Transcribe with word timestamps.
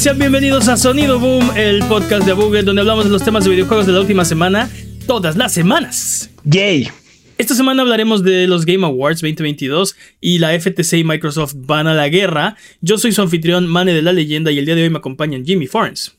Sean 0.00 0.18
bienvenidos 0.18 0.66
a 0.68 0.78
Sonido 0.78 1.20
Boom, 1.20 1.50
el 1.58 1.80
podcast 1.80 2.24
de 2.24 2.32
Buget 2.32 2.64
donde 2.64 2.80
hablamos 2.80 3.04
de 3.04 3.10
los 3.10 3.22
temas 3.22 3.44
de 3.44 3.50
videojuegos 3.50 3.84
de 3.84 3.92
la 3.92 4.00
última 4.00 4.24
semana, 4.24 4.70
todas 5.06 5.36
las 5.36 5.52
semanas. 5.52 6.30
Yay. 6.44 6.88
Esta 7.36 7.54
semana 7.54 7.82
hablaremos 7.82 8.24
de 8.24 8.46
los 8.46 8.64
Game 8.64 8.86
Awards 8.86 9.20
2022 9.20 9.94
y 10.18 10.38
la 10.38 10.58
FTC 10.58 10.94
y 10.94 11.04
Microsoft 11.04 11.52
van 11.54 11.86
a 11.86 11.92
la 11.92 12.08
guerra. 12.08 12.56
Yo 12.80 12.96
soy 12.96 13.12
su 13.12 13.20
anfitrión, 13.20 13.66
Mane 13.66 13.92
de 13.92 14.00
la 14.00 14.14
Leyenda, 14.14 14.50
y 14.50 14.58
el 14.58 14.64
día 14.64 14.74
de 14.74 14.84
hoy 14.84 14.88
me 14.88 14.96
acompañan 14.96 15.44
Jimmy 15.44 15.66
Forens. 15.66 16.16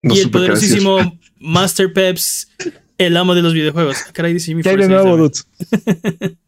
No 0.00 0.14
y 0.14 0.20
el 0.20 0.30
poderosísimo 0.30 1.18
Master 1.38 1.92
Peps, 1.92 2.48
el 2.96 3.14
amo 3.14 3.34
de 3.34 3.42
los 3.42 3.52
videojuegos. 3.52 4.04
Caray, 4.14 4.32
dice 4.32 4.46
Jimmy 4.46 4.62
¿Qué 4.62 4.70
hay 4.70 4.76
de 4.76 4.88
Forens, 4.88 5.04
nuevo? 5.04 6.38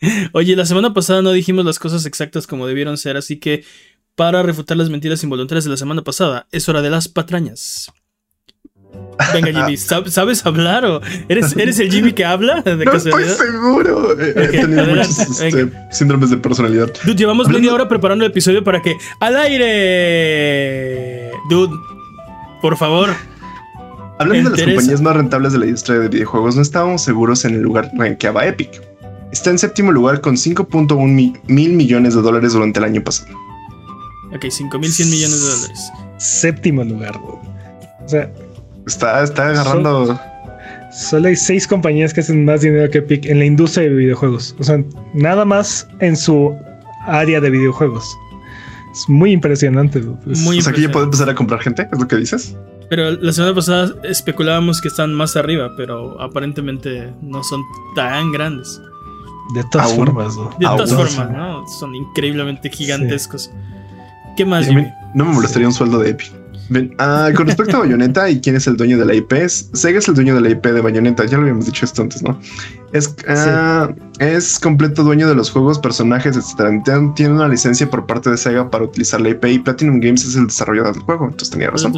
Oye, 0.32 0.56
la 0.56 0.64
semana 0.64 0.94
pasada 0.94 1.20
no 1.20 1.32
dijimos 1.32 1.64
las 1.64 1.78
cosas 1.78 2.06
exactas 2.06 2.46
como 2.46 2.66
debieron 2.66 2.96
ser, 2.96 3.18
así 3.18 3.36
que 3.36 3.64
para 4.20 4.42
refutar 4.42 4.76
las 4.76 4.90
mentiras 4.90 5.22
involuntarias 5.24 5.64
de 5.64 5.70
la 5.70 5.78
semana 5.78 6.02
pasada, 6.02 6.46
es 6.52 6.68
hora 6.68 6.82
de 6.82 6.90
las 6.90 7.08
patrañas. 7.08 7.90
Venga, 9.32 9.46
Jimmy, 9.50 9.76
¿sab- 9.78 10.08
¿sabes 10.10 10.44
hablar 10.44 10.84
o 10.84 11.00
eres, 11.30 11.56
eres 11.56 11.78
el 11.78 11.90
Jimmy 11.90 12.12
que 12.12 12.26
habla? 12.26 12.60
De 12.60 12.76
No 12.84 12.92
estoy 12.92 13.12
casualidad? 13.12 13.34
seguro. 13.38 14.20
He 14.20 14.48
tenido 14.48 14.82
adelante, 14.82 15.08
muchos 15.18 15.40
este, 15.40 15.72
síndromes 15.90 16.28
de 16.28 16.36
personalidad. 16.36 16.92
Dude, 17.02 17.16
llevamos 17.16 17.46
Hablando- 17.46 17.60
media 17.64 17.72
hora 17.74 17.88
preparando 17.88 18.22
el 18.26 18.30
episodio 18.30 18.62
para 18.62 18.82
que 18.82 18.94
¡Al 19.20 19.36
aire! 19.38 21.30
Dude, 21.48 21.74
por 22.60 22.76
favor. 22.76 23.08
Hablando 24.18 24.50
de 24.50 24.56
las 24.58 24.66
compañías 24.66 25.00
más 25.00 25.16
rentables 25.16 25.54
de 25.54 25.60
la 25.60 25.64
industria 25.64 25.98
de 25.98 26.08
videojuegos, 26.08 26.56
no 26.56 26.60
estábamos 26.62 27.00
seguros 27.02 27.46
en 27.46 27.54
el 27.54 27.62
lugar 27.62 27.90
rankeaba 27.96 28.44
Epic. 28.46 28.82
Está 29.32 29.48
en 29.48 29.58
séptimo 29.58 29.92
lugar 29.92 30.20
con 30.20 30.36
5.1 30.36 31.06
mi- 31.08 31.32
mil 31.46 31.72
millones 31.72 32.14
de 32.14 32.20
dólares 32.20 32.52
durante 32.52 32.80
el 32.80 32.84
año 32.84 33.02
pasado. 33.02 33.30
Ok, 34.34 34.44
5.100 34.44 35.10
millones 35.10 35.40
de 35.42 35.50
dólares. 35.50 35.92
Séptimo 36.18 36.84
lugar, 36.84 37.12
dude. 37.14 37.38
O 38.04 38.08
sea, 38.08 38.30
Está, 38.86 39.22
está 39.22 39.48
agarrando. 39.50 40.18
solo 40.92 41.28
hay 41.28 41.36
seis 41.36 41.66
compañías 41.66 42.12
que 42.14 42.20
hacen 42.20 42.44
más 42.44 42.62
dinero 42.62 42.90
que 42.90 42.98
Epic 42.98 43.26
en 43.26 43.38
la 43.38 43.44
industria 43.44 43.84
de 43.88 43.94
videojuegos. 43.94 44.54
O 44.58 44.64
sea, 44.64 44.82
nada 45.14 45.44
más 45.44 45.86
en 46.00 46.16
su 46.16 46.54
área 47.06 47.40
de 47.40 47.50
videojuegos. 47.50 48.04
Es 48.92 49.08
muy 49.08 49.32
impresionante. 49.32 50.00
Es- 50.00 50.40
Muy 50.40 50.58
O 50.58 50.62
sea, 50.62 50.72
que 50.72 50.80
ya 50.80 50.86
impresionante. 50.86 50.88
puede 50.92 51.04
empezar 51.04 51.30
a 51.30 51.34
comprar 51.34 51.60
gente, 51.60 51.88
es 51.92 51.98
lo 52.00 52.08
que 52.08 52.16
dices. 52.16 52.56
Pero 52.88 53.12
la 53.12 53.32
semana 53.32 53.54
pasada 53.54 53.94
especulábamos 54.02 54.80
que 54.80 54.88
están 54.88 55.14
más 55.14 55.36
arriba, 55.36 55.70
pero 55.76 56.20
aparentemente 56.20 57.12
no 57.22 57.44
son 57.44 57.62
tan 57.94 58.32
grandes. 58.32 58.80
de 59.54 59.64
todas 59.70 59.88
Aún. 59.88 59.96
formas, 60.06 60.34
dude. 60.36 60.48
De 60.60 60.66
todas 60.66 60.92
Aún. 60.92 61.06
formas, 61.08 61.30
¿no? 61.36 61.66
Son 61.78 61.94
increíblemente 61.94 62.68
gigantescos. 62.70 63.50
¿Qué 64.40 64.46
más, 64.46 64.66
Jimmy? 64.66 64.86
no 65.14 65.26
me 65.26 65.32
molestaría 65.34 65.68
un 65.68 65.74
sueldo 65.74 65.98
de. 65.98 66.16
Ven, 66.70 66.94
ah, 66.98 67.28
con 67.36 67.46
respecto 67.46 67.76
a 67.76 67.80
Bayonetta 67.80 68.30
y 68.30 68.40
quién 68.40 68.56
es 68.56 68.66
el 68.66 68.78
dueño 68.78 68.96
de 68.96 69.04
la 69.04 69.12
IP, 69.14 69.34
Sega 69.48 69.98
es 69.98 70.08
el 70.08 70.14
dueño 70.14 70.34
de 70.34 70.40
la 70.40 70.48
IP 70.48 70.64
de 70.68 70.80
Bayonetta, 70.80 71.26
ya 71.26 71.36
lo 71.36 71.42
habíamos 71.42 71.66
dicho 71.66 71.84
esto 71.84 72.00
antes, 72.00 72.22
¿no? 72.22 72.40
Es, 72.94 73.14
ah, 73.28 73.90
es 74.18 74.58
completo 74.58 75.02
dueño 75.04 75.28
de 75.28 75.34
los 75.34 75.50
juegos, 75.50 75.78
personajes, 75.78 76.38
etc. 76.38 76.82
Tiene- 76.82 77.12
Tiene 77.14 77.34
una 77.34 77.48
licencia 77.48 77.90
por 77.90 78.06
parte 78.06 78.30
de 78.30 78.38
Sega 78.38 78.70
para 78.70 78.84
utilizar 78.84 79.20
la 79.20 79.28
IP 79.28 79.44
y 79.44 79.58
Platinum 79.58 80.00
Games 80.00 80.24
es 80.24 80.36
el 80.36 80.46
desarrollador 80.46 80.94
del 80.94 81.02
juego, 81.02 81.24
entonces 81.26 81.50
tenía 81.50 81.68
razón. 81.68 81.92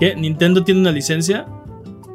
¿Qué? 0.00 0.16
¿Nintendo 0.16 0.64
tiene 0.64 0.80
una 0.80 0.92
licencia? 0.92 1.44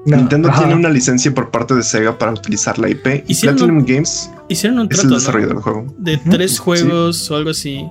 No, 0.08 0.18
Nintendo 0.18 0.50
ajá. 0.50 0.60
tiene 0.62 0.74
una 0.74 0.90
licencia 0.90 1.32
por 1.32 1.52
parte 1.52 1.76
de 1.76 1.84
Sega 1.84 2.18
para 2.18 2.32
utilizar 2.32 2.80
la 2.80 2.90
IP 2.90 3.24
y 3.28 3.36
Platinum 3.36 3.86
Games 3.86 4.32
Hicieron 4.50 4.80
un 4.80 4.88
es 4.90 5.04
el 5.04 5.10
¿no? 5.10 5.16
desarrollador 5.16 5.54
del 5.56 5.64
juego. 5.64 5.94
De 6.00 6.18
tres 6.18 6.58
juegos 6.58 7.30
o 7.30 7.36
algo 7.36 7.52
así 7.52 7.86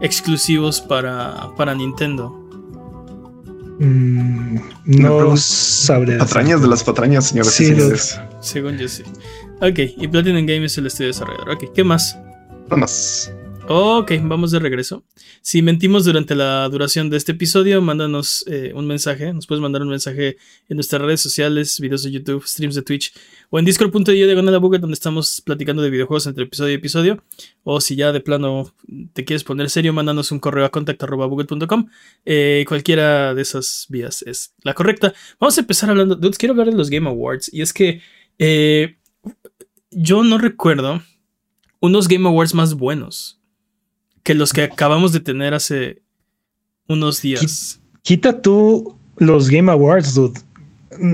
exclusivos 0.00 0.80
para, 0.80 1.50
para 1.56 1.74
Nintendo. 1.74 2.30
Mm, 3.80 4.58
no 4.86 5.36
sabré. 5.36 6.14
decir. 6.14 6.18
Patrañas 6.18 6.62
de 6.62 6.68
las 6.68 6.82
patrañas, 6.82 7.28
señores 7.28 7.52
Sí, 7.52 7.64
y 7.64 7.66
señores. 7.68 8.20
Según 8.40 8.76
yo 8.76 8.88
sí. 8.88 9.04
Ok, 9.60 9.78
y 9.96 10.08
Platinum 10.08 10.46
Game 10.46 10.64
es 10.64 10.76
el 10.78 10.86
estudio 10.86 11.08
desarrollador. 11.08 11.50
Ok, 11.50 11.64
¿qué 11.74 11.84
más? 11.84 12.18
No 12.70 12.76
más. 12.76 13.32
Ok, 13.70 14.12
vamos 14.22 14.50
de 14.50 14.60
regreso. 14.60 15.04
Si 15.42 15.60
mentimos 15.60 16.06
durante 16.06 16.34
la 16.34 16.66
duración 16.70 17.10
de 17.10 17.18
este 17.18 17.32
episodio, 17.32 17.82
mándanos 17.82 18.42
eh, 18.46 18.72
un 18.74 18.86
mensaje. 18.86 19.30
Nos 19.34 19.46
puedes 19.46 19.60
mandar 19.60 19.82
un 19.82 19.90
mensaje 19.90 20.38
en 20.70 20.76
nuestras 20.78 21.02
redes 21.02 21.20
sociales, 21.20 21.78
videos 21.78 22.02
de 22.02 22.10
YouTube, 22.10 22.46
streams 22.46 22.76
de 22.76 22.80
Twitch 22.80 23.12
o 23.50 23.58
en 23.58 23.66
discord.io 23.66 24.26
diagonal 24.26 24.54
a 24.54 24.58
donde 24.58 24.94
estamos 24.94 25.42
platicando 25.42 25.82
de 25.82 25.90
videojuegos 25.90 26.26
entre 26.26 26.44
episodio 26.44 26.72
y 26.72 26.76
episodio. 26.76 27.22
O 27.62 27.82
si 27.82 27.94
ya 27.94 28.10
de 28.10 28.20
plano 28.20 28.72
te 29.12 29.26
quieres 29.26 29.44
poner 29.44 29.68
serio, 29.68 29.92
mándanos 29.92 30.32
un 30.32 30.38
correo 30.38 30.64
a 30.64 30.70
contact.buget.com. 30.70 31.88
Eh, 32.24 32.64
cualquiera 32.66 33.34
de 33.34 33.42
esas 33.42 33.84
vías 33.90 34.22
es 34.22 34.54
la 34.62 34.72
correcta. 34.72 35.12
Vamos 35.38 35.58
a 35.58 35.60
empezar 35.60 35.90
hablando. 35.90 36.16
Dudes, 36.16 36.38
quiero 36.38 36.54
hablar 36.54 36.70
de 36.70 36.76
los 36.78 36.88
Game 36.88 37.06
Awards. 37.06 37.52
Y 37.52 37.60
es 37.60 37.74
que 37.74 38.00
eh, 38.38 38.96
yo 39.90 40.24
no 40.24 40.38
recuerdo 40.38 41.02
unos 41.80 42.08
Game 42.08 42.26
Awards 42.26 42.54
más 42.54 42.72
buenos 42.72 43.37
que 44.22 44.34
los 44.34 44.52
que 44.52 44.62
acabamos 44.62 45.12
de 45.12 45.20
tener 45.20 45.54
hace 45.54 46.02
unos 46.88 47.22
días. 47.22 47.80
Quita 48.02 48.40
tú 48.40 48.96
los 49.16 49.50
Game 49.50 49.70
Awards, 49.70 50.14
dude. 50.14 50.40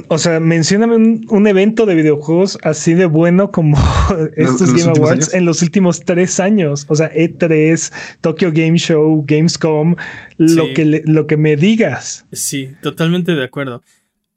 O 0.08 0.18
sea, 0.18 0.40
mencióname 0.40 0.96
un, 0.96 1.26
un 1.28 1.46
evento 1.46 1.84
de 1.84 1.94
videojuegos 1.94 2.58
así 2.62 2.94
de 2.94 3.06
bueno 3.06 3.50
como 3.50 3.76
estos 4.36 4.72
Game 4.72 4.92
Awards 4.96 5.24
años? 5.28 5.34
en 5.34 5.44
los 5.44 5.62
últimos 5.62 6.00
tres 6.00 6.38
años. 6.40 6.86
O 6.88 6.94
sea, 6.94 7.12
E3, 7.12 7.92
Tokyo 8.20 8.50
Game 8.52 8.78
Show, 8.78 9.24
Gamescom, 9.26 9.96
lo, 10.38 10.66
Sí. 10.66 10.74
que 10.74 10.84
le- 10.84 11.02
lo 11.06 11.26
que 11.26 11.36
me 11.36 11.56
digas. 11.56 12.24
Sí, 12.32 12.70
totalmente 12.82 13.32
de 13.34 13.44
acuerdo. 13.44 13.82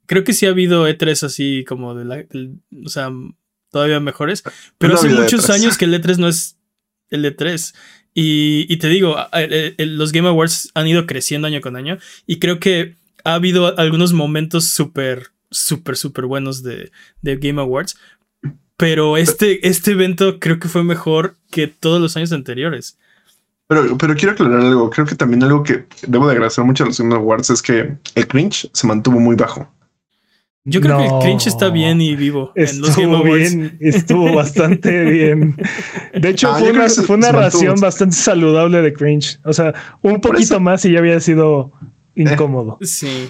Creo 0.07 0.23
que 0.23 0.33
sí 0.33 0.45
ha 0.47 0.49
habido 0.49 0.87
E3 0.87 1.23
así 1.23 1.63
como 1.67 1.93
de 1.95 2.05
la, 2.05 2.15
el- 2.17 2.59
o 2.85 2.89
sea, 2.89 3.11
todavía 3.71 3.99
mejores, 3.99 4.43
pero 4.77 4.93
No 4.93 4.99
hace 4.99 5.09
muchos 5.09 5.47
E3. 5.49 5.53
años 5.53 5.77
que 5.77 5.85
el 5.85 5.93
E3 5.93 6.17
no 6.17 6.27
es 6.27 6.57
el 7.09 7.23
E3. 7.25 7.73
Y, 8.19 8.77
te 8.77 8.89
digo, 8.89 9.15
los 9.77 10.11
Game 10.11 10.27
Awards 10.27 10.71
han 10.73 10.87
ido 10.87 11.05
creciendo 11.05 11.45
año 11.45 11.61
con 11.61 11.75
año 11.75 11.99
y 12.25 12.39
creo 12.39 12.59
que 12.59 12.95
ha 13.23 13.35
habido 13.35 13.77
algunos 13.77 14.11
momentos 14.11 14.69
súper, 14.69 15.27
súper, 15.51 15.97
súper 15.97 16.25
buenos 16.25 16.63
de, 16.63 16.91
de 17.21 17.35
Game 17.35 17.61
Awards. 17.61 17.95
Pero 18.75 19.17
este, 19.17 19.67
este 19.67 19.91
evento 19.91 20.39
creo 20.39 20.57
que 20.57 20.67
fue 20.67 20.83
mejor 20.83 21.35
que 21.51 21.67
todos 21.67 22.01
los 22.01 22.17
años 22.17 22.31
anteriores. 22.31 22.97
Pero, 23.67 23.95
pero 23.99 24.15
quiero 24.15 24.31
aclarar 24.31 24.61
algo. 24.61 24.89
Creo 24.89 25.05
que 25.05 25.13
también 25.13 25.43
algo 25.43 25.61
que 25.61 25.85
debo 26.07 26.25
de 26.25 26.33
agradecer 26.33 26.63
mucho 26.63 26.85
a 26.85 26.87
los 26.87 26.99
Game 26.99 27.13
Awards 27.13 27.51
es 27.51 27.61
que 27.61 27.97
el 28.15 28.27
cringe 28.27 28.67
se 28.73 28.87
mantuvo 28.87 29.19
muy 29.19 29.35
bajo. 29.35 29.71
Yo 30.69 30.81
creo 30.81 30.97
que 30.97 31.05
el 31.05 31.19
cringe 31.21 31.47
está 31.47 31.69
bien 31.69 32.01
y 32.01 32.15
vivo 32.15 32.51
en 32.55 32.81
los 32.81 32.89
Estuvo 32.89 33.23
bien, 33.23 33.77
estuvo 33.79 34.33
bastante 34.35 35.03
bien. 35.05 35.55
De 36.13 36.29
hecho, 36.29 36.49
Ah, 36.51 36.59
fue 36.59 36.71
una, 36.71 36.89
fue 36.89 37.15
una 37.15 37.27
mantuvo. 37.31 37.41
ración 37.41 37.75
bastante 37.79 38.15
saludable 38.17 38.81
de 38.81 38.91
cringe. 38.93 39.39
O 39.45 39.53
sea, 39.53 39.73
un 40.01 40.19
poquito 40.19 40.43
eso- 40.55 40.59
más 40.59 40.83
y 40.85 40.91
ya 40.91 40.99
había 40.99 41.19
sido 41.21 41.71
incómodo. 42.15 42.77
Sí. 42.81 43.29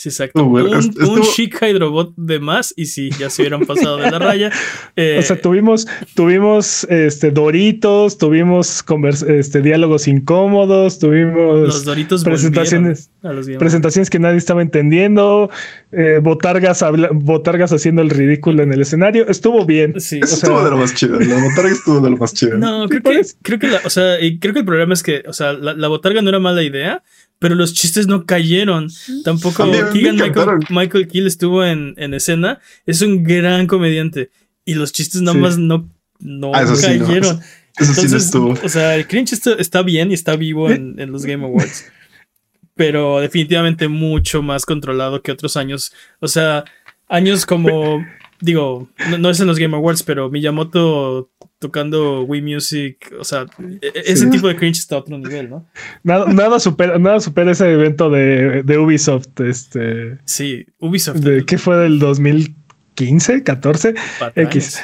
Sí, 0.00 0.08
exacto. 0.08 0.42
Uh, 0.42 0.54
un, 0.64 0.74
est- 0.78 0.88
estuvo- 0.98 1.12
un 1.12 1.20
chic 1.22 1.60
hydrobot 1.60 2.14
de 2.16 2.40
más 2.40 2.72
y 2.74 2.86
sí, 2.86 3.10
ya 3.18 3.28
se 3.28 3.42
hubieran 3.42 3.66
pasado 3.66 3.98
de 3.98 4.10
la 4.10 4.18
raya. 4.18 4.50
Eh, 4.96 5.16
O 5.18 5.22
sea, 5.22 5.38
tuvimos, 5.38 5.86
tuvimos 6.14 6.84
este 6.84 7.30
Doritos, 7.30 8.16
tuvimos 8.16 8.82
convers- 8.86 9.28
este, 9.28 9.60
diálogos 9.60 10.08
incómodos, 10.08 10.98
tuvimos 11.00 11.60
los 11.66 11.84
Doritos 11.84 12.24
presentaciones, 12.24 13.10
a 13.22 13.34
los 13.34 13.46
presentaciones 13.58 14.08
que 14.08 14.18
nadie 14.18 14.38
estaba 14.38 14.62
entendiendo, 14.62 15.50
eh, 15.92 16.18
botargas, 16.22 16.82
botargas 17.12 17.70
haciendo 17.74 18.00
el 18.00 18.08
ridículo 18.08 18.62
en 18.62 18.72
el 18.72 18.80
escenario. 18.80 19.28
Estuvo 19.28 19.66
bien. 19.66 20.00
Sí. 20.00 20.20
Eso 20.22 20.24
O 20.24 20.28
sea- 20.28 20.36
estuvo 20.48 20.64
de 20.64 20.70
lo 20.70 20.76
más 20.78 20.94
chido. 20.94 21.20
La 21.20 21.42
botarga 21.44 21.72
estuvo 21.72 22.00
de 22.00 22.08
lo 22.08 22.16
más 22.16 22.32
chido. 22.38 22.56
No, 22.56 22.88
creo 22.88 23.02
que, 23.02 23.20
creo 23.42 23.58
que 23.58 23.68
la, 23.68 23.80
o 23.84 23.90
sea, 23.90 24.18
y 24.18 24.38
creo 24.38 24.54
que 24.54 24.60
el 24.60 24.66
problema 24.66 24.94
es 24.94 25.02
que, 25.02 25.24
o 25.28 25.34
sea, 25.34 25.52
la, 25.52 25.74
la 25.74 25.88
botarga 25.88 26.22
no 26.22 26.30
era 26.30 26.38
mala 26.38 26.62
idea, 26.62 27.02
pero 27.40 27.56
los 27.56 27.74
chistes 27.74 28.06
no 28.06 28.24
cayeron. 28.26 28.88
Tampoco 29.24 29.64
Keegan 29.92 30.14
Michael. 30.16 30.58
Michael 30.68 31.08
Kill 31.08 31.26
estuvo 31.26 31.64
en, 31.64 31.94
en 31.96 32.14
escena. 32.14 32.60
Es 32.86 33.02
un 33.02 33.24
gran 33.24 33.66
comediante. 33.66 34.30
Y 34.64 34.74
los 34.74 34.92
chistes 34.92 35.22
nada 35.22 35.34
Sí. 35.34 35.40
más 35.40 35.58
no, 35.58 35.88
no 36.20 36.52
Ah, 36.54 36.62
eso 36.62 36.76
sí, 36.76 36.96
no. 36.98 37.06
cayeron. 37.06 37.40
Eso 37.78 37.94
sí 37.94 38.00
no 38.00 38.02
Entonces, 38.06 38.24
estuvo. 38.24 38.58
O 38.62 38.68
sea, 38.68 38.94
el 38.96 39.06
cringe 39.06 39.32
está, 39.32 39.52
está 39.54 39.82
bien 39.82 40.10
y 40.10 40.14
está 40.14 40.36
vivo 40.36 40.70
en, 40.70 40.96
en 41.00 41.10
los 41.12 41.24
Game 41.24 41.44
Awards. 41.44 41.86
pero 42.74 43.20
definitivamente 43.20 43.88
mucho 43.88 44.42
más 44.42 44.66
controlado 44.66 45.22
que 45.22 45.32
otros 45.32 45.56
años. 45.56 45.92
O 46.18 46.28
sea, 46.28 46.64
años 47.08 47.46
como, 47.46 48.04
digo, 48.40 48.88
no, 49.10 49.18
no 49.18 49.30
es 49.30 49.40
en 49.40 49.46
los 49.46 49.58
Game 49.58 49.76
Awards, 49.76 50.02
pero 50.02 50.30
Miyamoto 50.30 51.30
tocando 51.58 52.22
Wii 52.22 52.42
Music, 52.42 53.12
o 53.18 53.24
sea, 53.24 53.44
e- 53.82 53.86
e- 53.86 53.92
ese 54.06 54.24
Sí. 54.24 54.30
tipo 54.30 54.48
de 54.48 54.56
cringe 54.56 54.78
está 54.78 54.94
a 54.96 54.98
otro 54.98 55.18
nivel, 55.18 55.50
¿no? 55.50 55.66
Nada, 56.02 56.26
nada 56.32 56.58
supera, 56.58 56.98
nada 56.98 57.20
supera 57.20 57.50
ese 57.52 57.70
evento 57.70 58.08
de, 58.08 58.62
de 58.62 58.78
Ubisoft, 58.78 59.38
este, 59.40 60.18
Sí, 60.24 60.64
Ubisoft. 60.78 61.18
de 61.18 61.44
¿qué 61.44 61.58
fue 61.58 61.76
del 61.76 61.98
2015, 61.98 63.42
14? 63.42 63.94
patrañas. 64.18 64.54
X. 64.54 64.82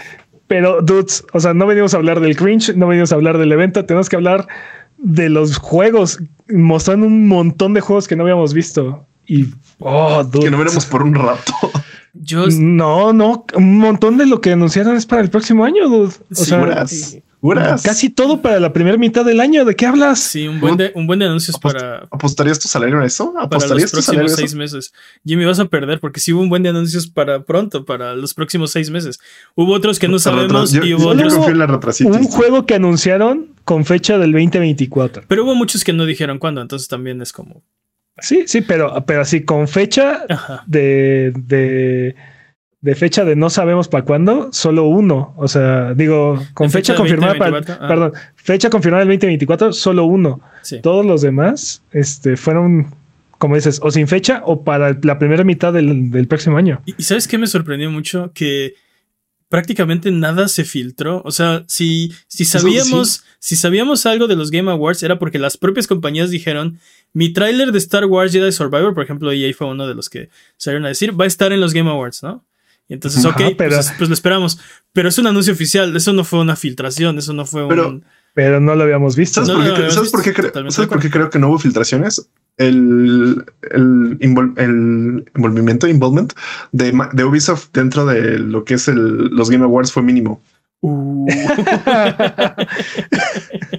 Pero, 0.48 0.80
dudes, 0.82 1.24
o 1.32 1.40
sea, 1.40 1.54
no 1.54 1.66
venimos 1.66 1.94
a 1.94 1.96
hablar 1.96 2.20
del 2.20 2.36
cringe, 2.36 2.74
no 2.76 2.86
venimos 2.86 3.10
a 3.10 3.16
hablar 3.16 3.38
del 3.38 3.50
evento, 3.52 3.84
tenemos 3.84 4.08
que 4.08 4.16
hablar 4.16 4.46
de 4.98 5.28
los 5.28 5.56
juegos, 5.58 6.20
mostrando 6.48 7.06
un 7.06 7.26
montón 7.26 7.74
de 7.74 7.80
juegos 7.80 8.06
que 8.06 8.16
no 8.16 8.22
habíamos 8.22 8.54
visto. 8.54 9.06
Y, 9.26 9.46
oh, 9.80 10.22
dude. 10.22 10.44
Que 10.44 10.50
no 10.50 10.58
veremos 10.58 10.86
por 10.86 11.02
un 11.02 11.14
rato. 11.14 11.52
Yo, 12.22 12.46
No, 12.48 13.12
no, 13.12 13.44
un 13.54 13.78
montón 13.78 14.16
de 14.18 14.26
lo 14.26 14.40
que 14.40 14.52
anunciaron 14.52 14.96
es 14.96 15.06
para 15.06 15.22
el 15.22 15.30
próximo 15.30 15.64
año, 15.64 15.88
dude. 15.88 16.14
O 16.30 16.34
Sí, 16.34 16.44
sea, 16.46 16.84
casi 17.84 18.10
todo 18.10 18.42
para 18.42 18.58
la 18.58 18.72
primera 18.72 18.96
mitad 18.96 19.24
del 19.24 19.40
año. 19.40 19.64
¿De 19.64 19.76
qué 19.76 19.86
hablas? 19.86 20.18
sí, 20.20 20.48
un 20.48 20.58
buen 20.60 20.76
de, 20.76 20.90
un 20.94 21.06
buen 21.06 21.18
de 21.20 21.26
anuncios 21.26 21.56
Apost- 21.56 21.72
para, 21.74 21.96
¿Apostarías 22.10 22.58
tu 22.58 22.66
salario 22.66 22.98
a 23.00 23.04
eso? 23.04 23.32
para 23.32 23.44
¿Apostarías 23.46 23.92
los 23.92 23.92
tu 23.92 24.02
salario 24.02 24.26
próximos 24.26 24.36
seis 24.36 24.50
eso? 24.50 24.58
meses. 24.58 24.92
Jimmy, 25.24 25.44
vas 25.44 25.58
a 25.60 25.66
perder 25.66 26.00
porque 26.00 26.18
sí 26.18 26.32
hubo 26.32 26.40
un 26.42 26.48
buen 26.48 26.62
de 26.62 26.70
anuncios 26.70 27.06
para 27.06 27.44
pronto, 27.44 27.84
para 27.84 28.14
los 28.16 28.34
próximos 28.34 28.70
seis 28.72 28.90
meses. 28.90 29.20
Hubo 29.54 29.72
otros 29.74 29.98
que 29.98 30.08
no 30.08 30.18
sabemos 30.18 30.72
yo, 30.72 30.82
y 30.82 30.90
yo 30.90 30.96
hubo 30.98 31.08
otros. 31.08 31.34
en 31.46 31.58
la. 31.58 31.66
Un 32.18 32.24
juego 32.24 32.66
que 32.66 32.74
anunciaron 32.74 33.48
con 33.64 33.84
fecha 33.84 34.18
del 34.18 34.32
2024. 34.32 35.24
Pero 35.28 35.44
hubo 35.44 35.54
muchos 35.54 35.84
que 35.84 35.92
no 35.92 36.04
dijeron 36.06 36.38
cuándo, 36.38 36.60
entonces 36.62 36.88
también 36.88 37.20
es 37.22 37.32
como. 37.32 37.62
Sí, 38.18 38.44
sí, 38.46 38.62
pero, 38.62 39.04
pero 39.06 39.20
así 39.20 39.44
con 39.44 39.68
fecha 39.68 40.24
de, 40.66 41.32
de, 41.36 42.16
de 42.80 42.94
fecha 42.94 43.24
de 43.24 43.36
no 43.36 43.50
sabemos 43.50 43.88
para 43.88 44.04
cuándo, 44.04 44.48
solo 44.52 44.84
uno. 44.84 45.34
O 45.36 45.48
sea, 45.48 45.92
digo, 45.94 46.42
con 46.54 46.68
¿De 46.68 46.72
fecha, 46.72 46.94
confirmada 46.94 47.34
para, 47.34 47.50
2024? 47.50 47.84
Ah. 47.84 47.88
perdón, 47.88 48.12
fecha 48.36 48.70
confirmada 48.70 49.04
del 49.04 49.18
2024, 49.18 49.72
solo 49.72 50.04
uno. 50.04 50.40
Sí. 50.62 50.80
Todos 50.80 51.04
los 51.04 51.20
demás, 51.20 51.82
este, 51.92 52.36
fueron, 52.36 52.94
como 53.38 53.54
dices, 53.54 53.80
o 53.82 53.90
sin 53.90 54.08
fecha 54.08 54.42
o 54.44 54.64
para 54.64 54.96
la 55.02 55.18
primera 55.18 55.44
mitad 55.44 55.72
del, 55.72 56.10
del 56.10 56.26
próximo 56.26 56.56
año. 56.56 56.80
Y, 56.86 56.94
y 56.96 57.02
¿sabes 57.02 57.28
qué 57.28 57.36
me 57.36 57.46
sorprendió 57.46 57.90
mucho? 57.90 58.32
Que 58.34 58.74
prácticamente 59.48 60.10
nada 60.10 60.48
se 60.48 60.64
filtró. 60.64 61.22
O 61.24 61.30
sea, 61.30 61.64
si, 61.68 62.12
si 62.28 62.44
sabíamos, 62.44 63.24
si 63.38 63.56
sabíamos 63.56 64.06
algo 64.06 64.26
de 64.26 64.36
los 64.36 64.50
Game 64.50 64.70
Awards, 64.70 65.02
era 65.02 65.18
porque 65.18 65.38
las 65.38 65.56
propias 65.56 65.86
compañías 65.86 66.30
dijeron: 66.30 66.78
Mi 67.12 67.32
tráiler 67.32 67.72
de 67.72 67.78
Star 67.78 68.04
Wars 68.06 68.32
Jedi 68.32 68.52
Survivor, 68.52 68.94
por 68.94 69.04
ejemplo, 69.04 69.30
EA 69.32 69.52
fue 69.54 69.66
uno 69.68 69.86
de 69.86 69.94
los 69.94 70.08
que 70.08 70.30
salieron 70.56 70.84
a 70.84 70.88
decir, 70.88 71.18
va 71.18 71.24
a 71.24 71.28
estar 71.28 71.52
en 71.52 71.60
los 71.60 71.72
Game 71.72 71.90
Awards, 71.90 72.22
¿no? 72.22 72.44
Y 72.88 72.94
entonces, 72.94 73.24
Ajá, 73.24 73.46
ok, 73.48 73.54
pero- 73.58 73.74
pues, 73.76 73.92
pues 73.98 74.08
lo 74.08 74.14
esperamos. 74.14 74.58
Pero 74.92 75.08
es 75.08 75.18
un 75.18 75.26
anuncio 75.26 75.52
oficial, 75.52 75.94
eso 75.96 76.12
no 76.12 76.24
fue 76.24 76.38
una 76.40 76.54
filtración, 76.56 77.18
eso 77.18 77.32
no 77.32 77.44
fue 77.44 77.66
Pero- 77.68 77.88
un. 77.88 78.04
Pero 78.36 78.60
no 78.60 78.74
lo 78.74 78.84
habíamos 78.84 79.16
visto. 79.16 79.42
¿Sabes, 79.44 79.48
No, 79.48 79.54
por, 79.56 79.64
no, 79.64 79.74
qué, 79.76 79.82
no, 79.84 79.90
¿sabes 79.90 80.10
por 80.10 80.22
qué 80.22 80.32
¿sabes 80.34 80.76
de 80.76 80.86
por 80.86 81.00
qué 81.00 81.10
creo 81.10 81.30
que 81.30 81.38
no 81.38 81.48
hubo 81.48 81.58
filtraciones? 81.58 82.28
El, 82.58 83.42
el, 83.70 84.18
invol- 84.20 84.52
el 84.58 85.24
envolvimiento, 85.34 85.88
involvement 85.88 86.34
de, 86.70 86.92
Ma- 86.92 87.08
de 87.14 87.24
Ubisoft 87.24 87.68
dentro 87.72 88.04
de 88.04 88.38
lo 88.38 88.62
que 88.64 88.74
es 88.74 88.88
el, 88.88 89.28
los 89.28 89.48
Game 89.50 89.64
Awards 89.64 89.90
fue 89.90 90.02
mínimo. 90.02 90.42
Uh, 90.82 91.26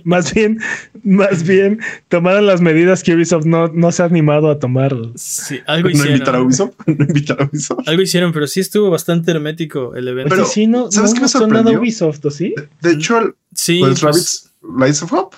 más 0.03 0.33
bien, 0.33 0.59
más 1.03 1.43
bien, 1.43 1.79
tomaron 2.07 2.45
las 2.47 2.61
medidas 2.61 3.03
que 3.03 3.13
Ubisoft 3.15 3.45
no, 3.45 3.67
no 3.67 3.91
se 3.91 4.03
ha 4.03 4.05
animado 4.05 4.49
a 4.49 4.59
tomar. 4.59 4.95
sí, 5.15 5.59
algo 5.67 5.89
No 5.89 6.05
invitar 6.05 6.35
a 6.35 6.41
hicieron. 6.41 6.45
Ubisoft. 6.47 6.73
No 6.87 7.05
invitar 7.05 7.41
a 7.41 7.45
Ubisoft. 7.45 7.87
Algo 7.87 8.01
hicieron, 8.01 8.33
pero 8.33 8.47
sí 8.47 8.59
estuvo 8.59 8.89
bastante 8.89 9.31
hermético 9.31 9.95
el 9.95 10.07
evento. 10.07 10.29
Pero, 10.29 10.41
Porque 10.43 10.53
sí, 10.53 10.67
no, 10.67 10.91
¿sabes 10.91 11.11
no 11.11 11.15
qué 11.15 11.21
me 11.21 11.27
sorprendió? 11.27 11.79
Ubisoft, 11.79 12.25
¿o 12.25 12.31
sí? 12.31 12.53
De 12.81 12.91
hecho, 12.91 13.19
el, 13.19 13.35
sí, 13.53 13.79
pues, 13.79 14.01
Rabbits 14.01 14.46
Lights 14.61 15.03
of 15.03 15.13
Hope, 15.13 15.37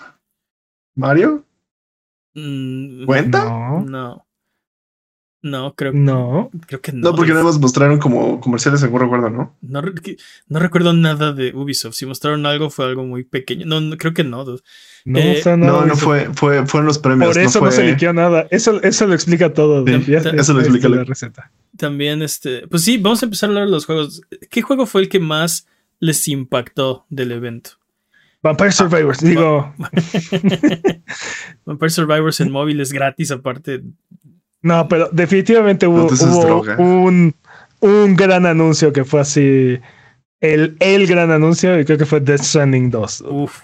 Mario, 0.95 1.45
mm, 2.35 3.05
¿cuenta? 3.05 3.45
No, 3.45 3.81
No. 3.81 4.25
No, 5.41 5.73
creo, 5.73 5.93
no. 5.93 6.49
creo 6.67 6.81
que 6.81 6.91
no. 6.91 7.11
No, 7.11 7.15
porque 7.15 7.31
nada 7.31 7.45
más 7.45 7.57
mostraron 7.59 7.97
como 7.97 8.41
comerciales, 8.41 8.81
seguro 8.81 9.05
recuerdo, 9.05 9.29
¿no? 9.29 9.55
No, 9.61 9.79
re- 9.79 9.93
que- 9.93 10.17
no 10.49 10.59
recuerdo 10.59 10.91
nada 10.91 11.31
de 11.31 11.55
Ubisoft. 11.55 11.93
Si 11.95 12.05
mostraron 12.05 12.45
algo, 12.45 12.69
fue 12.69 12.83
algo 12.87 13.05
muy 13.05 13.23
pequeño. 13.23 13.65
No, 13.65 13.79
no, 13.79 13.95
creo 13.97 14.13
que 14.13 14.25
no. 14.25 14.43
No, 14.43 14.57
Eh, 15.17 15.41
nada 15.45 15.55
No, 15.55 15.65
no 15.85 15.93
Ubisoft. 15.93 16.03
fue, 16.03 16.25
fue, 16.33 16.65
fueron 16.67 16.87
los 16.87 16.99
premios. 16.99 17.29
Por 17.29 17.41
eso 17.41 17.59
no, 17.61 17.67
fue, 17.67 17.71
se 17.71 17.85
liqueó 17.89 18.11
nada. 18.11 18.47
Eso, 18.51 18.81
eso 18.83 19.07
lo 19.07 19.13
explica 19.13 19.53
todo. 19.53 19.85
Sí, 19.87 20.11
Ya- 20.11 20.17
eso 20.17 20.31
lo 20.33 20.41
está 20.41 20.59
explica 20.59 20.89
la 20.89 20.95
lo- 20.97 21.03
receta. 21.05 21.53
También, 21.77 22.21
este. 22.21 22.67
Pues 22.67 22.83
sí, 22.83 22.97
vamos 22.97 23.23
a 23.23 23.25
empezar 23.27 23.47
a 23.47 23.51
hablar 23.51 23.65
de 23.67 23.71
los 23.71 23.85
juegos. 23.85 24.21
¿Qué 24.49 24.61
juego 24.61 24.85
fue 24.87 25.03
el 25.03 25.07
que 25.07 25.21
más 25.21 25.65
les 25.99 26.27
impactó 26.27 27.05
del 27.09 27.31
evento? 27.31 27.78
Vampire 28.41 28.71
Survivors, 28.71 29.19
digo, 29.19 29.73
Vampire 31.65 31.89
Survivors 31.89 32.39
en 32.39 32.51
móviles 32.51 32.91
gratis, 32.91 33.31
aparte. 33.31 33.81
no, 34.61 34.87
pero 34.87 35.09
definitivamente 35.11 35.87
hubo, 35.87 36.11
es 36.11 36.21
un, 36.21 37.35
un 37.79 38.15
gran 38.15 38.45
anuncio 38.45 38.93
que 38.93 39.03
fue 39.05 39.21
así. 39.21 39.79
El, 40.41 40.77
el 40.79 41.05
gran 41.05 41.31
anuncio, 41.31 41.77
y 41.79 41.83
creo 41.83 41.97
que 41.97 42.05
fue 42.05 42.21
Death 42.21 42.43
Stranding 42.43 42.89
2. 42.89 43.23
Uf, 43.29 43.61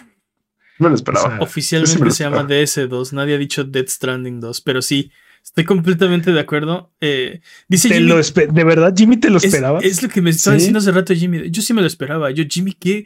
No 0.80 0.90
lo 0.90 0.96
esperaba. 0.96 1.26
O 1.26 1.30
sea, 1.30 1.40
oficialmente 1.40 2.04
me 2.04 2.12
se 2.12 2.26
llama 2.26 2.44
DS2. 2.46 3.14
Nadie 3.14 3.36
ha 3.36 3.38
dicho 3.38 3.64
Dead 3.64 3.88
Stranding 3.88 4.42
2, 4.42 4.62
pero 4.62 4.82
sí. 4.82 5.10
Estoy 5.42 5.64
completamente 5.64 6.32
de 6.34 6.40
acuerdo. 6.40 6.92
Eh, 7.00 7.40
dice 7.70 7.88
Jimmy, 7.88 8.08
lo 8.08 8.16
¿De 8.20 8.64
verdad, 8.64 8.92
Jimmy, 8.98 9.16
te 9.18 9.30
lo 9.30 9.38
es, 9.38 9.44
esperabas? 9.46 9.86
es 9.86 10.02
lo 10.02 10.10
que 10.10 10.20
me 10.20 10.32
estaba 10.32 10.56
¿Sí? 10.56 10.62
diciendo 10.62 10.80
hace 10.80 10.92
rato 10.92 11.14
Jimmy. 11.14 11.52
Yo 11.52 11.62
sí 11.62 11.72
me 11.72 11.82
lo 11.82 11.88
esperaba. 11.88 12.32
Yo, 12.32 12.44
Jimmy, 12.50 12.74
¿qué? 12.74 13.06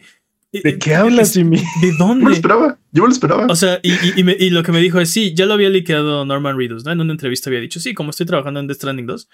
¿De 0.52 0.80
qué 0.80 0.96
hablas, 0.96 1.34
Jimmy? 1.34 1.58
¿De 1.82 1.88
Yo 1.88 1.92
me 1.92 1.98
dónde? 1.98 2.26
lo 2.26 2.32
esperaba. 2.32 2.78
Yo 2.92 3.04
me 3.04 3.10
lo 3.10 3.14
esperaba. 3.14 3.46
O 3.50 3.56
sea, 3.56 3.80
y, 3.84 3.92
y- 3.92 4.14
y 4.18 4.24
me- 4.24 4.36
y 4.40 4.50
lo 4.50 4.64
que 4.64 4.72
me 4.72 4.80
dijo 4.80 5.00
es, 5.00 5.12
sí, 5.12 5.34
ya 5.36 5.46
lo 5.46 5.54
había 5.54 5.70
liqueado 5.70 6.26
Norman 6.26 6.58
Reedus, 6.58 6.86
¿no? 6.86 6.92
En 6.92 7.02
una 7.02 7.12
entrevista 7.12 7.50
había 7.50 7.60
dicho, 7.60 7.80
sí, 7.80 7.94
como 7.94 8.10
estoy 8.10 8.26
trabajando 8.26 8.60
en 8.60 8.68
Death 8.68 8.78
Stranding 8.78 9.06
2. 9.06 9.30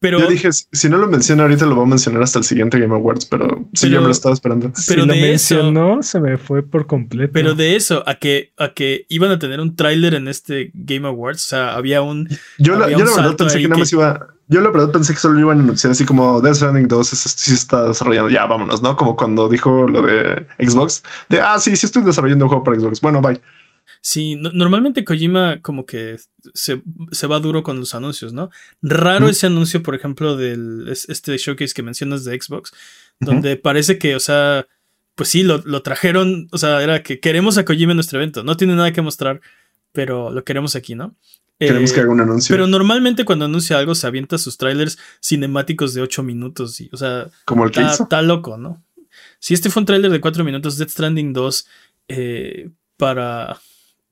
Pero, 0.00 0.18
Yo 0.18 0.26
dije, 0.26 0.48
si 0.52 0.88
no 0.88 0.96
lo 0.98 1.06
menciona 1.06 1.44
ahorita, 1.44 1.64
lo 1.64 1.76
voy 1.76 1.84
a 1.84 1.88
mencionar 1.90 2.22
hasta 2.24 2.40
el 2.40 2.44
siguiente 2.44 2.80
Game 2.80 2.92
Awards, 2.92 3.24
pero 3.26 3.68
sí, 3.72 3.82
Pero- 3.86 3.92
yo 3.92 4.00
me 4.00 4.06
lo 4.06 4.10
estaba 4.12 4.34
esperando. 4.34 4.72
pero 4.88 5.02
si 5.02 5.06
lo 5.08 5.14
eso- 5.14 5.22
mencionó, 5.54 6.02
se 6.02 6.18
me 6.20 6.38
fue 6.38 6.62
por 6.64 6.86
completo. 6.88 7.30
pero 7.32 7.54
de 7.54 7.76
eso 7.76 8.02
a 8.08 8.16
que, 8.16 8.52
a 8.56 8.72
que 8.72 9.06
iban 9.10 9.30
a 9.30 9.38
tener 9.38 9.60
un 9.60 9.76
tráiler 9.76 10.14
en 10.14 10.26
este 10.26 10.72
Game 10.74 11.06
Awards, 11.06 11.44
o 11.44 11.48
sea, 11.50 11.74
había 11.76 12.02
un... 12.02 12.28
Yo 12.58 12.76
la, 12.76 12.86
había 12.86 12.96
yo 12.98 13.04
un 13.04 13.10
la 13.10 13.16
verdad 13.16 13.36
pensé 13.36 13.58
ahí 13.58 13.62
que 13.62 13.68
nada 13.68 13.78
más 13.78 13.90
que- 13.90 13.96
iba. 13.96 14.26
Yo 14.52 14.60
la 14.60 14.70
verdad 14.70 14.92
pensé 14.92 15.14
que 15.14 15.18
solo 15.20 15.40
iban 15.40 15.58
a 15.58 15.62
anunciar 15.62 15.90
así 15.90 16.04
como 16.04 16.40
Death 16.40 16.54
Stranding 16.56 16.88
2 16.88 17.12
es- 17.12 17.18
sí 17.20 17.50
se 17.50 17.56
está 17.56 17.88
desarrollando. 17.88 18.30
Ya 18.30 18.46
vámonos, 18.46 18.82
¿no? 18.82 18.96
Como 18.96 19.16
cuando 19.16 19.48
dijo 19.48 19.88
lo 19.88 20.02
de 20.02 20.46
Xbox. 20.58 21.02
De 21.28 21.40
ah, 21.40 21.58
sí, 21.58 21.74
sí 21.76 21.86
estoy 21.86 22.02
desarrollando 22.04 22.44
un 22.44 22.48
juego 22.50 22.64
para 22.64 22.78
Xbox. 22.78 23.00
Bueno, 23.00 23.20
bye. 23.20 23.40
Sí, 24.00 24.36
no- 24.36 24.50
normalmente 24.52 25.04
Kojima 25.04 25.60
como 25.60 25.86
que 25.86 26.16
se, 26.54 26.82
se 27.10 27.26
va 27.26 27.40
duro 27.40 27.62
con 27.62 27.78
los 27.80 27.94
anuncios, 27.94 28.32
¿no? 28.32 28.50
Raro 28.80 29.28
ese 29.28 29.46
anuncio, 29.46 29.82
por 29.82 29.94
ejemplo, 29.94 30.36
del 30.36 30.86
es- 30.88 31.08
este 31.08 31.36
showcase 31.36 31.74
que 31.74 31.82
mencionas 31.82 32.24
de 32.24 32.40
Xbox, 32.40 32.72
donde 33.20 33.56
parece 33.56 33.98
que, 33.98 34.14
o 34.16 34.20
sea, 34.20 34.66
pues 35.14 35.28
sí, 35.28 35.42
lo, 35.42 35.58
lo 35.64 35.82
trajeron, 35.82 36.48
o 36.52 36.58
sea, 36.58 36.82
era 36.82 37.02
que 37.02 37.20
queremos 37.20 37.58
a 37.58 37.64
Kojima 37.64 37.92
en 37.92 37.96
nuestro 37.96 38.18
evento, 38.18 38.42
no 38.44 38.56
tiene 38.56 38.74
nada 38.74 38.92
que 38.92 39.02
mostrar, 39.02 39.40
pero 39.92 40.30
lo 40.30 40.42
queremos 40.44 40.74
aquí, 40.74 40.94
¿no? 40.94 41.14
Queremos 41.66 41.90
Eh, 41.90 41.94
que 41.94 42.00
haga 42.00 42.10
un 42.10 42.20
anuncio. 42.20 42.52
Pero 42.54 42.66
normalmente 42.66 43.24
cuando 43.24 43.44
anuncia 43.46 43.78
algo 43.78 43.94
se 43.94 44.06
avienta 44.06 44.38
sus 44.38 44.56
trailers 44.58 44.98
cinemáticos 45.22 45.94
de 45.94 46.02
8 46.02 46.22
minutos. 46.22 46.80
Y, 46.80 46.88
o 46.92 46.96
sea, 46.96 47.28
como 47.44 47.64
el 47.64 47.70
que 47.70 47.80
está, 47.80 47.92
hizo. 47.94 48.02
está 48.04 48.22
loco, 48.22 48.56
¿no? 48.56 48.82
Si 49.38 49.54
este 49.54 49.70
fue 49.70 49.80
un 49.80 49.86
trailer 49.86 50.10
de 50.10 50.20
4 50.20 50.44
minutos, 50.44 50.78
Death 50.78 50.90
Stranding 50.90 51.32
2, 51.32 51.66
eh, 52.08 52.70
para. 52.96 53.58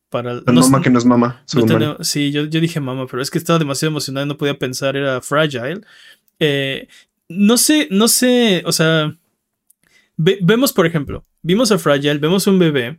para 0.09 0.33
El 0.33 0.45
no- 0.47 0.61
mamá 0.62 0.83
que 0.83 0.90
no 0.90 0.99
es 0.99 1.04
mamá. 1.04 1.42
no 1.54 1.64
tenemos- 1.66 1.97
sí, 2.09 2.33
yo, 2.33 2.45
yo 2.45 2.61
dije 2.61 2.80
mamá, 2.80 3.07
pero 3.09 3.23
es 3.23 3.30
que 3.30 3.38
estaba 3.38 3.59
demasiado 3.61 3.90
emocionado 3.92 4.26
y 4.26 4.28
no 4.28 4.37
podía 4.37 4.59
pensar, 4.59 4.97
era 4.97 5.21
fragile. 5.21 5.80
Eh, 6.40 6.88
no 7.28 7.57
sé, 7.57 7.87
no 7.92 8.09
sé, 8.09 8.62
o 8.66 8.73
sea, 8.73 9.14
ve- 10.16 10.38
vemos, 10.42 10.73
por 10.73 10.85
ejemplo, 10.87 11.25
vimos 11.42 11.71
a 11.71 11.78
Fragile, 11.78 12.19
vemos 12.19 12.47
un 12.49 12.59
bebé. 12.59 12.99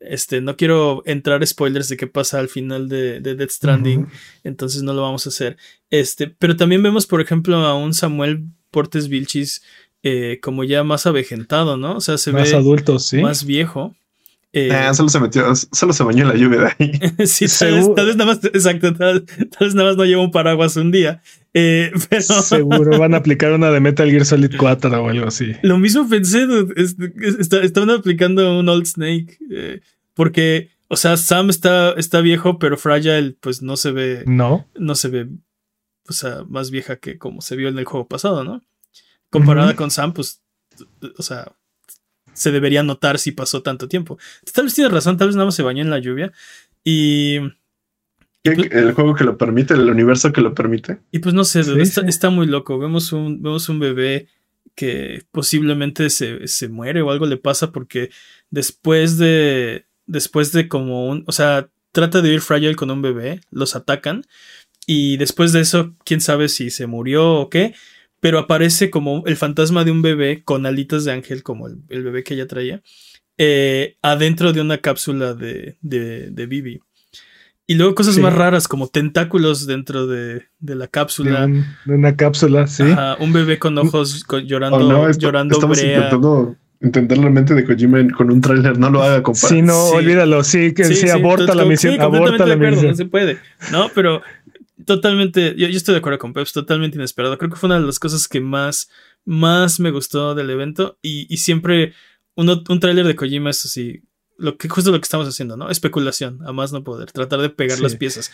Este, 0.00 0.40
no 0.40 0.56
quiero 0.56 1.02
entrar 1.06 1.46
spoilers 1.46 1.88
de 1.88 1.96
qué 1.96 2.06
pasa 2.06 2.38
al 2.38 2.48
final 2.48 2.88
de, 2.88 3.20
de 3.20 3.34
Death 3.34 3.50
Stranding, 3.50 4.06
entonces 4.44 4.82
no 4.82 4.94
lo 4.94 5.02
vamos 5.02 5.26
a 5.26 5.30
hacer. 5.30 5.56
Este, 5.90 6.28
pero 6.28 6.56
también 6.56 6.82
vemos, 6.82 7.06
por 7.06 7.20
ejemplo, 7.20 7.56
a 7.56 7.74
un 7.74 7.94
Samuel 7.94 8.44
Portes 8.70 9.08
Vilchis 9.08 9.62
eh, 10.04 10.38
como 10.40 10.62
ya 10.62 10.84
más 10.84 11.06
avejentado, 11.06 11.76
¿no? 11.76 11.96
O 11.96 12.00
sea, 12.00 12.18
se 12.18 12.32
Más 12.32 12.50
ve 12.50 12.56
adultos, 12.56 13.06
sí. 13.06 13.18
más 13.20 13.44
viejo. 13.44 13.96
Eh, 14.52 14.70
solo 14.94 15.08
se 15.10 15.20
metió, 15.20 15.54
solo 15.54 15.92
se 15.92 16.02
bañó 16.04 16.22
en 16.22 16.28
la 16.28 16.34
lluvia 16.36 16.60
de 16.60 16.66
ahí. 16.78 17.26
Sí, 17.26 17.46
tal 17.58 17.74
vez, 17.74 17.94
tal 17.94 18.06
vez 18.06 18.16
nada 18.16 18.34
más, 18.34 18.44
exacto, 18.44 18.94
tal, 18.94 19.24
tal 19.26 19.48
vez 19.68 19.74
nada 19.74 19.88
más 19.90 19.96
no 19.98 20.04
lleva 20.04 20.22
un 20.22 20.30
paraguas 20.30 20.76
un 20.76 20.90
día. 20.90 21.20
Eh, 21.52 21.92
pero 22.10 22.22
Seguro 22.22 22.98
van 22.98 23.14
a 23.14 23.18
aplicar 23.18 23.52
una 23.52 23.70
de 23.70 23.80
Metal 23.80 24.10
Gear 24.10 24.24
Solid 24.24 24.52
4 24.58 25.02
o 25.02 25.08
algo 25.08 25.26
así. 25.26 25.52
lo 25.62 25.78
mismo 25.78 26.08
pensé, 26.08 26.46
dude, 26.46 26.72
es- 26.80 26.96
estaban 27.62 27.90
aplicando 27.90 28.58
un 28.58 28.68
Old 28.68 28.86
Snake. 28.86 29.36
eh, 29.50 29.80
porque, 30.14 30.70
o 30.88 30.96
sea, 30.96 31.16
Sam 31.18 31.50
está, 31.50 31.92
está 31.92 32.20
viejo, 32.22 32.58
pero 32.58 32.76
Fragile, 32.78 33.36
pues 33.40 33.60
no 33.62 33.76
se 33.76 33.92
ve, 33.92 34.24
No. 34.26 34.66
no 34.78 34.94
se 34.94 35.08
ve, 35.08 35.28
o 36.08 36.12
sea, 36.12 36.42
más 36.48 36.70
vieja 36.70 36.96
que 36.96 37.18
como 37.18 37.40
se 37.42 37.54
vio 37.54 37.68
en 37.68 37.78
el 37.78 37.84
juego 37.84 38.08
pasado, 38.08 38.42
¿no? 38.44 38.64
Comparada 39.30 39.76
con 39.76 39.90
Sam, 39.90 40.14
pues, 40.14 40.42
o 41.18 41.22
sea, 41.22 41.52
se 42.38 42.50
debería 42.52 42.82
notar 42.82 43.18
si 43.18 43.32
pasó 43.32 43.62
tanto 43.62 43.88
tiempo. 43.88 44.18
Tal 44.54 44.64
vez 44.64 44.74
tienes 44.74 44.92
razón, 44.92 45.16
tal 45.16 45.28
vez 45.28 45.36
nada 45.36 45.46
más 45.46 45.54
se 45.54 45.62
bañó 45.62 45.82
en 45.82 45.90
la 45.90 45.98
lluvia. 45.98 46.32
Y. 46.84 47.38
¿Qué- 48.42 48.68
El 48.70 48.92
juego 48.92 49.14
que 49.14 49.24
lo 49.24 49.36
permite, 49.36 49.74
el 49.74 49.90
universo 49.90 50.32
que 50.32 50.40
lo 50.40 50.54
permite. 50.54 51.00
Y 51.10 51.18
pues 51.18 51.34
no 51.34 51.44
sé, 51.44 51.64
Sí, 51.64 51.70
dude, 51.70 51.82
está, 51.82 52.02
sí. 52.02 52.06
está 52.08 52.30
muy 52.30 52.46
loco. 52.46 52.78
Vemos 52.78 53.12
un, 53.12 53.42
vemos 53.42 53.68
un 53.68 53.78
bebé 53.80 54.28
que 54.74 55.24
posiblemente 55.32 56.08
se, 56.08 56.46
se 56.46 56.68
muere 56.68 57.02
o 57.02 57.10
algo 57.10 57.26
le 57.26 57.36
pasa 57.36 57.72
porque 57.72 58.10
después 58.50 59.18
de, 59.18 59.86
después 60.06 60.52
de 60.52 60.68
como 60.68 61.08
un, 61.08 61.24
o 61.26 61.32
sea, 61.32 61.68
trata 61.90 62.22
de 62.22 62.32
ir 62.34 62.40
Fragile 62.40 62.76
con 62.76 62.90
un 62.90 63.02
bebé, 63.02 63.40
los 63.50 63.74
atacan 63.74 64.22
y 64.86 65.16
después 65.16 65.52
de 65.52 65.60
eso, 65.60 65.94
quién 66.04 66.20
sabe 66.20 66.48
si 66.48 66.70
se 66.70 66.86
murió 66.86 67.34
o 67.34 67.50
qué, 67.50 67.74
pero 68.20 68.38
aparece 68.38 68.90
como 68.90 69.22
el 69.26 69.36
fantasma 69.36 69.84
de 69.84 69.90
un 69.90 70.02
bebé 70.02 70.42
con 70.44 70.66
alitas 70.66 71.04
de 71.04 71.12
ángel, 71.12 71.42
como 71.42 71.68
el, 71.68 72.02
bebé 72.02 72.24
que 72.24 72.34
ella 72.34 72.46
traía, 72.46 72.82
eh, 73.36 73.96
adentro 74.02 74.52
de 74.52 74.60
una 74.60 74.78
cápsula 74.78 75.34
de, 75.34 75.76
de, 75.80 76.30
de 76.30 76.46
Bibi. 76.46 76.80
Y 77.70 77.74
luego 77.74 77.94
cosas 77.94 78.16
más 78.16 78.34
raras 78.34 78.66
como 78.66 78.88
tentáculos 78.88 79.66
dentro 79.66 80.06
de, 80.06 80.46
de 80.58 80.74
la 80.74 80.86
cápsula. 80.86 81.46
De, 81.46 81.94
una 81.94 82.16
cápsula, 82.16 82.66
sí. 82.66 82.84
un 83.20 83.32
bebé 83.34 83.58
con 83.58 83.76
ojos 83.76 84.24
llorando, 84.46 84.78
oh, 84.78 85.10
llorando 85.10 85.54
estamos 85.54 85.82
intentando 85.82 86.56
entender 86.80 87.18
la 87.18 87.28
mente 87.28 87.54
de 87.54 87.64
Kojima 87.64 87.98
con 88.16 88.30
un 88.30 88.40
tráiler, 88.40 88.78
no 88.78 88.88
lo 88.88 89.02
haga, 89.02 89.22
compadre. 89.22 89.56
Sí, 89.56 89.60
no, 89.60 89.88
olvídalo, 89.88 90.44
sí, 90.44 90.72
que 90.72 90.84
sí, 90.84 91.10
aborta 91.10 91.54
la 91.54 91.66
misión, 91.66 92.00
aborta 92.00 92.46
la 92.46 92.56
misión. 92.56 92.86
No 92.86 92.94
se 92.94 93.04
puede, 93.04 93.38
¿no? 93.70 93.90
Pero 93.94 94.22
totalmente, 94.88 95.54
yo, 95.56 95.68
estoy 95.68 95.92
de 95.92 95.98
acuerdo 95.98 96.18
con 96.18 96.32
Peps, 96.32 96.52
totalmente 96.52 96.96
inesperado. 96.96 97.38
Creo 97.38 97.50
que 97.50 97.56
fue 97.56 97.68
una 97.68 97.78
de 97.78 97.86
las 97.86 98.00
cosas 98.00 98.26
que 98.26 98.40
más, 98.40 98.90
más 99.24 99.78
me 99.78 99.92
gustó 99.92 100.34
del 100.34 100.50
evento 100.50 100.98
y, 101.02 101.32
y 101.32 101.36
siempre 101.36 101.92
uno, 102.34 102.62
un 102.68 102.80
tráiler 102.80 103.06
de 103.06 103.14
Kojima 103.14 103.50
es 103.50 103.64
así, 103.64 104.02
lo 104.38 104.56
que 104.56 104.68
justo 104.68 104.90
lo 104.90 104.98
que 104.98 105.04
estamos 105.04 105.28
haciendo, 105.28 105.56
¿no? 105.56 105.70
Especulación, 105.70 106.40
a 106.46 106.52
más 106.52 106.72
no 106.72 106.82
poder, 106.84 107.12
tratar 107.12 107.40
de 107.40 107.50
pegar 107.50 107.80
las 107.80 107.96
piezas. 107.96 108.32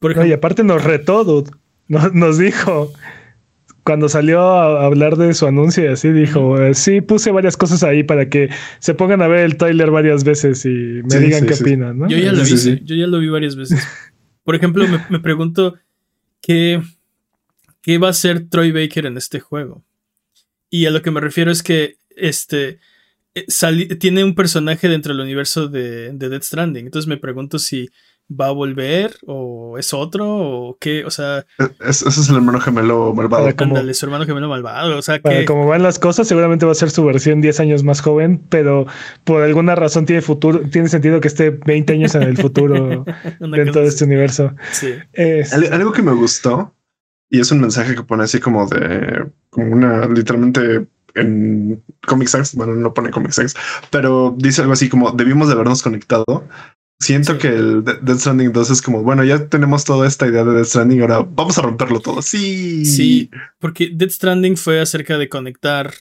y 0.00 0.32
aparte 0.32 0.64
nos 0.64 0.82
retó, 0.82 1.44
Nos, 1.88 2.38
dijo, 2.38 2.92
cuando 3.82 4.08
salió 4.08 4.40
a 4.40 4.86
hablar 4.86 5.16
de 5.16 5.34
su 5.34 5.46
anuncio 5.46 5.84
y 5.84 5.88
así, 5.88 6.12
dijo, 6.12 6.58
eh, 6.58 6.74
sí, 6.74 7.02
puse 7.02 7.30
varias 7.30 7.56
cosas 7.58 7.82
ahí 7.82 8.04
para 8.04 8.30
que 8.30 8.48
se 8.78 8.94
pongan 8.94 9.20
a 9.20 9.28
ver 9.28 9.40
el 9.40 9.58
trailer 9.58 9.90
varias 9.90 10.24
veces 10.24 10.64
y 10.64 11.02
me 11.04 11.18
digan 11.18 11.44
qué 11.44 11.54
opinan, 11.54 11.98
¿no? 11.98 12.08
Yo 12.08 12.16
ya 12.16 12.32
lo 12.32 12.42
vi, 12.42 12.80
yo 12.84 12.94
ya 12.94 13.06
lo 13.06 13.18
vi 13.18 13.28
varias 13.28 13.56
veces. 13.56 13.84
Por 14.44 14.54
ejemplo, 14.54 14.86
me, 15.08 15.20
pregunto 15.20 15.74
qué, 16.40 16.82
qué 17.82 17.98
va 17.98 18.10
a 18.10 18.14
ser 18.14 18.48
Troy 18.48 18.72
Baker 18.72 19.06
en 19.06 19.16
este 19.16 19.40
juego. 19.40 19.82
Y 20.70 20.86
a 20.86 20.90
lo 20.90 21.02
que 21.02 21.10
me 21.10 21.20
refiero 21.20 21.50
es 21.50 21.62
que 21.62 21.96
este 22.16 22.78
eh, 23.34 23.46
tiene 23.98 24.22
un 24.22 24.34
personaje 24.34 24.88
dentro 24.88 25.12
del 25.12 25.22
universo 25.22 25.68
de, 25.68 26.12
de 26.12 26.28
Death 26.28 26.42
Stranding. 26.44 26.86
Entonces 26.86 27.08
me 27.08 27.16
pregunto 27.16 27.58
si 27.58 27.90
va 28.30 28.46
a 28.46 28.52
volver 28.52 29.16
o 29.26 29.78
es 29.78 29.92
otro 29.92 30.26
o 30.26 30.78
qué, 30.80 31.04
o 31.04 31.10
sea... 31.10 31.46
E, 31.58 31.68
ese 31.88 32.08
es 32.08 32.28
el 32.28 32.36
hermano 32.36 32.60
gemelo 32.60 33.12
malvado. 33.14 33.50
Ándale, 33.56 33.94
su 33.94 34.06
hermano 34.06 34.24
gemelo 34.24 34.48
malvado, 34.48 34.98
o 34.98 35.02
sea 35.02 35.18
que... 35.20 35.44
Como 35.44 35.66
van 35.66 35.82
las 35.82 35.98
cosas, 35.98 36.26
seguramente 36.26 36.66
va 36.66 36.72
a 36.72 36.76
ser 36.76 36.90
su 36.90 37.04
versión 37.04 37.40
10 37.40 37.60
años 37.60 37.84
más 37.84 38.00
joven, 38.00 38.42
pero 38.48 38.86
por 39.24 39.42
alguna 39.42 39.74
razón 39.74 40.06
tiene 40.06 40.22
futuro, 40.22 40.60
tiene 40.70 40.88
sentido 40.88 41.20
que 41.20 41.28
esté 41.28 41.50
20 41.50 41.92
años 41.92 42.14
en 42.14 42.22
el 42.22 42.36
futuro 42.36 43.04
dentro 43.40 43.82
de 43.82 43.86
este 43.86 44.04
universo. 44.04 44.54
Sí. 44.72 44.94
Algo 45.72 45.92
que 45.92 46.02
me 46.02 46.12
gustó, 46.12 46.74
y 47.30 47.40
es 47.40 47.50
un 47.50 47.60
mensaje 47.60 47.94
que 47.94 48.02
pone 48.02 48.24
así 48.24 48.40
como 48.40 48.66
de, 48.66 49.26
como 49.50 49.72
una, 49.72 50.06
literalmente 50.06 50.86
en 51.14 51.82
Comic 52.06 52.28
Sans, 52.28 52.54
bueno, 52.54 52.74
no 52.74 52.92
pone 52.92 53.10
Comic 53.10 53.32
Sans, 53.32 53.54
pero 53.90 54.34
dice 54.36 54.60
algo 54.60 54.72
así 54.72 54.88
como 54.88 55.12
debimos 55.12 55.48
de 55.48 55.54
habernos 55.54 55.82
conectado. 55.82 56.46
Siento 57.00 57.38
que 57.38 57.48
el 57.48 57.84
Death 57.84 58.18
Stranding 58.18 58.52
2 58.52 58.70
es 58.70 58.82
como, 58.82 59.02
bueno, 59.02 59.24
ya 59.24 59.48
tenemos 59.48 59.84
toda 59.84 60.06
esta 60.06 60.26
idea 60.26 60.44
de 60.44 60.52
Death 60.52 60.66
Stranding, 60.66 61.02
ahora 61.02 61.26
vamos 61.28 61.58
a 61.58 61.62
romperlo 61.62 62.00
todo. 62.00 62.22
Sí. 62.22 62.84
Sí, 62.84 63.30
porque 63.58 63.90
Death 63.92 64.12
Stranding 64.12 64.56
fue 64.56 64.80
acerca 64.80 65.18
de 65.18 65.28
conectar 65.28 65.92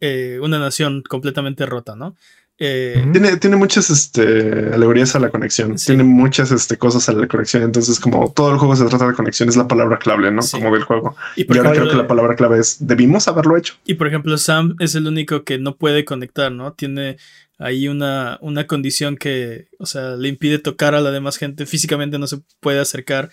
eh, 0.00 0.38
una 0.42 0.58
nación 0.58 1.02
completamente 1.08 1.66
rota, 1.66 1.94
¿no? 1.94 2.16
Eh, 2.60 3.06
tiene, 3.12 3.36
tiene 3.36 3.54
muchas 3.54 3.88
este, 3.88 4.74
alegorías 4.74 5.14
a 5.14 5.20
la 5.20 5.30
conexión, 5.30 5.76
tiene 5.76 6.02
muchas 6.02 6.50
este, 6.50 6.76
cosas 6.76 7.08
a 7.08 7.12
la 7.12 7.28
conexión, 7.28 7.62
entonces 7.62 8.00
como 8.00 8.32
todo 8.32 8.50
el 8.50 8.58
juego 8.58 8.74
se 8.74 8.84
trata 8.86 9.06
de 9.06 9.14
conexión, 9.14 9.48
es 9.48 9.56
la 9.56 9.68
palabra 9.68 9.96
clave, 10.00 10.32
¿no? 10.32 10.42
Como 10.50 10.74
del 10.74 10.82
juego. 10.82 11.14
Y, 11.36 11.46
ahora 11.56 11.70
creo 11.70 11.88
que 11.88 11.94
la 11.94 12.08
palabra 12.08 12.34
clave 12.34 12.58
es, 12.58 12.78
debimos 12.80 13.28
haberlo 13.28 13.56
hecho. 13.56 13.74
Y 13.84 13.94
por 13.94 14.08
ejemplo, 14.08 14.36
Sam 14.38 14.74
es 14.80 14.96
el 14.96 15.06
único 15.06 15.44
que 15.44 15.58
no 15.58 15.76
puede 15.76 16.04
conectar, 16.04 16.50
¿no? 16.50 16.72
Tiene 16.72 17.18
ahí 17.58 17.88
una, 17.88 18.38
una 18.40 18.66
condición 18.66 19.16
que, 19.16 19.68
o 19.78 19.86
sea, 19.86 20.16
le 20.16 20.28
impide 20.28 20.58
tocar 20.58 20.94
a 20.94 21.00
la 21.00 21.10
demás 21.10 21.36
gente, 21.36 21.66
físicamente 21.66 22.18
no 22.18 22.26
se 22.26 22.38
puede 22.60 22.80
acercar. 22.80 23.30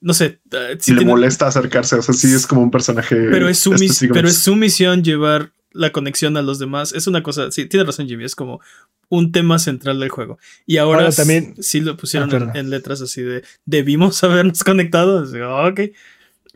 no 0.00 0.14
sé. 0.14 0.40
Si 0.80 0.92
le 0.92 1.04
molesta 1.04 1.46
acercarse, 1.46 1.96
o 1.96 2.02
sea, 2.02 2.14
sí 2.14 2.32
es 2.34 2.46
como 2.46 2.62
un 2.62 2.70
personaje. 2.70 3.16
Pero 3.30 3.48
es 3.48 3.58
su, 3.58 3.74
pero 4.12 4.28
es 4.28 4.38
su 4.38 4.56
misión 4.56 5.02
llevar 5.02 5.52
la 5.72 5.92
conexión 5.92 6.36
a 6.36 6.42
los 6.42 6.58
demás. 6.58 6.92
Es 6.92 7.06
una 7.06 7.22
cosa, 7.22 7.50
sí, 7.50 7.66
tiene 7.66 7.84
razón 7.84 8.08
Jimmy, 8.08 8.24
es 8.24 8.34
como 8.34 8.60
un 9.08 9.30
tema 9.30 9.58
central 9.58 10.00
del 10.00 10.08
juego. 10.08 10.38
Y 10.66 10.78
ahora, 10.78 11.10
también 11.12 11.54
sí 11.60 11.80
lo 11.80 11.96
pusieron 11.96 12.32
ah, 12.34 12.52
en, 12.54 12.70
letras 12.70 13.00
así 13.02 13.22
de 13.22 13.44
debimos 13.64 14.22
habernos 14.24 14.64
conectado. 14.64 15.22
ok. 15.68 15.80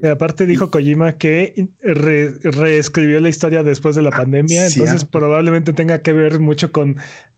Y 0.02 0.06
aparte 0.06 0.46
dijo 0.46 0.70
Kojima 0.70 1.18
que 1.18 1.68
reescribió 1.82 3.20
la 3.20 3.28
historia 3.28 3.62
después 3.62 3.96
de 3.96 4.02
la 4.02 4.10
pandemia, 4.10 4.66
entonces 4.66 5.04
probablemente 5.04 5.72
tenga 5.72 6.00
que 6.00 6.12
ver 6.12 6.40
mucho 6.40 6.72
con 6.72 6.96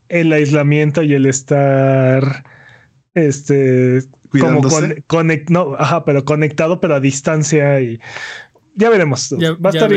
el 0.09 0.33
aislamiento 0.33 1.02
y 1.02 1.14
el 1.14 1.26
estar 1.26 2.45
este 3.14 4.02
como 4.40 4.62
no, 5.49 5.75
ajá, 5.76 6.04
pero 6.04 6.25
conectado 6.25 6.81
pero 6.81 6.95
a 6.95 7.00
distancia 7.00 7.81
y 7.81 8.00
ya 8.75 8.91
veremos. 8.91 9.33
va, 9.33 9.69
a 9.69 9.71
estar, 9.71 9.91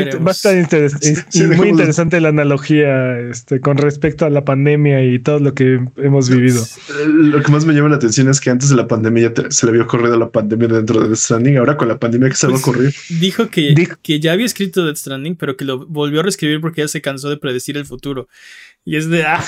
muy 1.56 1.68
interesante 1.68 2.20
la 2.20 2.28
analogía 2.28 3.18
este, 3.20 3.60
con 3.60 3.78
respecto 3.78 4.26
a 4.26 4.30
la 4.30 4.44
pandemia 4.44 5.04
y 5.04 5.18
todo 5.18 5.38
lo 5.38 5.54
que 5.54 5.80
hemos 5.96 6.28
vivido. 6.28 6.62
Lo 7.06 7.42
que 7.42 7.52
más 7.52 7.64
me 7.64 7.74
llama 7.74 7.88
la 7.88 7.96
atención 7.96 8.28
es 8.28 8.40
que 8.40 8.50
antes 8.50 8.68
de 8.68 8.76
la 8.76 8.86
pandemia 8.86 9.32
ya 9.34 9.50
se 9.50 9.66
le 9.66 9.70
había 9.70 9.82
ocurrido 9.82 10.18
la 10.18 10.30
pandemia 10.30 10.68
dentro 10.68 11.00
de 11.00 11.08
Death 11.08 11.18
Stranding. 11.18 11.56
Ahora 11.56 11.76
con 11.76 11.88
la 11.88 11.98
pandemia, 11.98 12.28
¿qué 12.28 12.36
se 12.36 12.46
va 12.46 12.52
a 12.52 12.54
pues, 12.54 12.68
ocurrir? 12.68 12.94
Dijo 13.20 13.48
que, 13.48 13.88
que 14.02 14.20
ya 14.20 14.32
había 14.32 14.46
escrito 14.46 14.84
Death 14.84 14.96
Stranding, 14.96 15.36
pero 15.36 15.56
que 15.56 15.64
lo 15.64 15.86
volvió 15.86 16.20
a 16.20 16.22
reescribir 16.24 16.60
porque 16.60 16.82
ya 16.82 16.88
se 16.88 17.00
cansó 17.00 17.30
de 17.30 17.38
predecir 17.38 17.76
el 17.76 17.86
futuro. 17.86 18.28
Y 18.84 18.96
es 18.96 19.08
de. 19.10 19.24
Ah. 19.24 19.44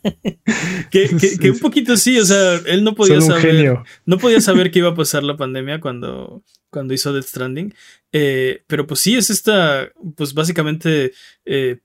que, 0.90 1.10
que, 1.38 1.50
un 1.50 1.58
poquito 1.58 1.96
sí, 1.98 2.18
o 2.18 2.24
sea, 2.24 2.58
él 2.66 2.84
no 2.84 2.94
podía 2.94 3.20
saber. 3.20 3.78
No 4.06 4.16
podía 4.16 4.40
saber 4.40 4.70
que 4.70 4.78
iba 4.78 4.88
a 4.88 4.94
pasar 4.94 5.22
la 5.24 5.36
pandemia 5.36 5.78
cuando, 5.78 6.42
cuando 6.70 6.94
hizo 6.94 7.12
Death 7.12 7.26
Stranding. 7.26 7.74
Eh, 8.12 8.64
pero 8.66 8.86
pues 8.86 9.00
sí, 9.00 9.16
es 9.16 9.30
esta, 9.30 9.90
pues 10.16 10.34
básicamente. 10.34 11.12
Eh, 11.44 11.80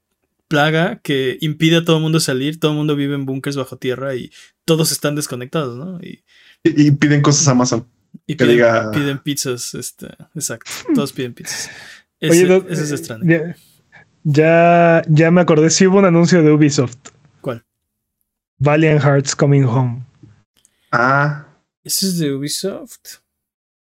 plaga 0.47 0.99
que 1.01 1.37
impide 1.41 1.77
a 1.77 1.85
todo 1.85 1.97
el 1.97 2.03
mundo 2.03 2.19
salir, 2.19 2.59
todo 2.59 2.71
el 2.71 2.77
mundo 2.77 2.95
vive 2.95 3.15
en 3.15 3.25
búnkers 3.25 3.55
bajo 3.55 3.77
tierra 3.77 4.15
y 4.15 4.31
todos 4.63 4.91
están 4.91 5.15
desconectados, 5.15 5.77
¿no? 5.77 5.99
Y, 6.01 6.23
y, 6.63 6.91
piden 6.91 7.21
cosas 7.21 7.47
a 7.47 7.51
Amazon. 7.51 7.87
Y 8.27 8.35
piden, 8.35 9.19
pizzas, 9.23 9.73
este, 9.73 10.07
exacto, 10.33 10.71
todos 10.93 11.13
piden 11.13 11.33
pizzas. 11.33 11.69
Ese, 12.19 12.63
es 12.69 12.89
Stranding. 12.89 13.55
Ya, 14.23 15.03
ya 15.07 15.31
me 15.31 15.41
acordé, 15.41 15.69
si 15.69 15.85
hubo 15.85 15.99
un 15.99 16.05
anuncio 16.05 16.41
de 16.41 16.51
Ubisoft. 16.51 16.97
¿Cuál? 17.41 17.63
Valiant 18.57 19.03
Hearts 19.03 19.35
Coming 19.35 19.65
Home. 19.65 20.05
Ah. 20.91 21.45
¿Ese 21.83 22.07
es 22.07 22.17
de 22.17 22.33
Ubisoft? 22.33 23.19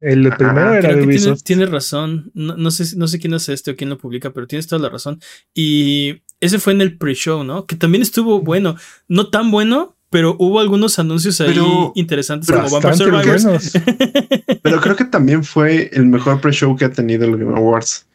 El 0.01 0.29
primero 0.37 0.73
era 0.73 0.95
de 0.95 1.03
Ubisoft. 1.03 1.43
Tiene, 1.43 1.65
razón. 1.65 2.31
No, 2.33 2.71
sé, 2.71 2.95
no 2.95 3.07
sé 3.07 3.19
quién 3.19 3.33
hace 3.33 3.53
este 3.53 3.71
o 3.71 3.75
quién 3.75 3.89
lo 3.89 3.97
publica, 3.97 4.31
pero 4.31 4.47
tienes 4.47 4.67
toda 4.67 4.81
la 4.81 4.89
razón. 4.89 5.19
Y 5.53 6.21
ese 6.39 6.59
fue 6.59 6.73
en 6.73 6.81
el 6.81 6.97
pre-show, 6.97 7.43
¿no? 7.43 7.65
Que 7.65 7.75
también 7.75 8.01
estuvo 8.01 8.41
bueno. 8.41 8.75
No 9.07 9.29
tan 9.29 9.51
bueno, 9.51 9.97
pero 10.09 10.35
hubo 10.39 10.59
algunos 10.59 10.97
anuncios 10.99 11.39
ahí 11.41 11.59
interesantes 11.95 12.49
como 12.49 12.69
Vampire 12.69 12.95
Survivors. 12.95 13.73
pero 14.63 14.81
creo 14.81 14.95
que 14.95 15.05
también 15.05 15.43
fue 15.43 15.89
el 15.93 16.05
mejor 16.05 16.39
pre-show 16.41 16.75
que 16.75 16.85
ha 16.85 16.91
tenido 16.91 17.25
el 17.25 17.37
Game 17.37 17.55
Awards. 17.55 18.07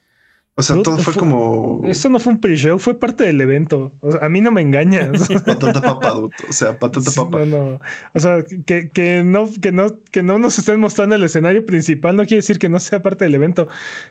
O 0.56 0.62
sea, 0.62 0.80
todo 0.84 0.98
fue, 0.98 1.14
como. 1.14 1.82
Eso 1.84 2.08
no 2.08 2.20
fue 2.20 2.34
un 2.34 2.40
pre-show, 2.40 2.78
fue 2.78 2.96
parte 2.96 3.24
del 3.24 3.40
evento. 3.40 3.92
O 4.00 4.12
sea, 4.12 4.24
a 4.24 4.28
mí 4.28 4.40
no 4.40 4.52
me 4.52 4.60
engañas. 4.60 5.28
patata 5.44 5.82
papa, 5.82 6.12
O 6.14 6.30
sea, 6.50 6.78
patata 6.78 7.10
papa. 7.10 7.40
No, 7.40 7.72
no. 7.72 7.80
O 8.14 8.20
sea, 8.20 8.44
que, 8.64 8.88
que, 8.88 9.24
no, 9.24 9.48
que, 9.60 9.72
no, 9.72 10.00
que 10.12 10.22
no 10.22 10.38
nos 10.38 10.56
estén 10.56 10.78
mostrando 10.78 11.16
el 11.16 11.24
escenario 11.24 11.66
principal 11.66 12.14
no 12.14 12.22
quiere 12.22 12.36
decir 12.36 12.60
que 12.60 12.68
no 12.68 12.78
sea 12.78 13.02
parte 13.02 13.24
del 13.24 13.34
evento. 13.34 13.66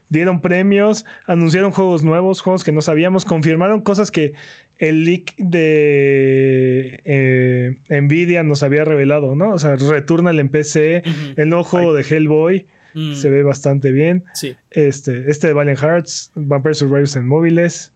Dieron 0.10 0.42
premios, 0.42 1.06
anunciaron 1.28 1.72
juegos 1.72 2.04
nuevos, 2.04 2.42
juegos 2.42 2.66
que 2.66 2.74
no 2.74 2.82
sabíamos, 2.82 3.24
confirmaron 3.24 3.80
cosas 3.80 4.12
que 4.12 4.34
el 4.80 5.06
leak 5.06 5.36
de 5.38 7.00
eh, 7.06 8.02
Nvidia 8.02 8.44
nos 8.44 8.64
había 8.64 8.84
revelado, 8.84 9.34
¿no? 9.34 9.52
O 9.52 9.60
sea, 9.60 9.78
Returnal 9.78 10.40
en 10.40 10.50
PC, 10.50 11.04
el 11.38 11.48
nuevo 11.48 11.64
juego 11.64 11.94
de 11.94 12.04
Hellboy. 12.04 12.68
Mm. 12.94 13.14
Se 13.14 13.30
ve 13.30 13.44
bastante 13.44 13.92
bien. 13.92 14.26
Sí. 14.34 14.56
Este, 14.72 15.30
este 15.30 15.48
de 15.48 15.54
Valiant 15.54 15.80
Hearts, 15.80 16.32
Vampire 16.36 16.74
Survivors 16.74 17.16
en 17.16 17.28
móviles. 17.28 17.94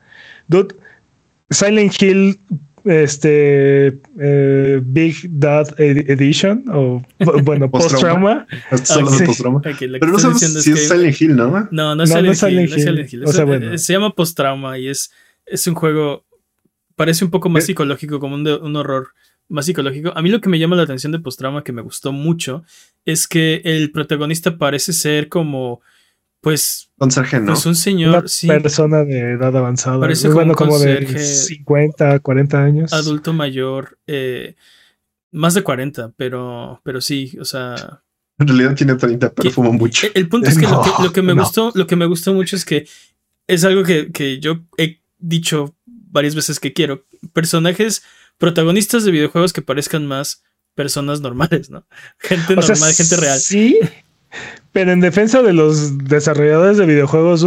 Dude, 0.47 0.75
Silent 1.49 2.01
Hill, 2.01 2.39
este 2.85 3.99
eh, 4.19 4.81
Big 4.83 5.15
Dad 5.29 5.79
Edition, 5.79 6.63
o 6.69 7.03
bueno, 7.43 7.69
post-trauma. 7.71 8.47
Solo 8.83 9.07
post-trauma. 9.07 9.61
Pero 9.61 10.07
no 10.07 10.19
sabemos 10.19 10.41
si 10.41 10.71
es 10.71 10.87
Silent 10.87 11.21
Hill, 11.21 11.35
¿no? 11.35 11.67
No, 11.71 11.95
no 11.95 12.03
es, 12.03 12.09
Silent, 12.09 12.41
Hill, 12.43 12.69
No 12.69 12.75
es 12.75 12.83
Silent 12.83 13.13
Hill. 13.13 13.25
O 13.25 13.31
sea, 13.31 13.45
bueno. 13.45 13.77
Se 13.77 13.93
llama 13.93 14.11
post-trauma 14.11 14.77
y 14.77 14.89
es, 14.89 15.11
es 15.45 15.67
un 15.67 15.75
juego 15.75 16.23
parece 16.97 17.23
un 17.23 17.31
poco 17.31 17.47
más 17.47 17.65
psicológico, 17.65 18.19
como 18.19 18.35
un, 18.35 18.45
un, 18.45 18.75
horror 18.75 19.09
más 19.49 19.65
psicológico. 19.65 20.11
A 20.15 20.21
mí 20.21 20.29
lo 20.29 20.41
que 20.41 20.49
me 20.49 20.59
llama 20.59 20.75
la 20.75 20.83
atención 20.83 21.11
de 21.11 21.19
Postrama, 21.19 21.63
que 21.63 21.71
me 21.71 21.81
gustó 21.81 22.11
mucho, 22.11 22.63
es 23.05 23.27
que 23.27 23.61
el 23.63 23.91
protagonista 23.91 24.57
parece 24.57 24.93
ser 24.93 25.29
como, 25.29 25.81
pues, 26.41 26.91
conserje, 26.97 27.39
¿no? 27.39 27.53
Pues 27.53 27.65
un 27.65 27.75
señor, 27.75 28.25
Una 28.43 28.59
persona 28.59 29.03
de 29.03 29.33
edad 29.33 29.55
avanzada. 29.55 29.99
Parece 29.99 30.27
como, 30.27 30.35
bueno, 30.35 30.55
como 30.55 30.79
de 30.79 31.05
50, 31.07 32.19
40 32.19 32.63
años. 32.63 32.93
Adulto 32.93 33.33
mayor, 33.33 33.97
eh, 34.07 34.55
más 35.31 35.53
de 35.53 35.63
40, 35.63 36.13
pero, 36.17 36.81
pero 36.83 37.01
sí, 37.01 37.37
o 37.39 37.45
sea, 37.45 38.03
en 38.39 38.47
realidad 38.47 38.75
tiene 38.75 38.95
30, 38.95 39.33
pero 39.33 39.49
fuma 39.49 39.71
mucho. 39.71 40.07
El, 40.13 40.29
punto 40.29 40.47
es 40.47 40.57
que, 40.57 40.67
lo, 40.67 41.11
que 41.11 41.21
me 41.21 41.33
gustó, 41.33 41.71
lo 41.73 41.87
que 41.87 41.95
me 41.95 42.05
gustó 42.05 42.33
mucho 42.33 42.55
es 42.55 42.65
que 42.65 42.87
es 43.47 43.63
algo 43.63 43.83
que, 43.83 44.11
que, 44.11 44.39
yo 44.39 44.59
he 44.77 44.99
dicho 45.17 45.75
varias 45.85 46.35
veces 46.35 46.59
que 46.59 46.73
quiero. 46.73 47.05
Personajes 47.33 48.03
protagonistas 48.37 49.03
de 49.03 49.11
videojuegos 49.11 49.53
que 49.53 49.61
parezcan 49.61 50.05
más 50.05 50.43
personas 50.75 51.21
normales, 51.21 51.69
¿no? 51.69 51.85
Gente 52.19 52.55
normal, 52.55 52.93
gente 52.93 53.17
real. 53.17 53.39
Sí, 53.39 53.79
pero 54.71 54.91
en 54.91 55.01
defensa 55.01 55.41
de 55.41 55.53
los 55.53 55.97
desarrolladores 55.97 56.77
de 56.77 56.85
videojuegos, 56.85 57.45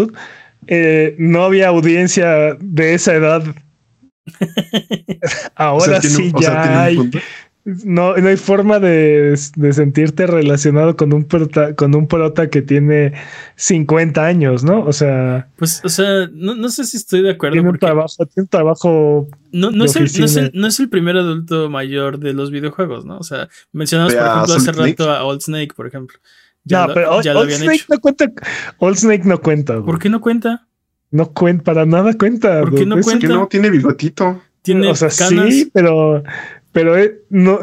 eh, 0.66 1.14
no 1.18 1.44
había 1.44 1.68
audiencia 1.68 2.54
de 2.60 2.94
esa 2.94 3.14
edad. 3.14 3.42
Ahora 5.54 6.00
sí 6.02 6.32
ya 6.40 6.84
hay. 6.84 7.10
No, 7.64 8.16
no 8.16 8.28
hay 8.28 8.36
forma 8.36 8.78
de, 8.78 9.36
sentirte 9.36 10.26
relacionado 10.26 10.96
con 10.96 11.12
un 11.12 11.24
prota, 11.24 11.74
con 11.74 11.94
un 11.94 12.08
prota 12.08 12.48
que 12.48 12.62
tiene 12.62 13.12
50 13.56 14.24
años, 14.24 14.64
¿no? 14.64 14.82
O 14.84 14.92
sea. 14.92 15.48
Pues, 15.56 15.82
o 15.84 15.90
sea, 15.90 16.28
no, 16.32 16.68
sé 16.70 16.84
si 16.84 16.96
estoy 16.96 17.22
de 17.22 17.32
acuerdo. 17.32 17.54
Tiene 17.54 17.68
un 17.68 17.78
trabajo, 17.78 18.26
tiene 18.26 18.44
un 18.44 18.48
trabajo. 18.48 19.28
No, 19.52 19.70
no, 19.70 19.84
es 19.84 19.96
el, 19.96 20.04
no, 20.54 20.66
es 20.66 20.80
el, 20.80 20.88
primer 20.88 21.18
adulto 21.18 21.68
mayor 21.68 22.18
de 22.18 22.32
los 22.32 22.50
videojuegos, 22.50 23.04
¿no? 23.04 23.18
O 23.18 23.24
sea, 23.24 23.48
mencionamos, 23.72 24.14
por 24.14 24.26
ejemplo, 24.26 24.54
hace 24.54 24.72
rato 24.72 25.10
a 25.10 25.24
Old 25.24 25.42
Snake, 25.42 25.74
por 25.76 25.86
ejemplo. 25.86 26.18
Ya, 26.64 26.86
pero 26.88 27.16
Old, 27.16 27.50
Snake 27.50 27.84
no 27.88 28.00
cuenta. 28.00 28.32
Old 28.78 28.96
Snake 28.96 29.24
no 29.24 29.40
cuenta. 29.40 29.82
¿Por 29.82 29.98
qué 29.98 30.08
no 30.08 30.20
cuenta? 30.20 30.66
No 31.10 31.32
cuenta, 31.32 31.64
para 31.64 31.86
nada 31.86 32.14
cuenta. 32.14 32.60
¿Por 32.60 32.74
qué 32.74 32.86
no 32.86 33.00
cuenta? 33.00 33.26
Que 33.26 33.32
no 33.32 33.48
tiene 33.48 33.70
bigotito. 33.70 34.42
Tiene 34.62 34.90
o 34.90 34.94
sea, 34.94 35.10
sí, 35.10 35.70
pero 35.72 36.22
pero 36.72 36.96
eh, 36.96 37.20
no, 37.30 37.58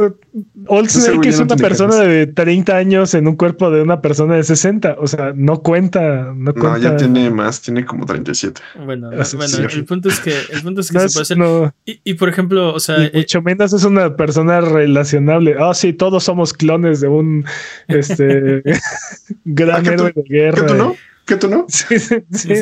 Old 0.67 0.89
Snake 0.89 1.29
es 1.29 1.39
una 1.39 1.55
persona 1.55 1.95
de 1.95 2.27
30 2.27 2.75
años 2.75 3.13
en 3.13 3.27
un 3.27 3.37
cuerpo 3.37 3.71
de 3.71 3.81
una 3.81 4.01
persona 4.01 4.35
de 4.35 4.43
60. 4.43 4.97
O 4.99 5.07
sea, 5.07 5.31
no 5.33 5.61
cuenta. 5.61 6.33
No, 6.35 6.53
cuenta. 6.53 6.79
ya 6.79 6.97
tiene 6.97 7.29
más, 7.29 7.61
tiene 7.61 7.85
como 7.85 8.05
37. 8.05 8.61
Bueno, 8.85 9.09
bueno 9.09 9.69
el 9.69 9.85
punto 9.85 10.09
es 10.09 10.19
que, 10.19 10.33
el 10.51 10.61
punto 10.61 10.81
es 10.81 10.91
que 10.91 10.99
se 10.99 11.09
puede 11.09 11.21
hacer. 11.21 11.73
Y, 11.85 12.15
por 12.15 12.27
ejemplo, 12.27 12.73
o 12.73 12.79
sea. 12.81 13.01
Y 13.01 13.05
eh, 13.05 13.11
mucho 13.13 13.41
menos 13.41 13.71
es 13.71 13.85
una 13.85 14.15
persona 14.17 14.59
relacionable. 14.59 15.55
Ah, 15.57 15.73
sí, 15.73 15.93
todos 15.93 16.25
somos 16.25 16.53
clones 16.53 16.99
de 16.99 17.07
un 17.07 17.45
este 17.87 18.61
gran 19.45 19.85
héroe 19.85 20.11
de 20.13 20.23
guerra. 20.23 20.67
¿Qué 20.67 20.73
tú 20.73 20.75
no? 20.75 20.95
¿Qué 21.27 21.35
tú 21.35 21.49
no? 21.49 21.65
Sí, 21.67 21.99
sí, 21.99 22.53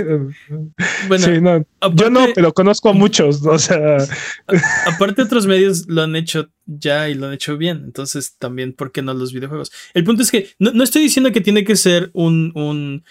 Bueno, 1.07 1.63
yo 1.93 2.09
no, 2.09 2.25
pero 2.33 2.51
conozco 2.51 2.89
a 2.89 2.93
muchos, 2.93 3.45
o 3.45 3.59
sea. 3.59 3.97
aparte 4.87 5.21
otros 5.21 5.45
medios 5.45 5.87
lo 5.87 6.01
han 6.01 6.15
hecho 6.15 6.49
ya 6.65 7.07
y 7.07 7.13
lo 7.13 7.27
han 7.27 7.33
hecho 7.33 7.57
bien, 7.57 7.83
entonces 7.85 8.37
también, 8.37 8.73
¿por 8.73 8.91
qué 8.91 9.03
no 9.03 9.13
los 9.13 9.33
videojuegos? 9.33 9.71
El 9.93 10.03
punto 10.03 10.23
es 10.23 10.31
que 10.31 10.49
no, 10.57 10.83
estoy 10.83 11.03
diciendo 11.03 11.31
que 11.31 11.41
tiene 11.41 11.63
que 11.63 11.75
ser 11.75 12.09
un, 12.13 12.51
un, 12.55 13.03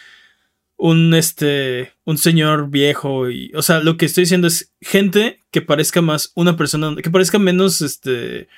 un, 0.77 1.15
este, 1.15 1.93
un 2.05 2.19
señor 2.19 2.69
viejo 2.71 3.31
y, 3.31 3.53
o 3.55 3.63
sea, 3.63 3.79
lo 3.79 3.97
que 3.97 4.07
estoy 4.07 4.23
diciendo 4.25 4.49
es 4.49 4.75
gente 4.81 5.41
que 5.53 5.63
parezca 5.63 6.03
más 6.03 6.33
una 6.35 6.57
persona, 6.57 6.97
que 7.01 7.11
parezca 7.11 7.39
menos, 7.39 7.81
este, 7.81 8.49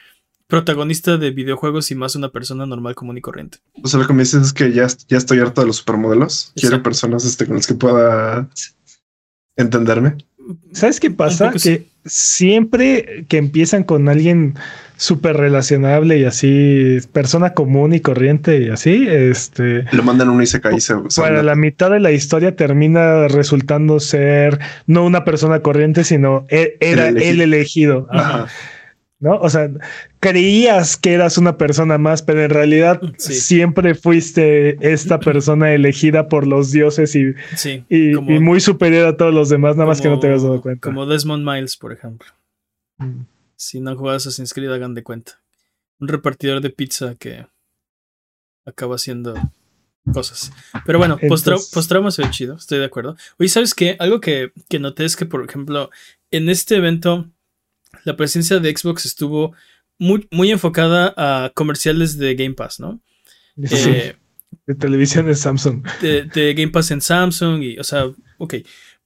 protagonista 0.47 1.17
de 1.17 1.31
videojuegos 1.31 1.91
y 1.91 1.95
más 1.95 2.15
una 2.15 2.31
persona 2.31 2.67
normal, 2.67 2.95
común 2.95 3.19
y 3.19 3.21
corriente. 3.21 3.59
O 3.83 3.89
sea, 3.89 4.01
lo 4.01 4.07
que 4.07 4.13
me 4.13 4.23
dices 4.23 4.43
es 4.43 4.53
que 4.53 4.73
ya, 4.73 4.87
ya 5.09 5.19
estoy 5.19 5.41
harto 5.41 5.61
de 5.61 5.67
los 5.67 5.77
supermodelos. 5.77 6.53
Quiero 6.55 6.83
personas 6.83 7.25
este, 7.25 7.47
con 7.47 7.57
las 7.57 7.67
que 7.67 7.75
pueda 7.75 8.49
entenderme. 9.57 10.17
¿Sabes 10.73 11.01
qué 11.01 11.11
pasa? 11.11 11.53
Que 11.53 11.87
siempre 12.05 13.27
que 13.29 13.39
empiezan 13.39 13.83
con 13.83 14.09
alguien 14.09 14.55
súper 14.97 15.37
relacionable 15.37 16.19
y 16.19 16.25
así, 16.25 16.99
persona 17.13 17.53
común 17.53 17.95
y 17.95 18.01
corriente 18.01 18.63
y 18.63 18.71
así, 18.71 19.07
este... 19.09 19.85
Lo 19.91 20.05
mandan 20.05 20.29
uno 20.29 20.43
y 20.43 20.47
se 20.47 20.61
cae. 20.61 20.79
Para 21.17 21.43
la 21.43 21.57
mitad 21.57 21.91
de 21.91 21.99
la 21.99 22.13
historia 22.13 22.55
termina 22.55 23.27
resultando 23.27 23.99
ser 23.99 24.61
no 24.87 25.05
una 25.05 25.25
persona 25.25 25.61
corriente, 25.61 26.05
sino 26.05 26.47
e, 26.49 26.77
era 26.81 27.09
el 27.09 27.41
elegido. 27.41 28.07
Ajá. 28.11 28.47
¿No? 29.19 29.39
O 29.39 29.49
sea, 29.49 29.71
creías 30.21 30.97
que 30.97 31.15
eras 31.15 31.39
una 31.39 31.57
persona 31.57 31.99
más, 31.99 32.23
pero 32.23 32.43
en 32.43 32.51
realidad 32.51 33.01
siempre 33.19 33.95
fuiste 33.95 34.77
esta 34.93 35.19
persona 35.21 35.73
elegida 35.73 36.29
por 36.29 36.47
los 36.47 36.71
dioses 36.71 37.15
y, 37.17 37.35
y, 37.89 38.15
muy 38.17 38.61
superior 38.61 39.07
a 39.07 39.17
todos 39.17 39.33
los 39.33 39.49
demás, 39.49 39.77
nada 39.77 39.89
más 39.89 40.01
que 40.01 40.09
no 40.09 40.19
te 40.19 40.27
habías 40.27 40.43
dado 40.43 40.61
cuenta. 40.61 40.89
Como 40.89 41.07
Desmond 41.07 41.45
Miles, 41.45 41.77
por 41.77 41.93
ejemplo. 41.93 42.29
Mm. 42.99 43.23
Si 43.57 43.81
no 43.81 43.91
han 43.91 43.97
jugado 43.97 44.19
Assassin's 44.19 44.53
Creed, 44.53 44.71
hagan 44.71 44.95
de 44.95 45.03
cuenta. 45.03 45.41
Un 45.99 46.09
repartidor 46.09 46.61
de 46.61 46.71
pizza 46.71 47.15
que 47.15 47.47
acaba 48.67 48.97
haciendo 48.97 49.35
cosas. 50.13 50.53
Pero 50.85 50.99
bueno, 50.99 51.19
post-trauma 51.29 52.11
se 52.11 52.23
ve 52.23 52.31
chido, 52.31 52.57
estoy 52.57 52.79
de 52.79 52.85
acuerdo. 52.85 53.17
Oye, 53.39 53.49
¿sabes 53.49 53.75
qué? 53.75 53.97
Algo 53.99 54.21
que, 54.21 54.53
que 54.69 54.79
noté 54.79 55.07
es 55.07 55.17
que, 55.17 55.25
por 55.25 55.43
ejemplo, 55.43 55.91
en 56.31 56.51
este 56.51 56.77
evento 56.77 57.31
la 58.07 58.16
presencia 58.16 58.61
de 58.61 58.75
Xbox 58.75 59.05
estuvo 59.05 59.53
muy, 59.99 60.29
muy 60.31 60.53
enfocada 60.53 61.12
a 61.16 61.51
comerciales 61.55 62.16
de 62.16 62.37
Game 62.37 62.55
Pass, 62.55 62.79
¿no? 62.79 63.01
Eh, 63.57 64.14
de 64.66 64.75
televisión 64.77 65.29
en 65.29 65.35
Samsung. 65.35 65.85
De, 66.01 66.55
Game 66.55 66.71
Pass 66.71 66.92
en 66.92 67.01
Samsung 67.01 67.62
y, 67.62 67.79
o 67.79 67.85
sea, 67.85 68.07
ok. 68.38 68.55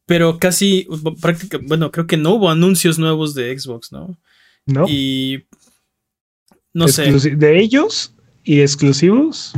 Pero 0.05 0.39
casi, 0.39 0.87
prácticamente, 1.21 1.69
bueno, 1.69 1.91
creo 1.91 2.07
que 2.07 2.19
no 2.19 2.35
hubo 2.35 2.51
anuncios 2.51 2.99
nuevos 2.99 3.35
de 3.35 3.59
Xbox, 3.59 3.91
¿no? 3.91 4.19
No. 4.67 4.87
Y 4.87 5.47
no 6.75 6.87
sé. 6.89 7.11
De 7.37 7.59
ellos 7.59 8.15
y 8.45 8.61
exclusivos. 8.61 9.55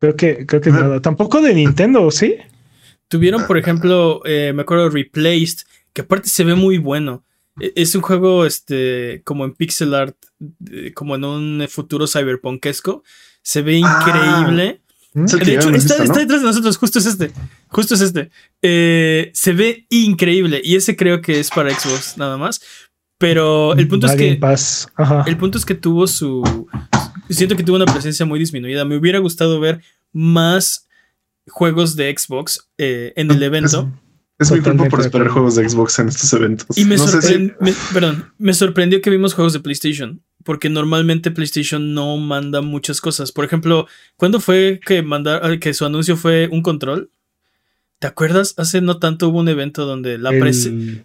Creo 0.00 0.14
que, 0.14 0.46
creo 0.46 0.60
que 0.60 0.70
nada. 0.70 1.00
Tampoco 1.00 1.40
de 1.40 1.54
Nintendo, 1.54 2.08
¿sí? 2.12 2.36
Tuvieron, 3.08 3.46
por 3.48 3.58
ejemplo, 3.58 4.22
eh, 4.24 4.52
me 4.54 4.62
acuerdo 4.62 4.90
Replaced, 4.90 5.66
que 5.92 6.02
aparte 6.02 6.28
se 6.28 6.44
ve 6.44 6.54
muy 6.54 6.78
bueno. 6.78 7.24
E, 7.60 7.72
es 7.76 7.94
un 7.94 8.02
juego 8.02 8.46
este, 8.46 9.22
como 9.24 9.44
en 9.44 9.54
pixel 9.54 9.94
art, 9.94 10.16
como 10.94 11.16
en 11.16 11.24
un 11.24 11.66
futuro 11.68 12.06
cyberpunkesco. 12.06 13.02
Se 13.42 13.62
ve 13.62 13.80
ah. 13.84 13.98
increíble. 14.00 14.80
Mm. 15.14 15.26
de 15.26 15.54
hecho, 15.54 15.70
está, 15.70 16.02
detrás 16.02 16.40
de 16.40 16.46
nosotros, 16.46 16.76
justo 16.76 16.98
es 16.98 17.06
este. 17.06 17.32
Justo 17.68 17.94
es 17.94 18.00
este. 18.00 18.30
Eh, 18.62 19.30
se 19.34 19.52
ve 19.52 19.86
increíble. 19.90 20.60
Y 20.64 20.76
ese 20.76 20.96
creo 20.96 21.20
que 21.20 21.40
es 21.40 21.50
para 21.50 21.70
Xbox 21.70 22.16
nada 22.16 22.36
más. 22.36 22.60
Pero 23.18 23.74
el 23.74 23.86
punto 23.86 24.06
es 24.06 24.16
que. 24.16 24.40
El 25.26 25.36
punto 25.36 25.58
es 25.58 25.64
que 25.64 25.74
tuvo 25.74 26.06
su. 26.06 26.66
Siento 27.30 27.56
que 27.56 27.62
tuvo 27.62 27.76
una 27.76 27.86
presencia 27.86 28.26
muy 28.26 28.38
disminuida. 28.38 28.84
Me 28.84 28.96
hubiera 28.96 29.20
gustado 29.20 29.60
ver 29.60 29.80
más 30.12 30.88
juegos 31.48 31.94
de 31.96 32.14
Xbox 32.16 32.68
eh, 32.78 33.12
en 33.16 33.30
el 33.30 33.42
evento. 33.42 33.90
Es 34.42 34.50
muy 34.50 34.60
tiempo 34.60 34.88
por 34.88 35.00
esperar 35.00 35.28
juegos 35.28 35.54
de 35.56 35.68
Xbox 35.68 35.98
en 35.98 36.08
estos 36.08 36.32
eventos. 36.32 36.76
Y 36.76 36.84
me, 36.84 36.96
perdón, 37.92 38.32
me 38.38 38.54
sorprendió 38.54 39.00
que 39.00 39.10
vimos 39.10 39.34
juegos 39.34 39.52
de 39.52 39.60
PlayStation. 39.60 40.22
Porque 40.44 40.68
normalmente 40.68 41.30
PlayStation 41.30 41.94
no 41.94 42.16
manda 42.16 42.62
muchas 42.62 43.00
cosas. 43.00 43.30
Por 43.30 43.44
ejemplo, 43.44 43.86
¿cuándo 44.16 44.40
fue 44.40 44.80
que 44.84 45.02
mandar 45.02 45.58
que 45.60 45.72
su 45.72 45.84
anuncio 45.84 46.16
fue 46.16 46.48
un 46.50 46.62
control? 46.62 47.10
¿Te 48.00 48.08
acuerdas? 48.08 48.54
Hace 48.56 48.80
no 48.80 48.98
tanto 48.98 49.28
hubo 49.28 49.38
un 49.38 49.48
evento 49.48 49.86
donde 49.86 50.18
la, 50.18 50.32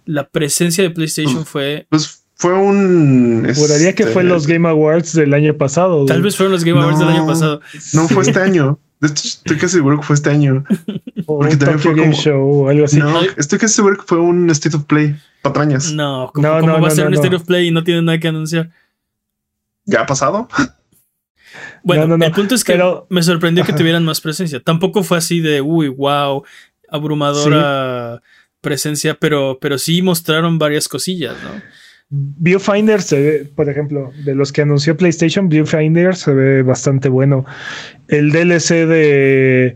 la 0.06 0.30
presencia 0.30 0.84
de 0.84 0.90
PlayStation 0.90 1.46
fue. 1.46 1.86
Pues 1.90 2.24
fue 2.34 2.54
un. 2.54 3.48
Juraría 3.56 3.94
que 3.94 4.06
fue 4.06 4.22
este, 4.22 4.34
los 4.34 4.48
Game 4.48 4.68
Awards 4.68 5.14
del 5.14 5.34
año 5.34 5.58
pasado. 5.58 6.06
Tal 6.06 6.22
vez 6.22 6.36
fueron 6.36 6.54
los 6.54 6.64
Game 6.64 6.80
Awards 6.80 7.00
del 7.00 7.10
año 7.10 7.28
pasado. 7.28 7.62
No, 7.94 8.08
fue 8.08 8.24
este 8.24 8.40
año. 8.40 8.80
Estoy 9.02 9.58
casi 9.58 9.76
seguro 9.76 10.00
que 10.00 10.06
fue 10.06 10.16
este 10.16 10.30
año. 10.30 10.64
Porque 11.26 11.58
también 11.58 11.80
fue 11.80 11.96
como 11.96 12.14
show 12.14 12.66
o 12.66 12.70
algo 12.70 12.86
así. 12.86 12.98
No, 13.00 13.22
estoy 13.38 13.60
casi 13.60 13.76
seguro 13.76 13.98
que 13.98 14.04
fue 14.04 14.20
un 14.20 14.50
State 14.50 14.76
of 14.76 14.86
Play. 14.86 15.16
Patrañas. 15.42 15.94
No, 15.94 16.32
¿cómo, 16.34 16.48
va 16.48 16.88
a 16.88 16.92
ser 16.92 17.08
un 17.08 17.14
State 17.14 17.36
of 17.36 17.44
Play 17.44 17.68
y 17.68 17.72
no 17.72 17.84
tiene 17.84 18.02
nada 18.02 18.20
que 18.20 18.28
anunciar? 18.28 18.72
¿Ya 19.86 20.02
ha 20.02 20.06
pasado? 20.06 20.48
Bueno, 21.84 22.16
el 22.24 22.32
punto 22.34 22.54
es 22.54 22.66
que 22.66 22.78
me 23.08 23.24
sorprendió 23.24 23.64
que 23.64 23.72
tuvieran 23.72 24.04
más 24.04 24.20
presencia. 24.20 24.60
Tampoco 24.60 25.04
fue 25.04 25.18
así 25.18 25.40
de, 25.40 25.62
uy, 25.62 25.88
wow, 25.88 26.44
abrumadora 26.90 28.22
presencia, 28.60 29.14
pero, 29.14 29.58
pero 29.62 29.78
sí 29.78 30.02
mostraron 30.02 30.60
varias 30.60 30.90
cosillas, 30.90 31.36
¿no? 31.42 31.62
Viewfinder 32.10 33.02
se 33.02 33.20
ve, 33.20 33.50
por 33.54 33.70
ejemplo, 33.70 34.12
de 34.24 34.34
los 34.34 34.52
que 34.52 34.62
anunció 34.62 34.96
PlayStation, 34.96 35.50
Viewfinder 35.50 36.16
se 36.16 36.34
ve 36.34 36.64
bastante 36.64 37.10
bueno. 37.10 37.46
El 38.08 38.32
DLC 38.32 38.88
de 38.88 39.76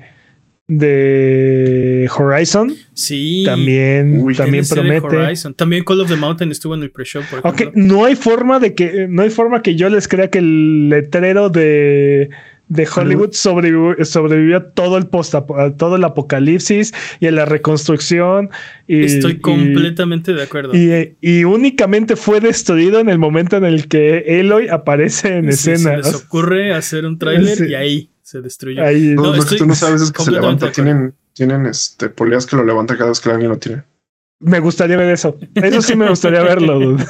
de 0.72 2.10
Horizon. 2.18 2.74
Sí. 2.94 3.44
También, 3.46 4.26
también 4.38 4.66
promete. 4.68 5.36
También 5.58 5.84
Call 5.84 6.00
of 6.00 6.10
the 6.10 6.16
Mountain 6.16 6.50
estuvo 6.52 6.76
en 6.76 6.84
el 6.84 6.92
pre-show. 6.92 7.22
Ok, 7.44 7.74
no 7.74 8.06
hay 8.06 8.16
forma 8.16 8.60
de 8.60 8.74
que, 8.74 9.08
no 9.10 9.24
hay 9.24 9.30
forma 9.30 9.62
que 9.62 9.76
yo 9.76 9.90
les 9.90 10.08
crea 10.08 10.30
que 10.30 10.40
el 10.40 10.88
letrero 10.88 11.50
de 11.50 12.30
de 12.72 12.88
Hollywood 12.88 13.34
sobrevivió, 13.34 14.64
todo 14.64 14.98
el 14.98 15.08
post 15.08 15.36
todo 15.78 15.98
el 15.98 16.04
apocalipsis 16.06 16.94
y 17.20 17.28
a 17.28 17.32
la 17.32 17.44
reconstrucción. 17.44 18.50
Y, 18.88 19.04
Estoy 19.04 19.40
completamente 19.40 20.34
de 20.34 20.44
acuerdo. 20.44 20.72
Y, 20.74 21.44
únicamente 21.44 22.16
fue 22.16 22.40
destruido 22.40 23.02
en 23.02 23.10
el 23.10 23.20
momento 23.20 23.58
en 23.58 23.66
el 23.66 23.90
que 23.90 24.40
Eloy 24.40 24.70
aparece 24.70 25.38
en 25.38 25.50
escena. 25.50 25.78
Se 25.78 25.98
les 25.98 26.16
ocurre 26.16 26.74
hacer 26.74 27.06
un 27.06 27.20
tráiler 27.20 27.70
y 27.70 27.76
ahí 27.76 28.10
se 28.22 28.42
destruyó. 28.42 28.82
no, 29.16 29.36
lo 29.36 29.44
que 29.44 29.58
tú 29.58 29.66
no 29.66 29.76
sabes 29.76 30.02
es 30.02 30.12
que 30.14 30.24
se 30.24 30.32
levanta. 30.32 30.72
Tienen, 30.72 31.14
tienen 31.34 31.66
este, 31.66 32.08
poleas 32.08 32.46
que 32.46 32.56
lo 32.56 32.64
levanta 32.64 32.96
cada 32.96 33.10
vez 33.10 33.20
que 33.20 33.30
alguien 33.32 33.50
lo 33.50 33.58
tiene. 33.58 33.84
Me 34.40 34.62
gustaría 34.62 34.96
ver 34.96 35.10
eso. 35.10 35.38
Eso 35.56 35.82
sí 35.82 35.96
me 35.98 36.08
gustaría 36.08 36.42
verlo. 36.42 36.96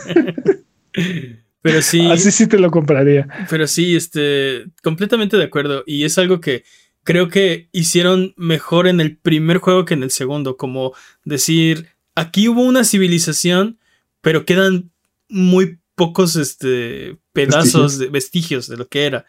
Pero 1.62 1.82
sí. 1.82 2.10
Así 2.10 2.32
sí 2.32 2.48
te 2.48 2.60
lo 2.60 2.72
compraría. 2.72 3.28
Pero 3.50 3.68
sí, 3.68 3.96
este, 3.96 4.66
completamente 4.84 5.38
de 5.38 5.44
acuerdo. 5.44 5.84
Y 5.86 6.04
es 6.06 6.18
algo 6.18 6.42
que 6.42 6.64
creo 7.04 7.30
que 7.30 7.70
hicieron 7.72 8.34
mejor 8.38 8.88
en 8.88 9.00
el 9.00 9.18
primer 9.18 9.58
juego 9.58 9.86
que 9.86 9.94
en 9.94 10.04
el 10.04 10.12
segundo. 10.12 10.58
Como 10.58 10.94
decir, 11.24 11.90
aquí 12.16 12.48
hubo 12.48 12.64
una 12.64 12.84
civilización, 12.84 13.80
pero 14.22 14.46
quedan 14.46 14.92
muy 15.30 15.80
pocos 15.96 16.36
este, 16.36 17.18
pedazos 17.34 17.98
de 18.00 18.08
vestigios 18.08 18.68
de 18.68 18.78
lo 18.78 18.88
que 18.88 19.06
era. 19.06 19.26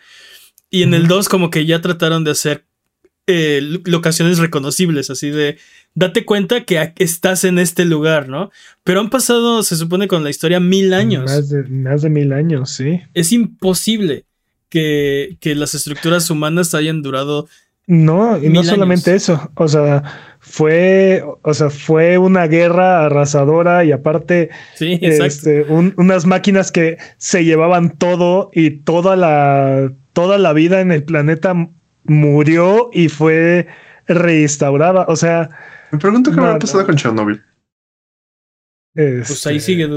Y 0.71 0.85
en 0.85 0.95
el 0.95 1.07
2 1.07 1.29
como 1.29 1.51
que 1.51 1.67
ya 1.67 1.83
trataron 1.83 2.25
de 2.25 2.31
hacer 2.31 2.65
eh, 3.27 3.61
locaciones 3.85 4.39
reconocibles, 4.39 5.11
así 5.11 5.31
de 5.31 5.59
date 5.95 6.25
cuenta 6.25 6.65
que 6.65 6.93
estás 6.97 7.45
en 7.45 7.59
este 7.59 7.85
lugar, 7.85 8.29
¿no? 8.29 8.51
Pero 8.85 9.01
han 9.01 9.11
pasado, 9.11 9.63
se 9.63 9.77
supone, 9.77 10.09
con 10.09 10.25
la 10.25 10.31
historia 10.31 10.61
mil 10.61 10.93
años. 10.95 11.25
Más 11.25 11.49
de, 11.49 11.63
más 11.65 12.03
de 12.03 12.11
mil 12.11 12.33
años, 12.33 12.71
sí. 12.71 13.01
Es 13.15 13.33
imposible 13.33 14.25
que, 14.69 15.37
que 15.41 15.55
las 15.55 15.75
estructuras 15.75 16.31
humanas 16.31 16.75
hayan 16.75 17.03
durado. 17.03 17.47
No, 17.87 18.43
y 18.43 18.49
no 18.49 18.63
solamente 18.65 19.15
eso. 19.15 19.51
O 19.55 19.69
sea, 19.69 20.03
fue, 20.39 21.23
o 21.43 21.53
sea, 21.53 21.69
fue 21.69 22.17
una 22.17 22.47
guerra 22.47 23.05
arrasadora 23.05 23.85
y 23.85 23.93
aparte 23.93 24.51
sí, 24.77 24.99
este, 25.03 25.63
unas 25.65 26.25
máquinas 26.25 26.73
que 26.73 26.97
se 27.19 27.45
llevaban 27.45 27.99
todo 27.99 28.51
y 28.53 28.71
toda 28.71 29.17
la, 29.17 29.93
toda 30.13 30.39
la 30.39 30.53
vida 30.53 30.81
en 30.81 30.93
el 30.93 31.05
planeta 31.05 31.71
murió 32.05 32.91
y 32.93 33.09
fue 33.09 33.69
reinstaurada. 34.07 35.07
O 35.09 35.17
sea. 35.17 35.51
Me 35.91 35.99
pregunto 35.99 36.31
qué 36.33 36.41
habrá 36.41 36.59
pasado 36.59 36.87
con 36.87 36.97
Chernobyl. 36.97 37.43
pues 38.95 39.47
ahí 39.47 39.61
sigue. 39.61 39.89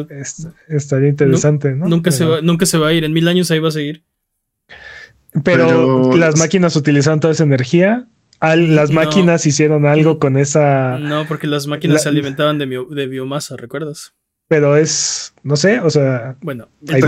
estaría 0.67 1.09
interesante, 1.09 1.71
¿no? 1.71 1.87
Nunca, 1.87 2.11
se 2.11 2.25
va, 2.25 2.41
nunca 2.41 2.65
se 2.65 2.77
va 2.77 2.89
a 2.89 2.93
ir. 2.93 3.03
En 3.03 3.13
mil 3.13 3.27
años 3.27 3.49
ahí 3.51 3.59
va 3.59 3.69
a 3.69 3.71
seguir. 3.71 4.03
Pero, 5.43 6.15
las 6.15 6.37
máquinas 6.37 6.75
utilizaron 6.75 7.19
toda 7.19 7.33
esa 7.33 7.43
energía. 7.43 8.07
las 8.41 8.91
máquinas 8.91 9.45
hicieron 9.45 9.85
algo 9.85 10.19
con 10.19 10.37
esa. 10.37 10.97
No, 10.99 11.25
porque 11.27 11.47
las 11.47 11.67
máquinas 11.67 12.03
se 12.03 12.09
alimentaban 12.09 12.57
de, 12.57 12.85
de 12.89 13.07
biomasa, 13.07 13.57
¿recuerdas? 13.57 14.13
Pero 14.47 14.77
es, 14.77 15.33
no 15.43 15.55
sé, 15.55 15.79
o 15.79 15.89
sea, 15.89 16.37
bueno, 16.41 16.69
el, 16.87 17.01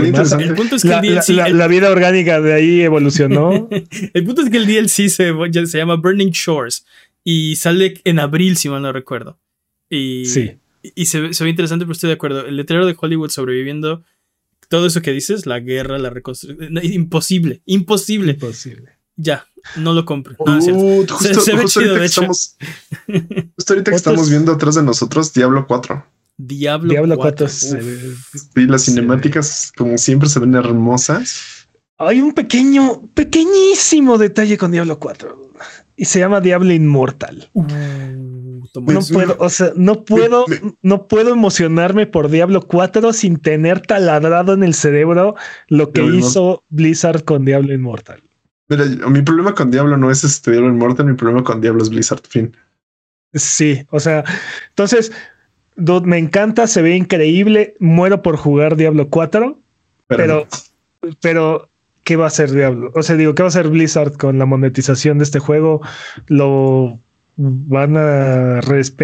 punto 0.54 0.76
es 0.76 0.82
que 0.82 0.88
la, 0.88 0.98
el 1.00 1.14
DLC, 1.14 1.28
la, 1.52 1.66
vida 1.68 1.90
orgánica 1.90 2.40
de 2.40 2.52
ahí 2.52 2.80
evolucionó. 2.80 3.68
el 4.14 4.24
punto 4.24 4.42
es 4.42 4.50
que 4.50 4.56
el 4.56 4.66
DLC 4.66 5.08
se, 5.08 5.32
se 5.66 5.78
llama 5.78 5.96
Burning 5.96 6.30
Shores 6.32 6.84
y 7.22 7.56
sale 7.56 8.00
en 8.04 8.18
abril, 8.18 8.56
si 8.56 8.68
mal 8.68 8.82
no 8.82 8.92
recuerdo. 8.92 9.38
Y, 9.88 10.26
sí. 10.26 10.58
y 10.82 11.06
se, 11.06 11.32
se 11.32 11.44
ve 11.44 11.50
interesante, 11.50 11.84
pero 11.84 11.92
estoy 11.92 12.08
de 12.08 12.14
acuerdo. 12.14 12.44
El 12.44 12.56
letrero 12.56 12.86
de 12.86 12.96
Hollywood 12.98 13.30
sobreviviendo, 13.30 14.02
todo 14.68 14.86
eso 14.86 15.00
que 15.00 15.12
dices, 15.12 15.46
la 15.46 15.60
guerra, 15.60 15.98
la 15.98 16.10
reconstrucción, 16.10 16.78
imposible, 16.82 17.62
imposible. 17.66 18.32
Imposible. 18.32 18.98
Ya, 19.14 19.46
no 19.76 19.94
lo 19.94 20.04
compro. 20.04 20.36
Uh, 20.38 21.04
justo, 21.06 21.18
se, 21.18 21.54
ve 21.54 21.64
chido, 21.66 21.94
de 21.94 22.06
hecho. 22.06 22.22
Estamos, 22.22 22.56
justo 23.56 23.72
ahorita 23.72 23.90
que 23.90 23.96
estamos 23.96 24.30
viendo 24.30 24.52
atrás 24.52 24.76
de 24.76 24.82
nosotros 24.82 25.32
Diablo 25.32 25.66
4. 25.66 26.17
Diablo, 26.38 26.90
Diablo 26.90 27.16
4. 27.16 27.48
Sí, 27.48 27.76
las 28.54 28.84
cinemáticas, 28.84 29.72
como 29.76 29.98
siempre, 29.98 30.28
se 30.28 30.38
ven 30.38 30.54
hermosas. 30.54 31.66
Hay 31.98 32.20
un 32.20 32.32
pequeño, 32.32 33.02
pequeñísimo 33.12 34.18
detalle 34.18 34.56
con 34.56 34.70
Diablo 34.70 35.00
4 35.00 35.52
y 35.96 36.04
se 36.04 36.20
llama 36.20 36.40
Diablo 36.40 36.72
Inmortal. 36.72 37.50
Uh, 37.54 37.64
no 38.80 39.00
puedo, 39.12 39.36
o 39.40 39.48
sea, 39.48 39.72
no 39.74 40.04
puedo, 40.04 40.44
no 40.82 41.08
puedo 41.08 41.32
emocionarme 41.32 42.06
por 42.06 42.30
Diablo 42.30 42.62
4 42.62 43.12
sin 43.12 43.38
tener 43.38 43.80
taladrado 43.80 44.54
en 44.54 44.62
el 44.62 44.74
cerebro 44.74 45.34
lo 45.66 45.90
que 45.90 46.04
hizo 46.04 46.62
Blizzard 46.68 47.24
con 47.24 47.44
Diablo 47.44 47.74
Inmortal. 47.74 48.22
Mira, 48.68 48.84
mi 48.84 49.22
problema 49.22 49.54
con 49.54 49.72
Diablo 49.72 49.96
no 49.96 50.12
es 50.12 50.22
este 50.22 50.52
Diablo 50.52 50.68
Inmortal, 50.68 51.06
mi 51.06 51.14
problema 51.14 51.42
con 51.42 51.60
Diablo 51.60 51.82
es 51.82 51.90
Blizzard, 51.90 52.22
fin. 52.28 52.56
Sí, 53.34 53.84
o 53.90 53.98
sea, 53.98 54.24
entonces 54.68 55.10
me 55.78 56.18
encanta, 56.18 56.66
se 56.66 56.82
ve 56.82 56.96
increíble. 56.96 57.74
Muero 57.78 58.22
por 58.22 58.36
jugar 58.36 58.76
Diablo 58.76 59.08
4, 59.08 59.58
pero, 60.06 60.46
pero, 61.20 61.68
¿qué 62.04 62.16
va 62.16 62.24
a 62.24 62.28
hacer 62.28 62.50
Diablo? 62.50 62.90
O 62.94 63.02
sea, 63.02 63.16
digo, 63.16 63.34
¿qué 63.34 63.42
va 63.42 63.48
a 63.48 63.50
hacer 63.50 63.68
Blizzard 63.68 64.16
con 64.16 64.38
la 64.38 64.46
monetización 64.46 65.18
de 65.18 65.24
este 65.24 65.38
juego? 65.38 65.80
Lo 66.26 66.98
van 67.36 67.96
a 67.96 68.60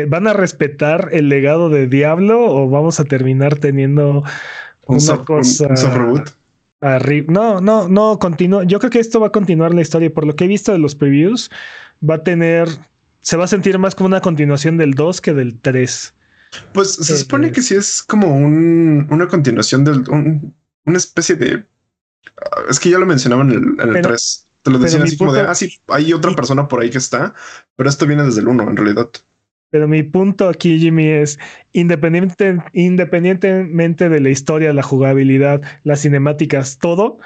van 0.08 0.26
a 0.26 0.32
respetar 0.32 1.10
el 1.12 1.28
legado 1.28 1.70
de 1.70 1.86
Diablo 1.86 2.44
o 2.44 2.68
vamos 2.68 2.98
a 2.98 3.04
terminar 3.04 3.56
teniendo 3.56 4.24
una 4.86 5.16
cosa 5.18 5.68
No, 7.28 7.60
no, 7.60 7.88
no, 7.88 8.18
continúa. 8.18 8.64
Yo 8.64 8.78
creo 8.78 8.90
que 8.90 8.98
esto 8.98 9.20
va 9.20 9.28
a 9.28 9.32
continuar 9.32 9.72
la 9.72 9.80
historia. 9.80 10.12
Por 10.12 10.26
lo 10.26 10.36
que 10.36 10.44
he 10.44 10.48
visto 10.48 10.72
de 10.72 10.78
los 10.78 10.94
previews, 10.94 11.50
va 12.08 12.16
a 12.16 12.22
tener, 12.22 12.68
se 13.20 13.36
va 13.36 13.44
a 13.44 13.48
sentir 13.48 13.78
más 13.78 13.94
como 13.94 14.08
una 14.08 14.20
continuación 14.20 14.76
del 14.76 14.92
2 14.94 15.20
que 15.20 15.32
del 15.32 15.58
3. 15.60 16.14
Pues 16.72 16.92
se 16.92 17.18
supone 17.18 17.52
que 17.52 17.62
sí 17.62 17.74
es 17.74 18.02
como 18.02 18.34
un, 18.34 19.06
una 19.10 19.28
continuación 19.28 19.84
del 19.84 20.04
una 20.86 20.98
especie 20.98 21.36
de. 21.36 21.64
Ah, 22.26 22.62
es 22.68 22.80
que 22.80 22.90
ya 22.90 22.98
lo 22.98 23.06
mencionaban 23.06 23.50
en 23.50 23.96
el, 23.96 24.02
3. 24.02 24.50
Te 24.62 24.70
lo 24.70 24.78
decían 24.78 25.02
así 25.02 25.16
como 25.16 25.32
de, 25.32 25.42
ah, 25.42 25.54
sí, 25.54 25.80
hay 25.88 26.12
otra 26.12 26.34
persona 26.34 26.66
por 26.68 26.80
ahí 26.80 26.90
que 26.90 26.98
está, 26.98 27.34
pero 27.76 27.88
esto 27.88 28.06
viene 28.06 28.24
desde 28.24 28.40
el 28.40 28.48
1 28.48 28.62
en 28.70 28.76
realidad. 28.76 29.10
Pero 29.70 29.88
mi 29.88 30.02
punto 30.04 30.48
aquí, 30.48 30.78
Jimmy, 30.78 31.08
es 31.08 31.38
independiente, 31.72 32.58
independientemente 32.72 34.08
de 34.08 34.20
la 34.20 34.30
historia, 34.30 34.72
la 34.72 34.82
jugabilidad, 34.82 35.60
las 35.82 36.00
cinemáticas, 36.02 36.78
todo, 36.78 37.18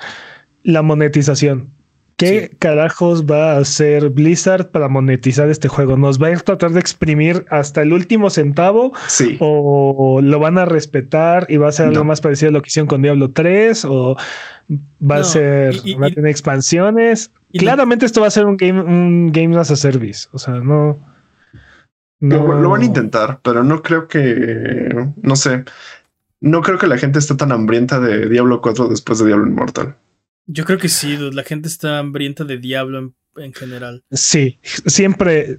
la 0.62 0.82
monetización. 0.82 1.77
¿Qué 2.18 2.50
carajos 2.58 3.26
va 3.26 3.52
a 3.52 3.58
hacer 3.58 4.10
Blizzard 4.10 4.72
para 4.72 4.88
monetizar 4.88 5.48
este 5.48 5.68
juego? 5.68 5.96
¿Nos 5.96 6.20
va 6.20 6.26
a 6.26 6.36
tratar 6.36 6.72
de 6.72 6.80
exprimir 6.80 7.46
hasta 7.48 7.80
el 7.82 7.92
último 7.92 8.28
centavo? 8.28 8.92
Sí. 9.06 9.36
¿O 9.38 10.20
lo 10.20 10.40
van 10.40 10.58
a 10.58 10.64
respetar 10.64 11.46
y 11.48 11.58
va 11.58 11.68
a 11.68 11.72
ser 11.72 11.86
algo 11.86 12.04
más 12.04 12.20
parecido 12.20 12.48
a 12.48 12.52
lo 12.52 12.60
que 12.60 12.68
hicieron 12.68 12.88
con 12.88 13.02
Diablo 13.02 13.30
3? 13.30 13.84
¿O 13.84 14.16
va 15.00 15.18
a 15.18 15.24
ser, 15.24 15.76
va 16.02 16.08
a 16.08 16.10
tener 16.10 16.28
expansiones? 16.28 17.30
Claramente 17.52 18.04
esto 18.04 18.20
va 18.20 18.26
a 18.26 18.32
ser 18.32 18.46
un 18.46 18.56
game, 18.56 18.80
un 18.80 19.30
game 19.30 19.56
as 19.56 19.70
a 19.70 19.76
service. 19.76 20.26
O 20.32 20.38
sea, 20.38 20.54
no, 20.54 20.98
no. 22.18 22.60
Lo, 22.60 22.68
van 22.68 22.82
a 22.82 22.84
intentar, 22.84 23.38
pero 23.44 23.62
no 23.62 23.80
creo 23.80 24.08
que, 24.08 25.08
no 25.22 25.36
sé, 25.36 25.62
no 26.40 26.62
creo 26.62 26.78
que 26.78 26.88
la 26.88 26.98
gente 26.98 27.20
esté 27.20 27.36
tan 27.36 27.52
hambrienta 27.52 28.00
de 28.00 28.28
Diablo 28.28 28.60
4 28.60 28.88
después 28.88 29.20
de 29.20 29.26
Diablo 29.26 29.46
Immortal. 29.46 29.94
Yo 30.50 30.64
creo 30.64 30.78
que 30.78 30.88
sí, 30.88 31.14
la 31.18 31.44
gente 31.44 31.68
está 31.68 31.98
hambrienta 31.98 32.42
de 32.42 32.56
Diablo 32.56 33.12
en, 33.36 33.52
general. 33.52 34.02
Sí, 34.10 34.58
siempre, 34.86 35.58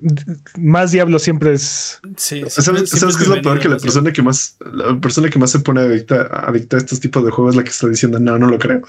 más 0.58 0.92
Diablo 0.92 1.20
siempre 1.20 1.54
es. 1.54 2.02
Sí, 2.18 2.42
¿Sabes, 2.48 2.90
qué 2.90 2.98
es 2.98 3.28
lo 3.28 3.40
peor? 3.40 3.60
Que 3.60 3.70
la 3.70 3.78
persona 3.78 4.12
que 4.12 4.24
más, 4.24 4.58
la 4.60 5.00
persona 5.00 5.30
que 5.30 5.38
más 5.38 5.52
se 5.52 5.60
pone 5.60 5.82
adicta, 5.82 6.24
adicta 6.24 6.76
a 6.76 6.80
estos 6.80 7.00
tipos 7.00 7.24
de 7.24 7.30
juegos 7.30 7.54
es 7.54 7.58
la 7.58 7.64
que 7.64 7.70
está 7.70 7.88
diciendo, 7.88 8.20
no, 8.20 8.40
no 8.40 8.48
lo 8.50 8.58
creo. 8.58 8.82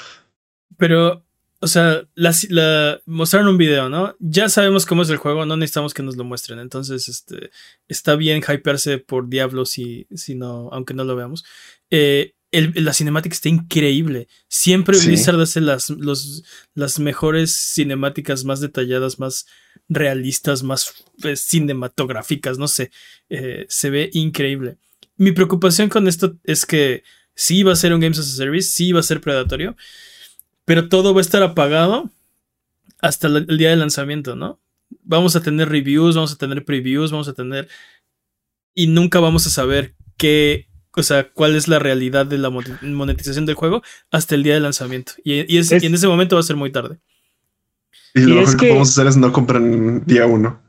Pero, 0.78 1.22
o 1.60 1.66
sea, 1.66 2.02
la, 2.14 3.00
mostraron 3.04 3.48
un 3.48 3.58
video, 3.58 3.90
¿no? 3.90 4.16
Ya 4.20 4.48
sabemos 4.48 4.86
cómo 4.86 5.02
es 5.02 5.10
el 5.10 5.18
juego, 5.18 5.44
no 5.44 5.58
necesitamos 5.58 5.92
que 5.92 6.02
nos 6.02 6.16
lo 6.16 6.24
muestren. 6.24 6.60
Entonces, 6.60 7.08
este, 7.08 7.50
está 7.88 8.16
bien 8.16 8.40
hypearse 8.42 8.96
por 8.96 9.28
Diablo 9.28 9.66
si, 9.66 10.06
si 10.14 10.34
no, 10.34 10.70
aunque 10.72 10.94
no 10.94 11.04
lo 11.04 11.14
veamos. 11.14 11.44
Eh, 11.90 12.32
la 12.52 12.92
cinemática 12.92 13.32
está 13.32 13.48
increíble. 13.48 14.26
Siempre 14.48 14.98
Blizzard 14.98 15.40
hace 15.40 15.60
las, 15.60 15.92
las 16.74 16.98
mejores 16.98 17.52
cinemáticas 17.52 18.44
más 18.44 18.60
detalladas, 18.60 19.20
más 19.20 19.46
realistas, 19.88 20.62
más 20.62 21.04
eh, 21.22 21.36
cinematográficas, 21.36 22.58
no 22.58 22.66
sé. 22.66 22.90
Eh, 23.28 23.66
se 23.68 23.90
ve 23.90 24.10
increíble. 24.12 24.78
Mi 25.16 25.32
preocupación 25.32 25.88
con 25.88 26.08
esto 26.08 26.36
es 26.44 26.66
que 26.66 27.04
sí 27.34 27.62
va 27.62 27.72
a 27.72 27.76
ser 27.76 27.92
un 27.92 28.00
Games 28.00 28.18
as 28.18 28.32
a 28.32 28.36
Service, 28.36 28.70
sí 28.70 28.92
va 28.92 29.00
a 29.00 29.04
ser 29.04 29.20
predatorio, 29.20 29.76
pero 30.64 30.88
todo 30.88 31.14
va 31.14 31.20
a 31.20 31.22
estar 31.22 31.42
apagado 31.42 32.10
hasta 33.00 33.28
el 33.28 33.58
día 33.58 33.70
de 33.70 33.76
lanzamiento, 33.76 34.34
¿no? 34.34 34.60
Vamos 35.04 35.36
a 35.36 35.42
tener 35.42 35.68
reviews, 35.68 36.16
vamos 36.16 36.32
a 36.32 36.36
tener 36.36 36.64
previews, 36.64 37.12
vamos 37.12 37.28
a 37.28 37.32
tener... 37.32 37.68
Y 38.74 38.86
nunca 38.86 39.20
vamos 39.20 39.46
a 39.46 39.50
saber 39.50 39.94
qué, 40.16 40.69
o 40.96 41.02
sea, 41.02 41.30
cuál 41.32 41.56
es 41.56 41.68
la 41.68 41.78
realidad 41.78 42.26
de 42.26 42.38
la 42.38 42.50
monetización 42.50 43.46
del 43.46 43.54
juego 43.54 43.82
hasta 44.10 44.34
el 44.34 44.42
día 44.42 44.54
de 44.54 44.60
lanzamiento. 44.60 45.12
Y, 45.24 45.40
en 45.56 45.94
ese 45.94 46.08
momento 46.08 46.36
va 46.36 46.40
a 46.40 46.44
ser 46.44 46.56
muy 46.56 46.72
tarde. 46.72 46.98
Y, 48.14 48.22
lo 48.22 48.44
que, 48.44 48.56
que 48.56 48.80
hacer 48.80 49.06
es 49.06 49.16
no 49.16 49.32
comprar 49.32 49.62
día 50.04 50.26
uno. 50.26 50.60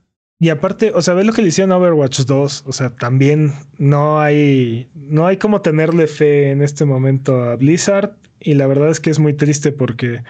Y 0.41 0.49
aparte, 0.49 0.91
o 0.95 1.01
sea, 1.03 1.13
ves 1.13 1.27
lo 1.27 1.34
que 1.34 1.43
le 1.43 1.49
hicieron 1.49 1.71
a 1.71 1.77
Overwatch 1.77 2.21
2. 2.21 2.63
O 2.65 2.71
sea, 2.71 2.89
también 2.89 3.53
no 3.77 4.19
hay, 4.19 4.89
no 4.95 5.27
hay 5.27 5.38
como 5.38 5.62
tenerle 5.62 6.07
fe 6.07 6.49
en 6.49 6.63
este 6.63 6.84
momento 6.84 7.43
a 7.43 7.55
Blizzard. 7.57 8.17
Y 8.39 8.55
la 8.55 8.65
verdad 8.65 8.89
es 8.89 8.99
que 8.99 9.12
es 9.12 9.19
muy 9.19 9.36
triste 9.36 9.71
porque 9.71 10.23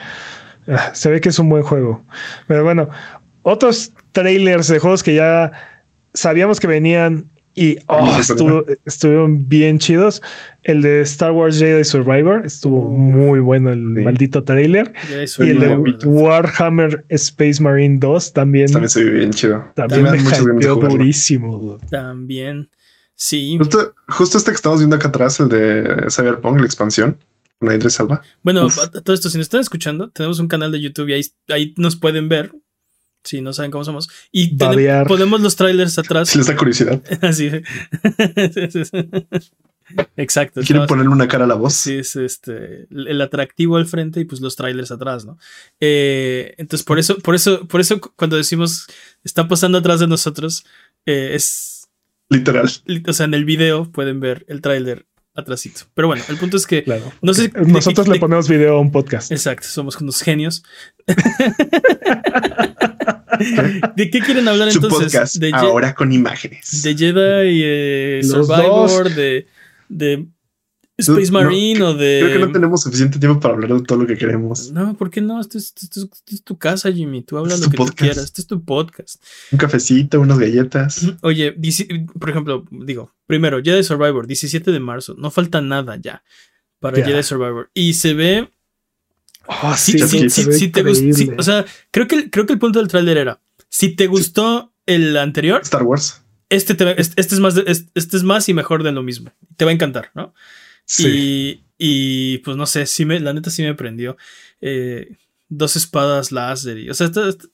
ah, 0.67 0.91
se 0.93 1.10
ve 1.10 1.21
que 1.21 1.30
es 1.30 1.39
un 1.39 1.47
buen 1.47 1.63
juego. 1.63 2.04
Pero 2.47 2.65
bueno, 2.65 2.89
otros 3.43 3.93
trailers 4.12 4.67
de 4.67 4.80
juegos 4.80 5.01
que 5.01 5.15
ya 5.15 5.54
sabíamos 6.13 6.60
que 6.60 6.67
venían 6.67 7.31
y 7.53 7.77
oh, 7.87 8.21
estuvieron 8.85 9.47
bien 9.47 9.77
chidos. 9.79 10.21
El 10.63 10.81
de 10.81 11.01
Star 11.01 11.31
Wars 11.31 11.57
Jedi 11.57 11.83
Survivor 11.83 12.45
estuvo 12.45 12.89
muy 12.89 13.39
bueno, 13.39 13.71
el 13.71 13.81
maldito 13.81 14.43
trailer. 14.43 14.93
y 15.39 15.49
el 15.49 15.59
de 15.59 15.75
Warhammer 16.05 17.03
Space 17.09 17.61
Marine 17.61 17.97
2 17.99 18.33
también. 18.33 18.71
También 18.71 18.89
se 18.89 19.03
bien 19.03 19.31
chido. 19.31 19.65
También, 19.75 20.03
me 20.03 20.65
durísimo. 20.65 21.77
También. 21.89 22.69
Sí. 23.15 23.59
Justo, 24.07 24.37
este 24.37 24.51
que 24.51 24.55
estamos 24.55 24.79
viendo 24.79 24.95
acá 24.95 25.09
atrás, 25.09 25.39
el 25.39 25.49
de 25.49 26.05
Cyberpunk, 26.09 26.59
la 26.59 26.65
expansión. 26.65 27.17
Una 27.59 27.79
Salva. 27.91 28.23
Bueno, 28.41 28.67
todo 29.03 29.13
esto, 29.13 29.29
si 29.29 29.37
nos 29.37 29.45
están 29.45 29.61
escuchando, 29.61 30.09
tenemos 30.09 30.39
un 30.39 30.47
canal 30.47 30.71
de 30.71 30.81
YouTube 30.81 31.09
y 31.09 31.13
ahí, 31.13 31.25
ahí 31.49 31.73
nos 31.77 31.95
pueden 31.95 32.27
ver 32.27 32.51
si 33.23 33.41
no 33.41 33.53
saben 33.53 33.71
cómo 33.71 33.84
somos. 33.84 34.10
Y 34.31 34.55
ponemos 35.07 35.41
los 35.41 35.55
trailers 35.55 35.97
atrás. 35.97 36.29
Si 36.29 36.38
les 36.38 36.47
da 36.47 36.55
curiosidad. 36.55 37.01
Así. 37.21 37.49
Exacto. 40.15 40.62
Quieren 40.62 40.86
ponerle 40.86 41.12
una 41.12 41.27
cara 41.27 41.45
a 41.45 41.47
la 41.47 41.55
voz. 41.55 41.73
Sí, 41.73 41.95
es 41.95 42.15
este 42.15 42.88
el 42.89 43.21
atractivo 43.21 43.77
al 43.77 43.86
frente 43.86 44.19
y 44.19 44.25
pues 44.25 44.41
los 44.41 44.55
trailers 44.55 44.91
atrás, 44.91 45.25
¿no? 45.25 45.38
Eh, 45.79 46.53
entonces, 46.57 46.86
por 46.86 46.99
eso, 46.99 47.17
por 47.19 47.36
eso, 47.36 47.67
por 47.67 47.81
eso, 47.81 47.99
cuando 48.15 48.38
decimos 48.38 48.88
está 49.23 49.47
pasando 49.47 49.77
atrás 49.77 49.99
de 49.99 50.07
nosotros, 50.07 50.65
eh, 51.05 51.31
es 51.34 51.89
literal. 52.29 52.69
O 53.07 53.13
sea, 53.13 53.25
en 53.25 53.34
el 53.34 53.45
video 53.45 53.91
pueden 53.91 54.19
ver 54.19 54.45
el 54.47 54.62
trailer 54.62 55.05
atrásito. 55.36 55.81
Pero 55.93 56.07
bueno, 56.07 56.23
el 56.29 56.38
punto 56.38 56.57
es 56.57 56.67
que 56.67 56.84
no 57.21 57.34
sé, 57.34 57.51
nosotros 57.65 58.07
le 58.07 58.19
ponemos 58.19 58.49
video 58.49 58.77
a 58.77 58.79
un 58.79 58.91
podcast. 58.91 59.31
Exacto, 59.31 59.67
somos 59.67 59.99
unos 60.01 60.21
genios. 60.21 60.63
¿De 63.95 64.10
qué 64.10 64.19
quieren 64.19 64.47
hablar 64.47 64.69
entonces? 64.69 65.39
de 65.39 65.51
ahora 65.54 65.93
con 65.93 66.12
imágenes. 66.12 66.82
De 66.84 66.95
Jedi 66.95 67.62
eh, 67.63 68.21
Survivor, 68.23 69.13
de, 69.13 69.47
de 69.89 70.27
Space 71.01 71.32
Marine 71.32 71.82
o 71.82 71.93
de. 71.93 72.19
Creo 72.23 72.34
que 72.34 72.45
no 72.45 72.51
tenemos 72.51 72.82
suficiente 72.82 73.19
tiempo 73.19 73.39
para 73.39 73.56
hablar 73.56 73.73
de 73.73 73.84
todo 73.84 73.99
lo 73.99 74.08
que 74.08 74.17
queremos. 74.17 74.71
No, 74.71 74.95
¿por 74.95 75.10
qué 75.10 75.21
no? 75.21 75.39
Esto 75.39 75.58
es, 75.58 75.73
tu 76.43 76.58
casa, 76.58 76.91
Jimmy. 76.91 77.23
Tú 77.23 77.38
hablas 77.38 77.60
lo 77.60 77.69
que 77.69 77.77
quieras. 77.95 78.17
Este 78.17 78.41
es 78.41 78.47
tu 78.47 78.63
podcast. 78.63 79.21
Un 79.51 79.58
cafecito, 79.58 80.19
unas 80.19 80.39
galletas. 80.39 81.06
Oye, 81.21 81.56
por 82.19 82.30
ejemplo, 82.30 82.65
digo, 82.71 83.13
primero, 83.27 83.62
Jedi 83.63 83.84
Survivor, 83.84 84.27
17 84.27 84.71
de 84.71 84.80
marzo. 84.80 85.15
No 85.17 85.32
falta 85.32 85.62
nada 85.62 85.97
ya 85.97 86.23
para 86.80 87.04
Jedi 87.04 87.23
Survivor. 87.23 87.69
Y 87.73 87.93
se 87.93 88.13
ve. 88.13 88.49
Oh, 89.63 89.75
sí, 89.75 89.99
sí, 89.99 90.29
sí, 90.29 90.69
te 90.69 90.81
gustó. 90.81 91.33
o 91.37 91.43
sea, 91.43 91.65
creo 91.91 92.07
que, 92.07 92.29
creo 92.29 92.45
que 92.45 92.53
el 92.53 92.59
punto 92.59 92.79
del 92.79 92.87
tráiler 92.87 93.17
era: 93.17 93.41
si 93.69 93.89
te 93.95 94.07
gustó 94.07 94.73
el 94.85 95.17
anterior. 95.17 95.61
Star 95.61 95.83
Wars. 95.83 96.23
Este, 96.49 96.73
este, 96.99 97.21
es 97.21 97.39
más, 97.39 97.55
este 97.57 98.17
es 98.17 98.23
más 98.23 98.49
y 98.49 98.53
mejor 98.53 98.83
de 98.83 98.91
lo 98.91 99.03
mismo. 99.03 99.31
Te 99.55 99.63
va 99.63 99.71
a 99.71 99.73
encantar, 99.73 100.11
¿no? 100.13 100.33
Y, 101.77 102.37
pues 102.39 102.57
no 102.57 102.65
sé, 102.65 102.85
sí 102.85 103.05
me, 103.05 103.19
la 103.19 103.33
neta 103.33 103.49
sí 103.49 103.63
me 103.63 103.73
prendió. 103.73 104.17
Eh, 104.59 105.17
dos 105.47 105.75
espadas 105.75 106.31
láser. 106.31 106.77
Y, 106.77 106.89
o 106.89 106.93
sea, 106.93 107.09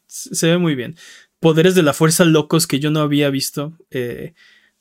se 0.07 0.47
ve 0.47 0.57
muy 0.57 0.75
bien. 0.75 0.95
Poderes 1.39 1.75
de 1.75 1.83
la 1.83 1.93
fuerza 1.93 2.25
locos 2.25 2.65
que 2.65 2.79
yo 2.79 2.89
no 2.89 3.01
había 3.01 3.29
visto. 3.29 3.77
Eh, 3.91 4.33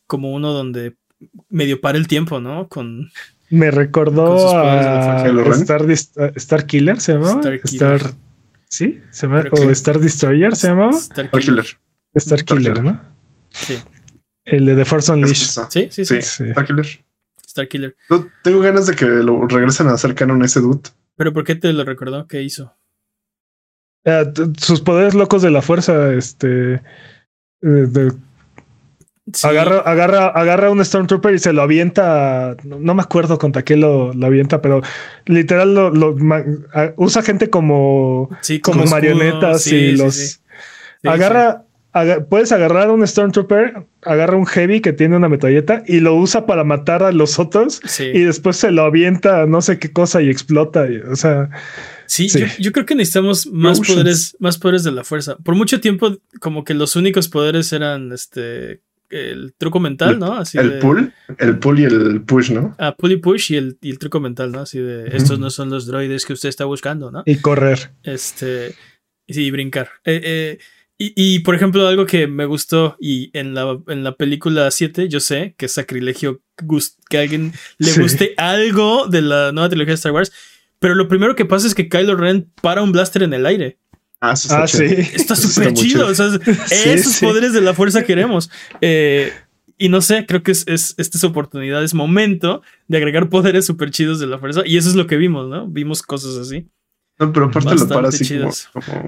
como 0.06 0.32
uno 0.32 0.52
donde 0.52 0.96
medio 1.48 1.80
para 1.80 1.98
el 1.98 2.08
tiempo, 2.08 2.40
¿no? 2.40 2.68
Con. 2.68 3.12
Me 3.50 3.70
recordó 3.70 4.56
a 4.58 5.26
Star, 5.54 5.90
Star, 5.90 6.66
Killer, 6.66 7.00
¿se 7.00 7.12
llamaba? 7.12 7.40
Star, 7.40 7.60
Star 7.64 8.00
¿Sí? 8.68 9.00
¿Se 9.10 9.26
llama? 9.26 9.44
¿O 9.52 9.70
Star 9.70 9.98
Destroyer 10.00 10.56
se 10.56 10.68
llamaba? 10.68 10.96
Star 10.96 11.30
Killer. 11.30 11.66
Star 12.14 12.44
Killer, 12.44 12.82
¿no? 12.82 13.00
Sí. 13.50 13.78
El 14.44 14.66
de 14.66 14.74
The 14.74 14.84
Force 14.84 15.12
Unleashed. 15.12 15.62
Sí, 15.70 15.88
sí, 15.90 16.04
sí. 16.04 16.16
Star 16.16 16.66
Killer. 16.66 16.86
Star 17.46 17.68
Killer. 17.68 17.96
tengo 18.42 18.60
ganas 18.60 18.86
de 18.86 18.94
que 18.94 19.06
lo 19.06 19.46
regresen 19.46 19.88
a 19.88 19.92
hacer 19.92 20.14
canon 20.14 20.44
ese 20.44 20.60
dude. 20.60 20.90
¿Pero 21.16 21.32
por 21.32 21.44
qué 21.44 21.54
te 21.54 21.72
lo 21.72 21.84
recordó? 21.84 22.26
¿Qué 22.26 22.42
hizo? 22.42 22.74
Ah, 24.04 24.24
sus 24.58 24.80
poderes 24.80 25.14
locos 25.14 25.42
de 25.42 25.50
la 25.50 25.62
fuerza, 25.62 26.12
este. 26.12 26.82
Agarra, 29.42 29.78
agarra, 29.78 30.26
agarra 30.28 30.70
un 30.70 30.84
Stormtrooper 30.84 31.34
y 31.34 31.38
se 31.40 31.52
lo 31.52 31.62
avienta. 31.62 32.56
No, 32.62 32.94
me 32.94 33.02
acuerdo 33.02 33.38
contra 33.38 33.64
qué 33.64 33.76
lo, 33.76 34.12
lo 34.12 34.26
avienta, 34.26 34.62
pero 34.62 34.82
literal 35.24 35.74
lo, 35.74 36.16
usa 36.96 37.22
gente 37.22 37.50
como, 37.50 38.30
como 38.62 38.84
marionetas 38.84 39.66
y 39.66 39.92
los 39.96 40.40
agarra 41.02 41.66
puedes 42.28 42.52
agarrar 42.52 42.90
un 42.90 43.06
Stormtrooper, 43.06 43.86
agarra 44.02 44.36
un 44.36 44.46
Heavy 44.46 44.80
que 44.80 44.92
tiene 44.92 45.16
una 45.16 45.28
metralleta 45.28 45.82
y 45.86 46.00
lo 46.00 46.14
usa 46.14 46.46
para 46.46 46.64
matar 46.64 47.02
a 47.02 47.12
los 47.12 47.38
otros 47.38 47.80
y 47.98 48.20
después 48.20 48.56
se 48.56 48.70
lo 48.70 48.82
avienta 48.82 49.46
no 49.46 49.62
sé 49.62 49.78
qué 49.78 49.92
cosa 49.92 50.22
y 50.22 50.28
explota. 50.28 50.86
o 51.10 51.16
sea. 51.16 51.50
Sí, 52.06 52.28
Yo, 52.60 52.70
creo 52.70 52.86
que 52.86 52.94
necesitamos 52.94 53.48
más 53.48 53.80
poderes, 53.80 54.36
más 54.38 54.58
poderes 54.58 54.84
de 54.84 54.92
la 54.92 55.02
fuerza. 55.02 55.36
Por 55.38 55.56
mucho 55.56 55.80
tiempo, 55.80 56.16
como 56.40 56.62
que 56.62 56.72
los 56.72 56.94
únicos 56.94 57.28
poderes 57.28 57.72
eran 57.72 58.12
este 58.12 58.80
el 59.10 59.54
truco 59.56 59.80
mental, 59.80 60.18
¿no? 60.18 60.34
Así 60.34 60.58
el 60.58 60.78
pull, 60.78 61.12
el 61.38 61.58
pull 61.58 61.80
y 61.80 61.84
el 61.84 62.22
push, 62.22 62.50
¿no? 62.52 62.74
Ah, 62.78 62.94
pull 62.96 63.12
y 63.12 63.16
push 63.16 63.52
y 63.52 63.56
el, 63.56 63.78
el 63.82 63.98
truco 63.98 64.20
mental, 64.20 64.52
¿no? 64.52 64.60
Así 64.60 64.78
de 64.78 65.16
estos 65.16 65.38
no 65.38 65.50
son 65.50 65.70
los 65.70 65.86
droides 65.86 66.24
que 66.24 66.32
usted 66.32 66.48
está 66.48 66.64
buscando, 66.64 67.10
¿no? 67.10 67.22
Y 67.26 67.36
correr. 67.36 67.92
Este. 68.02 68.74
Sí, 69.28 69.50
brincar. 69.50 69.90
Eh, 70.04 70.20
eh, 70.24 70.58
y, 70.98 71.40
por 71.40 71.54
ejemplo, 71.54 71.86
algo 71.86 72.06
que 72.06 72.26
me 72.26 72.46
gustó 72.46 72.96
y 72.98 73.30
en 73.38 73.52
la, 73.52 73.78
en 73.88 74.02
la 74.02 74.16
película 74.16 74.70
7, 74.70 75.08
yo 75.08 75.20
sé 75.20 75.54
que 75.58 75.66
es 75.66 75.72
sacrilegio 75.72 76.40
que 77.10 77.18
a 77.18 77.20
alguien 77.20 77.52
le 77.76 77.92
guste 77.92 78.32
algo 78.38 79.06
de 79.06 79.20
la 79.20 79.52
nueva 79.52 79.68
trilogía 79.68 79.90
de 79.90 79.96
Star 79.96 80.12
Wars, 80.12 80.32
pero 80.78 80.94
lo 80.94 81.06
primero 81.06 81.36
que 81.36 81.44
pasa 81.44 81.66
es 81.66 81.74
que 81.74 81.90
Kylo 81.90 82.16
Ren 82.16 82.50
para 82.62 82.82
un 82.82 82.92
blaster 82.92 83.22
en 83.24 83.34
el 83.34 83.44
aire. 83.44 83.78
Ah, 84.20 84.32
está 84.32 84.62
ah, 84.62 84.66
sí. 84.66 84.84
Está 84.84 85.36
súper 85.36 85.74
chido. 85.74 86.10
esos 86.70 87.20
poderes 87.20 87.52
de 87.52 87.60
la 87.60 87.74
fuerza 87.74 88.04
queremos. 88.04 88.50
Eh, 88.80 89.32
y 89.78 89.88
no 89.88 90.00
sé, 90.00 90.24
creo 90.26 90.42
que 90.42 90.52
es, 90.52 90.64
es, 90.66 90.94
esta 90.96 91.18
es 91.18 91.24
oportunidad, 91.24 91.84
es 91.84 91.92
momento 91.92 92.62
de 92.88 92.96
agregar 92.96 93.28
poderes 93.28 93.66
súper 93.66 93.90
chidos 93.90 94.18
de 94.18 94.26
la 94.26 94.38
fuerza. 94.38 94.62
Y 94.64 94.78
eso 94.78 94.88
es 94.88 94.94
lo 94.94 95.06
que 95.06 95.16
vimos, 95.16 95.48
¿no? 95.48 95.66
Vimos 95.68 96.02
cosas 96.02 96.36
así. 96.36 96.66
No, 97.18 97.32
pero 97.32 97.46
aparte 97.46 97.74
lo 97.74 97.88
para 97.88 98.08
así 98.08 98.38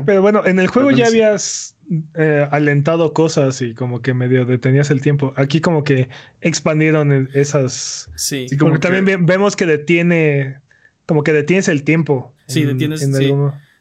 Pero 0.06 0.22
bueno, 0.22 0.46
en 0.46 0.58
el 0.58 0.68
juego 0.68 0.90
ya 0.90 1.06
habías 1.06 1.76
eh, 2.14 2.46
alentado 2.50 3.12
cosas 3.12 3.60
y 3.60 3.74
como 3.74 4.00
que 4.00 4.14
medio 4.14 4.46
detenías 4.46 4.90
el 4.90 5.02
tiempo. 5.02 5.34
Aquí 5.36 5.60
como 5.60 5.84
que 5.84 6.08
expandieron 6.40 7.28
esas. 7.34 8.10
Sí. 8.16 8.46
como 8.58 8.80
también 8.80 9.26
vemos 9.26 9.56
que 9.56 9.66
detiene, 9.66 10.62
como 11.04 11.22
que 11.22 11.32
detienes 11.34 11.68
el 11.68 11.84
tiempo. 11.84 12.34
Sí, 12.46 12.64
detienes. 12.64 13.02
En 13.02 13.14
sí. 13.14 13.30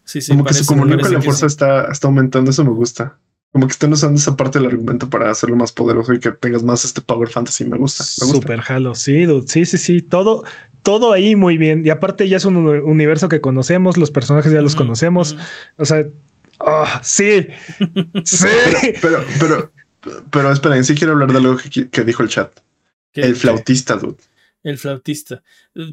Sí, 0.08 0.22
sí. 0.22 0.32
Como 0.32 0.46
que 0.46 0.54
se 0.54 0.65
comunica 0.65 1.10
la 1.10 1.22
fuerza 1.22 1.46
está, 1.46 1.91
está 1.91 2.08
aumentando, 2.08 2.50
eso 2.50 2.63
me 2.63 2.72
gusta. 2.72 3.17
Como 3.52 3.67
que 3.67 3.72
están 3.72 3.93
usando 3.93 4.20
esa 4.20 4.36
parte 4.36 4.60
del 4.60 4.67
argumento 4.67 5.10
para 5.10 5.30
hacerlo 5.30 5.56
más 5.56 5.72
poderoso 5.72 6.13
y 6.13 6.20
que 6.20 6.32
tengas 6.32 6.63
más 6.63 6.86
este 6.86 7.02
power 7.02 7.30
fantasy. 7.30 7.65
Me 7.65 7.78
gusta. 7.78 8.04
Me 8.26 8.32
Super 8.32 8.62
jalo. 8.62 8.96
Sí, 8.96 9.26
Sí, 9.48 9.65
sí, 9.65 9.78
sí. 9.78 10.02
Todo, 10.02 10.43
todo 10.88 11.12
ahí 11.12 11.36
muy 11.36 11.58
bien. 11.58 11.86
Y 11.86 11.89
aparte 11.89 12.30
ya 12.30 12.38
es 12.38 12.46
un 12.46 12.56
universo 12.56 13.28
que 13.28 13.41
conocemos, 13.41 13.98
los 13.98 14.10
personajes 14.10 14.52
ya 14.52 14.62
los 14.62 14.76
conocemos. 14.76 15.36
O 15.76 15.84
sea, 15.84 16.06
ah, 16.60 17.02
sí, 17.04 17.48
sí. 18.24 18.48
Pero, 19.02 19.26
pero, 19.39 19.72
pero, 20.30 20.52
esperen, 20.52 20.86
sí 20.86 20.96
quiero 20.96 21.13
hablar 21.13 21.32
de 21.32 21.38
algo 21.39 21.58
que, 21.91 22.04
dijo 22.04 22.24
el 22.24 22.30
chat. 22.30 22.52
El 23.13 23.36
flautista, 23.36 23.98
dude. 23.98 24.17
El 24.63 24.78
flautista. 24.78 25.43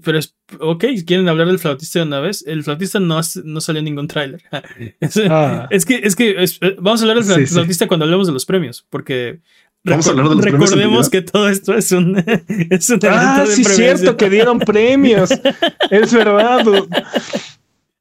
Pero 0.03 0.18
es, 0.18 0.35
ok, 0.59 0.85
¿quieren 1.07 1.29
hablar 1.29 1.46
del 1.46 1.59
flautista 1.59 2.00
de 2.00 2.07
una 2.07 2.20
vez? 2.20 2.44
El 2.46 2.64
flautista 2.64 2.98
no, 2.98 3.20
no 3.44 3.61
salió 3.61 3.79
en 3.79 3.85
ningún 3.85 4.09
tráiler. 4.09 4.42
Ah. 5.31 5.68
es, 5.70 5.85
que, 5.85 6.00
es 6.03 6.16
que 6.16 6.35
vamos 6.79 7.00
a 7.00 7.05
hablar 7.05 7.24
del 7.24 7.46
flautista 7.46 7.87
cuando 7.87 8.05
hablemos 8.05 8.27
de 8.27 8.33
los 8.33 8.46
premios, 8.46 8.87
porque 8.90 9.40
Vamos 9.85 10.07
a 10.07 10.11
hablar 10.11 10.29
de 10.31 10.35
los 10.37 10.44
Recordemos 10.44 11.11
que 11.11 11.20
todo 11.20 11.48
esto 11.48 11.74
es 11.74 11.92
un, 11.92 12.16
es 12.70 12.88
un 12.88 13.00
Ah, 13.05 13.44
sí, 13.46 13.62
es 13.62 13.77
cierto 13.77 14.16
que 14.16 14.31
dieron 14.31 14.59
premios. 14.59 15.31
es 15.90 16.12
verdad. 16.12 16.64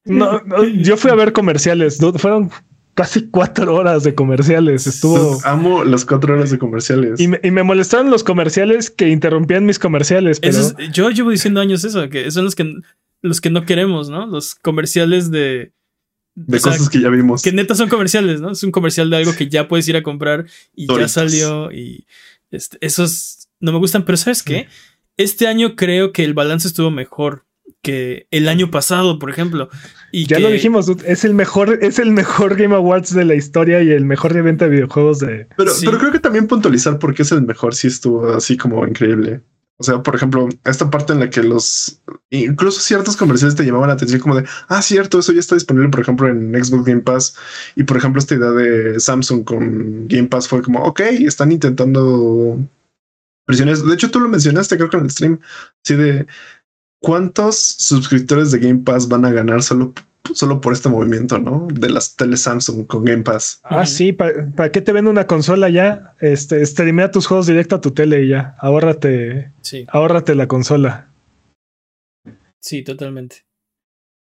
No, 0.05 0.63
yo 0.63 0.95
fui 0.95 1.11
a 1.11 1.15
ver 1.15 1.33
comerciales. 1.33 1.99
Fueron 2.17 2.51
casi 2.93 3.29
cuatro 3.29 3.75
horas 3.75 4.03
de 4.03 4.15
comerciales. 4.15 4.87
Estuvo. 4.87 5.39
Amo 5.43 5.83
las 5.83 6.05
cuatro 6.05 6.35
horas 6.35 6.51
de 6.51 6.59
comerciales. 6.59 7.19
Y 7.19 7.27
me, 7.27 7.39
y 7.43 7.51
me 7.51 7.63
molestaron 7.63 8.09
los 8.09 8.23
comerciales 8.23 8.89
que 8.89 9.09
interrumpían 9.09 9.65
mis 9.65 9.79
comerciales. 9.79 10.39
yo 10.91 11.09
llevo 11.09 11.29
diciendo 11.29 11.61
años 11.61 11.83
eso, 11.83 12.09
que 12.09 12.29
son 12.31 12.45
los 12.45 12.55
que 12.55 12.75
los 13.21 13.41
que 13.41 13.49
no 13.49 13.65
queremos, 13.65 14.09
¿no? 14.09 14.27
Los 14.27 14.55
comerciales 14.55 15.31
de. 15.31 15.73
De 16.35 16.59
cosas 16.59 16.89
que 16.89 16.99
ya 16.99 17.09
vimos. 17.09 17.43
Que 17.43 17.51
neta 17.51 17.75
son 17.75 17.89
comerciales, 17.89 18.41
¿no? 18.41 18.51
Es 18.51 18.63
un 18.63 18.71
comercial 18.71 19.09
de 19.09 19.17
algo 19.17 19.35
que 19.35 19.49
ya 19.49 19.67
puedes 19.67 19.87
ir 19.87 19.95
a 19.95 20.03
comprar 20.03 20.45
y 20.75 20.87
ya 20.87 21.07
salió. 21.07 21.71
Y 21.71 22.07
este, 22.49 22.77
esos 22.81 23.47
no 23.59 23.71
me 23.71 23.77
gustan, 23.77 24.03
pero 24.03 24.17
¿sabes 24.17 24.41
qué? 24.41 24.67
Este 25.15 25.47
año 25.47 25.75
creo 25.75 26.11
que 26.11 26.23
el 26.23 26.33
balance 26.33 26.67
estuvo 26.67 26.89
mejor 26.89 27.45
que 27.83 28.27
el 28.31 28.47
año 28.47 28.71
pasado, 28.71 29.19
por 29.19 29.29
ejemplo. 29.29 29.69
Y 30.11 30.25
ya 30.25 30.39
lo 30.39 30.49
dijimos, 30.49 30.89
es 31.05 31.25
el 31.25 31.33
mejor, 31.33 31.79
es 31.81 31.99
el 31.99 32.11
mejor 32.11 32.55
Game 32.55 32.73
Awards 32.73 33.13
de 33.13 33.25
la 33.25 33.35
historia 33.35 33.83
y 33.83 33.91
el 33.91 34.05
mejor 34.05 34.35
evento 34.35 34.65
de 34.65 34.71
videojuegos 34.71 35.19
de. 35.19 35.47
Pero, 35.57 35.71
pero 35.83 35.97
creo 35.99 36.11
que 36.11 36.19
también 36.19 36.47
puntualizar 36.47 36.97
por 36.97 37.13
qué 37.13 37.21
es 37.23 37.31
el 37.31 37.43
mejor 37.43 37.75
sí 37.75 37.87
estuvo 37.87 38.33
así 38.33 38.57
como 38.57 38.87
increíble. 38.87 39.41
O 39.77 39.83
sea, 39.83 40.01
por 40.01 40.15
ejemplo, 40.15 40.47
esta 40.63 40.89
parte 40.89 41.13
en 41.13 41.19
la 41.19 41.29
que 41.29 41.43
los 41.43 42.01
incluso 42.29 42.79
ciertos 42.79 43.17
comerciales 43.17 43.55
te 43.55 43.65
llamaban 43.65 43.89
la 43.89 43.95
atención 43.95 44.21
como 44.21 44.35
de, 44.35 44.45
ah, 44.69 44.81
cierto, 44.81 45.19
eso 45.19 45.33
ya 45.33 45.39
está 45.39 45.55
disponible, 45.55 45.89
por 45.89 45.99
ejemplo, 45.99 46.29
en 46.29 46.53
Xbox 46.63 46.85
Game 46.85 47.01
Pass. 47.01 47.35
Y 47.75 47.83
por 47.83 47.97
ejemplo, 47.97 48.19
esta 48.19 48.35
idea 48.35 48.51
de 48.51 48.99
Samsung 48.99 49.43
con 49.43 50.07
Game 50.07 50.29
Pass 50.29 50.47
fue 50.47 50.61
como, 50.61 50.83
ok, 50.83 51.01
están 51.01 51.51
intentando 51.51 52.59
presiones. 53.45 53.85
De 53.85 53.93
hecho, 53.93 54.09
tú 54.09 54.19
lo 54.21 54.29
mencionaste, 54.29 54.77
creo 54.77 54.89
que 54.89 54.97
en 54.97 55.03
el 55.03 55.11
stream, 55.11 55.39
así 55.83 55.95
de 55.95 56.27
cuántos 57.03 57.57
suscriptores 57.57 58.51
de 58.51 58.59
Game 58.59 58.79
Pass 58.79 59.09
van 59.09 59.25
a 59.25 59.31
ganar 59.31 59.61
solo 59.61 59.93
solo 60.33 60.61
por 60.61 60.71
este 60.71 60.87
movimiento, 60.87 61.37
¿no? 61.37 61.67
De 61.69 61.89
las 61.89 62.15
tele 62.15 62.37
Samsung 62.37 62.87
con 62.87 63.03
Game 63.03 63.23
Pass. 63.23 63.59
Ah, 63.63 63.85
sí, 63.85 64.13
¿para 64.13 64.71
qué 64.71 64.79
te 64.79 64.93
vende 64.93 65.11
una 65.11 65.27
consola 65.27 65.69
ya? 65.69 66.15
Este, 66.21 66.65
streamea 66.65 67.11
tus 67.11 67.27
juegos 67.27 67.45
directo 67.45 67.75
a 67.75 67.81
tu 67.81 67.91
tele 67.91 68.23
y 68.23 68.29
ya. 68.29 68.55
Ahórrate, 68.59 69.51
sí. 69.61 69.85
ahórrate 69.89 70.33
la 70.33 70.47
consola. 70.47 71.09
Sí, 72.61 72.83
totalmente. 72.83 73.43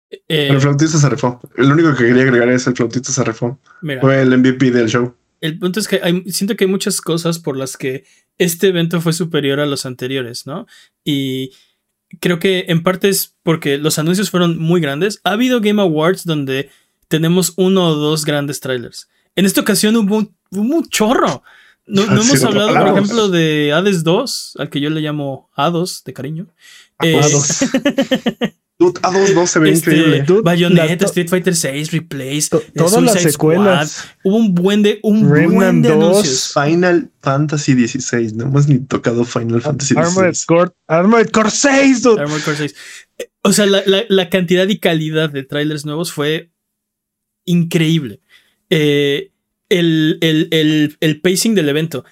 Eh, 0.10 0.47
el 0.49 0.62
flautista 0.62 0.97
se 0.97 1.10
refó. 1.10 1.41
El 1.58 1.69
único 1.69 1.93
que 1.93 2.06
quería 2.06 2.23
agregar 2.23 2.47
es 2.47 2.65
el 2.65 2.76
flautista 2.76 3.12
se 3.12 3.23
refó. 3.26 3.60
Fue 3.99 4.21
el 4.21 4.38
MVP 4.38 4.71
del 4.71 4.88
show. 4.88 5.13
El 5.41 5.60
punto 5.60 5.82
es 5.82 5.89
que 5.89 5.99
hay, 6.02 6.23
siento 6.32 6.56
que 6.56 6.63
hay 6.63 6.71
muchas 6.71 7.02
cosas 7.02 7.39
por 7.39 7.58
las 7.58 7.76
que 7.76 8.06
este 8.38 8.69
evento 8.69 9.02
fue 9.02 9.12
superior 9.12 9.60
a 9.60 9.65
los 9.65 9.86
anteriores, 9.86 10.47
¿no? 10.47 10.65
Y 11.04 11.52
creo 12.19 12.39
que 12.39 12.65
en 12.67 12.84
parte 12.84 13.10
es 13.10 13.36
porque 13.43 13.78
los 13.78 13.99
anuncios 13.99 14.30
fueron 14.30 14.58
muy 14.58 14.82
grandes. 14.82 15.19
Ha 15.23 15.32
habido 15.32 15.62
Game 15.62 15.82
Awards 15.82 16.26
donde 16.26 16.69
tenemos 17.08 17.54
uno 17.58 17.88
o 17.88 17.95
dos 17.95 18.26
grandes 18.26 18.60
trailers. 18.60 19.08
En 19.36 19.45
esta 19.45 19.62
ocasión 19.62 19.95
hubo, 19.95 20.30
un 20.52 20.89
chorro. 20.89 21.43
No, 21.86 22.04
hemos 22.04 22.43
hablado, 22.43 22.73
por 22.73 22.88
ejemplo, 22.88 23.30
de 23.30 23.73
Hades 23.73 24.04
2, 24.04 24.54
al 24.60 24.69
que 24.69 24.80
yo 24.80 24.89
le 24.89 25.02
llamo 25.02 25.49
Hados 25.54 26.04
de 26.04 26.13
cariño. 26.13 26.47
Eh, 27.04 27.19
Hados. 27.21 27.60
A2 28.80 29.34
2 29.34 29.50
se 29.50 29.60
ve 29.60 29.70
este, 29.72 29.96
increíble. 29.96 30.42
Bayonetta, 30.44 31.06
Street 31.06 31.30
Fighter 31.30 31.56
6, 31.56 31.92
Replays, 31.92 32.50
todas 32.50 33.02
las 33.02 33.22
secuelas. 33.22 34.08
Hubo 34.24 34.38
un 34.38 34.54
buen 34.54 34.82
de 34.82 35.00
un 35.04 35.28
buen 35.28 35.82
de 35.82 35.92
anuncios. 35.92 36.54
Final 36.54 37.12
Fantasy 37.22 37.76
16, 37.76 38.34
no 38.34 38.46
hemos 38.46 38.68
ni 38.68 38.80
tocado 38.80 39.24
Final 39.26 39.62
Fantasy 39.62 39.94
16. 39.94 40.18
Armored 40.18 40.38
Core, 40.48 40.72
Armored 40.88 41.30
Core 41.30 41.52
6, 41.52 42.02
dude. 42.04 42.22
Armored 42.22 42.44
Core 42.44 42.58
6. 42.58 42.76
O 43.44 43.54
sea, 43.54 43.66
la, 43.66 43.84
la, 43.86 44.04
la, 44.10 44.30
cantidad 44.30 44.68
y 44.68 44.80
calidad 44.80 45.30
de 45.30 45.44
trailers 45.44 45.86
nuevos 45.86 46.12
fue 46.12 46.52
increíble. 47.46 48.22
Eh, 48.70 49.32
el, 49.70 50.18
el, 50.22 50.48
el, 50.52 50.98
el 51.00 51.22
pacing 51.22 51.54
del 51.54 51.70
evento 51.70 52.04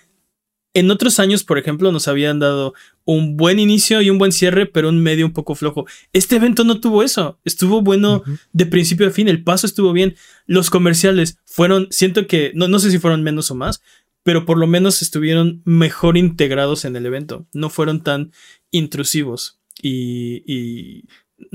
en 0.74 0.92
otros 0.92 1.20
años, 1.20 1.44
por 1.44 1.58
ejemplo, 1.58 1.92
nos 1.92 2.08
habían 2.08 2.40
dado 2.40 2.74
un 3.06 3.38
buen 3.38 3.60
inicio 3.60 4.02
y 4.02 4.10
un 4.10 4.18
buen 4.18 4.32
cierre, 4.32 4.66
pero 4.66 4.90
un 4.90 5.02
medio 5.02 5.26
un 5.26 5.34
poco 5.34 5.56
flojo. 5.56 5.86
Este 6.14 6.36
evento 6.36 6.64
no 6.64 6.80
tuvo 6.80 7.04
eso. 7.04 7.40
Estuvo 7.44 7.82
bueno 7.82 8.24
de 8.54 8.66
principio 8.66 9.08
a 9.08 9.12
fin. 9.12 9.28
El 9.28 9.44
paso 9.44 9.66
estuvo 9.66 9.94
bien. 9.94 10.16
Los 10.46 10.70
comerciales 10.70 11.38
fueron, 11.46 11.88
siento 11.92 12.28
que, 12.28 12.52
no, 12.56 12.68
no 12.68 12.80
sé 12.80 12.92
si 12.92 13.00
fueron 13.00 13.24
menos 13.24 13.52
o 13.52 13.56
más, 13.56 13.82
pero 14.24 14.46
por 14.46 14.58
lo 14.58 14.68
menos 14.68 15.02
estuvieron 15.02 15.62
mejor 15.66 16.18
integrados 16.18 16.86
en 16.86 16.96
el 16.96 17.06
evento. 17.06 17.48
No 17.54 17.70
fueron 17.70 18.04
tan 18.04 18.32
intrusivos. 18.70 19.60
Y. 19.82 20.44
y 20.46 21.06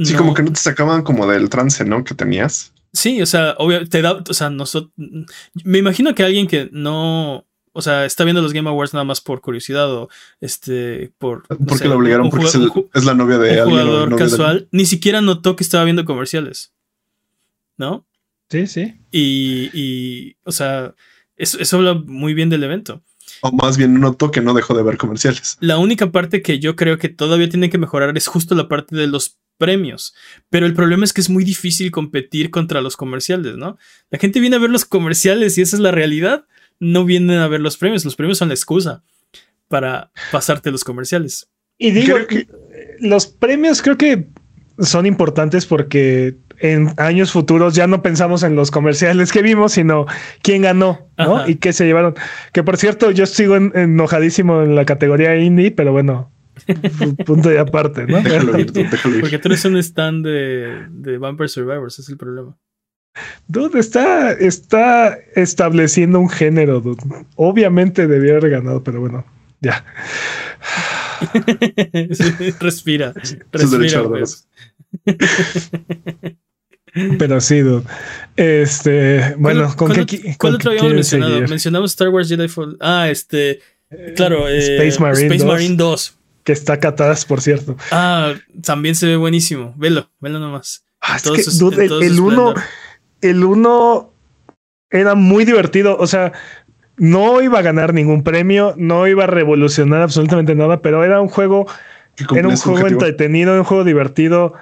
sí, 0.05 0.15
como 0.15 0.35
que 0.35 0.43
no 0.43 0.53
te 0.53 0.61
sacaban 0.61 1.03
como 1.03 1.27
del 1.27 1.49
trance, 1.49 1.85
¿no? 1.85 2.03
Que 2.03 2.15
tenías. 2.15 2.73
Sí, 2.93 3.21
o 3.21 3.27
sea, 3.27 3.55
obvio, 3.59 3.87
te 3.89 4.01
da, 4.01 4.23
o 4.29 4.35
sea, 4.35 4.49
nosotros, 4.49 4.93
me 4.97 5.79
imagino 5.79 6.15
que 6.15 6.23
alguien 6.23 6.47
que 6.47 6.71
no, 6.73 7.46
o 7.77 7.83
sea, 7.83 8.07
está 8.07 8.25
viendo 8.25 8.41
los 8.41 8.55
Game 8.55 8.69
Awards 8.71 8.95
nada 8.95 9.05
más 9.05 9.21
por 9.21 9.43
curiosidad 9.43 9.93
o 9.93 10.09
este 10.41 11.13
por 11.19 11.47
porque 11.47 11.87
la 11.87 11.95
obligaron 11.95 12.31
porque 12.31 12.47
es, 12.47 13.05
la 13.05 13.13
novia 13.13 13.37
de 13.37 13.63
un 13.63 13.69
jugador 13.69 14.17
casual, 14.17 14.69
ni 14.73 14.87
siquiera 14.87 15.21
notó 15.21 15.57
que 15.57 15.63
estaba 15.63 15.85
viendo 15.85 16.07
comerciales. 16.07 16.73
¿No? 17.77 18.07
Sí, 18.49 18.67
sí. 18.67 18.95
Y, 19.11 19.71
y 19.75 20.37
o 20.45 20.53
sea, 20.53 20.95
eso, 21.37 21.59
eso 21.59 21.77
habla 21.77 21.93
muy 21.93 22.33
bien 22.33 22.49
del 22.49 22.65
evento. 22.65 23.03
O 23.43 23.53
más 23.53 23.77
bien 23.77 24.01
notó 24.01 24.31
que 24.31 24.41
no 24.41 24.55
dejó 24.55 24.73
de 24.75 24.83
ver 24.83 24.97
comerciales. 24.97 25.59
La 25.61 25.77
única 25.77 26.11
parte 26.11 26.41
que 26.41 26.59
yo 26.59 26.77
creo 26.77 26.97
que 26.97 27.11
todavía 27.11 27.51
tiene 27.51 27.69
que 27.69 27.77
mejorar 27.77 28.17
es 28.17 28.27
justo 28.27 28.55
la 28.55 28.69
parte 28.69 28.97
de 28.97 29.07
los 29.07 29.37
premios. 29.59 30.15
Pero 30.49 30.65
el 30.65 30.73
problema 30.73 31.05
es 31.05 31.13
que 31.13 31.21
es 31.21 31.29
muy 31.29 31.45
difícil 31.45 31.91
competir 31.91 32.51
contra 32.51 32.81
los 32.81 32.97
comerciales, 32.97 33.57
¿no? 33.57 33.77
La 34.11 34.19
gente 34.19 34.41
viene 34.41 34.57
a 34.57 34.61
ver 34.61 34.71
los 34.71 34.87
comerciales 34.87 35.59
y 35.59 35.63
esa 35.63 35.77
es 35.77 35.81
la 35.81 35.91
realidad 35.91 36.47
no 36.81 37.05
vienen 37.05 37.39
a 37.39 37.49
ver 37.49 37.61
los 37.61 37.77
premios. 37.77 38.05
Los 38.05 38.17
premios 38.17 38.39
son 38.39 38.49
la 38.49 38.55
excusa 38.55 39.03
para 39.69 40.11
pasarte 40.33 40.71
los 40.71 40.85
comerciales. 40.85 41.49
Y 41.79 41.91
digo, 41.91 42.17
que 42.27 42.47
los 43.01 43.27
premios 43.27 43.83
creo 43.83 43.99
que 43.99 44.29
son 44.79 45.07
importantes 45.07 45.67
porque 45.67 46.37
en 46.59 46.93
años 46.97 47.33
futuros 47.33 47.75
ya 47.75 47.87
no 47.87 48.03
pensamos 48.03 48.43
en 48.43 48.57
los 48.57 48.71
comerciales 48.71 49.33
que 49.33 49.43
vimos, 49.43 49.73
sino 49.73 50.07
quién 50.43 50.63
ganó, 50.63 51.11
¿no? 51.19 51.47
Y 51.49 51.57
qué 51.57 51.73
se 51.73 51.85
llevaron. 51.85 52.15
Que 52.53 52.63
por 52.63 52.77
cierto, 52.77 53.11
yo 53.11 53.27
sigo 53.27 53.57
enojadísimo 53.57 54.63
en 54.63 54.75
la 54.75 54.85
categoría 54.85 55.37
indie, 55.37 55.71
pero 55.71 55.93
bueno, 55.93 56.33
punto 57.27 57.49
de 57.49 57.59
aparte, 57.59 58.07
¿no? 58.07 58.23
Porque 59.21 59.39
tú 59.39 59.49
eres 59.49 59.65
un 59.65 59.77
stand 59.77 60.25
de, 60.25 60.87
de 60.91 61.19
Vampire 61.19 61.49
Survivors, 61.49 61.99
es 61.99 62.09
el 62.09 62.17
problema. 62.17 62.57
Dude, 63.49 63.79
está, 63.79 64.33
está 64.33 65.19
estableciendo 65.35 66.21
un 66.21 66.29
género, 66.29 66.81
dude. 66.81 67.03
Obviamente 67.37 68.07
debía 68.07 68.33
haber 68.33 68.51
ganado, 68.51 68.83
pero 68.83 69.01
bueno, 69.01 69.25
ya. 69.61 69.85
respira. 72.61 73.15
respira 73.53 74.05
pues. 74.05 74.49
Pero 77.19 77.41
sí, 77.43 77.61
dude. 77.61 77.85
Este, 78.37 79.35
bueno, 79.37 79.75
¿con, 79.77 79.93
qué, 80.07 80.35
¿Cuál 80.39 80.55
otro 80.55 80.71
habíamos 80.71 80.95
mencionado? 80.95 81.41
Mencionamos 81.43 81.91
Star 81.91 82.09
Wars 82.09 82.29
Jedi 82.29 82.49
Fall. 82.49 82.77
Ah, 82.81 83.09
este. 83.11 83.61
Claro, 84.17 84.49
eh, 84.49 84.89
Space, 84.89 85.45
Marine, 85.45 85.77
2, 85.77 86.19
Que 86.43 86.53
está 86.53 86.81
catadas, 86.81 87.25
por 87.25 87.41
cierto. 87.41 87.77
Ah, 87.91 88.35
también 88.63 88.95
se 88.95 89.07
ve 89.07 89.17
buenísimo. 89.17 89.75
Velo, 89.77 90.11
velo 90.21 90.41
nomás. 90.41 90.85
Ah, 91.01 91.19
es 91.19 91.23
que, 91.23 91.43
dude, 91.59 91.85
el 91.85 92.19
1 92.19 92.55
el 93.29 93.45
1 93.45 94.11
era 94.91 95.15
muy 95.15 95.45
divertido. 95.45 95.97
O 95.99 96.07
sea, 96.07 96.33
no 96.97 97.43
iba 97.43 97.59
a 97.59 97.63
ganar 97.63 97.93
ningún 97.93 98.23
premio, 98.23 98.75
no 98.77 99.07
iba 99.07 99.25
a 99.25 99.29
revolucionar 99.29 100.03
absolutamente 100.03 100.55
nada, 100.55 100.81
pero 100.81 101.05
era 101.05 101.21
un 101.21 101.29
juego, 101.29 101.67
era 102.35 102.49
un 102.49 102.57
juego 102.57 102.87
entretenido, 102.87 103.55
un 103.55 103.65
juego 103.65 103.85
divertido. 103.85 104.55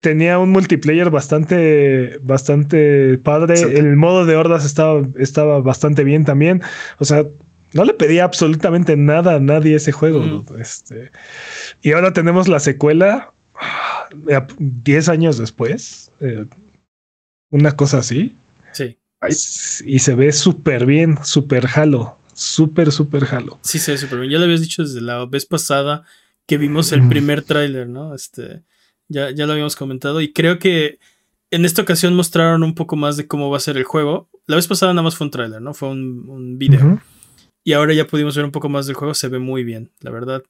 Tenía 0.00 0.38
un 0.38 0.50
multiplayer 0.50 1.10
bastante, 1.10 2.18
bastante 2.22 3.18
padre. 3.18 3.60
El 3.60 3.96
modo 3.96 4.26
de 4.26 4.36
hordas 4.36 4.64
estaba, 4.64 5.02
estaba 5.18 5.60
bastante 5.60 6.04
bien 6.04 6.24
también. 6.24 6.62
O 6.98 7.04
sea, 7.04 7.26
no 7.72 7.84
le 7.84 7.94
pedía 7.94 8.22
absolutamente 8.22 8.96
nada 8.96 9.34
a 9.34 9.40
nadie 9.40 9.74
ese 9.74 9.90
juego. 9.90 10.44
Este, 10.60 11.10
y 11.82 11.92
ahora 11.92 12.12
tenemos 12.12 12.46
la 12.46 12.60
secuela 12.60 13.32
10 14.58 15.08
ah, 15.08 15.12
años 15.12 15.38
después. 15.38 16.12
Eh, 16.20 16.46
una 17.50 17.76
cosa 17.76 17.98
así. 17.98 18.36
Sí. 18.72 18.98
Y 19.84 19.98
se 19.98 20.14
ve 20.14 20.32
súper 20.32 20.86
bien, 20.86 21.18
súper 21.24 21.66
jalo, 21.66 22.18
súper, 22.34 22.92
súper 22.92 23.24
jalo. 23.24 23.58
Sí, 23.62 23.78
se 23.78 23.92
ve 23.92 23.98
súper 23.98 24.20
bien. 24.20 24.32
Ya 24.32 24.38
lo 24.38 24.44
habías 24.44 24.60
dicho 24.60 24.82
desde 24.82 25.00
la 25.00 25.24
vez 25.26 25.46
pasada 25.46 26.04
que 26.46 26.56
vimos 26.56 26.92
el 26.92 27.06
primer 27.08 27.42
tráiler, 27.42 27.88
¿no? 27.88 28.14
Este, 28.14 28.62
ya, 29.08 29.30
ya 29.30 29.46
lo 29.46 29.52
habíamos 29.52 29.76
comentado 29.76 30.20
y 30.20 30.32
creo 30.32 30.58
que 30.58 30.98
en 31.50 31.64
esta 31.64 31.82
ocasión 31.82 32.14
mostraron 32.14 32.62
un 32.62 32.74
poco 32.74 32.96
más 32.96 33.16
de 33.16 33.26
cómo 33.26 33.50
va 33.50 33.56
a 33.56 33.60
ser 33.60 33.76
el 33.76 33.84
juego. 33.84 34.30
La 34.46 34.56
vez 34.56 34.66
pasada 34.66 34.92
nada 34.92 35.02
más 35.02 35.16
fue 35.16 35.26
un 35.26 35.30
tráiler, 35.30 35.60
¿no? 35.60 35.74
Fue 35.74 35.88
un, 35.88 36.28
un 36.28 36.58
video. 36.58 37.00
Y 37.64 37.72
ahora 37.72 37.92
ya 37.92 38.06
pudimos 38.06 38.36
ver 38.36 38.44
un 38.44 38.50
poco 38.50 38.68
más 38.68 38.86
del 38.86 38.96
juego. 38.96 39.14
Se 39.14 39.28
ve 39.28 39.38
muy 39.38 39.64
bien, 39.64 39.92
la 40.00 40.10
verdad. 40.10 40.42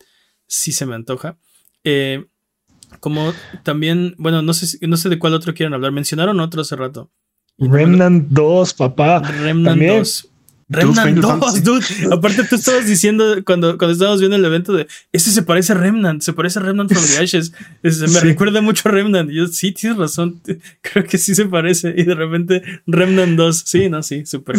Sí 0.46 0.72
se 0.72 0.86
me 0.86 0.94
antoja. 0.94 1.36
Eh, 1.82 2.26
como 3.01 3.32
también, 3.62 4.14
bueno, 4.18 4.43
no 4.43 4.53
sé, 4.55 4.78
no 4.86 4.97
sé 4.97 5.09
de 5.09 5.18
cuál 5.18 5.34
otro 5.34 5.55
quieren 5.55 5.74
hablar. 5.74 5.93
Mencionaron 5.93 6.41
otro 6.41 6.62
hace 6.62 6.76
rato. 6.76 7.11
Remnant 7.59 8.28
2, 8.28 8.74
papá. 8.74 9.20
Remnant 9.20 9.82
2. 9.82 10.28
Remnant 10.69 11.19
2, 11.19 11.64
dude. 11.64 11.85
Aparte, 12.12 12.45
tú 12.45 12.57
estabas 12.57 12.87
diciendo 12.87 13.25
cuando, 13.47 13.79
cuando 13.79 13.93
estábamos 13.93 14.21
viendo 14.21 14.37
el 14.37 14.45
evento 14.45 14.75
de 14.75 14.87
ese 15.12 15.31
se 15.31 15.43
parece 15.43 15.73
a 15.73 15.77
Remnant, 15.77 16.21
se 16.21 16.35
parece 16.35 16.59
a 16.59 16.62
Remnant 16.62 16.93
from 16.93 17.05
the 17.05 17.19
Ashes. 17.23 17.53
me 17.83 18.21
recuerda 18.21 18.61
mucho 18.61 18.89
a 18.89 18.93
Remnant. 18.93 19.31
yo, 19.31 19.47
sí, 19.47 19.73
tienes 19.73 19.99
razón. 19.99 20.41
Creo 20.83 21.05
que 21.05 21.16
sí 21.16 21.35
se 21.35 21.47
parece. 21.47 21.95
Y 21.97 22.05
de 22.05 22.14
repente, 22.14 22.62
Remnant 22.87 23.37
2. 23.37 23.62
Sí, 23.64 23.89
no, 23.89 24.03
sí, 24.03 24.27
súper. 24.27 24.57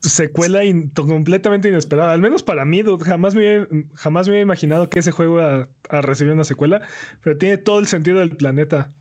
secuela 0.00 0.60
completamente 0.94 1.68
inesperada. 1.68 2.12
Al 2.12 2.20
menos 2.20 2.42
para 2.42 2.64
mí, 2.64 2.82
dude. 2.82 3.04
Jamás 3.04 3.34
me, 3.34 3.66
jamás 3.94 4.26
me 4.26 4.34
había 4.34 4.42
imaginado 4.42 4.90
que 4.90 4.98
ese 4.98 5.12
juego 5.12 5.40
a, 5.40 5.68
a 5.88 6.00
recibir 6.00 6.32
una 6.32 6.44
secuela, 6.44 6.82
pero 7.22 7.36
tiene 7.36 7.58
todo 7.58 7.78
el 7.78 7.86
sentido 7.86 8.18
del 8.18 8.36
planeta. 8.36 8.92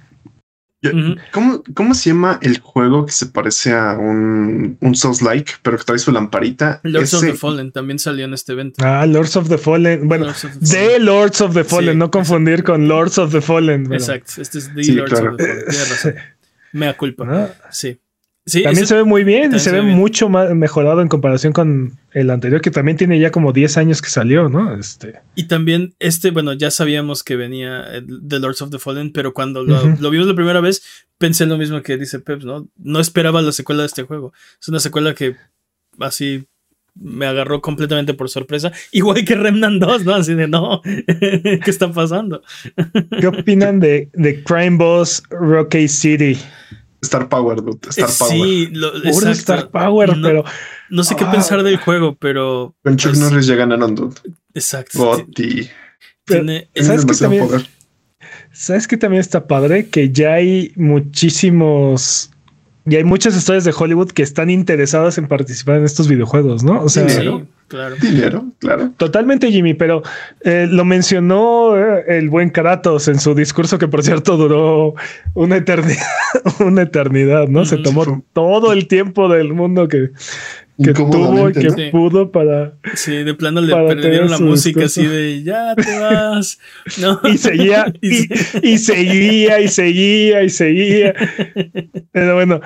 ¿Cómo, 1.31 1.93
se 1.93 2.09
llama 2.09 2.39
el 2.41 2.59
juego 2.59 3.05
que 3.05 3.11
se 3.11 3.27
parece 3.27 3.73
a 3.73 3.93
un, 3.93 4.77
un 4.81 4.95
Souls-like, 4.95 5.53
pero 5.61 5.77
que 5.77 5.83
trae 5.83 5.99
su 5.99 6.11
lamparita? 6.11 6.79
Lords 6.83 7.13
of 7.13 7.21
the 7.21 7.33
Fallen 7.33 7.71
también 7.71 7.99
salió 7.99 8.25
en 8.25 8.33
este 8.33 8.53
evento. 8.53 8.83
Ah, 8.85 9.05
Lords 9.05 9.35
of 9.35 9.49
the 9.49 9.57
Fallen. 9.57 10.07
Bueno, 10.07 10.33
The 10.61 10.99
Lords 10.99 11.41
of 11.41 11.53
the 11.53 11.63
Fallen, 11.63 11.97
no 11.97 12.11
confundir 12.11 12.63
con 12.63 12.87
Lords 12.87 13.17
of 13.17 13.31
the 13.31 13.41
Fallen. 13.41 13.91
Exacto, 13.91 14.41
este 14.41 14.59
es 14.59 14.73
The 14.73 14.93
Lords 14.93 15.13
of 15.13 15.37
the 15.37 15.43
Fallen. 15.43 15.65
Tienes 15.67 15.89
razón. 15.89 16.15
Mea 16.73 16.97
culpa. 16.97 17.25
Ah. 17.27 17.69
Sí 17.71 17.99
también 18.45 18.85
se 18.85 18.95
ve 18.95 19.03
muy 19.03 19.23
bien 19.23 19.55
y 19.55 19.59
se, 19.59 19.71
ve, 19.71 19.81
mucho 19.81 20.29
más 20.29 20.53
mejorado 20.53 21.01
en 21.01 21.07
comparación 21.07 21.51
con 21.51 21.97
el 22.11 22.29
anterior, 22.29 22.61
que 22.61 22.69
también 22.69 22.95
tiene 22.95 23.19
ya 23.19 23.31
como 23.31 23.53
10 23.53 23.77
años 23.77 24.01
que 24.03 24.09
salió, 24.09 24.49
¿no? 24.49 24.77
Este. 24.77 25.15
Y 25.33 25.45
también, 25.45 25.95
este, 25.97 26.29
bueno, 26.29 26.53
ya 26.53 26.69
sabíamos 26.69 27.23
que 27.23 27.35
venía 27.35 27.85
The 28.27 28.39
Lords 28.39 28.61
of 28.61 28.69
the 28.69 28.77
Fallen, 28.77 29.11
pero 29.11 29.33
cuando 29.33 29.63
lo, 29.63 30.09
vimos 30.11 30.27
la 30.27 30.35
primera 30.35 30.61
vez, 30.61 30.83
pensé 31.17 31.47
lo 31.47 31.57
mismo 31.57 31.81
que 31.81 31.97
dice 31.97 32.19
Peps, 32.19 32.45
¿no? 32.45 32.67
No 32.77 32.99
esperaba 32.99 33.41
la 33.41 33.51
secuela 33.51 33.81
de 33.81 33.87
este 33.87 34.03
juego. 34.03 34.31
Es 34.61 34.67
una 34.67 34.79
secuela 34.79 35.15
que 35.15 35.35
así 35.99 36.45
me 36.93 37.25
agarró 37.25 37.61
completamente 37.61 38.13
por 38.13 38.29
sorpresa. 38.29 38.71
Igual 38.91 39.25
que 39.25 39.35
Remnant 39.35 39.81
2, 39.81 40.05
¿no? 40.05 40.13
Así 40.13 40.35
de 40.35 40.47
no, 40.47 40.81
¿qué 40.83 41.61
está 41.65 41.91
pasando? 41.91 42.43
¿Qué 43.19 43.25
opinan 43.25 43.79
de, 43.79 44.09
de 44.13 44.43
Crime 44.43 44.77
Boss 44.77 45.23
Rocky 45.31 45.87
City? 45.87 46.37
Star 47.05 47.29
Power, 47.29 47.61
dude. 47.61 47.89
Star 47.89 48.09
Power. 48.17 48.31
Sí, 48.31 48.69
lo, 48.71 48.93
Star 49.31 49.69
Power, 49.69 50.15
pero. 50.21 50.43
No 50.89 51.03
sé 51.03 51.15
qué 51.15 51.25
pensar 51.25 51.63
del 51.63 51.77
juego, 51.77 52.15
pero. 52.15 52.75
Con 52.83 52.97
Chuck 52.97 53.15
Norris 53.15 53.47
ya 53.47 53.55
ganaron, 53.55 53.95
dude. 53.95 54.15
Exacto. 54.53 54.99
Gotti. 54.99 55.69
Tiene, 56.25 56.69
¿sabes, 56.75 57.05
que 57.05 57.13
también, 57.13 57.47
¿Sabes 58.51 58.87
que 58.87 58.97
también 58.97 59.21
está 59.21 59.47
padre? 59.47 59.87
Que 59.89 60.11
ya 60.11 60.33
hay 60.33 60.73
muchísimos 60.75 62.31
y 62.87 62.95
hay 62.95 63.03
muchas 63.03 63.35
historias 63.35 63.63
de 63.63 63.73
Hollywood 63.75 64.11
que 64.11 64.21
están 64.21 64.49
interesadas 64.49 65.17
en 65.17 65.27
participar 65.27 65.77
en 65.77 65.85
estos 65.85 66.07
videojuegos, 66.07 66.63
¿no? 66.63 66.81
O 66.81 66.89
sea, 66.89 67.03
dinero, 67.03 67.47
claro. 67.67 67.95
Dinero, 68.01 68.45
claro. 68.59 68.91
Totalmente, 68.97 69.51
Jimmy, 69.51 69.73
pero 69.73 70.03
eh, 70.41 70.67
lo 70.69 70.85
mencionó 70.85 71.77
eh, 71.77 72.03
el 72.07 72.29
buen 72.29 72.49
Kratos 72.49 73.07
en 73.07 73.19
su 73.19 73.35
discurso, 73.35 73.77
que 73.77 73.87
por 73.87 74.03
cierto 74.03 74.37
duró 74.37 74.95
una 75.33 75.57
eternidad, 75.57 76.05
una 76.59 76.83
eternidad, 76.83 77.47
¿no? 77.47 77.65
Se 77.65 77.77
tomó 77.77 78.23
todo 78.33 78.73
el 78.73 78.87
tiempo 78.87 79.29
del 79.29 79.53
mundo 79.53 79.87
que, 79.87 80.11
que 80.83 80.93
tuvo 80.93 81.49
y 81.49 81.53
que 81.53 81.89
pudo 81.91 82.31
para. 82.31 82.73
Sí, 82.95 83.23
de 83.23 83.33
plano 83.33 83.61
le 83.61 83.73
perdieron 83.73 84.29
la 84.29 84.39
música 84.39 84.85
así 84.85 85.05
de 85.05 85.43
ya 85.43 85.73
te 85.75 85.99
vas. 85.99 86.59
Y 87.23 87.37
seguía, 87.37 87.93
y, 88.01 88.77
seguía, 88.77 89.61
y 89.61 89.67
seguía, 89.67 90.43
y 90.43 90.49
seguía. 90.49 91.13
Pero 92.11 92.35
bueno, 92.35 92.61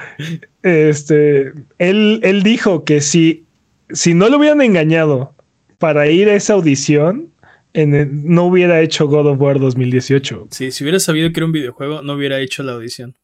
este 0.63 1.53
él, 1.77 2.19
él 2.23 2.43
dijo 2.43 2.83
que 2.83 3.01
si, 3.01 3.45
si 3.91 4.13
no 4.13 4.29
lo 4.29 4.37
hubieran 4.37 4.61
engañado 4.61 5.33
para 5.77 6.07
ir 6.07 6.29
a 6.29 6.35
esa 6.35 6.53
audición, 6.53 7.31
en 7.73 8.33
no 8.33 8.45
hubiera 8.45 8.81
hecho 8.81 9.07
God 9.07 9.27
of 9.27 9.39
War 9.39 9.59
2018. 9.59 10.47
Sí, 10.51 10.71
si 10.71 10.83
hubiera 10.83 10.99
sabido 10.99 11.31
que 11.31 11.39
era 11.39 11.45
un 11.45 11.51
videojuego, 11.51 12.01
no 12.01 12.13
hubiera 12.13 12.39
hecho 12.39 12.63
la 12.63 12.73
audición. 12.73 13.15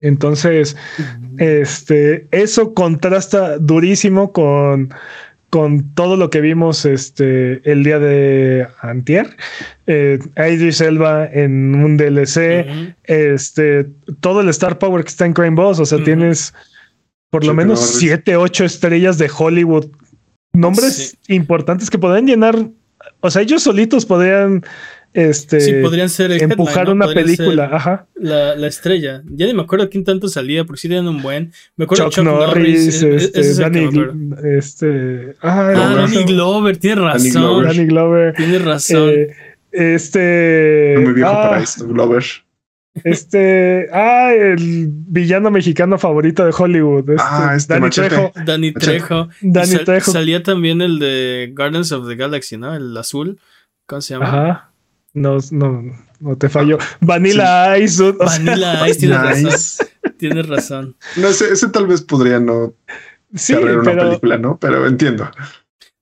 Entonces, 0.00 0.76
este, 1.38 2.28
eso 2.30 2.74
contrasta 2.74 3.58
durísimo 3.58 4.32
con, 4.32 4.92
con 5.48 5.94
todo 5.94 6.16
lo 6.16 6.30
que 6.30 6.40
vimos 6.40 6.84
este, 6.84 7.62
el 7.70 7.84
día 7.84 7.98
de 7.98 8.66
Antier. 8.82 9.36
Eh, 9.86 10.18
Idris 10.36 10.80
Elba 10.80 11.26
en 11.26 11.74
un 11.74 11.96
DLC, 11.96 12.94
este, 13.04 13.86
todo 14.20 14.42
el 14.42 14.48
Star 14.50 14.78
Power 14.78 15.04
que 15.04 15.10
está 15.10 15.26
en 15.26 15.32
Crime 15.32 15.56
Boss, 15.56 15.80
o 15.80 15.86
sea, 15.86 16.02
tienes 16.04 16.52
por 17.34 17.44
lo 17.44 17.52
menos 17.52 17.80
siete, 17.80 18.36
ocho 18.36 18.64
estrellas 18.64 19.18
de 19.18 19.28
Hollywood, 19.36 19.86
nombres 20.52 21.16
importantes 21.26 21.90
que 21.90 21.98
podrían 21.98 22.28
llenar, 22.28 22.68
o 23.18 23.28
sea, 23.28 23.42
ellos 23.42 23.60
solitos 23.60 24.06
podrían 24.06 24.64
este, 25.12 25.60
sí, 25.60 25.72
podrían 25.82 26.08
ser 26.08 26.30
empujar 26.30 26.88
una 26.90 27.08
película, 27.08 27.70
ajá. 27.72 28.06
La, 28.14 28.54
la, 28.54 28.68
estrella. 28.68 29.20
Ya 29.26 29.46
ni 29.46 29.54
me 29.54 29.62
acuerdo 29.62 29.90
quién 29.90 30.04
tanto 30.04 30.28
salía, 30.28 30.64
porque 30.64 30.82
sí 30.82 30.88
tenían 30.88 31.08
un 31.08 31.22
buen. 31.22 31.52
Me 31.76 31.86
acuerdo 31.86 32.04
Chuck, 32.04 32.14
Chuck 32.14 32.24
Norris, 32.24 33.02
este, 33.02 33.54
Danny, 33.54 33.88
este, 34.56 35.34
ah, 35.42 35.70
ah 35.74 35.94
Danny 35.96 36.22
Glover, 36.22 36.76
tiene 36.76 37.02
razón. 37.02 37.64
Danny 37.64 37.86
Glover. 37.86 38.34
Tiene 38.34 38.60
razón. 38.60 39.10
Eh, 39.10 39.34
este. 39.72 40.94
Muy 41.00 41.14
viejo 41.14 41.32
para 41.32 41.56
ah, 41.56 41.62
esto, 41.64 41.84
Glover. 41.88 42.24
Este, 43.02 43.88
ah, 43.92 44.32
el 44.32 44.88
villano 44.88 45.50
mexicano 45.50 45.98
favorito 45.98 46.44
de 46.44 46.54
Hollywood. 46.56 47.10
Este, 47.10 47.22
ah, 47.26 47.52
este 47.56 47.74
Danny 47.74 47.90
Trejo. 47.90 48.32
Danny 48.44 48.72
Trejo. 48.72 49.28
Danny 49.40 49.78
Trejo. 49.84 50.12
Salía 50.12 50.42
también 50.42 50.80
el 50.80 50.98
de 50.98 51.52
Guardians 51.56 51.90
of 51.92 52.06
the 52.06 52.14
Galaxy, 52.14 52.56
¿no? 52.56 52.74
El 52.74 52.96
azul. 52.96 53.40
¿Cómo 53.86 54.00
se 54.00 54.14
llama? 54.14 54.26
Ajá. 54.26 54.70
No, 55.12 55.38
no, 55.50 55.82
no 56.20 56.36
te 56.38 56.48
falló. 56.48 56.78
Vanilla 57.00 57.76
Ice. 57.78 58.12
Vanilla 58.12 58.88
Ice, 58.88 59.00
tienes 59.00 59.20
razón. 59.20 59.88
Tienes 60.16 60.48
razón. 60.48 60.96
No, 61.16 61.28
ese, 61.28 61.52
ese 61.52 61.68
tal 61.68 61.86
vez 61.86 62.02
podría 62.02 62.38
no 62.38 62.74
sí, 63.34 63.54
pero... 63.54 63.80
una 63.80 63.96
película, 63.96 64.38
¿no? 64.38 64.58
Pero 64.58 64.86
entiendo. 64.86 65.30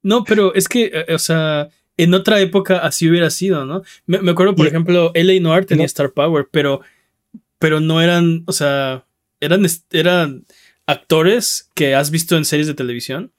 No, 0.03 0.24
pero 0.24 0.55
es 0.55 0.68
que, 0.68 0.90
eh, 0.93 1.14
o 1.14 1.18
sea, 1.18 1.68
en 2.03 2.14
otra 2.14 2.40
época 2.40 2.78
así 2.78 3.09
hubiera 3.09 3.30
sido, 3.30 3.64
¿no? 3.64 3.82
Me, 4.07 4.20
me 4.20 4.32
acuerdo, 4.32 4.55
por 4.55 4.66
ejemplo, 4.66 5.11
L.A. 5.14 5.40
Noir 5.40 5.64
tenía 5.64 5.86
Star 5.86 6.12
Power, 6.12 6.48
pero, 6.50 6.80
pero 7.59 7.80
no 7.80 8.00
eran, 8.00 8.44
o 8.46 8.53
sea, 8.53 9.05
eran, 9.40 9.66
eran 9.90 10.44
actores 10.86 11.70
que 11.74 11.94
has 11.94 12.11
visto 12.11 12.36
en 12.36 12.44
series 12.44 12.66
de 12.66 12.74
televisión, 12.74 13.32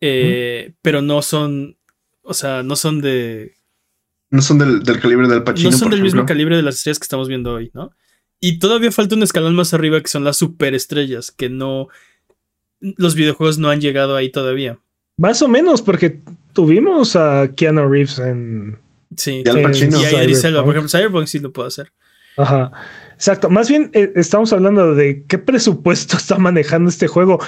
eh, 0.00 0.72
pero 0.82 1.02
no 1.02 1.22
son, 1.22 1.76
o 2.22 2.34
sea, 2.34 2.62
no 2.62 2.76
son 2.76 3.00
de 3.00 3.56
no 4.30 4.42
son 4.42 4.58
del, 4.58 5.00
calibre 5.00 5.28
del 5.28 5.44
Pacino. 5.44 5.70
No 5.70 5.76
son 5.76 5.90
del 5.90 6.02
mismo 6.02 6.26
calibre 6.26 6.56
de 6.56 6.62
las 6.62 6.76
estrellas 6.76 6.98
que 6.98 7.04
estamos 7.04 7.28
viendo 7.28 7.52
hoy, 7.52 7.70
¿no? 7.74 7.92
Y 8.40 8.58
todavía 8.58 8.92
falta 8.92 9.14
un 9.14 9.22
escalón 9.22 9.54
más 9.54 9.72
arriba 9.72 10.00
que 10.00 10.08
son 10.08 10.24
las 10.24 10.36
superestrellas, 10.36 11.30
que 11.30 11.48
no. 11.48 11.88
Los 12.80 13.14
videojuegos 13.14 13.58
no 13.58 13.70
han 13.70 13.80
llegado 13.80 14.16
ahí 14.16 14.30
todavía. 14.30 14.78
Más 15.18 15.40
o 15.42 15.48
menos, 15.48 15.80
porque 15.82 16.20
tuvimos 16.52 17.16
a 17.16 17.48
Keanu 17.54 17.88
Reeves 17.88 18.18
en. 18.18 18.78
Sí, 19.16 19.42
y 19.44 19.48
al 19.48 19.62
Pacino. 19.62 20.00
Y 20.00 20.04
a 20.04 20.10
por 20.62 20.76
ejemplo, 20.76 20.88
Cyberpunk 20.88 21.26
sí 21.26 21.38
lo 21.38 21.52
puedo 21.52 21.68
hacer. 21.68 21.92
Ajá. 22.36 22.70
Exacto. 23.14 23.48
Más 23.48 23.68
bien 23.68 23.90
eh, 23.94 24.12
estamos 24.14 24.52
hablando 24.52 24.94
de 24.94 25.24
qué 25.26 25.38
presupuesto 25.38 26.16
está 26.18 26.38
manejando 26.38 26.90
este 26.90 27.08
juego. 27.08 27.38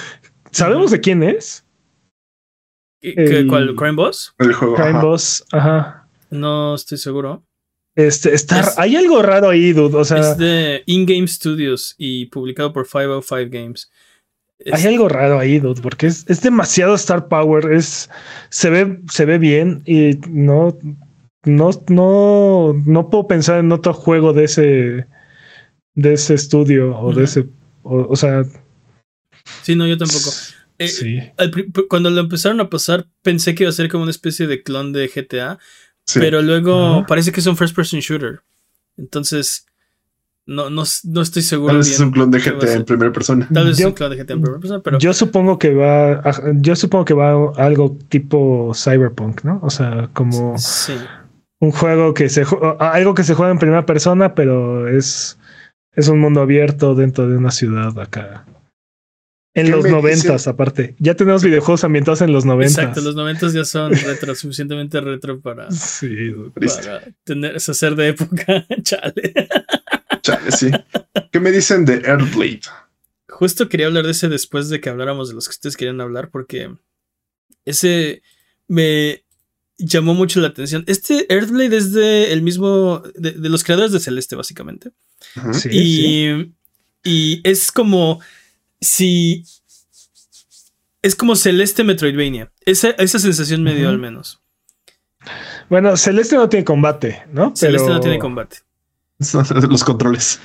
¿Sabemos 0.51 0.91
de 0.91 0.99
quién 0.99 1.21
es? 1.21 1.63
¿Cuál? 3.47 3.75
¿Crime 3.75 3.95
Boss? 3.95 4.33
El 4.39 4.53
juego. 4.53 4.75
Crime 4.75 4.99
Boss, 4.99 5.45
ajá. 5.51 6.07
No 6.31 6.75
estoy 6.75 6.97
seguro. 6.97 7.43
Este, 7.95 8.33
está, 8.33 8.73
hay 8.77 8.95
algo 8.95 9.21
raro 9.21 9.49
ahí, 9.49 9.73
dude. 9.73 9.97
O 9.97 10.05
sea, 10.05 10.19
es 10.19 10.37
de 10.37 10.83
In-Game 10.85 11.27
Studios 11.27 11.95
y 11.97 12.27
publicado 12.27 12.73
por 12.73 12.87
505 12.87 13.49
Games. 13.51 13.91
Hay 14.71 14.85
algo 14.85 15.07
raro 15.07 15.39
ahí, 15.39 15.59
dude, 15.59 15.81
porque 15.81 16.07
es, 16.07 16.41
demasiado 16.41 16.95
Star 16.95 17.27
Power. 17.27 17.71
Es, 17.71 18.09
se, 18.49 18.69
ve, 18.69 18.99
se 19.09 19.25
ve 19.25 19.37
bien 19.37 19.81
y 19.85 20.19
no, 20.29 20.77
no, 21.45 21.69
no, 21.87 22.73
no 22.85 23.09
puedo 23.09 23.27
pensar 23.27 23.59
en 23.59 23.71
otro 23.71 23.93
juego 23.93 24.33
de 24.33 24.43
ese, 24.43 25.07
de 25.95 26.13
ese 26.13 26.33
estudio 26.33 26.97
o 26.97 27.13
de 27.13 27.23
ese, 27.23 27.47
o, 27.83 28.15
sea. 28.15 28.43
Sí, 29.61 29.75
no, 29.75 29.87
yo 29.87 29.97
tampoco. 29.97 30.29
Eh, 30.77 30.87
sí. 30.87 31.19
cuando 31.89 32.09
lo 32.09 32.21
empezaron 32.21 32.59
a 32.59 32.69
pasar, 32.69 33.07
pensé 33.21 33.55
que 33.55 33.63
iba 33.63 33.69
a 33.69 33.73
ser 33.73 33.89
como 33.89 34.03
una 34.03 34.11
especie 34.11 34.47
de 34.47 34.61
clon 34.61 34.91
de 34.91 35.07
GTA, 35.07 35.57
pero 36.13 36.41
luego 36.41 37.05
parece 37.07 37.31
que 37.31 37.39
es 37.39 37.47
un 37.47 37.57
first 37.57 37.75
person 37.75 37.99
shooter. 38.01 38.41
Entonces, 38.97 39.65
no, 40.49 40.71
no, 40.71 40.83
no 41.03 41.21
estoy 41.21 41.43
seguro. 41.43 41.73
Tal 41.73 41.77
vez 41.77 41.91
es 41.91 41.99
un 41.99 42.09
clon 42.09 42.31
de 42.31 42.39
GTA 42.39 42.73
en 42.73 42.83
primera 42.83 43.11
persona. 43.11 43.47
Tal 43.53 43.67
vez 43.67 43.79
es 43.79 43.85
un 43.85 43.91
clon 43.91 44.09
de 44.09 44.17
GTA 44.17 44.33
en 44.33 44.41
primera 44.41 44.59
persona, 44.59 44.81
pero. 44.81 44.97
Yo 44.97 45.13
supongo 45.13 45.59
que 45.59 45.75
va. 45.75 46.23
yo 46.55 46.75
supongo 46.75 47.05
que 47.05 47.13
va 47.13 47.31
a 47.31 47.65
algo 47.65 47.95
tipo 48.09 48.71
Cyberpunk, 48.73 49.43
¿no? 49.43 49.59
O 49.61 49.69
sea, 49.69 50.09
como. 50.13 50.57
Sí. 50.57 50.95
Un 51.59 51.71
juego 51.71 52.15
que 52.15 52.29
se. 52.29 52.45
Algo 52.79 53.13
que 53.13 53.23
se 53.23 53.35
juega 53.35 53.51
en 53.51 53.59
primera 53.59 53.85
persona, 53.85 54.33
pero 54.33 54.87
es. 54.87 55.37
Es 55.93 56.07
un 56.07 56.19
mundo 56.19 56.41
abierto 56.41 56.95
dentro 56.95 57.27
de 57.27 57.37
una 57.37 57.51
ciudad 57.51 57.99
acá. 57.99 58.45
En 59.53 59.69
los 59.69 59.85
noventas, 59.85 60.47
aparte. 60.47 60.95
Ya 60.99 61.15
tenemos 61.15 61.43
videojuegos 61.43 61.83
ambientados 61.83 62.21
en 62.21 62.31
los 62.31 62.45
noventas. 62.45 62.77
Exacto, 62.77 63.01
los 63.01 63.15
noventas 63.15 63.53
ya 63.53 63.65
son 63.65 63.91
retro, 63.91 64.33
suficientemente 64.33 65.01
retro 65.01 65.41
para, 65.41 65.69
sí, 65.71 66.33
para 66.53 67.01
tener, 67.23 67.55
hacer 67.55 67.95
de 67.95 68.09
época. 68.09 68.65
Chale. 68.81 69.33
Chale, 70.21 70.51
sí. 70.51 70.71
¿Qué 71.31 71.39
me 71.39 71.51
dicen 71.51 71.85
de 71.85 71.95
Earthblade? 71.95 72.61
Justo 73.27 73.69
quería 73.69 73.87
hablar 73.87 74.05
de 74.05 74.11
ese 74.11 74.27
después 74.27 74.69
de 74.69 74.81
que 74.81 74.89
habláramos 74.89 75.29
de 75.29 75.35
los 75.35 75.47
que 75.47 75.53
ustedes 75.53 75.77
querían 75.77 76.01
hablar, 76.01 76.29
porque 76.29 76.71
ese 77.65 78.21
me 78.67 79.23
llamó 79.77 80.13
mucho 80.13 80.39
la 80.41 80.49
atención. 80.49 80.83
Este 80.87 81.31
Earthblade 81.33 81.75
es 81.77 81.93
de 81.93 82.33
el 82.33 82.41
mismo, 82.41 83.01
de, 83.15 83.33
los 83.49 83.63
creadores 83.63 83.91
de 83.91 83.99
Celeste, 83.99 84.35
básicamente. 84.35 84.91
Sí, 85.53 85.69
y, 85.71 85.81
sí. 85.81 86.53
y 87.03 87.41
es 87.43 87.71
como 87.71 88.19
si. 88.81 89.45
Es 91.01 91.15
como 91.15 91.35
Celeste 91.37 91.83
Metroidvania. 91.85 92.51
Esa, 92.65 92.89
esa 92.91 93.19
sensación 93.19 93.63
me 93.63 93.73
dio 93.73 93.87
al 93.87 93.99
menos. 93.99 94.41
Bueno, 95.69 95.95
Celeste 95.95 96.35
no 96.35 96.49
tiene 96.49 96.65
combate, 96.65 97.23
¿no? 97.31 97.55
Celeste 97.55 97.85
Pero- 97.85 97.95
no 97.95 98.01
tiene 98.01 98.19
combate. 98.19 98.57
Los 99.69 99.83
controles. 99.83 100.39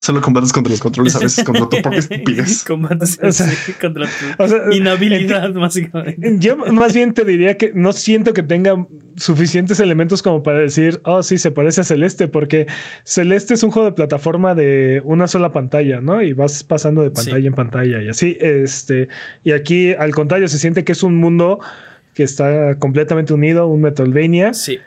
Solo 0.00 0.20
combates 0.20 0.52
contra 0.52 0.70
los 0.70 0.80
controles, 0.80 1.16
a 1.16 1.18
veces 1.18 1.44
contra 1.44 1.68
tu 1.68 1.82
propia 1.82 1.98
estupidez. 1.98 2.62
Combates 2.66 3.18
O 3.20 3.32
sea, 3.32 3.48
contra 3.80 4.06
tu 4.06 4.42
O 4.44 4.46
sea, 4.46 4.58
inhabilidad, 4.70 5.52
básicamente. 5.54 6.36
Yo 6.38 6.56
más 6.56 6.94
bien 6.94 7.14
te 7.14 7.24
diría 7.24 7.56
que 7.56 7.72
no 7.74 7.92
siento 7.92 8.32
que 8.32 8.44
tenga 8.44 8.86
suficientes 9.16 9.80
elementos 9.80 10.22
como 10.22 10.44
para 10.44 10.60
decir, 10.60 11.00
oh, 11.02 11.24
sí, 11.24 11.36
se 11.36 11.50
parece 11.50 11.80
a 11.80 11.84
Celeste, 11.84 12.28
porque 12.28 12.68
Celeste 13.02 13.54
es 13.54 13.64
un 13.64 13.72
juego 13.72 13.86
de 13.86 13.94
plataforma 13.96 14.54
de 14.54 15.02
una 15.04 15.26
sola 15.26 15.50
pantalla, 15.50 16.00
¿no? 16.00 16.22
Y 16.22 16.32
vas 16.32 16.62
pasando 16.62 17.02
de 17.02 17.10
pantalla 17.10 17.40
Sí. 17.40 17.46
en 17.48 17.54
pantalla 17.54 18.00
y 18.00 18.08
así. 18.08 18.36
Este, 18.40 19.08
y 19.42 19.50
aquí, 19.50 19.94
al 19.94 20.14
contrario, 20.14 20.46
se 20.46 20.60
siente 20.60 20.84
que 20.84 20.92
es 20.92 21.02
un 21.02 21.16
mundo 21.16 21.58
que 22.14 22.22
está 22.22 22.78
completamente 22.78 23.34
unido, 23.34 23.66
un 23.66 23.80
Metroidvania, 23.80 24.54
Sí. 24.54 24.78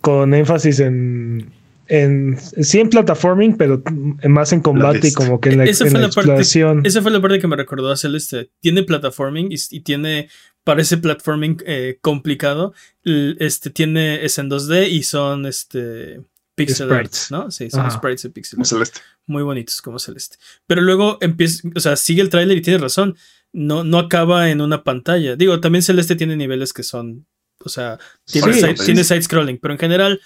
con 0.00 0.34
énfasis 0.34 0.78
en. 0.78 1.50
En, 1.92 2.38
sí 2.40 2.80
en 2.80 2.88
platforming, 2.88 3.56
pero 3.56 3.82
más 4.28 4.52
en 4.52 4.60
combate 4.60 5.08
y 5.08 5.12
como 5.12 5.40
que 5.40 5.50
en 5.50 5.58
la, 5.58 5.64
Esa 5.64 5.84
en 5.84 5.90
fue 5.90 6.00
la 6.00 6.06
la 6.06 6.12
parte- 6.12 6.20
exploración. 6.20 6.86
Esa 6.86 7.02
fue 7.02 7.10
la 7.10 7.20
parte 7.20 7.38
que 7.38 7.46
me 7.48 7.56
recordó 7.56 7.90
a 7.90 7.96
Celeste. 7.96 8.50
Tiene 8.60 8.82
platforming 8.82 9.52
y, 9.52 9.56
y 9.70 9.80
tiene, 9.80 10.28
parece 10.64 10.96
platforming 10.96 11.58
eh, 11.66 11.98
complicado. 12.00 12.72
Este 13.04 13.68
tiene, 13.70 14.24
es 14.24 14.38
en 14.38 14.48
2D 14.48 14.88
y 14.90 15.02
son 15.02 15.44
este 15.46 16.22
pixel 16.54 16.90
art, 16.92 17.12
Sprites. 17.12 17.30
¿no? 17.30 17.50
Sí, 17.50 17.68
son 17.70 17.80
Ajá. 17.80 17.90
sprites 17.90 18.22
de 18.22 18.30
pixel 18.30 18.56
Como 18.56 18.62
art. 18.62 18.68
celeste. 18.70 19.00
Muy 19.26 19.42
bonitos 19.42 19.80
como 19.82 19.98
Celeste. 19.98 20.36
Pero 20.66 20.80
luego 20.82 21.18
empieza, 21.20 21.68
o 21.74 21.80
sea, 21.80 21.96
sigue 21.96 22.22
el 22.22 22.28
tráiler 22.30 22.56
y 22.56 22.62
tiene 22.62 22.78
razón. 22.78 23.16
No, 23.52 23.84
no 23.84 23.98
acaba 23.98 24.50
en 24.50 24.60
una 24.62 24.82
pantalla. 24.82 25.36
Digo, 25.36 25.60
también 25.60 25.82
Celeste 25.82 26.16
tiene 26.16 26.36
niveles 26.36 26.72
que 26.72 26.82
son, 26.82 27.26
o 27.64 27.68
sea, 27.68 27.98
tiene, 28.24 28.52
Sí. 28.54 28.60
side, 28.60 28.74
tiene 28.74 29.04
side 29.04 29.22
scrolling, 29.22 29.58
pero 29.58 29.74
en 29.74 29.78
general 29.78 30.20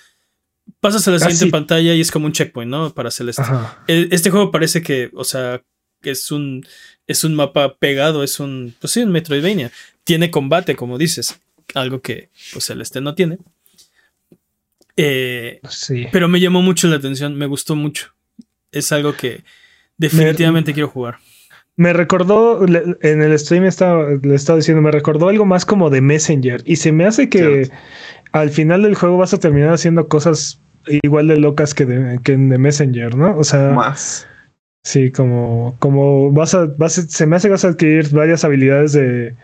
pasas 0.81 1.07
a 1.09 1.11
la 1.11 1.19
Casi. 1.19 1.33
siguiente 1.33 1.53
pantalla 1.53 1.95
y 1.95 2.01
es 2.01 2.11
como 2.11 2.27
un 2.27 2.33
checkpoint, 2.33 2.71
¿no? 2.71 2.93
Para 2.95 3.11
Celeste. 3.11 3.43
Ajá. 3.43 3.83
E- 3.87 4.09
Este 4.11 4.31
juego 4.31 4.51
parece 4.51 4.83
que, 4.83 5.11
o 5.15 5.25
sea, 5.25 5.63
que 6.03 6.11
es 6.11 6.31
un, 6.31 6.67
es 7.07 7.25
un 7.25 7.35
mapa 7.35 7.77
pegado, 7.77 8.23
es 8.23 8.39
un, 8.41 8.75
pues 8.81 8.93
sí, 8.93 9.01
un 9.03 9.13
Metroidvania. 9.13 9.71
Tiene 10.05 10.31
combate, 10.31 10.77
como 10.77 10.99
dices, 10.99 11.41
algo 11.75 12.01
que, 12.01 12.31
pues, 12.53 12.65
Celeste 12.67 13.01
no 13.01 13.15
tiene. 13.15 13.39
Eh, 14.97 15.61
Sí. 15.69 16.07
pero 16.13 16.29
me 16.29 16.41
llamó 16.41 16.63
mucho 16.63 16.89
la 16.89 16.97
atención, 16.97 17.35
me 17.37 17.47
gustó 17.47 17.77
mucho. 17.77 18.15
Es 18.73 18.93
algo 18.93 19.15
que 19.15 19.45
definitivamente 19.99 20.73
quiero 20.73 20.89
jugar. 20.89 21.19
Me 21.79 21.93
recordó, 21.93 22.65
en 22.67 23.23
el 23.23 23.39
stream 23.39 23.65
estaba, 23.65 24.09
le 24.23 24.35
estaba 24.35 24.57
diciendo, 24.57 24.81
me 24.81 24.91
recordó 24.91 25.29
algo 25.29 25.45
más 25.45 25.67
como 25.67 25.91
de 25.91 26.01
Messenger. 26.01 26.63
Y 26.65 26.77
se 26.77 26.91
me 26.91 27.05
hace 27.05 27.29
que 27.29 27.39
Cierto. 27.67 27.75
al 28.33 28.49
final 28.49 28.83
del 28.83 28.95
juego 28.95 29.19
vas 29.19 29.35
a 29.35 29.39
terminar 29.39 29.75
haciendo 29.75 30.09
cosas 30.09 30.59
igual 30.87 31.29
de 31.29 31.37
locas 31.37 31.75
que, 31.75 31.85
de, 31.85 32.19
que 32.23 32.39
Messenger, 32.39 33.15
¿no? 33.17 33.37
O 33.37 33.45
sea, 33.45 33.73
Más. 33.73 34.27
sí, 34.85 35.11
como, 35.11 35.77
como 35.79 36.33
vas 36.33 36.55
a, 36.55 36.65
vas 36.79 36.97
a- 36.99 37.03
se 37.03 37.27
me 37.27 37.37
hace 37.37 37.49
que 37.49 37.53
vas 37.53 37.65
a 37.67 37.69
adquirir 37.69 38.09
varias 38.11 38.43
habilidades 38.45 38.93
de 38.95 39.35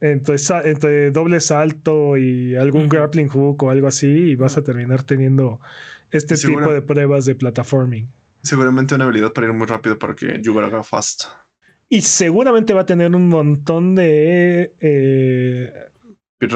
entre, 0.00 0.36
entre 0.64 1.10
doble 1.10 1.40
salto 1.40 2.16
y 2.16 2.56
algún 2.56 2.88
grappling 2.88 3.28
hook 3.28 3.62
o 3.64 3.70
algo 3.70 3.86
así, 3.88 4.06
y 4.06 4.34
vas 4.34 4.56
a 4.56 4.64
terminar 4.64 5.02
teniendo 5.02 5.60
este 6.10 6.36
tipo 6.36 6.72
de 6.72 6.80
pruebas 6.80 7.26
de 7.26 7.34
platforming. 7.34 8.08
Seguramente 8.42 8.94
una 8.94 9.04
habilidad 9.04 9.32
para 9.34 9.48
ir 9.48 9.52
muy 9.52 9.66
rápido 9.66 9.98
para 9.98 10.14
que 10.14 10.40
you 10.40 10.54
gotta 10.54 10.68
go 10.68 10.82
fast. 10.82 11.24
Y 11.88 12.00
seguramente 12.02 12.74
va 12.74 12.80
a 12.82 12.86
tener 12.86 13.14
un 13.14 13.28
montón 13.28 13.94
de 13.94 14.72
eh, 14.80 15.88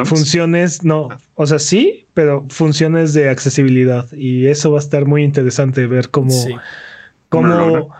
funciones, 0.05 0.83
no, 0.85 1.09
o 1.35 1.47
sea, 1.47 1.59
sí, 1.59 2.05
pero 2.15 2.47
funciones 2.49 3.15
de 3.15 3.29
accesibilidad. 3.29 4.11
Y 4.13 4.47
eso 4.47 4.73
va 4.73 4.79
a 4.79 4.83
estar 4.83 5.07
muy 5.07 5.23
interesante 5.23 5.87
ver 5.87 6.11
cómo, 6.11 6.31
Sí. 6.33 6.55
¿Cómo 7.29 7.95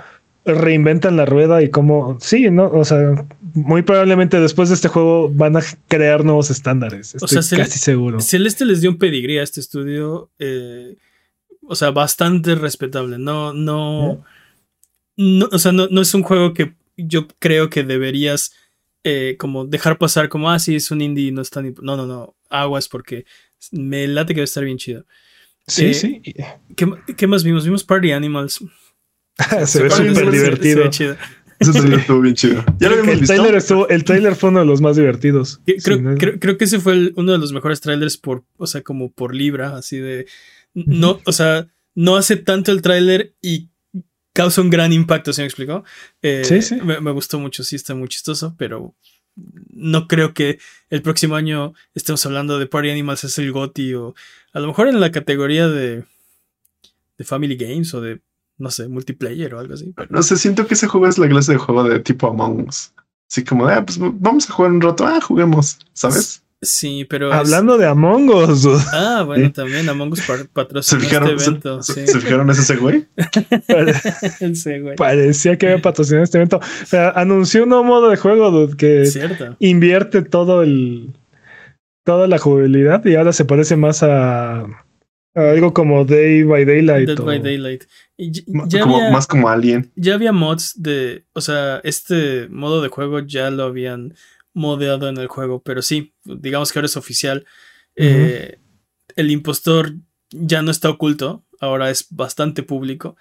reinventan 0.45 1.17
la 1.17 1.25
rueda 1.27 1.63
y 1.63 1.71
cómo, 1.71 2.19
sí, 2.21 2.51
no, 2.51 2.65
o 2.67 2.85
sea, 2.85 3.25
muy 3.55 3.83
probablemente 3.83 4.41
después 4.41 4.69
de 4.71 4.75
este 4.75 4.89
juego 4.89 5.31
van 5.33 5.57
a 5.57 5.61
crear 5.87 6.25
nuevos 6.25 6.51
estándares. 6.51 7.15
Estoy 7.15 7.29
sea, 7.29 7.43
se- 7.43 7.57
casi 7.57 7.79
seguro. 7.79 8.21
Celeste 8.21 8.65
les 8.65 8.81
dio 8.81 8.91
un 8.91 8.99
pedigrí 8.99 9.39
a 9.39 9.45
este 9.45 9.61
estudio, 9.61 10.31
eh, 10.41 10.97
o 11.63 11.77
sea, 11.77 11.91
bastante 11.93 12.57
respetable. 12.57 13.19
No, 13.19 13.53
no, 13.53 14.25
no, 15.17 15.49
o 15.53 15.59
sea, 15.59 15.71
no, 15.71 15.87
no 15.89 16.01
es 16.01 16.13
un 16.15 16.23
juego 16.25 16.55
que 16.55 16.73
yo 17.07 17.27
creo 17.39 17.71
que 17.71 17.83
deberías 17.85 18.53
eh, 19.05 19.37
como 19.39 19.65
dejar 19.67 19.99
pasar 19.99 20.29
como, 20.29 20.51
ah, 20.51 20.59
sí, 20.59 20.77
es 20.77 20.91
un 20.91 21.01
indie 21.01 21.29
y 21.29 21.33
no 21.33 21.43
es 21.43 21.51
tan... 21.51 21.67
imp-". 21.67 21.81
No, 21.83 21.97
no, 21.97 22.07
no, 22.07 22.37
aguas 22.51 22.89
porque 22.89 23.25
me 23.73 24.07
late 24.09 24.35
que 24.35 24.41
va 24.41 24.43
a 24.43 24.45
estar 24.45 24.65
bien 24.65 24.79
chido. 24.79 25.05
Sí, 25.67 25.87
eh, 25.87 25.95
sí. 25.95 26.23
¿Qué, 26.77 26.87
qué 27.17 27.27
más 27.27 27.45
vimos? 27.45 27.65
Vimos 27.65 27.85
Party 27.85 28.13
Animals. 28.13 28.61
se 29.67 29.83
ve 29.83 29.91
súper 29.91 29.93
Animals 29.93 30.19
se- 30.19 30.25
se 30.25 30.31
divertido. 30.31 30.83
ve 30.85 30.91
chido. 30.91 31.17
Ese 31.61 31.73
trailer 31.73 31.99
estuvo 32.01 32.21
bien 32.23 32.35
chido. 32.35 32.65
Ya 32.79 32.89
lo 32.89 32.95
habíamos 32.95 33.13
El 33.15 33.21
visto. 33.21 33.35
trailer, 33.35 33.55
estuvo, 33.55 33.89
el 33.91 34.05
trailer 34.05 34.35
fue 34.35 34.49
uno 34.49 34.61
de 34.61 34.67
los 34.67 34.81
más 34.81 34.97
divertidos. 34.97 35.61
Creo, 35.67 35.97
Sí, 35.99 36.03
¿no? 36.03 36.15
creo, 36.17 36.39
creo 36.41 36.57
que 36.57 36.65
ese 36.65 36.81
fue 36.81 36.95
el- 36.95 37.13
uno 37.17 37.33
de 37.33 37.39
los 37.39 37.53
mejores 37.53 37.83
trailers 37.83 38.17
por, 38.17 38.45
o 38.57 38.67
sea, 38.67 38.81
como 38.83 39.13
por 39.13 39.35
libra, 39.35 39.77
así 39.77 39.99
de, 39.99 40.27
no, 40.73 41.21
o 41.27 41.33
sea, 41.33 41.69
no 41.95 42.17
hace 42.17 42.37
tanto 42.37 42.73
el 42.73 42.81
trailer 42.81 43.35
y 43.43 43.69
causa 44.33 44.61
un 44.61 44.71
gran 44.71 44.93
impacto, 44.93 45.33
¿se 45.33 45.43
me 45.43 45.47
explicó? 45.47 45.85
Eh, 46.23 46.43
Sí, 46.45 46.63
sí. 46.63 46.77
Me, 46.77 47.01
me 47.01 47.11
gustó 47.11 47.39
mucho, 47.39 47.65
sí, 47.65 47.77
está 47.77 47.95
muy 47.95 48.09
chistoso, 48.09 48.55
pero 48.59 48.95
no 49.71 50.07
creo 50.09 50.35
que 50.35 50.59
el 50.91 51.03
próximo 51.03 51.37
año 51.37 51.73
estemos 51.95 52.25
hablando 52.27 52.59
de 52.59 52.67
Party 52.67 52.91
Animals 52.91 53.25
es 53.25 53.39
el 53.39 53.53
GOTY 53.53 53.95
o 53.95 54.15
a 54.53 54.61
lo 54.61 54.67
mejor 54.67 54.89
en 54.89 55.01
la 55.01 55.11
categoría 55.13 55.69
de, 55.69 56.05
de 57.19 57.25
Family 57.25 57.57
Games 57.57 57.95
o 57.95 58.01
de, 58.01 58.21
no 58.59 58.71
sé, 58.71 58.89
multiplayer 58.89 59.55
o 59.55 59.61
algo 59.61 59.75
así. 59.75 59.93
pero- 59.97 60.09
No 60.11 60.23
sé, 60.23 60.37
siento 60.37 60.67
que 60.67 60.75
ese 60.75 60.87
juego 60.89 61.07
es 61.07 61.17
la 61.19 61.29
clase 61.29 61.53
de 61.53 61.59
juego 61.59 61.85
de 61.85 62.01
tipo 62.01 62.29
Among 62.29 62.69
Us. 62.69 62.93
Así 63.31 63.45
como, 63.45 63.67
ah, 63.69 63.85
pues 63.85 63.99
vamos 64.01 64.51
a 64.51 64.53
jugar 64.53 64.73
un 64.73 64.81
rato, 64.81 65.07
ah, 65.07 65.21
juguemos, 65.21 65.79
¿sabes? 65.93 66.43
Sí, 66.63 67.07
pero... 67.09 67.29
es- 67.31 67.35
Hablando 67.35 67.79
de 67.79 67.87
Among 67.87 68.29
Us. 68.31 68.67
Ah, 68.93 69.23
bueno, 69.27 69.47
Sí. 69.47 69.53
también 69.53 69.89
Among 69.89 70.13
Us 70.13 70.21
par- 70.27 70.39
¿Se 70.41 70.45
patrocinó 70.45 71.01
fijaron, 71.01 71.29
este 71.31 71.41
se- 71.45 71.51
evento. 71.51 71.83
se, 71.83 72.07
sí. 72.07 72.13
se 72.13 72.21
fijaron 72.21 72.51
ese 72.51 72.77
güey? 74.81 74.97
Parecía 74.97 75.57
que 75.57 75.67
había 75.69 75.83
patrocinado 75.83 76.25
este 76.25 76.39
evento. 76.39 76.59
O 76.59 76.87
sea, 76.87 77.11
anunció 77.11 77.63
un 77.63 77.71
nuevo 77.71 77.85
modo 77.85 78.11
de 78.11 78.17
juego 78.17 78.51
dude, 78.51 78.77
que 78.77 79.07
Cierto. 79.07 79.57
invierte 79.59 80.23
todo 80.23 80.63
el 80.63 81.13
toda 82.05 82.27
la 82.27 82.39
jugabilidad 82.39 83.05
y 83.05 83.15
ahora 83.15 83.33
se 83.33 83.45
parece 83.45 83.77
más 83.77 84.03
a, 84.03 84.61
a 84.63 84.67
algo 85.35 85.73
como 85.73 86.05
Day 86.05 86.43
by 86.43 86.65
Daylight. 86.65 87.09
Dead 87.09 87.21
o- 87.21 87.25
by 87.25 87.41
Daylight. 87.41 87.85
Y 88.17 88.33
ya, 88.69 88.81
como, 88.83 88.97
había, 88.97 89.11
Más 89.11 89.27
como 89.27 89.49
Alien. 89.49 89.91
ya 89.97 90.13
había 90.15 90.33
mods 90.33 90.75
de. 90.77 91.25
O 91.33 91.41
sea, 91.41 91.81
este 91.85 92.49
modo 92.51 92.83
de 92.83 92.89
juego 92.89 93.21
ya 93.21 93.51
lo 93.51 93.63
habían 93.65 94.15
modeado 94.61 95.09
en 95.09 95.17
el 95.17 95.27
juego. 95.27 95.63
Pero 95.63 95.83
sí, 95.83 96.15
digamos 96.25 96.73
que 96.73 96.79
ahora 96.79 96.87
es 96.87 96.97
oficial. 96.97 97.47
Eh, 97.97 98.59
el 99.17 99.31
impostor 99.31 99.95
ya 100.31 100.63
no 100.63 100.71
está 100.71 100.91
oculto. 100.91 101.45
Ahora 101.59 101.91
es 101.91 102.07
bastante 102.11 102.63
público. 102.63 103.17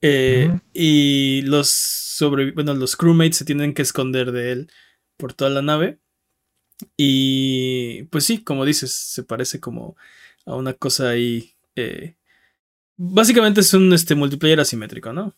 Eh. 0.00 0.50
Y 0.72 1.42
los 1.42 1.68
sobre, 1.70 2.52
bueno, 2.52 2.74
los 2.74 2.96
crewmates 2.96 3.36
se 3.38 3.44
tienen 3.44 3.74
que 3.74 3.82
esconder 3.82 4.32
de 4.32 4.52
él 4.52 4.70
por 5.16 5.32
toda 5.32 5.50
la 5.50 5.62
nave. 5.62 5.98
Y 6.96 8.04
pues 8.04 8.24
sí, 8.24 8.42
como 8.42 8.64
dices, 8.64 8.92
se 8.92 9.22
parece 9.22 9.60
como 9.60 9.96
a 10.46 10.54
una 10.56 10.74
cosa 10.74 11.10
ahí. 11.10 11.54
eh, 11.76 12.16
básicamente 12.96 13.60
es 13.60 13.74
un 13.74 13.92
este, 13.92 14.14
multiplayer 14.14 14.60
asimétrico, 14.60 15.12
¿no? 15.12 15.34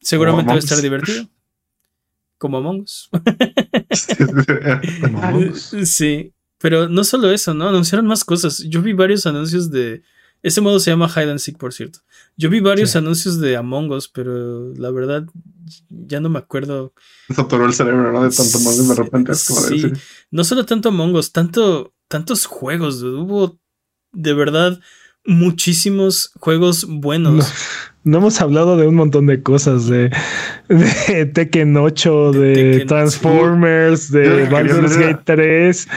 Seguramente 0.00 0.50
va 0.50 0.56
a 0.56 0.58
estar 0.58 0.80
divertido. 0.80 1.28
Como 2.38 2.58
Among 2.58 2.82
Us. 2.82 3.08
Among 5.02 5.50
Us. 5.50 5.74
Sí, 5.84 6.32
pero 6.58 6.88
no 6.88 7.04
solo 7.04 7.30
eso, 7.30 7.54
¿no? 7.54 7.68
Anunciaron 7.68 8.06
más 8.06 8.24
cosas. 8.24 8.58
Yo 8.68 8.82
vi 8.82 8.92
varios 8.92 9.26
anuncios 9.26 9.70
de 9.70 10.02
Ese 10.42 10.60
modo 10.60 10.78
se 10.80 10.90
llama 10.90 11.08
Hide 11.08 11.30
and 11.30 11.38
Seek, 11.38 11.58
por 11.58 11.72
cierto. 11.72 12.00
Yo 12.36 12.50
vi 12.50 12.60
varios 12.60 12.94
anuncios 12.96 13.40
de 13.40 13.56
Among 13.56 13.90
Us, 13.92 14.08
pero 14.08 14.72
la 14.74 14.90
verdad 14.90 15.26
ya 15.88 16.20
no 16.20 16.28
me 16.28 16.38
acuerdo. 16.38 16.92
Se 17.34 17.40
el 17.40 17.72
cerebro, 17.72 18.12
¿no? 18.12 18.22
De 18.22 18.30
tanto 18.34 18.58
Among 18.58 18.80
Us 18.80 18.88
de 18.88 18.94
repente. 18.94 19.34
sí. 19.34 19.92
No 20.30 20.44
solo 20.44 20.64
tanto 20.64 20.90
Among 20.90 21.14
Us, 21.16 21.32
tanto, 21.32 21.94
tantos 22.08 22.46
juegos. 22.46 23.02
Hubo 23.02 23.58
de 24.12 24.34
verdad 24.34 24.80
muchísimos 25.26 26.32
juegos 26.38 26.86
buenos. 26.88 27.52
No, 28.04 28.18
hemos 28.18 28.40
hablado 28.40 28.76
de 28.76 28.86
un 28.86 28.94
montón 28.94 29.26
de 29.26 29.42
cosas, 29.42 29.88
de, 29.88 30.10
de 30.68 31.26
Tekken 31.26 31.76
8, 31.76 32.32
de, 32.32 32.84
Transformers, 32.86 34.12
de 34.12 34.44
Baldur's 34.48 34.96
Gate 34.96 35.22
3, 35.24 35.88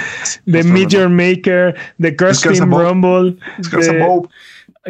de 0.46 0.64
Meteor 0.64 1.08
Maker, 1.08 1.76
de 2.00 2.16
Crash 2.16 2.42
Team 2.42 2.72
Rumble. 2.72 3.38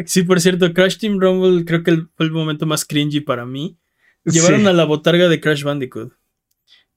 Sí, 0.06 0.22
por 0.22 0.40
cierto, 0.40 0.72
Crash 0.72 0.96
Team 0.96 1.20
Rumble 1.20 1.66
creo 1.66 1.82
que 1.82 2.04
fue 2.16 2.24
el 2.24 2.32
momento 2.32 2.64
más 2.64 2.86
cringy 2.86 3.20
para 3.20 3.44
mí. 3.44 3.76
Llevaron 4.24 4.66
a 4.66 4.72
la 4.72 4.84
botarga 4.84 5.28
de 5.28 5.40
Crash 5.40 5.62
Bandicoot. 5.62 6.12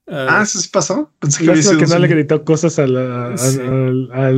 ah, 0.07 0.39
¿eso 0.43 0.59
sí 0.59 0.69
pasó? 0.71 1.11
Pensé 1.19 1.45
que, 1.45 1.77
que 1.79 1.85
no 1.85 1.99
le 1.99 2.07
gritó 2.07 2.45
cosas 2.45 2.79
a, 2.79 2.87
la, 2.87 3.35
a, 4.13 4.31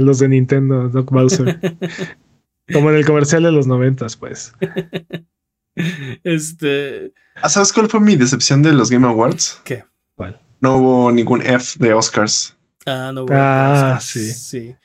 los 0.00 0.18
de 0.18 0.28
Nintendo, 0.28 0.88
Doc 0.88 1.10
Bowser. 1.10 1.60
Como 2.72 2.90
en 2.90 2.96
el 2.96 3.06
comercial 3.06 3.42
de 3.42 3.52
los 3.52 3.66
noventas, 3.66 4.16
pues. 4.16 4.52
este. 6.24 7.12
Ah, 7.36 7.48
¿Sabes 7.48 7.72
cuál 7.72 7.88
fue 7.88 8.00
mi 8.00 8.16
decepción 8.16 8.62
de 8.62 8.72
los 8.72 8.90
Game 8.90 9.06
Awards? 9.06 9.60
¿Qué? 9.64 9.84
¿Cuál? 10.14 10.40
No 10.60 10.76
hubo 10.76 11.12
ningún 11.12 11.42
F 11.42 11.76
de 11.78 11.94
Oscars. 11.94 12.56
Ah, 12.86 13.12
no 13.14 13.24
hubo. 13.24 13.32
Ah, 13.32 13.98
sí. 14.00 14.32
Sí, 14.32 14.76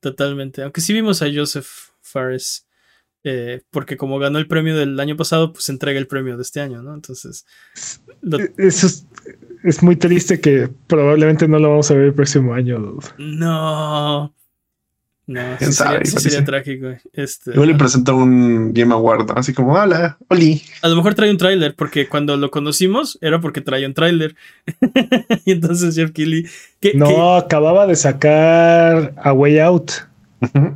totalmente. 0.00 0.62
Aunque 0.62 0.80
sí 0.80 0.92
vimos 0.92 1.22
a 1.22 1.26
Joseph 1.32 1.68
Fares. 2.00 2.64
Eh, 3.24 3.62
porque 3.70 3.96
como 3.96 4.18
ganó 4.18 4.38
el 4.38 4.46
premio 4.46 4.76
del 4.76 4.98
año 5.00 5.16
pasado, 5.16 5.52
pues 5.52 5.68
entrega 5.68 5.98
el 5.98 6.06
premio 6.06 6.36
de 6.36 6.42
este 6.42 6.60
año, 6.60 6.82
¿no? 6.82 6.94
Entonces. 6.94 7.46
E-, 8.22 8.52
eso 8.56 8.86
es, 8.86 9.06
es, 9.64 9.82
muy 9.82 9.96
triste 9.96 10.40
que 10.40 10.70
probablemente 10.86 11.48
no 11.48 11.58
lo 11.58 11.70
vamos 11.70 11.90
a 11.90 11.94
ver 11.94 12.04
el 12.04 12.14
próximo 12.14 12.54
año. 12.54 12.96
No. 13.18 14.32
No, 15.28 15.42
sí 15.58 15.72
sería, 15.72 16.04
sería 16.06 16.42
trágico. 16.42 16.86
Este, 17.12 17.52
Yo 17.54 17.66
le 17.66 17.74
presento 17.74 18.16
un 18.16 18.72
Game 18.72 18.94
Award, 18.94 19.32
así 19.36 19.52
como, 19.52 19.74
hola, 19.74 20.16
Oli. 20.30 20.62
A 20.80 20.88
lo 20.88 20.96
mejor 20.96 21.14
trae 21.14 21.30
un 21.30 21.36
tráiler, 21.36 21.74
porque 21.74 22.08
cuando 22.08 22.38
lo 22.38 22.50
conocimos 22.50 23.18
era 23.20 23.38
porque 23.38 23.60
traía 23.60 23.86
un 23.86 23.92
tráiler. 23.92 24.36
y 25.44 25.52
entonces 25.52 25.94
Jeff 25.94 26.12
Keighley... 26.12 26.46
no, 26.94 27.36
acababa 27.36 27.86
de 27.86 27.94
sacar 27.94 29.12
A 29.22 29.34
Way 29.34 29.58
Out. 29.58 29.90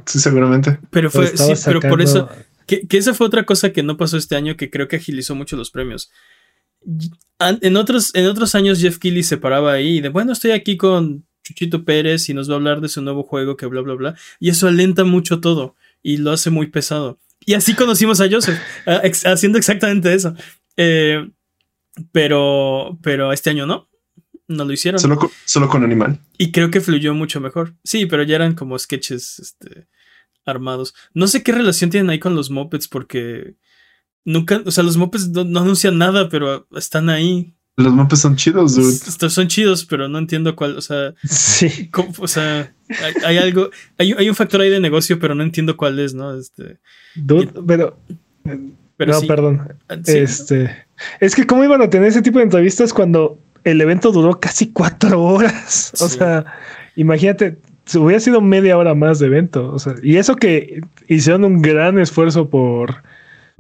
sí, 0.05 0.18
seguramente. 0.18 0.78
Pero 0.90 1.11
fue, 1.11 1.28
sí, 1.28 1.55
pero 1.64 1.80
por 1.80 2.03
eso... 2.03 2.28
Que, 2.66 2.86
que, 2.86 2.98
esa 2.98 3.14
fue 3.14 3.26
otra 3.26 3.46
cosa 3.46 3.72
que 3.72 3.82
no 3.82 3.96
pasó 3.96 4.18
este 4.18 4.36
año 4.36 4.59
que 4.59 4.68
creo 4.68 4.86
que 4.86 4.96
agilizó 4.96 5.34
mucho 5.34 5.57
los 5.57 5.70
premios. 5.70 6.11
En 7.38 7.76
otros, 7.78 8.14
en 8.14 8.26
otros 8.26 8.55
años 8.55 8.80
Jeff 8.80 8.98
Keighley 8.98 9.22
se 9.22 9.38
paraba 9.38 9.72
ahí 9.72 10.03
de, 10.03 10.11
bueno, 10.11 10.32
estoy 10.32 10.50
aquí 10.50 10.76
con 10.76 11.24
Chuchito 11.53 11.84
Pérez 11.84 12.28
y 12.28 12.34
nos 12.34 12.48
va 12.48 12.55
a 12.55 12.57
hablar 12.57 12.80
de 12.80 12.88
su 12.88 13.03
nuevo 13.03 13.22
juego 13.22 13.57
que 13.57 13.66
bla, 13.66 13.80
bla, 13.80 13.94
bla. 13.94 14.14
Y 14.40 14.48
eso 14.50 14.68
alenta 14.68 15.05
mucho 15.05 15.40
todo 15.40 15.76
y 16.03 16.16
lo 16.16 16.32
hace 16.32 16.50
muy 16.50 16.68
pesado. 16.68 17.18
Y 17.44 17.55
así 17.55 17.74
conocimos 17.74 18.20
a 18.20 18.30
Joseph, 18.30 18.59
haciendo 19.24 19.59
exactamente 19.59 20.14
eso. 20.14 20.34
Eh, 20.76 21.28
pero, 22.12 22.98
pero 23.03 23.32
este 23.32 23.50
año 23.50 23.66
no. 23.66 23.88
No 24.48 24.64
lo 24.64 24.72
hicieron. 24.72 25.00
Solo 25.00 25.16
con, 25.16 25.30
solo 25.44 25.68
con 25.68 25.84
Animal. 25.84 26.18
Y 26.36 26.53
creo 26.53 26.70
que 26.70 26.80
fluyó 26.80 27.14
mucho 27.14 27.40
mejor. 27.40 27.74
Sí, 27.84 28.07
pero 28.07 28.22
ya 28.22 28.36
eran 28.36 28.55
como 28.55 28.78
sketches 28.78 29.38
este, 29.38 29.88
armados. 30.44 30.94
No 31.14 31.26
sé 31.26 31.42
qué 31.42 31.53
relación 31.53 31.90
tienen 31.90 32.11
ahí 32.11 32.18
con 32.18 32.34
los 32.34 32.50
mopeds 32.50 32.88
porque 32.88 33.57
nunca, 34.24 34.62
o 34.64 34.70
sea, 34.70 34.84
los 34.84 34.96
mopeds 34.96 35.28
no 35.30 35.61
anuncian 35.61 35.96
nada, 35.98 36.28
pero 36.28 36.66
están 36.72 37.09
ahí. 37.09 37.55
Los 37.76 37.94
mapes 37.94 38.18
son 38.18 38.36
chidos, 38.36 38.74
dude. 38.74 39.30
Son 39.30 39.48
chidos, 39.48 39.86
pero 39.86 40.06
no 40.06 40.18
entiendo 40.18 40.54
cuál, 40.54 40.76
o 40.76 40.80
sea. 40.82 41.14
Sí. 41.24 41.90
o 42.18 42.28
sea, 42.28 42.72
hay, 43.24 43.38
algo. 43.38 43.70
Hay, 43.96 44.12
hay, 44.12 44.28
un 44.28 44.34
factor 44.34 44.60
ahí 44.60 44.68
de 44.68 44.80
negocio, 44.80 45.18
pero 45.18 45.34
no 45.34 45.42
entiendo 45.42 45.76
cuál 45.76 45.98
es, 45.98 46.12
¿no? 46.12 46.36
Este. 46.36 46.78
Dude, 47.14 47.50
pero. 47.66 47.98
no, 48.44 49.20
perdón. 49.26 49.74
Ah, 49.88 49.96
este. 50.04 50.84
Es 51.18 51.34
que, 51.34 51.46
¿cómo 51.46 51.64
iban 51.64 51.80
a 51.80 51.88
tener 51.88 52.08
ese 52.08 52.20
tipo 52.20 52.38
de 52.38 52.44
entrevistas 52.44 52.92
cuando 52.92 53.38
el 53.64 53.80
evento 53.80 54.12
duró 54.12 54.38
casi 54.38 54.70
cuatro 54.70 55.22
horas? 55.22 55.92
O 56.00 56.08
sea, 56.08 56.44
imagínate, 56.94 57.56
hubiera 57.94 58.20
sido 58.20 58.42
media 58.42 58.76
hora 58.76 58.94
más 58.94 59.18
de 59.18 59.26
evento. 59.26 59.72
O 59.72 59.78
sea, 59.78 59.94
y 60.02 60.16
eso 60.16 60.36
que 60.36 60.82
hicieron 61.08 61.44
un 61.44 61.62
gran 61.62 61.98
esfuerzo 61.98 62.50
por 62.50 63.02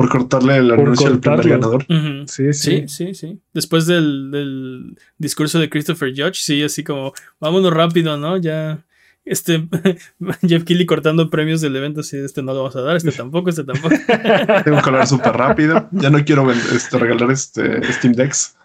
por 0.02 0.10
cortarle 0.10 0.56
el 0.56 0.72
anuncio 0.72 1.06
al 1.06 1.20
primer 1.20 1.48
ganador. 1.48 1.86
sí, 2.26 2.52
sí, 2.52 2.88
sí, 2.88 3.14
sí, 3.14 3.40
Después 3.52 3.86
del, 3.86 4.96
discurso 5.16 5.60
de 5.60 5.70
Christopher 5.70 6.10
Judge, 6.10 6.40
sí, 6.40 6.60
así 6.62 6.82
como, 6.82 7.12
vámonos 7.38 7.72
rápido, 7.72 8.16
¿no? 8.16 8.36
Ya, 8.36 8.84
este, 9.24 9.68
Jeff 10.42 10.64
Kelly 10.64 10.86
cortando 10.86 11.30
premios 11.30 11.60
del 11.60 11.76
evento, 11.76 12.00
así, 12.00 12.16
este 12.16 12.42
no 12.42 12.52
lo 12.52 12.64
vas 12.64 12.74
a 12.74 12.80
dar, 12.80 12.96
este 12.96 13.12
tampoco, 13.12 13.50
este 13.50 13.62
tampoco. 13.62 13.94
Tengo 14.64 14.82
que 14.82 14.88
hablar 14.88 15.06
súper 15.06 15.34
rápido. 15.34 15.88
Ya 15.92 16.10
no 16.10 16.24
quiero 16.24 16.50
este, 16.50 16.98
regalar 16.98 17.30
este 17.30 17.80
Steam 17.92 18.14
Decks. 18.14 18.56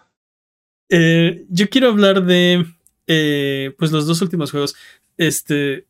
Eh, 0.88 1.44
yo 1.50 1.68
quiero 1.68 1.90
hablar 1.90 2.24
de, 2.24 2.66
eh, 3.06 3.74
pues, 3.78 3.92
los 3.92 4.08
dos 4.08 4.20
últimos 4.22 4.50
juegos. 4.50 4.74
Este, 5.16 5.86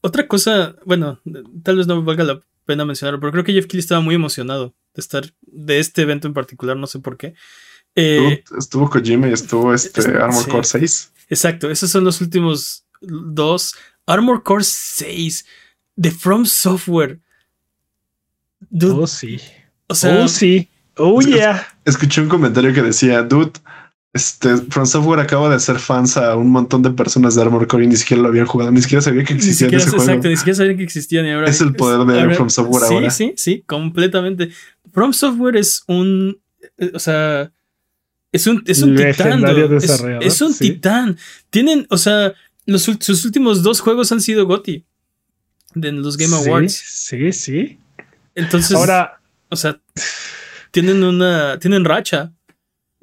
otra 0.00 0.26
cosa, 0.26 0.74
bueno, 0.84 1.20
tal 1.62 1.76
vez 1.76 1.86
no 1.86 2.02
valga 2.02 2.24
la 2.24 2.40
pena 2.68 2.84
mencionarlo, 2.84 3.18
pero 3.18 3.32
creo 3.32 3.44
que 3.44 3.54
Jeff 3.54 3.66
Kelly 3.66 3.80
estaba 3.80 4.02
muy 4.02 4.14
emocionado 4.14 4.74
de 4.94 5.00
estar 5.00 5.24
de 5.40 5.78
este 5.78 6.02
evento 6.02 6.28
en 6.28 6.34
particular, 6.34 6.76
no 6.76 6.86
sé 6.86 6.98
por 6.98 7.16
qué. 7.16 7.34
Eh, 7.94 8.44
estuvo, 8.58 8.90
Kojima 8.90 9.26
y 9.26 9.32
estuvo 9.32 9.72
este 9.72 10.02
Armor 10.18 10.46
Core 10.46 10.64
6. 10.64 11.12
Exacto, 11.30 11.70
esos 11.70 11.90
son 11.90 12.04
los 12.04 12.20
últimos 12.20 12.84
dos. 13.00 13.74
Armor 14.06 14.42
Core 14.42 14.64
6 14.64 15.46
de 15.96 16.10
From 16.10 16.44
Software. 16.44 17.18
oh, 18.82 19.06
sí. 19.06 19.40
O 19.86 19.94
sea, 19.94 20.22
oh, 20.22 20.28
sí. 20.28 20.68
Oh, 20.96 21.22
yeah. 21.22 21.66
Escuché 21.86 22.20
un 22.20 22.28
comentario 22.28 22.74
que 22.74 22.82
decía, 22.82 23.22
dude, 23.22 23.52
este, 24.12 24.56
From 24.56 24.86
Software 24.86 25.20
acaba 25.20 25.48
de 25.48 25.56
hacer 25.56 25.78
fans 25.78 26.16
a 26.16 26.34
un 26.36 26.50
montón 26.50 26.82
de 26.82 26.90
personas 26.90 27.34
de 27.34 27.42
Armor 27.42 27.66
Core 27.66 27.84
y 27.84 27.88
ni 27.88 27.96
siquiera 27.96 28.22
lo 28.22 28.28
habían 28.28 28.46
jugado, 28.46 28.70
ni 28.70 28.80
siquiera 28.80 29.02
sabía 29.02 29.24
que 29.24 29.34
existía 29.34 29.68
ese 29.68 29.90
juego. 29.90 30.04
Exacto, 30.04 30.28
ni 30.28 30.36
siquiera 30.36 30.56
sabían 30.56 30.76
que 30.76 30.82
existían 30.84 31.26
y 31.26 31.30
ahora 31.30 31.50
es 31.50 31.60
el 31.60 31.74
poder 31.74 32.06
de 32.06 32.34
From 32.34 32.50
Software 32.50 32.84
ahora. 32.84 33.10
Sí, 33.10 33.26
sí, 33.28 33.34
sí, 33.36 33.64
completamente. 33.66 34.50
From 34.92 35.12
Software 35.12 35.56
es 35.56 35.84
un, 35.86 36.40
eh, 36.78 36.90
o 36.94 36.98
sea, 36.98 37.52
es 38.32 38.46
un, 38.46 38.62
es 38.66 38.82
un 38.82 38.96
titán. 38.96 39.44
Es, 40.20 40.40
un 40.40 40.54
titán. 40.54 41.18
Tienen, 41.50 41.86
o 41.90 41.96
sea, 41.96 42.34
los, 42.66 42.82
sus 42.82 43.24
últimos 43.24 43.62
dos 43.62 43.80
juegos 43.80 44.12
han 44.12 44.20
sido 44.20 44.46
GOTY 44.46 44.84
de 45.74 45.92
los 45.92 46.16
Game 46.16 46.34
Awards. 46.34 46.74
Sí, 46.74 47.32
sí. 47.32 47.78
Entonces, 48.34 48.76
ahora, 48.76 49.20
o 49.48 49.56
sea, 49.56 49.80
tienen 50.70 51.02
una, 51.02 51.58
tienen 51.58 51.84
racha. 51.84 52.32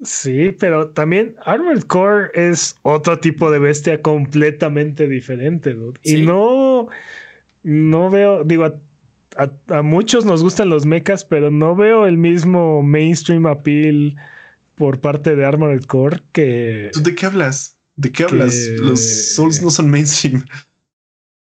Sí, 0.02 0.54
pero 0.58 0.90
también 0.90 1.36
Armored 1.44 1.84
Core 1.84 2.30
es 2.34 2.76
otro 2.82 3.18
tipo 3.18 3.50
de 3.50 3.58
bestia 3.58 4.02
completamente 4.02 5.08
diferente, 5.08 5.74
Y 6.02 6.22
no, 6.22 6.88
no 7.62 8.10
veo, 8.10 8.44
digo, 8.44 8.80
a, 9.36 9.82
muchos 9.82 10.24
nos 10.24 10.42
gustan 10.42 10.68
los 10.68 10.84
mechas, 10.86 11.24
pero 11.24 11.50
no 11.50 11.74
veo 11.74 12.06
el 12.06 12.18
mismo 12.18 12.82
mainstream 12.82 13.46
appeal 13.46 14.16
por 14.74 15.00
parte 15.00 15.34
de 15.34 15.44
Armored 15.44 15.84
Core 15.84 16.22
que. 16.32 16.90
¿De 16.94 17.14
qué 17.14 17.26
hablas? 17.26 17.78
¿De 17.96 18.12
qué 18.12 18.24
hablas? 18.24 18.54
Los 18.78 19.00
Souls 19.00 19.62
no 19.62 19.70
son 19.70 19.90
mainstream. 19.90 20.44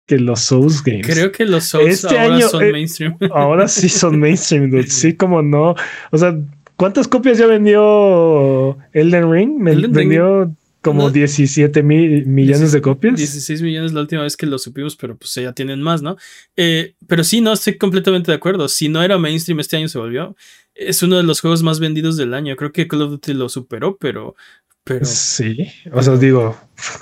Que 0.06 0.18
los 0.18 0.40
Souls 0.40 0.82
games. 0.82 1.06
Creo 1.06 1.30
que 1.30 1.44
los 1.44 1.64
Souls 1.64 2.02
este 2.02 2.18
ahora 2.18 2.40
son 2.48 2.62
eh, 2.64 2.72
mainstream. 2.72 3.18
Ahora 3.30 3.68
sí 3.68 3.90
son 3.90 4.18
mainstream, 4.20 4.70
dude. 4.70 4.86
Sí, 4.86 5.14
como 5.14 5.42
no. 5.42 5.74
O 6.10 6.16
sea, 6.18 6.34
¿Cuántas 6.78 7.08
copias 7.08 7.36
ya 7.36 7.46
vendió 7.46 8.78
Elden 8.92 9.32
Ring? 9.32 9.58
Me 9.58 9.74
vendió 9.74 10.54
como 10.80 11.10
17 11.10 11.82
mil 11.82 12.24
millones 12.26 12.70
de 12.70 12.80
copias. 12.80 13.16
16 13.16 13.62
millones 13.62 13.92
la 13.92 14.02
última 14.02 14.22
vez 14.22 14.36
que 14.36 14.46
lo 14.46 14.60
supimos, 14.60 14.94
pero 14.94 15.16
pues 15.16 15.34
ya 15.34 15.52
tienen 15.52 15.82
más, 15.82 16.02
¿no? 16.02 16.16
Eh, 16.56 16.94
pero 17.08 17.24
sí, 17.24 17.40
no 17.40 17.52
estoy 17.52 17.78
completamente 17.78 18.30
de 18.30 18.36
acuerdo. 18.36 18.68
Si 18.68 18.88
no 18.88 19.02
era 19.02 19.18
mainstream, 19.18 19.58
este 19.58 19.76
año 19.76 19.88
se 19.88 19.98
volvió. 19.98 20.36
Es 20.72 21.02
uno 21.02 21.16
de 21.16 21.24
los 21.24 21.40
juegos 21.40 21.64
más 21.64 21.80
vendidos 21.80 22.16
del 22.16 22.32
año. 22.32 22.54
Creo 22.54 22.70
que 22.70 22.86
Call 22.86 23.02
of 23.02 23.10
Duty 23.10 23.34
lo 23.34 23.48
superó, 23.48 23.96
pero. 23.96 24.36
pero 24.84 25.04
sí, 25.04 25.66
o 25.92 26.00
sea, 26.00 26.16
digo, 26.16 26.56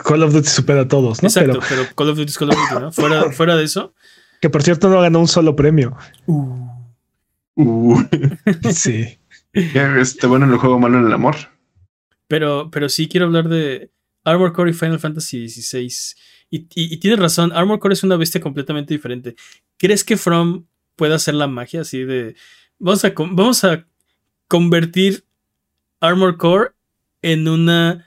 Call 0.09 0.23
of 0.23 0.33
Duty 0.33 0.49
supera 0.49 0.81
a 0.81 0.89
todos, 0.89 1.23
¿no? 1.23 1.29
Exacto, 1.29 1.61
pero, 1.69 1.83
Call 1.95 2.09
of 2.09 2.17
Duty 2.17 2.31
es 2.31 2.39
Call 2.39 2.49
of 2.49 2.57
Duty, 2.57 2.81
¿no? 2.81 2.93
Fuera, 2.93 3.31
fuera 3.31 3.57
de 3.57 3.65
eso. 3.65 3.93
Que 4.41 4.49
por 4.49 4.63
cierto 4.63 4.89
no 4.89 5.03
ganó 5.03 5.21
un 5.21 5.29
solo 5.29 5.55
premio. 5.55 5.95
Uh. 6.25 6.67
Uh. 7.57 8.03
sí. 8.73 9.19
Este, 9.57 10.27
bueno 10.27 10.45
en 10.45 10.53
el 10.53 10.59
juego, 10.59 10.79
malo 10.79 10.99
en 10.99 11.07
el 11.07 11.13
amor. 11.13 11.37
Pero, 12.29 12.71
pero 12.71 12.89
sí 12.89 13.09
quiero 13.09 13.27
hablar 13.27 13.49
de 13.49 13.91
Armor 14.25 14.53
Core 14.53 14.71
y 14.71 14.75
Final 14.75 15.01
Fantasy 15.01 15.49
XVI. 15.49 15.89
Y, 16.51 16.67
y, 16.75 16.97
tienes 16.99 17.19
razón, 17.19 17.53
Armor 17.53 17.79
Core 17.79 17.95
es 17.95 18.03
una 18.03 18.17
bestia 18.17 18.41
completamente 18.41 18.93
diferente. 18.93 19.35
¿Crees 19.79 20.05
que 20.05 20.17
From 20.17 20.67
puede 20.97 21.15
hacer 21.15 21.35
la 21.35 21.47
magia 21.47 21.83
así 21.83 22.05
de. 22.05 22.35
Vamos 22.79 23.05
a, 23.05 23.13
vamos 23.17 23.65
a 23.65 23.87
convertir 24.49 25.25
Armor 26.01 26.37
Core 26.37 26.71
en 27.23 27.49
una. 27.49 28.07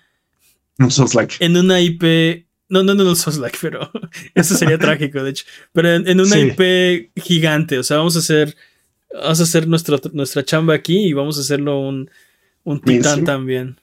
En 1.39 1.57
una 1.57 1.79
IP. 1.81 2.45
No, 2.67 2.83
no, 2.83 2.93
no, 2.93 3.03
no 3.03 3.15
sos 3.15 3.37
like, 3.37 3.57
pero 3.59 3.91
eso 4.35 4.55
sería 4.55 4.77
trágico, 4.77 5.23
de 5.23 5.31
hecho. 5.31 5.45
Pero 5.73 5.95
en, 5.95 6.19
una 6.19 6.37
IP 6.37 7.11
gigante, 7.15 7.79
o 7.79 7.83
sea, 7.83 7.97
vamos 7.97 8.15
a 8.15 8.19
hacer. 8.19 8.55
Vamos 9.14 9.39
a 9.39 9.43
hacer 9.43 9.68
nuestro, 9.68 9.99
nuestra 10.14 10.43
chamba 10.43 10.74
aquí 10.74 11.07
y 11.07 11.14
vamos 11.14 11.38
a 11.38 11.41
hacerlo 11.41 11.80
un, 11.80 12.10
un 12.64 12.82
titán 12.82 13.24
también. 13.24 13.80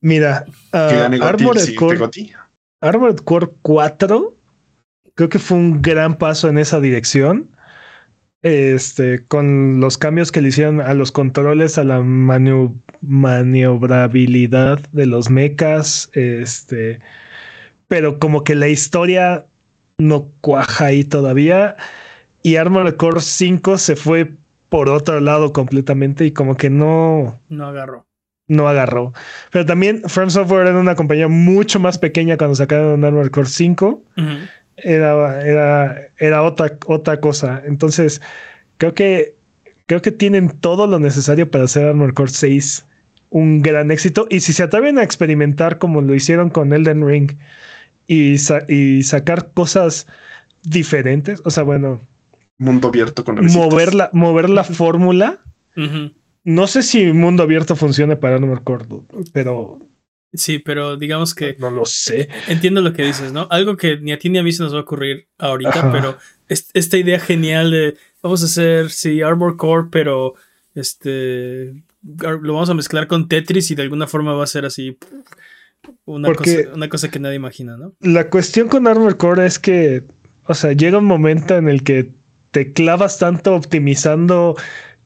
Mira, 0.00 0.46
uh, 0.72 1.22
Armored, 1.22 1.74
Core, 1.76 1.98
Armored 2.80 3.20
Core 3.20 3.50
4 3.62 4.36
creo 5.14 5.28
que 5.28 5.38
fue 5.38 5.58
un 5.58 5.82
gran 5.82 6.16
paso 6.16 6.48
en 6.48 6.56
esa 6.58 6.80
dirección. 6.80 7.50
Este, 8.42 9.24
con 9.26 9.78
los 9.78 9.98
cambios 9.98 10.32
que 10.32 10.42
le 10.42 10.48
hicieron 10.48 10.80
a 10.80 10.94
los 10.94 11.12
controles, 11.12 11.78
a 11.78 11.84
la 11.84 12.02
maniobrabilidad 12.02 14.80
de 14.90 15.06
los 15.06 15.30
mechas, 15.30 16.10
este, 16.14 16.98
pero 17.86 18.18
como 18.18 18.42
que 18.42 18.56
la 18.56 18.66
historia 18.66 19.46
no 19.96 20.32
cuaja 20.40 20.86
ahí 20.86 21.04
todavía. 21.04 21.76
Y 22.42 22.56
Armored 22.56 22.96
Core 22.96 23.20
5 23.20 23.78
se 23.78 23.94
fue 23.94 24.32
por 24.72 24.88
otro 24.88 25.20
lado 25.20 25.52
completamente 25.52 26.24
y 26.24 26.30
como 26.30 26.56
que 26.56 26.70
no. 26.70 27.38
No 27.50 27.66
agarró. 27.66 28.06
No 28.48 28.68
agarró. 28.68 29.12
Pero 29.50 29.66
también 29.66 30.00
From 30.06 30.30
Software 30.30 30.66
era 30.66 30.78
una 30.78 30.94
compañía 30.94 31.28
mucho 31.28 31.78
más 31.78 31.98
pequeña 31.98 32.38
cuando 32.38 32.54
sacaron 32.54 33.04
Armored 33.04 33.30
Core 33.30 33.48
5 33.48 34.02
era, 34.78 35.46
era, 35.46 36.00
era 36.18 36.42
otra, 36.42 36.78
otra 36.86 37.20
cosa. 37.20 37.62
Entonces, 37.66 38.22
creo 38.78 38.94
que, 38.94 39.36
creo 39.84 40.00
que 40.00 40.10
tienen 40.10 40.48
todo 40.60 40.86
lo 40.86 40.98
necesario 40.98 41.50
para 41.50 41.64
hacer 41.64 41.84
Armored 41.84 42.14
Core 42.14 42.30
6 42.30 42.86
un 43.28 43.60
gran 43.60 43.90
éxito. 43.90 44.26
Y 44.30 44.40
si 44.40 44.54
se 44.54 44.62
atreven 44.62 44.96
a 44.98 45.02
experimentar 45.02 45.76
como 45.76 46.00
lo 46.00 46.14
hicieron 46.14 46.48
con 46.48 46.72
Elden 46.72 47.06
Ring 47.06 47.32
y, 48.06 48.36
y 48.68 49.02
sacar 49.02 49.52
cosas 49.52 50.06
diferentes, 50.64 51.42
o 51.44 51.50
sea, 51.50 51.62
bueno. 51.62 52.00
Mundo 52.58 52.88
abierto 52.88 53.24
con 53.24 53.44
mover 53.46 53.94
la, 53.94 54.10
mover 54.12 54.50
la 54.50 54.64
fórmula. 54.64 55.40
No 56.44 56.66
sé 56.66 56.82
si 56.82 57.12
mundo 57.12 57.42
abierto 57.42 57.76
funcione 57.76 58.16
para 58.16 58.36
Armored 58.36 58.62
Core, 58.62 58.86
pero 59.32 59.80
Sí, 60.34 60.58
pero 60.58 60.96
digamos 60.96 61.34
que. 61.34 61.56
No 61.58 61.70
lo 61.70 61.84
sé. 61.84 62.28
Entiendo 62.48 62.80
lo 62.80 62.94
que 62.94 63.04
dices, 63.04 63.32
¿no? 63.32 63.46
Algo 63.50 63.76
que 63.76 63.98
ni 63.98 64.12
a 64.12 64.18
ti 64.18 64.30
ni 64.30 64.38
a 64.38 64.42
mí 64.42 64.50
se 64.52 64.62
nos 64.62 64.72
va 64.72 64.78
a 64.78 64.82
ocurrir 64.82 65.28
ahorita, 65.38 65.92
pero 65.92 66.16
esta 66.48 66.96
idea 66.96 67.20
genial 67.20 67.70
de 67.70 67.96
vamos 68.22 68.42
a 68.42 68.46
hacer, 68.46 68.90
sí, 68.90 69.20
Armor 69.20 69.56
Core, 69.56 69.88
pero 69.90 70.34
este. 70.74 71.84
Lo 72.02 72.54
vamos 72.54 72.70
a 72.70 72.74
mezclar 72.74 73.06
con 73.06 73.28
Tetris 73.28 73.70
y 73.70 73.74
de 73.74 73.82
alguna 73.82 74.06
forma 74.06 74.34
va 74.34 74.44
a 74.44 74.48
ser 74.48 74.64
así. 74.64 74.96
Una, 76.04 76.32
cosa, 76.32 76.58
una 76.74 76.88
cosa 76.88 77.10
que 77.10 77.18
nadie 77.18 77.36
imagina, 77.36 77.76
¿no? 77.76 77.94
La 78.00 78.30
cuestión 78.30 78.68
con 78.68 78.86
Armor 78.86 79.16
Core 79.18 79.46
es 79.46 79.58
que, 79.58 80.04
o 80.46 80.54
sea, 80.54 80.72
llega 80.72 80.98
un 80.98 81.04
momento 81.04 81.56
en 81.56 81.68
el 81.68 81.82
que 81.84 82.14
te 82.52 82.72
clavas 82.72 83.18
tanto 83.18 83.54
optimizando 83.54 84.56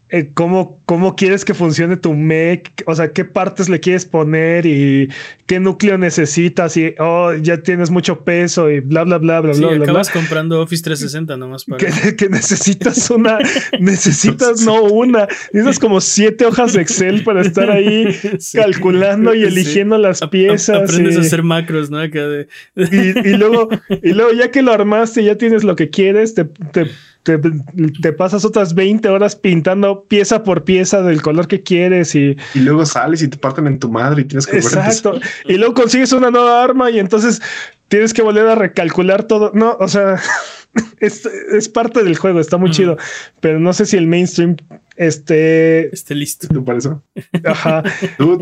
eh, 0.09 0.31
cómo, 0.35 0.81
cómo 0.87 1.17
quieres 1.17 1.45
que 1.45 1.53
funcione 1.53 1.97
tu 1.97 2.15
mech, 2.15 2.71
o 2.87 2.95
sea, 2.95 3.13
qué 3.13 3.25
partes 3.25 3.69
le 3.69 3.81
quieres 3.81 4.05
poner 4.05 4.65
y 4.65 5.09
qué 5.47 5.59
núcleo 5.59 5.99
necesitas 5.99 6.77
y 6.77 6.95
oh, 7.01 7.35
ya 7.35 7.61
tienes 7.61 7.91
mucho 7.91 8.21
peso 8.21 8.71
y 8.71 8.79
bla, 8.79 9.03
bla, 9.03 9.19
bla, 9.19 9.41
bla, 9.41 9.55
sí, 9.55 9.65
bla. 9.65 9.83
Acabas 9.83 10.11
comprando 10.11 10.61
Office 10.61 10.85
360 10.85 11.37
nomás 11.37 11.65
para. 11.65 11.85
Que, 12.15 12.29
necesitas 12.31 13.11
una, 13.11 13.39
necesitas 13.81 14.61
no 14.61 14.85
una, 14.85 15.27
necesitas 15.53 15.81
como 15.81 16.01
siete 16.01 16.47
hojas 16.47 16.75
de 16.75 16.83
Excel 16.83 17.25
para 17.25 17.41
estar 17.41 17.69
ahí 17.69 18.07
calculando 18.55 19.35
y 19.35 19.43
eligiendo 19.43 19.99
las 19.99 20.21
piezas. 20.29 20.89
aprendes 20.89 21.17
a 21.17 21.23
hacer 21.23 21.43
macros, 21.43 21.91
¿no? 21.91 21.99
De... 21.99 22.47
y, 22.77 23.31
luego, 23.31 23.71
y 24.05 24.13
luego, 24.13 24.31
ya 24.35 24.53
que 24.53 24.63
lo 24.63 24.73
armaste, 24.73 25.25
ya 25.25 25.35
tienes 25.35 25.65
lo 25.65 25.75
que 25.75 25.91
quieres, 25.91 26.35
te, 26.35 26.45
te 26.45 26.87
te, 27.27 28.13
pasas 28.13 28.45
otras 28.45 28.75
20 28.75 29.09
horas 29.09 29.35
pintando 29.35 30.05
pieza 30.05 30.45
por 30.45 30.65
pieza 30.65 31.03
del 31.03 31.21
color 31.23 31.49
que 31.49 31.63
quieres 31.63 32.15
y... 32.15 32.37
Y 32.55 32.61
luego 32.61 32.87
sales 32.87 33.23
y 33.23 33.29
te 33.29 33.37
parten 33.37 33.67
en 33.67 33.79
tu 33.79 33.91
madre 33.91 34.23
y 34.23 34.25
tienes 34.25 34.47
que... 34.47 34.57
Exacto. 34.57 35.19
y 35.47 35.57
luego 35.57 35.75
consigues 35.75 36.13
una 36.13 36.31
nueva 36.31 36.63
arma 36.63 36.91
y 36.91 36.99
entonces 37.01 37.43
tienes 37.89 38.15
que 38.15 38.23
volver 38.23 38.47
a 38.47 38.55
recalcular 38.55 39.25
todo. 39.25 39.51
No, 39.55 39.77
o 39.81 39.89
sea, 39.89 40.21
es, 40.99 41.27
es 41.27 41.69
parte 41.69 42.03
del 42.03 42.17
juego, 42.17 42.41
está 42.41 42.57
muy 42.57 42.71
chido, 42.71 42.97
pero 43.41 43.59
no 43.59 43.73
sé 43.73 43.87
si 43.87 43.97
el 43.97 44.07
mainstream 44.07 44.57
esté, 44.97 45.93
esté 45.95 46.15
listo. 46.15 46.49
por 46.65 46.77
eso? 46.79 47.03
Ajá. 47.45 47.83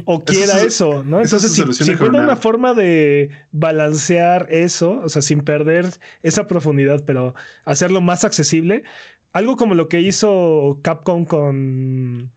o 0.05 0.25
quiera 0.25 0.61
eso, 0.63 1.03
¿no? 1.05 1.21
Entonces, 1.21 1.53
si, 1.53 1.85
si 1.85 1.93
una 1.93 2.37
forma 2.37 2.75
de 2.75 3.31
balancear 3.53 4.47
eso, 4.51 5.01
o 5.03 5.09
sea, 5.09 5.23
sin 5.23 5.43
perder 5.43 5.87
esa 6.23 6.47
profundidad, 6.47 7.05
pero 7.05 7.35
hacerlo 7.65 8.01
más 8.01 8.25
accesible, 8.25 8.85
algo 9.33 9.57
como 9.57 9.75
lo 9.75 9.89
que 9.89 10.01
hizo 10.01 10.81
Capcom 10.83 11.25
con 11.25 12.33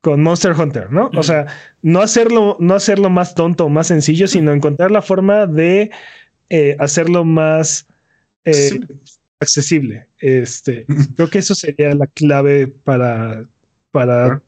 con 0.00 0.22
Monster 0.22 0.52
Hunter, 0.52 0.90
¿no? 0.90 1.10
O 1.14 1.22
sea, 1.22 1.46
no 1.82 2.00
hacerlo, 2.00 2.56
no 2.58 2.74
hacerlo 2.74 3.10
más 3.10 3.34
tonto 3.34 3.66
o 3.66 3.68
más 3.68 3.88
sencillo, 3.88 4.26
sino 4.28 4.52
encontrar 4.52 4.90
la 4.90 5.02
forma 5.02 5.46
de 5.46 5.90
eh, 6.48 6.74
hacerlo 6.78 7.24
más 7.24 7.86
eh, 8.44 8.80
accesible. 9.40 10.08
Este, 10.18 10.86
creo 11.16 11.30
que 11.30 11.38
eso 11.38 11.54
sería 11.54 11.94
la 11.94 12.06
clave 12.06 12.68
para, 12.68 13.42
para, 13.90 14.42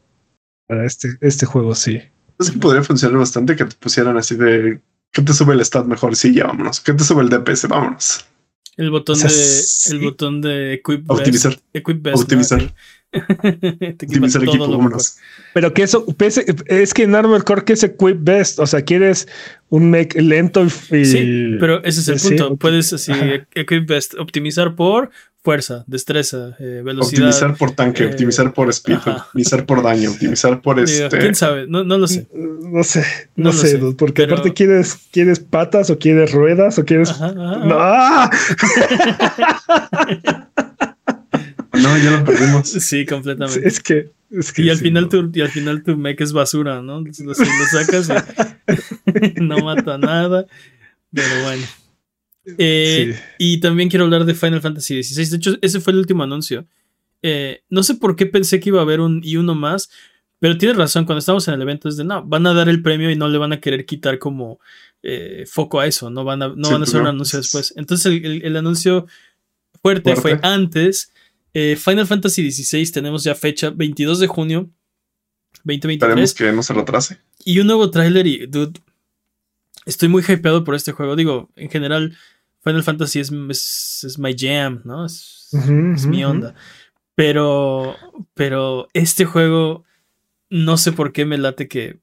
para 0.67 0.85
este, 0.85 1.09
este 1.21 1.45
juego, 1.45 1.75
sí. 1.75 2.01
Es 2.39 2.51
que 2.51 2.59
podría 2.59 2.83
funcionar 2.83 3.17
bastante 3.17 3.55
que 3.55 3.65
te 3.65 3.75
pusieran 3.75 4.17
así 4.17 4.35
de 4.35 4.81
¿qué 5.11 5.21
te 5.21 5.33
sube 5.33 5.53
el 5.53 5.61
stat 5.61 5.85
mejor? 5.85 6.15
Sí, 6.15 6.33
ya 6.33 6.47
vámonos. 6.47 6.81
¿Qué 6.81 6.93
te 6.93 7.03
sube 7.03 7.21
el 7.21 7.29
DPS? 7.29 7.67
Vámonos. 7.67 8.25
El 8.77 8.89
botón 8.89 9.19
de 9.19 9.27
el 9.91 9.99
botón 9.99 10.41
de 10.41 10.73
equip 10.73 11.09
optimizar, 11.09 11.59
equip 11.73 12.07
optimizar. 12.13 12.73
optimizar 13.13 14.43
equipo, 14.43 14.67
vámonos. 14.67 15.17
Pero 15.53 15.71
que 15.73 15.83
eso 15.83 16.05
es 16.65 16.93
que 16.93 17.03
en 17.03 17.13
Armor 17.13 17.43
Core 17.43 17.63
que 17.63 17.73
es 17.73 17.83
equip 17.83 18.17
best, 18.19 18.57
o 18.59 18.65
sea, 18.65 18.81
quieres 18.81 19.27
un 19.69 19.91
make 19.91 20.19
lento 20.19 20.65
y 20.65 21.05
Sí, 21.05 21.55
pero 21.59 21.83
ese 21.83 22.01
es 22.01 22.07
el 22.07 22.29
punto. 22.29 22.55
Puedes 22.57 22.91
así 22.93 23.11
equip 23.53 23.87
best 23.87 24.15
optimizar 24.15 24.75
por 24.75 25.11
fuerza, 25.43 25.83
destreza, 25.87 26.55
eh, 26.59 26.81
velocidad. 26.83 27.27
Optimizar 27.27 27.57
por 27.57 27.71
tanque, 27.71 28.03
eh, 28.03 28.07
optimizar 28.07 28.53
por 28.53 28.69
speed, 28.69 28.99
optimizar 29.05 29.65
por 29.65 29.83
daño, 29.83 30.11
optimizar 30.11 30.61
por 30.61 30.79
este. 30.79 31.17
¿Quién 31.17 31.35
sabe? 31.35 31.67
No, 31.67 31.83
no 31.83 31.97
lo 31.97 32.07
sé. 32.07 32.27
No 32.33 32.83
sé, 32.83 33.05
no, 33.35 33.51
sé, 33.51 33.77
porque 33.97 34.23
aparte 34.23 34.53
quieres, 34.53 34.97
quieres 35.11 35.41
patas 35.41 35.89
o 35.89 35.99
quieres 35.99 36.31
ruedas 36.31 36.79
o 36.79 36.85
quieres. 36.85 37.19
No. 37.19 37.29
no, 41.73 41.97
ya 41.97 42.11
lo 42.11 42.23
perdimos. 42.23 42.69
Sí, 42.69 43.05
completamente. 43.05 43.67
Es 43.67 43.81
que. 43.81 44.11
y, 44.57 44.69
al 44.69 44.77
final 44.77 45.09
tu, 45.09 45.29
y 45.33 45.41
al 45.41 45.49
final 45.49 45.83
tu 45.83 45.97
mech 45.97 46.21
es 46.21 46.31
basura, 46.31 46.81
¿no? 46.81 47.01
Lo, 47.01 47.11
lo 47.25 47.33
sacas 47.33 48.09
y 48.09 49.41
no 49.41 49.57
mata 49.59 49.97
nada. 49.97 50.47
Pero 51.13 51.43
bueno. 51.43 51.63
Eh, 52.57 53.17
y 53.37 53.59
también 53.59 53.89
quiero 53.89 54.05
hablar 54.05 54.25
de 54.25 54.35
Final 54.35 54.61
Fantasy 54.61 55.01
XVI. 55.01 55.29
De 55.29 55.37
hecho, 55.37 55.57
ese 55.61 55.79
fue 55.79 55.93
el 55.93 55.99
último 55.99 56.23
anuncio. 56.23 56.65
Eh, 57.21 57.63
no 57.69 57.83
sé 57.83 57.95
por 57.95 58.15
qué 58.15 58.25
pensé 58.25 58.59
que 58.59 58.69
iba 58.69 58.79
a 58.79 58.83
haber 58.83 58.99
un 58.99 59.21
y 59.23 59.37
uno 59.37 59.55
más, 59.55 59.89
pero 60.39 60.57
tienes 60.57 60.77
razón. 60.77 61.05
Cuando 61.05 61.19
estamos 61.19 61.47
en 61.47 61.53
el 61.53 61.61
evento, 61.61 61.87
es 61.87 61.97
de 61.97 62.03
no, 62.03 62.23
van 62.23 62.45
a 62.47 62.53
dar 62.53 62.69
el 62.69 62.81
premio 62.81 63.09
y 63.09 63.15
no 63.15 63.29
le 63.29 63.37
van 63.37 63.53
a 63.53 63.61
querer 63.61 63.85
quitar 63.85 64.19
como 64.19 64.59
eh, 65.01 65.45
foco 65.47 65.79
a 65.79 65.87
eso. 65.87 66.09
No 66.09 66.23
van 66.23 66.41
a, 66.41 66.49
no 66.49 66.71
van 66.71 66.81
a 66.81 66.83
hacer 66.83 67.01
un 67.01 67.07
anuncio 67.07 67.39
después. 67.39 67.73
Entonces, 67.77 68.21
el, 68.23 68.55
anuncio 68.57 69.07
fuerte, 69.81 70.15
fue 70.15 70.39
antes. 70.43 71.11
Final 71.53 72.07
Fantasy 72.07 72.51
XVI 72.51 72.91
tenemos 72.91 73.23
ya 73.23 73.35
fecha 73.35 73.69
22 73.69 74.19
de 74.19 74.27
junio 74.27 74.69
2023. 75.63 76.23
Esperemos 76.23 76.33
que 76.33 76.51
no 76.55 76.63
se 76.63 76.73
retrase. 76.73 77.19
Y 77.45 77.59
un 77.59 77.67
nuevo 77.67 77.89
tráiler 77.91 78.25
y, 78.27 78.47
dude, 78.47 78.79
estoy 79.85 80.09
muy 80.09 80.23
hypeado 80.27 80.63
por 80.63 80.75
este 80.75 80.91
juego. 80.91 81.15
Digo, 81.15 81.49
en 81.55 81.69
general, 81.69 82.17
Final 82.63 82.83
Fantasy 82.83 83.19
es, 83.19 83.31
es, 84.03 84.17
my 84.17 84.35
jam, 84.37 84.81
¿no? 84.85 85.05
Es, 85.05 85.49
mi 86.07 86.23
onda. 86.23 86.55
Pero, 87.15 87.95
pero 88.33 88.87
este 88.93 89.25
juego, 89.25 89.83
no 90.49 90.77
sé 90.77 90.91
por 90.93 91.11
qué 91.11 91.25
me 91.25 91.37
late 91.37 91.67
que 91.67 91.99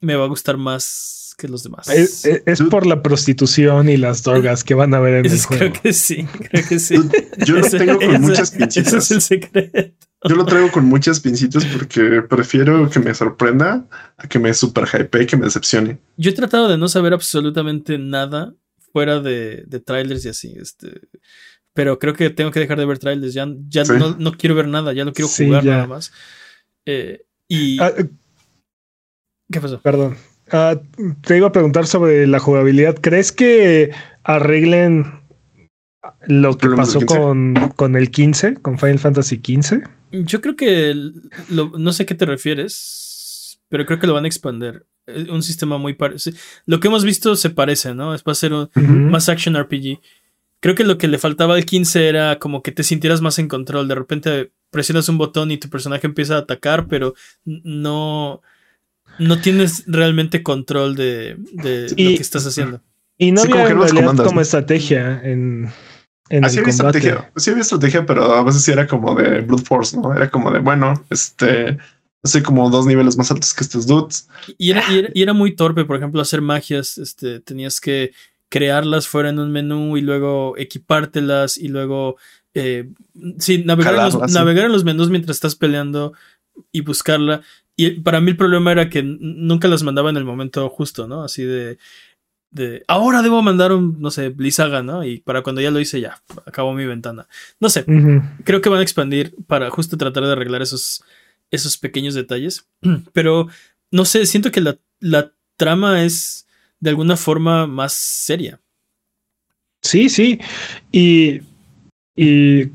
me 0.00 0.14
va 0.14 0.24
a 0.24 0.28
gustar 0.28 0.56
más 0.56 1.34
que 1.36 1.48
los 1.48 1.62
demás. 1.62 1.88
Es, 1.88 2.24
por 2.70 2.86
la 2.86 3.02
prostitución 3.02 3.88
y 3.88 3.96
las 3.96 4.22
drogas 4.22 4.64
que 4.64 4.74
van 4.74 4.94
a 4.94 5.00
ver 5.00 5.26
en 5.26 5.32
el 5.32 5.42
juego. 5.42 5.72
Creo 5.72 5.82
que 5.82 5.92
sí, 5.92 6.24
creo 6.24 6.64
que 6.66 6.78
sí. 6.78 6.96
Yo 7.44 7.56
lo 7.56 7.62
tengo 7.70 7.98
con 7.98 8.20
muchas 8.22 8.52
pincitas. 8.52 8.94
Ese 8.94 8.98
es 8.98 9.10
el 9.10 9.20
secreto. 9.20 10.06
Yo 10.28 10.34
lo 10.34 10.46
traigo 10.46 10.70
con 10.72 10.86
muchas 10.86 11.20
pincitas 11.20 11.64
porque 11.66 12.22
prefiero 12.22 12.88
que 12.88 13.00
me 13.00 13.14
sorprenda 13.14 13.86
a 14.16 14.28
que 14.28 14.38
me 14.38 14.54
super 14.54 14.86
hype 14.86 15.22
y 15.22 15.26
que 15.26 15.36
me 15.36 15.44
decepcione. 15.44 15.98
Yo 16.16 16.30
he 16.30 16.34
tratado 16.34 16.68
de 16.68 16.78
no 16.78 16.88
saber 16.88 17.12
absolutamente 17.12 17.98
nada 17.98 18.54
fuera 18.96 19.20
de, 19.20 19.66
trailers 19.84 20.24
y 20.24 20.30
así. 20.30 20.56
Este, 20.58 20.88
pero 21.74 21.98
creo 21.98 22.14
que 22.14 22.30
tengo 22.30 22.50
que 22.50 22.60
dejar 22.60 22.78
de 22.78 22.86
ver 22.86 22.98
trailers. 22.98 23.34
Ya, 23.34 23.46
ya 23.68 23.84
no, 23.84 24.32
quiero 24.32 24.54
ver 24.54 24.68
nada, 24.68 24.94
ya 24.94 25.04
no 25.04 25.12
quiero 25.12 25.28
jugar 25.28 25.66
nada 25.66 25.86
más. 25.86 26.14
Eh, 26.86 27.26
y. 27.46 27.78
Ah, 27.78 27.92
eh, 27.94 28.08
¿Qué 29.52 29.60
pasó? 29.60 29.82
Perdón. 29.82 30.16
Ah, 30.50 30.80
te 31.20 31.36
iba 31.36 31.48
a 31.48 31.52
preguntar 31.52 31.86
sobre 31.86 32.26
la 32.26 32.38
jugabilidad. 32.38 32.96
¿Crees 32.98 33.32
que 33.32 33.90
arreglen 34.24 35.20
lo 36.26 36.56
que 36.56 36.70
pasó 36.70 37.04
con, 37.04 37.54
con, 37.76 37.96
el 37.96 38.10
15, 38.10 38.54
con 38.62 38.78
Final 38.78 38.98
Fantasy 38.98 39.36
15? 39.42 39.82
Yo 40.12 40.40
creo 40.40 40.56
que 40.56 40.94
no 41.50 41.92
sé 41.92 42.04
a 42.04 42.06
qué 42.06 42.14
te 42.14 42.24
refieres, 42.24 43.60
pero 43.68 43.84
creo 43.84 43.98
que 43.98 44.06
lo 44.06 44.14
van 44.14 44.24
a 44.24 44.28
expandir. 44.28 44.86
Un 45.06 45.42
sistema 45.42 45.78
muy 45.78 45.94
parecido. 45.94 46.36
Lo 46.66 46.80
que 46.80 46.88
hemos 46.88 47.04
visto 47.04 47.36
se 47.36 47.50
parece, 47.50 47.94
¿no? 47.94 48.14
Es 48.14 48.22
para 48.22 48.34
ser 48.34 48.52
un 48.52 48.68
más 49.10 49.28
action 49.28 49.56
RPG. 49.56 50.00
Creo 50.60 50.74
que 50.74 50.84
lo 50.84 50.98
que 50.98 51.06
le 51.06 51.18
faltaba 51.18 51.54
al 51.54 51.64
15 51.64 52.08
era 52.08 52.38
como 52.38 52.62
que 52.62 52.72
te 52.72 52.82
sintieras 52.82 53.20
más 53.20 53.38
en 53.38 53.48
control. 53.48 53.88
De 53.88 53.94
repente 53.94 54.50
presionas 54.70 55.08
un 55.08 55.18
botón 55.18 55.50
y 55.50 55.58
tu 55.58 55.68
personaje 55.68 56.06
empieza 56.06 56.36
a 56.36 56.40
atacar, 56.40 56.86
pero 56.88 57.14
no, 57.44 58.42
no 59.18 59.40
tienes 59.40 59.84
realmente 59.86 60.42
control 60.42 60.96
de, 60.96 61.36
lo 61.52 61.96
que 61.96 62.14
estás 62.14 62.46
haciendo. 62.46 62.80
Y 63.18 63.32
no 63.32 63.42
había 63.42 63.74
como, 63.74 64.24
como 64.24 64.40
estrategia 64.40 65.20
en, 65.22 65.70
en 66.28 66.44
Así 66.44 66.58
había 66.58 66.70
estrategia, 66.70 67.30
sí 67.36 67.50
había 67.50 67.62
estrategia, 67.62 68.04
pero 68.04 68.24
a 68.34 68.42
veces 68.42 68.62
sí 68.62 68.72
era 68.72 68.86
como 68.86 69.14
de 69.14 69.40
brute 69.40 69.64
force, 69.64 69.98
¿no? 69.98 70.14
Era 70.14 70.30
como 70.30 70.50
de, 70.50 70.58
bueno, 70.58 71.04
este, 71.08 71.78
así 72.26 72.42
como 72.42 72.70
dos 72.70 72.86
niveles 72.86 73.16
más 73.16 73.30
altos 73.30 73.54
que 73.54 73.64
estos 73.64 73.86
dudes. 73.86 74.28
Y 74.58 74.70
era, 74.70 74.84
y 75.14 75.22
era, 75.22 75.32
muy 75.32 75.56
torpe, 75.56 75.84
por 75.84 75.96
ejemplo, 75.96 76.20
hacer 76.20 76.40
magias, 76.40 76.98
este, 76.98 77.40
tenías 77.40 77.80
que 77.80 78.12
crearlas 78.48 79.08
fuera 79.08 79.30
en 79.30 79.38
un 79.38 79.50
menú 79.50 79.96
y 79.96 80.00
luego 80.00 80.56
equipártelas 80.56 81.58
y 81.58 81.68
luego, 81.68 82.16
eh, 82.54 82.90
sí, 83.38 83.64
navegar, 83.64 83.94
en 83.94 84.00
los, 84.02 84.32
navegar 84.32 84.66
en 84.66 84.72
los 84.72 84.84
menús 84.84 85.10
mientras 85.10 85.36
estás 85.36 85.56
peleando 85.56 86.12
y 86.72 86.80
buscarla. 86.82 87.42
Y 87.76 88.00
para 88.00 88.20
mí 88.20 88.30
el 88.30 88.36
problema 88.36 88.72
era 88.72 88.88
que 88.88 89.02
nunca 89.02 89.68
las 89.68 89.82
mandaba 89.82 90.10
en 90.10 90.16
el 90.16 90.24
momento 90.24 90.68
justo, 90.70 91.06
¿no? 91.06 91.24
Así 91.24 91.42
de, 91.42 91.78
de 92.50 92.84
ahora 92.88 93.22
debo 93.22 93.42
mandar 93.42 93.72
un, 93.72 94.00
no 94.00 94.10
sé, 94.10 94.30
Blizaga, 94.30 94.82
¿no? 94.82 95.04
Y 95.04 95.20
para 95.20 95.42
cuando 95.42 95.60
ya 95.60 95.70
lo 95.70 95.80
hice, 95.80 96.00
ya, 96.00 96.22
acabó 96.46 96.72
mi 96.72 96.86
ventana. 96.86 97.28
No 97.60 97.68
sé, 97.68 97.84
creo 98.44 98.60
que 98.60 98.68
van 98.70 98.80
a 98.80 98.82
expandir 98.82 99.34
para 99.46 99.68
justo 99.70 99.98
tratar 99.98 100.24
de 100.24 100.32
arreglar 100.32 100.62
esos, 100.62 101.04
esos 101.50 101.78
pequeños 101.78 102.14
detalles. 102.14 102.68
Pero, 103.12 103.48
no 103.90 104.04
sé, 104.04 104.26
siento 104.26 104.50
que 104.50 104.60
la, 104.60 104.78
la 105.00 105.32
trama 105.56 106.04
es 106.04 106.46
de 106.80 106.90
alguna 106.90 107.16
forma 107.16 107.66
más 107.66 107.92
seria. 107.92 108.60
Sí, 109.82 110.08
sí. 110.08 110.40
Y, 110.92 111.42
y 112.16 112.66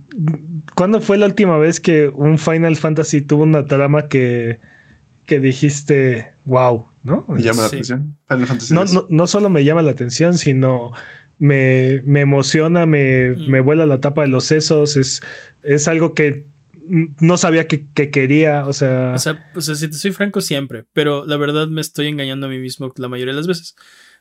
¿cuándo 0.75 1.01
fue 1.01 1.17
la 1.17 1.25
última 1.25 1.57
vez 1.57 1.79
que 1.79 2.07
un 2.07 2.37
Final 2.37 2.77
Fantasy 2.77 3.21
tuvo 3.21 3.43
una 3.43 3.65
trama 3.65 4.07
que, 4.07 4.59
que 5.25 5.39
dijiste, 5.39 6.33
wow, 6.45 6.85
¿no? 7.03 7.25
Me 7.27 7.41
llama 7.41 7.63
la 7.63 7.67
atención. 7.67 8.17
no, 8.71 8.85
no, 8.85 9.05
no, 9.09 9.27
solo 9.27 9.49
me 9.49 9.63
llama 9.63 9.81
la 9.81 9.91
atención, 9.91 10.37
sino 10.37 10.91
me, 11.39 12.01
me 12.05 12.21
emociona, 12.21 12.85
me, 12.85 13.31
mm. 13.31 13.49
me, 13.49 13.59
vuela 13.61 13.85
la 13.85 13.99
tapa 13.99 14.21
de 14.21 14.27
los 14.27 14.45
sesos. 14.45 14.95
Es, 14.95 15.21
es 15.63 15.87
algo 15.87 16.13
que 16.13 16.45
no 16.85 17.37
sabía 17.37 17.67
que, 17.67 17.87
quería. 18.11 18.65
O 18.65 18.73
sea. 18.73 19.15
O 19.15 19.61
sea, 19.61 19.75
si 19.75 19.87
te 19.87 19.93
soy 19.93 20.11
franco, 20.11 20.41
siempre. 20.41 20.85
Pero 20.93 21.25
la 21.25 21.37
verdad 21.37 21.67
me 21.67 21.81
estoy 21.81 22.07
engañando 22.07 22.47
a 22.47 22.49
mí 22.49 22.59
mismo 22.59 22.91
la 22.97 23.07
mayoría 23.07 23.33
de 23.33 23.37
las 23.37 23.47
veces. 23.47 23.75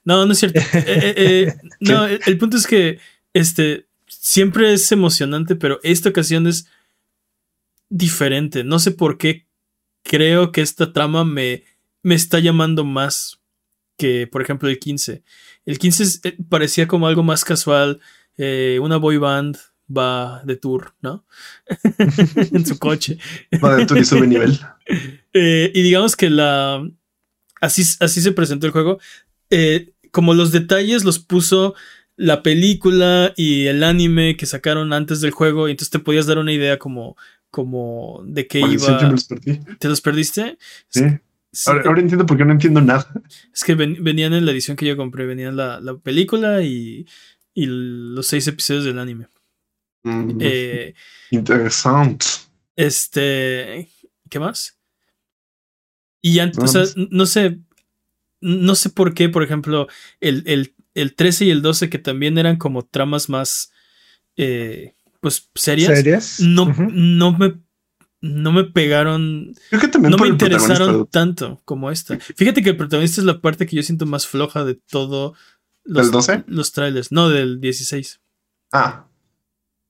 No, 0.04 0.24
no 0.26 0.32
es 0.32 0.38
cierto. 0.38 0.60
Eh, 0.72 0.84
eh, 0.86 1.14
eh, 1.16 1.54
no, 1.80 2.06
el, 2.06 2.38
punto 2.38 2.56
es 2.56 2.66
que 2.66 2.98
este 3.32 3.86
siempre 4.06 4.72
es 4.72 4.90
emocionante, 4.92 5.56
pero 5.56 5.80
esta 5.82 6.08
ocasión 6.08 6.46
es 6.46 6.66
diferente. 7.88 8.64
No 8.64 8.78
sé 8.78 8.90
por 8.90 9.18
qué 9.18 9.46
creo 10.02 10.52
que 10.52 10.62
esta 10.62 10.92
trama 10.92 11.24
me 11.24 11.64
me 12.02 12.14
está 12.14 12.38
llamando 12.38 12.84
más 12.84 13.40
que, 13.96 14.26
por 14.26 14.42
ejemplo, 14.42 14.68
el 14.68 14.78
15. 14.78 15.22
El 15.66 15.78
15 15.78 16.28
eh, 16.28 16.36
parecía 16.48 16.88
como 16.88 17.06
algo 17.06 17.22
más 17.22 17.44
casual, 17.44 18.00
eh, 18.36 18.78
una 18.80 18.96
boy 18.96 19.18
band 19.18 19.58
va 19.96 20.42
de 20.44 20.56
tour, 20.56 20.94
¿no? 21.00 21.24
en 22.52 22.64
su 22.64 22.78
coche. 22.78 23.18
Va 23.62 23.76
de 23.76 23.86
tour 23.86 23.98
y 23.98 24.04
sube 24.04 24.26
nivel. 24.26 24.58
Eh, 25.32 25.70
y 25.72 25.82
digamos 25.82 26.16
que 26.16 26.28
la... 26.28 26.84
Así, 27.60 27.84
así 28.00 28.20
se 28.20 28.32
presentó 28.32 28.66
el 28.66 28.72
juego. 28.72 28.98
como 30.10 30.34
los 30.34 30.50
detalles 30.50 31.04
los 31.04 31.20
puso 31.20 31.76
la 32.16 32.42
película 32.42 33.32
y 33.36 33.66
el 33.66 33.82
anime 33.84 34.36
que 34.36 34.44
sacaron 34.44 34.92
antes 34.92 35.20
del 35.20 35.30
juego, 35.30 35.68
y 35.68 35.70
entonces 35.70 35.90
te 35.90 36.00
podías 36.00 36.26
dar 36.26 36.38
una 36.38 36.52
idea 36.52 36.78
como, 36.78 37.16
como 37.50 38.22
de 38.26 38.46
qué 38.46 38.60
iba. 38.60 39.14
¿Te 39.78 39.88
los 39.88 40.00
perdiste? 40.00 40.58
Sí. 40.88 41.04
Ahora, 41.66 42.00
entiendo 42.00 42.26
por 42.26 42.36
qué 42.36 42.44
no 42.44 42.52
entiendo 42.52 42.80
nada. 42.80 43.10
Es 43.52 43.64
que 43.64 43.74
venían 43.74 44.34
en 44.34 44.44
la 44.44 44.52
edición 44.52 44.76
que 44.76 44.86
yo 44.86 44.96
compré, 44.96 45.26
venían 45.26 45.56
la, 45.56 45.80
película 46.02 46.62
y, 46.62 47.06
los 47.54 48.26
seis 48.26 48.46
episodios 48.46 48.84
del 48.84 48.98
anime. 48.98 49.26
Mm, 50.02 50.38
eh, 50.40 50.94
interesante. 51.30 52.26
Este, 52.76 53.88
¿qué 54.28 54.38
más? 54.38 54.78
Y 56.22 56.38
antes, 56.38 56.62
o 56.62 56.66
sea, 56.66 56.84
no 57.10 57.26
sé, 57.26 57.60
no 58.40 58.74
sé 58.74 58.90
por 58.90 59.14
qué, 59.14 59.28
por 59.28 59.42
ejemplo, 59.42 59.88
el, 60.20 60.42
el, 60.46 60.74
el 60.94 61.14
13 61.14 61.46
y 61.46 61.50
el 61.50 61.62
12, 61.62 61.90
que 61.90 61.98
también 61.98 62.38
eran 62.38 62.56
como 62.56 62.84
tramas 62.84 63.28
más, 63.28 63.72
eh, 64.36 64.94
pues, 65.20 65.50
serias. 65.54 65.96
¿Serias? 65.96 66.40
No, 66.40 66.66
no 66.66 67.32
me 67.32 67.58
no 68.22 68.52
me 68.52 68.64
pegaron. 68.64 69.54
no 70.00 70.18
me 70.18 70.28
interesaron 70.28 71.06
tanto 71.06 71.60
como 71.64 71.90
esta. 71.90 72.18
Fíjate 72.18 72.62
que 72.62 72.70
el 72.70 72.76
protagonista 72.76 73.20
es 73.20 73.24
la 73.24 73.40
parte 73.40 73.66
que 73.66 73.76
yo 73.76 73.82
siento 73.82 74.06
más 74.06 74.26
floja 74.26 74.64
de 74.64 74.74
todo. 74.74 75.34
Los, 75.84 76.06
¿Del 76.06 76.12
12? 76.12 76.44
Los 76.46 76.72
trailers, 76.72 77.12
no 77.12 77.30
del 77.30 77.60
16. 77.60 78.20
Ah. 78.72 79.06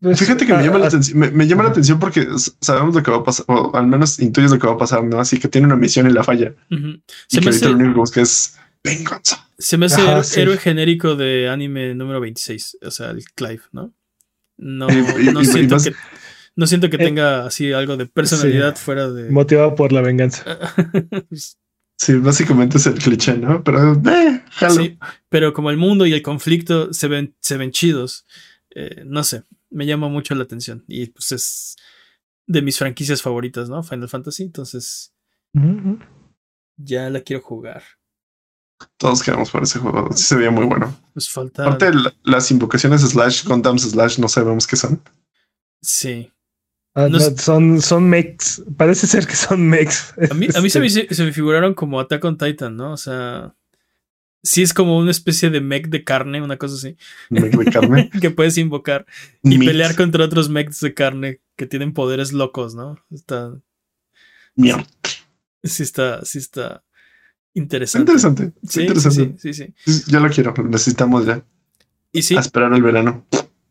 Pues, 0.01 0.18
Fíjate 0.18 0.46
que 0.46 0.55
me, 0.55 0.64
llama 0.64 0.78
la 0.78 0.86
atención, 0.86 1.18
me, 1.18 1.46
llama 1.46 1.64
la 1.64 1.70
atención 1.70 1.98
porque 1.98 2.26
sabemos 2.61 2.94
lo 2.94 3.03
que 3.03 3.11
va 3.11 3.18
a 3.18 3.24
pasar, 3.24 3.44
o 3.48 3.76
al 3.76 3.86
menos 3.86 4.18
intuyes 4.18 4.51
lo 4.51 4.59
que 4.59 4.66
va 4.66 4.72
a 4.74 4.78
pasar, 4.78 5.05
¿no? 5.05 5.20
Así 5.20 5.38
que 5.38 5.48
tiene 5.48 5.66
una 5.66 5.76
misión 5.76 6.09
y 6.09 6.12
la 6.12 6.24
falla. 6.24 6.55
Y 6.70 7.38
que 7.38 7.48
ahorita 7.48 7.68
lo 7.68 7.76
único 7.76 8.05
que 8.05 8.22
es 8.22 8.59
venganza. 8.82 9.46
Se 9.59 9.76
me 9.76 9.86
hace 9.86 10.40
héroe 10.40 10.57
genérico 10.57 11.16
de 11.16 11.51
anime 11.51 11.94
número 11.94 12.20
26, 12.20 12.78
o 12.82 12.90
sea, 12.90 13.11
el 13.11 13.24
Clive, 13.34 13.62
¿no? 13.72 13.92
No, 14.57 14.86
no 14.88 15.44
siento 15.44 15.78
que 15.78 15.94
no 16.57 16.66
siento 16.66 16.90
que 16.90 16.96
eh, 16.96 17.05
tenga 17.07 17.46
así 17.46 17.72
algo 17.72 17.96
de 17.96 18.07
personalidad 18.07 18.76
fuera 18.76 19.11
de. 19.11 19.30
Motivado 19.30 19.74
por 19.74 19.92
la 19.92 20.01
venganza. 20.01 20.44
sí, 21.96 22.14
básicamente 22.14 22.78
es 22.78 22.86
el 22.86 22.94
cliché, 22.94 23.36
¿no? 23.36 23.62
Pero, 23.62 23.94
eh, 23.94 24.42
sí, 24.68 24.98
pero 25.28 25.53
como 25.53 25.70
el 25.70 25.76
mundo 25.76 26.07
y 26.07 26.12
el 26.12 26.22
conflicto 26.22 26.92
se 26.92 27.09
ven, 27.09 27.34
se 27.40 27.57
ven 27.57 27.70
chidos, 27.70 28.26
eh, 28.74 29.05
no 29.07 29.24
sé, 29.24 29.44
me 29.70 29.86
llama 29.86 30.08
mucho 30.08 30.34
la 30.34 30.44
atención. 30.44 30.84
Y 30.88 31.06
pues 31.06 31.32
es 31.32 31.76
de 32.46 32.62
mis 32.62 32.78
franquicias 32.78 33.22
favoritas, 33.22 33.68
¿no? 33.68 33.82
Final 33.82 34.08
Fantasy, 34.08 34.44
entonces. 34.44 35.14
Ya 36.76 37.10
la 37.10 37.20
quiero 37.20 37.42
jugar. 37.42 37.82
Todos 38.96 39.22
quedamos 39.22 39.50
por 39.50 39.62
ese 39.62 39.78
juego. 39.78 40.10
Sí 40.12 40.24
se 40.24 40.36
veía 40.36 40.50
muy 40.50 40.64
bueno. 40.64 40.96
Pues 41.12 41.28
falta. 41.28 41.64
Aparte, 41.64 41.92
las 42.24 42.50
invocaciones 42.50 43.02
slash 43.02 43.44
Gundams 43.44 43.82
slash 43.82 44.18
no 44.18 44.28
sabemos 44.28 44.66
qué 44.66 44.76
son. 44.76 45.02
Sí. 45.82 46.32
Ah, 46.94 47.08
son, 47.36 47.80
son 47.80 48.08
mechs. 48.08 48.62
Parece 48.76 49.06
ser 49.06 49.26
que 49.26 49.36
son 49.36 49.68
mechs. 49.68 50.12
A 50.30 50.34
mí, 50.34 50.48
a 50.52 50.60
mí 50.60 50.70
se, 50.70 50.80
me, 50.80 50.90
se, 50.90 51.24
me, 51.24 51.32
figuraron 51.32 51.74
como 51.74 52.00
Attack 52.00 52.24
on 52.24 52.36
Titan, 52.36 52.76
¿no? 52.76 52.92
O 52.92 52.96
sea, 52.96 53.54
sí 54.43 54.62
es 54.62 54.74
como 54.74 54.99
una 54.99 55.11
especie 55.11 55.51
de 55.51 55.61
mech 55.61 55.88
de 55.88 56.05
carne, 56.05 56.43
una 56.43 56.57
cosa 56.57 56.74
así. 56.74 56.97
Mech 57.28 57.57
de 57.57 57.70
carne. 57.70 58.11
que 58.20 58.30
puedes 58.30 58.59
invocar 58.59 59.07
y 59.43 59.59
pelear 59.59 59.97
contra 59.97 60.24
otros 60.24 60.49
mechs 60.49 60.80
de 60.80 60.95
carne 60.95 61.41
que 61.57 61.66
tienen 61.66 61.93
poderes 61.93 62.32
locos, 62.32 62.74
¿no? 62.74 62.99
Está. 63.11 63.53
Mierda. 64.55 64.86
Sí 65.62 65.82
está, 65.82 66.24
sí 66.24 66.38
está 66.38 66.84
interesante. 67.55 68.12
Interesante. 68.12 68.53
Sí, 68.66 68.80
interesante. 68.82 69.34
Sí, 69.38 69.53
sí, 69.55 69.74
sí, 69.84 70.05
Ya 70.11 70.20
lo 70.20 70.30
quiero, 70.30 70.55
necesitamos 70.64 71.26
ya. 71.26 71.45
Y 72.12 72.22
sí. 72.22 72.36
A 72.36 72.41
esperar 72.41 72.72
el 72.72 72.82
verano. 72.82 73.26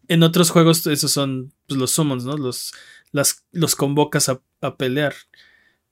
En 0.08 0.24
otros 0.24 0.50
juegos, 0.50 0.88
esos 0.88 1.12
son 1.12 1.54
pues, 1.68 1.80
los 1.80 1.92
summons, 1.92 2.26
¿no? 2.26 2.38
Los 2.38 2.74
las, 3.12 3.46
los 3.52 3.76
convocas 3.76 4.30
a, 4.30 4.42
pelear. 4.78 5.14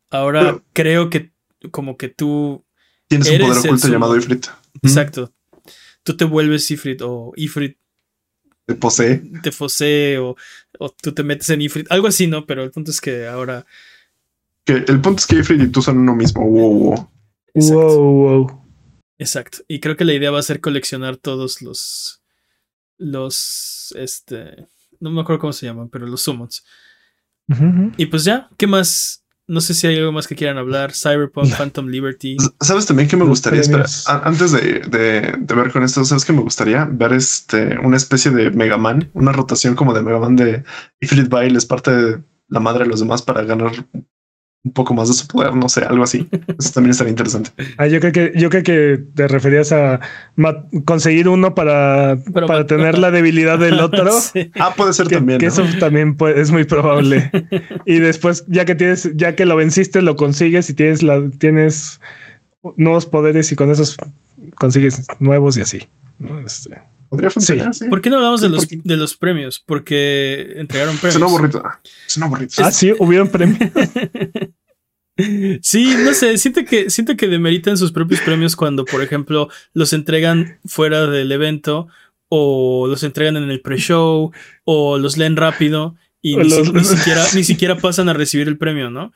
Ahora 0.09 0.61
creo 0.73 1.09
que 1.09 1.31
como 1.71 1.97
que 1.97 2.09
tú... 2.09 2.65
Tienes 3.07 3.29
un 3.29 3.39
poder 3.39 3.57
oculto 3.57 3.87
llamado 3.87 4.17
Ifrit. 4.17 4.47
Exacto. 4.81 5.33
Tú 6.03 6.15
te 6.15 6.25
vuelves 6.25 6.69
Ifrit 6.71 7.01
o 7.01 7.33
Ifrit 7.35 7.77
te 8.65 8.75
posee. 8.75 9.21
Te 9.43 9.51
posee 9.51 10.17
o, 10.17 10.35
tú 11.01 11.13
te 11.13 11.23
metes 11.23 11.49
en 11.49 11.61
Ifrit. 11.61 11.87
Algo 11.89 12.07
así, 12.07 12.27
¿no? 12.27 12.45
Pero 12.45 12.63
el 12.63 12.71
punto 12.71 12.91
es 12.91 12.99
que 12.99 13.27
ahora... 13.27 13.65
Que 14.65 14.73
el 14.73 14.99
punto 15.01 15.19
es 15.19 15.25
que 15.25 15.39
Ifrit 15.39 15.61
y 15.61 15.67
tú 15.67 15.81
son 15.81 15.97
uno 15.99 16.15
mismo. 16.15 16.45
Wow, 16.45 16.99
wow. 17.55 18.63
Exacto. 19.17 19.59
Y 19.67 19.79
creo 19.79 19.95
que 19.95 20.05
la 20.05 20.13
idea 20.13 20.31
va 20.31 20.39
a 20.39 20.43
ser 20.43 20.59
coleccionar 20.59 21.17
todos 21.17 21.61
los... 21.61 22.21
Los... 22.97 23.93
Este 23.97 24.67
no 24.99 25.11
me 25.11 25.21
acuerdo 25.21 25.39
cómo 25.39 25.53
se 25.53 25.65
llaman, 25.65 25.89
pero 25.89 26.07
los 26.07 26.21
summons. 26.21 26.65
Y 27.97 28.07
pues 28.07 28.25
ya, 28.25 28.49
¿qué 28.57 28.67
más? 28.67 29.23
No 29.47 29.61
sé 29.61 29.73
si 29.73 29.87
hay 29.87 29.97
algo 29.97 30.11
más 30.11 30.27
que 30.27 30.35
quieran 30.35 30.57
hablar. 30.57 30.91
Cyberpunk, 30.93 31.49
Phantom 31.57 31.87
Liberty. 31.87 32.37
¿Sabes 32.59 32.85
también 32.85 33.07
que 33.07 33.15
me 33.15 33.25
gustaría? 33.25 33.61
Espera, 33.61 33.85
antes 34.23 34.51
de, 34.51 34.81
ver 34.89 35.71
con 35.71 35.83
esto, 35.83 36.03
¿sabes 36.03 36.25
que 36.25 36.33
me 36.33 36.41
gustaría? 36.41 36.85
Ver 36.85 37.13
este 37.13 37.77
una 37.79 37.97
especie 37.97 38.31
de 38.31 38.51
Mega 38.51 38.77
Man, 38.77 39.09
una 39.13 39.31
rotación 39.31 39.75
como 39.75 39.93
de 39.93 40.01
Mega 40.01 40.19
Man 40.19 40.35
de 40.35 40.63
Ifrit 40.99 41.29
Bile 41.29 41.57
es 41.57 41.65
parte 41.65 41.91
de 41.91 42.23
la 42.49 42.59
madre 42.59 42.83
de 42.83 42.89
los 42.89 42.99
demás 42.99 43.21
para 43.21 43.43
ganar 43.43 43.71
un 44.67 44.73
poco 44.73 44.93
más 44.93 45.07
de 45.07 45.13
su 45.13 45.27
poder, 45.27 45.55
no 45.55 45.69
sé, 45.69 45.81
algo 45.81 46.03
así. 46.03 46.27
Eso 46.59 46.71
también 46.73 46.91
estaría 46.91 47.11
interesante. 47.11 47.51
Ah, 47.77 47.87
yo 47.87 47.99
creo 47.99 48.11
que 48.11 48.33
yo 48.35 48.49
creo 48.49 48.63
que 48.63 49.03
te 49.15 49.27
referías 49.27 49.71
a 49.71 50.01
conseguir 50.85 51.29
uno 51.29 51.55
para, 51.55 52.17
para 52.33 52.65
tener 52.65 52.97
la 52.97 53.11
debilidad 53.11 53.57
del 53.57 53.79
otro. 53.79 54.07
Ah, 54.59 54.73
puede 54.75 54.93
ser 54.93 55.07
también. 55.07 55.39
Que 55.39 55.47
eso 55.47 55.63
también 55.79 56.15
es 56.35 56.51
muy 56.51 56.63
probable. 56.63 57.31
y 57.85 57.99
después, 57.99 58.45
ya 58.47 58.65
que 58.65 58.75
tienes, 58.75 59.11
ya 59.15 59.35
que 59.35 59.45
lo 59.45 59.55
venciste, 59.55 60.01
lo 60.01 60.15
consigues 60.15 60.69
y 60.69 60.73
tienes 60.73 61.03
la, 61.03 61.29
tienes 61.37 61.99
nuevos 62.75 63.05
poderes 63.05 63.51
y 63.51 63.55
con 63.55 63.71
esos 63.71 63.97
consigues 64.55 65.05
nuevos 65.19 65.57
y 65.57 65.61
así. 65.61 65.87
Este, 66.45 66.81
Podría 67.09 67.29
funcionar. 67.29 67.71
¿Por 67.89 68.01
qué 68.01 68.09
no 68.09 68.17
hablamos 68.17 68.41
de, 68.41 68.49
los, 68.49 68.67
de 68.67 68.97
los 68.97 69.15
premios? 69.15 69.63
Porque 69.65 70.53
entregaron 70.57 70.97
premios. 70.97 71.15
Es 71.15 71.21
un 71.21 71.23
aburrido. 71.23 71.63
Es 72.05 72.17
un 72.17 72.23
aburrido. 72.23 72.51
Ah, 72.57 72.71
sí, 72.71 72.93
hubieron 72.99 73.29
premios. 73.29 73.59
Sí, 75.61 75.95
no 76.03 76.13
sé, 76.13 76.37
siento 76.37 76.63
que, 76.63 76.89
siento 76.89 77.17
que 77.17 77.27
demeritan 77.27 77.77
sus 77.77 77.91
propios 77.91 78.21
premios 78.21 78.55
cuando, 78.55 78.85
por 78.85 79.01
ejemplo, 79.01 79.49
los 79.73 79.93
entregan 79.93 80.59
fuera 80.65 81.07
del 81.07 81.31
evento 81.31 81.87
o 82.29 82.87
los 82.87 83.03
entregan 83.03 83.37
en 83.37 83.49
el 83.49 83.61
pre-show 83.61 84.31
o 84.63 84.97
los 84.97 85.17
leen 85.17 85.35
rápido 85.35 85.95
y 86.21 86.35
ni, 86.35 86.49
siquiera, 86.83 87.25
ni 87.33 87.43
siquiera 87.43 87.77
pasan 87.77 88.09
a 88.09 88.13
recibir 88.13 88.47
el 88.47 88.57
premio, 88.57 88.89
¿no? 88.89 89.13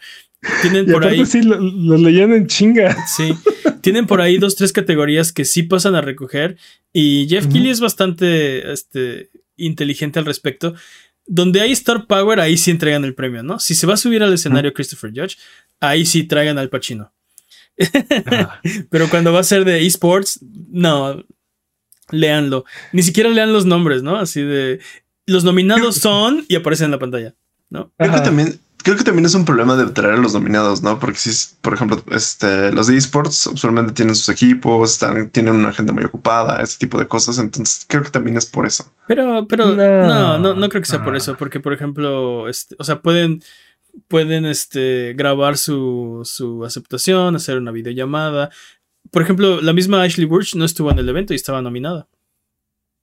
Tienen 0.62 0.88
por 0.88 1.06
ahí. 1.06 1.26
Sí, 1.26 1.42
los 1.44 2.00
leían 2.00 2.34
en 2.34 2.48
chinga. 2.48 2.98
Sí. 3.06 3.34
Tienen 3.82 4.08
por 4.08 4.22
ahí 4.22 4.38
dos, 4.38 4.56
tres 4.56 4.74
categorías 4.74 5.32
que 5.32 5.46
sí 5.46 5.64
pasan 5.64 5.94
a 5.94 6.02
recoger. 6.02 6.58
Y 6.94 7.28
Jeff 7.30 7.46
uh 7.46 7.58
es 7.58 7.80
bastante 7.80 8.72
este, 8.72 9.30
inteligente 9.56 10.18
al 10.18 10.26
respecto. 10.26 10.74
Donde 11.28 11.62
hay 11.62 11.72
Star 11.74 12.08
Power, 12.08 12.40
ahí 12.40 12.58
sí 12.58 12.72
entregan 12.72 13.06
el 13.06 13.14
premio, 13.14 13.44
¿no? 13.44 13.60
Si 13.60 13.76
se 13.76 13.86
va 13.86 13.94
a 13.94 13.98
subir 13.98 14.24
al 14.24 14.34
escenario 14.34 14.74
Christopher 14.74 15.12
Judge, 15.14 15.38
ahí 15.82 16.06
sí 16.06 16.24
traigan 16.24 16.58
al 16.58 16.70
Pachino. 16.70 17.12
Pero 18.90 19.10
cuando 19.10 19.34
va 19.34 19.40
a 19.40 19.44
ser 19.44 19.66
de 19.66 19.86
esports, 19.86 20.40
no. 20.70 21.24
Leanlo. 22.12 22.66
Ni 22.94 23.04
siquiera 23.04 23.30
lean 23.30 23.54
los 23.54 23.66
nombres, 23.66 24.04
¿no? 24.04 24.18
Así 24.18 24.42
de. 24.42 24.80
Los 25.26 25.44
nominados 25.44 25.96
son 25.96 26.46
y 26.48 26.56
aparecen 26.56 26.86
en 26.86 26.92
la 26.92 27.00
pantalla, 27.00 27.36
¿no? 27.70 27.92
Creo 27.98 28.14
que 28.14 28.22
también 28.22 28.60
creo 28.84 28.98
que 28.98 29.04
también 29.04 29.26
es 29.26 29.36
un 29.36 29.46
problema 29.46 29.76
de 29.76 29.88
traer 29.88 30.16
a 30.16 30.18
los 30.18 30.34
nominados, 30.34 30.82
¿no? 30.82 31.00
Porque 31.00 31.18
si, 31.18 31.56
por 31.62 31.74
ejemplo, 31.74 32.04
este, 32.12 32.72
los 32.72 32.88
de 32.88 32.98
esports 32.98 33.48
usualmente 33.48 33.94
tienen 33.94 34.16
sus 34.16 34.30
equipos, 34.30 34.94
están, 34.94 35.30
tienen 35.30 35.56
una 35.56 35.74
gente 35.74 35.92
muy 35.92 36.04
ocupada, 36.04 36.62
ese 36.62 36.80
tipo 36.80 36.98
de 36.98 37.08
cosas. 37.08 37.38
Entonces 37.38 37.86
creo 37.88 38.04
que 38.04 38.10
también 38.10 38.38
es 38.38 38.46
por 38.46 38.66
eso. 38.66 38.92
Pero, 39.08 39.48
pero 39.48 39.68
no, 39.68 40.38
no, 40.40 40.54
no, 40.54 40.70
creo 40.70 40.82
que 40.82 40.90
sea 40.90 41.04
por 41.04 41.16
eso, 41.16 41.36
porque, 41.38 41.60
por 41.60 41.74
ejemplo, 41.74 42.48
este, 42.50 42.76
o 42.80 42.84
sea, 42.84 43.02
pueden, 43.02 43.44
pueden 44.08 44.46
este, 44.46 45.14
grabar 45.16 45.58
su, 45.58 46.22
su 46.24 46.66
aceptación, 46.66 47.36
hacer 47.36 47.58
una 47.58 47.72
videollamada. 47.72 48.50
Por 49.12 49.22
ejemplo, 49.22 49.62
la 49.62 49.74
misma 49.74 50.04
Ashley 50.04 50.26
Burch 50.26 50.56
no 50.56 50.66
estuvo 50.66 50.92
en 50.92 51.00
el 51.00 51.10
evento 51.10 51.34
y 51.34 51.38
estaba 51.38 51.62
nominada. 51.62 52.08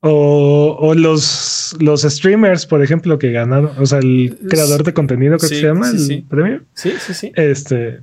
O, 0.01 0.95
los, 0.97 1.77
los 1.81 2.03
streamers, 2.03 2.67
por 2.67 2.83
ejemplo, 2.85 3.19
que 3.19 3.33
ganaron, 3.33 3.73
o 3.79 3.85
sea, 3.85 3.99
el 3.99 4.39
creador 4.49 4.85
de 4.85 4.95
contenido, 4.95 5.39
creo 5.39 5.51
que 5.51 5.57
se 5.57 5.63
llama 5.63 5.91
el 5.91 6.23
premio. 6.23 6.63
Sí, 6.73 6.93
sí, 7.01 7.15
sí. 7.15 7.33
Este, 7.35 8.01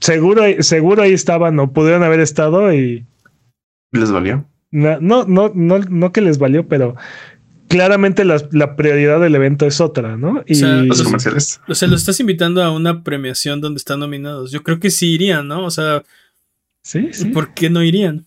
seguro, 0.00 0.42
seguro 0.58 1.02
ahí 1.02 1.12
estaban 1.12 1.60
o 1.60 1.72
pudieron 1.72 2.02
haber 2.02 2.18
estado 2.18 2.74
y. 2.74 3.06
¿Les 3.92 4.10
valió? 4.10 4.46
No, 4.72 4.98
no, 5.00 5.24
no, 5.26 5.52
no, 5.54 6.12
que 6.12 6.22
les 6.22 6.38
valió, 6.38 6.66
pero 6.66 6.96
claramente 7.72 8.24
la, 8.24 8.76
prioridad 8.76 9.20
del 9.20 9.34
evento 9.34 9.66
es 9.66 9.80
otra, 9.80 10.16
¿no? 10.16 10.44
Y 10.46 10.60
los 10.60 11.02
comerciales. 11.02 11.60
O 11.66 11.74
sea, 11.74 11.88
lo 11.88 11.96
estás 11.96 12.20
invitando 12.20 12.62
a 12.62 12.70
una 12.70 13.02
premiación 13.02 13.60
donde 13.60 13.78
están 13.78 14.00
nominados. 14.00 14.50
Yo 14.50 14.62
creo 14.62 14.78
que 14.78 14.90
sí 14.90 15.14
irían, 15.14 15.48
¿no? 15.48 15.64
O 15.64 15.70
sea, 15.70 16.02
sí, 16.82 17.08
sí. 17.12 17.26
¿por 17.26 17.54
qué 17.54 17.70
no 17.70 17.82
irían? 17.82 18.26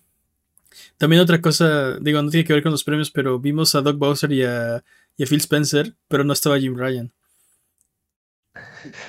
También 0.98 1.22
otra 1.22 1.41
cosa, 1.41 1.98
digo, 2.00 2.22
no 2.22 2.30
tiene 2.30 2.46
que 2.46 2.54
ver 2.54 2.64
con 2.64 2.72
los 2.72 2.84
premios, 2.84 3.12
pero 3.12 3.39
vimos 3.39 3.76
a 3.76 3.82
Doug 3.82 3.98
Bowser 3.98 4.32
y 4.32 4.43
a, 4.43 4.84
Phil 5.18 5.39
Spencer, 5.39 5.93
pero 6.08 6.24
no 6.24 6.34
estaba 6.34 6.60
Jim 6.60 6.76
Ryan. 6.78 7.12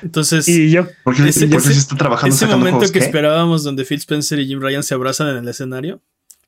Entonces, 0.02 0.48
y 0.48 0.70
yo, 0.70 0.88
ese, 1.26 1.44
está 1.44 1.96
trabajando 1.96 2.34
ese 2.34 2.46
momento 2.46 2.90
que 2.90 2.98
esperábamos 2.98 3.62
donde 3.62 3.84
Phil 3.84 3.98
Spencer 3.98 4.38
y 4.40 4.46
Jim 4.46 4.60
Ryan 4.60 4.82
se 4.82 4.94
abrazan 4.94 5.28
en 5.28 5.36
el 5.36 5.48
escenario, 5.48 6.00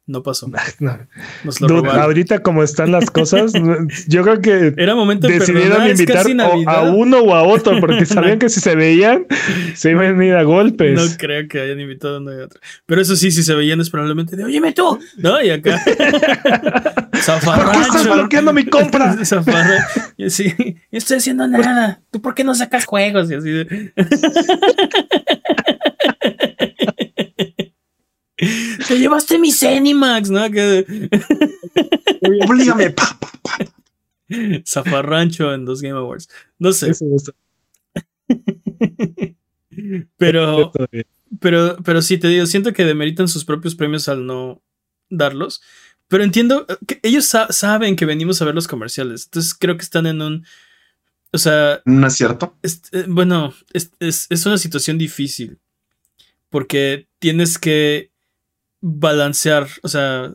no 0.08 0.22
pasó. 0.22 0.50
ahorita 1.92 2.40
como 2.40 2.62
están 2.62 2.90
las 2.90 3.10
cosas, 3.10 3.52
yo 4.08 4.22
creo 4.22 4.40
que 4.40 4.74
Era 4.76 4.94
momento 4.94 5.28
decidieron 5.28 5.86
invitar 5.86 6.26
a 6.66 6.82
uno 6.82 7.18
o 7.18 7.34
a 7.34 7.42
otro 7.42 7.78
porque 7.78 8.06
sabían 8.06 8.38
que 8.38 8.48
si 8.48 8.60
se 8.60 8.74
veían 8.74 9.26
se 9.74 9.90
iban 9.90 10.18
a 10.18 10.24
ir 10.24 10.34
a 10.34 10.42
golpes. 10.42 10.94
No 10.94 11.16
creo 11.18 11.46
que 11.46 11.60
hayan 11.60 11.78
invitado 11.78 12.16
a 12.16 12.20
uno 12.20 12.32
y 12.32 12.40
a 12.40 12.44
otro. 12.46 12.58
Pero 12.86 13.02
eso 13.02 13.14
sí, 13.16 13.30
si 13.30 13.42
se 13.42 13.54
veían 13.54 13.80
es 13.80 13.90
probablemente 13.90 14.34
de, 14.34 14.44
óyeme 14.44 14.72
tú, 14.72 14.98
¿no? 15.18 15.40
Y 15.42 15.50
acá. 15.50 15.80
¿Por 15.84 17.72
qué 17.72 17.80
estás 17.80 18.06
bloqueando 18.06 18.52
mi 18.52 18.64
compra? 18.64 19.16
Yo 20.16 20.30
sí, 20.30 20.54
no 20.90 20.98
estoy 20.98 21.18
haciendo 21.18 21.46
nada. 21.46 22.00
¿Tú 22.10 22.22
por 22.22 22.34
qué 22.34 22.44
no 22.44 22.54
sacas 22.54 22.86
juegos? 22.86 23.30
Y 23.30 23.34
así 23.34 23.50
de... 23.50 23.92
Te 28.38 28.98
llevaste 28.98 29.38
mi 29.38 29.52
Zenimax, 29.52 30.30
¿no? 30.30 30.44
Oblígame. 30.44 31.10
Zafarrancho 34.64 35.52
en 35.52 35.64
dos 35.64 35.82
Game 35.82 35.98
Awards. 35.98 36.28
No 36.58 36.72
sé. 36.72 36.92
pero, 40.16 40.70
pero, 41.40 41.76
pero 41.84 42.02
sí 42.02 42.18
te 42.18 42.28
digo, 42.28 42.46
siento 42.46 42.72
que 42.72 42.84
demeritan 42.84 43.26
sus 43.26 43.44
propios 43.44 43.74
premios 43.74 44.08
al 44.08 44.24
no 44.24 44.62
darlos. 45.10 45.60
Pero 46.06 46.22
entiendo 46.22 46.64
que 46.86 47.00
ellos 47.02 47.28
saben 47.50 47.96
que 47.96 48.06
venimos 48.06 48.40
a 48.40 48.44
ver 48.44 48.54
los 48.54 48.68
comerciales. 48.68 49.24
Entonces 49.24 49.54
creo 49.54 49.76
que 49.76 49.82
están 49.82 50.06
en 50.06 50.22
un. 50.22 50.46
O 51.32 51.38
sea. 51.38 51.82
¿No 51.84 52.06
es 52.06 52.14
cierto? 52.14 52.56
Eh, 52.62 53.04
bueno, 53.08 53.52
es, 53.72 53.90
es 53.98 54.46
una 54.46 54.58
situación 54.58 54.96
difícil. 54.96 55.58
Porque 56.50 57.08
tienes 57.18 57.58
que 57.58 58.12
balancear, 58.80 59.68
o 59.82 59.88
sea, 59.88 60.34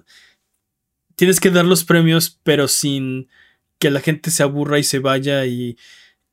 tienes 1.15 1.39
que 1.39 1.51
dar 1.51 1.65
los 1.65 1.83
premios, 1.83 2.39
pero 2.43 2.67
sin 2.67 3.29
que 3.79 3.91
la 3.91 4.01
gente 4.01 4.31
se 4.31 4.43
aburra 4.43 4.79
y 4.79 4.83
se 4.83 4.99
vaya 4.99 5.45
y, 5.45 5.77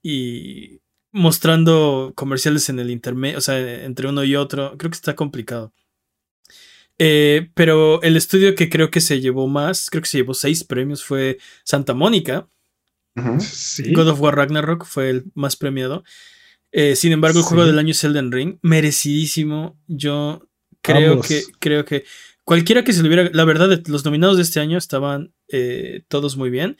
y 0.02 0.80
mostrando 1.12 2.12
comerciales 2.14 2.68
en 2.68 2.78
el 2.78 2.90
intermedio, 2.90 3.38
o 3.38 3.40
sea, 3.40 3.84
entre 3.84 4.08
uno 4.08 4.24
y 4.24 4.36
otro, 4.36 4.76
creo 4.78 4.90
que 4.90 4.96
está 4.96 5.16
complicado. 5.16 5.72
Eh, 7.02 7.50
pero 7.54 8.02
el 8.02 8.16
estudio 8.16 8.54
que 8.54 8.68
creo 8.68 8.90
que 8.90 9.00
se 9.00 9.20
llevó 9.20 9.48
más, 9.48 9.88
creo 9.88 10.02
que 10.02 10.08
se 10.08 10.18
llevó 10.18 10.34
seis 10.34 10.64
premios, 10.64 11.02
fue 11.02 11.38
Santa 11.64 11.94
Mónica. 11.94 12.48
God 13.14 14.08
of 14.08 14.20
War 14.20 14.36
Ragnarok 14.36 14.84
fue 14.84 15.11
el 15.11 15.24
más 15.34 15.56
premiado. 15.56 16.04
Eh, 16.72 16.94
sin 16.96 17.12
embargo, 17.12 17.38
el 17.38 17.44
juego 17.44 17.64
del 17.64 17.78
año 17.78 17.92
es 17.92 18.04
Elden 18.04 18.30
Ring, 18.30 18.58
merecidísimo. 18.62 19.78
Yo 19.86 20.46
Creo 20.83 21.20
que, 21.20 21.43
creo 21.59 21.85
que 21.85 22.05
cualquiera 22.45 22.85
que 22.85 22.93
se 22.93 23.03
le 23.03 23.09
hubiera. 23.09 23.31
La 23.33 23.45
verdad, 23.45 23.81
los 23.87 24.05
nominados 24.05 24.37
de 24.37 24.43
este 24.43 24.61
año 24.61 24.78
estaban 24.78 25.33
eh, 25.49 26.03
todos 26.09 26.37
muy 26.37 26.51
bien. 26.51 26.76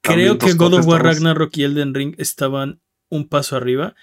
Creo 0.00 0.38
que 0.38 0.52
God 0.52 0.74
of 0.74 0.86
War 0.86 1.02
Ragnarok 1.02 1.56
y 1.56 1.64
Elden 1.64 1.94
Ring 1.94 2.14
estaban 2.18 2.80
un 3.08 3.28
paso 3.28 3.56
arriba. 3.56 3.94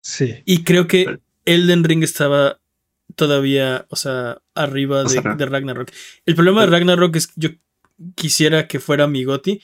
Sí. 0.00 0.42
Y 0.44 0.62
creo 0.64 0.86
que 0.86 1.18
Elden 1.44 1.84
Ring 1.84 2.04
estaba 2.04 2.60
todavía, 3.16 3.86
o 3.88 3.96
sea, 3.96 4.42
arriba 4.54 5.04
de, 5.04 5.46
Ragnarok. 5.46 5.90
El 6.26 6.34
problema 6.34 6.62
de 6.62 6.66
Ragnarok 6.68 7.16
es 7.16 7.26
que 7.26 7.32
yo 7.36 7.50
quisiera 8.14 8.68
que 8.68 8.80
fuera 8.80 9.06
mi 9.06 9.24
Goti, 9.24 9.60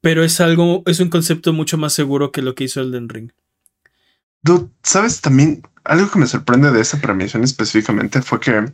pero 0.00 0.22
es 0.24 0.40
algo, 0.40 0.82
es 0.86 1.00
un 1.00 1.08
concepto 1.08 1.52
mucho 1.52 1.78
más 1.78 1.92
seguro 1.92 2.32
que 2.32 2.42
lo 2.42 2.54
que 2.54 2.64
hizo 2.64 2.80
Elden 2.80 3.08
Ring. 3.08 3.32
¿sabes 4.82 5.20
también? 5.20 5.62
Algo 5.86 6.10
que 6.10 6.18
me 6.18 6.26
sorprende 6.26 6.70
de 6.70 6.80
esa 6.80 7.00
premiación 7.00 7.44
específicamente 7.44 8.22
fue 8.22 8.40
que 8.40 8.72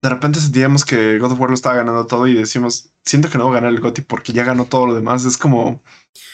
de 0.00 0.08
repente 0.08 0.40
sentíamos 0.40 0.84
que 0.84 1.18
God 1.18 1.32
of 1.32 1.40
War 1.40 1.50
lo 1.50 1.54
estaba 1.54 1.76
ganando 1.76 2.06
todo 2.06 2.26
y 2.28 2.34
decimos, 2.34 2.90
siento 3.04 3.30
que 3.30 3.38
no 3.38 3.44
va 3.44 3.50
a 3.50 3.54
ganar 3.54 3.72
el 3.72 3.80
GOTY 3.80 4.02
porque 4.02 4.32
ya 4.32 4.44
ganó 4.44 4.66
todo 4.66 4.86
lo 4.86 4.94
demás. 4.94 5.24
Es 5.24 5.36
como 5.36 5.82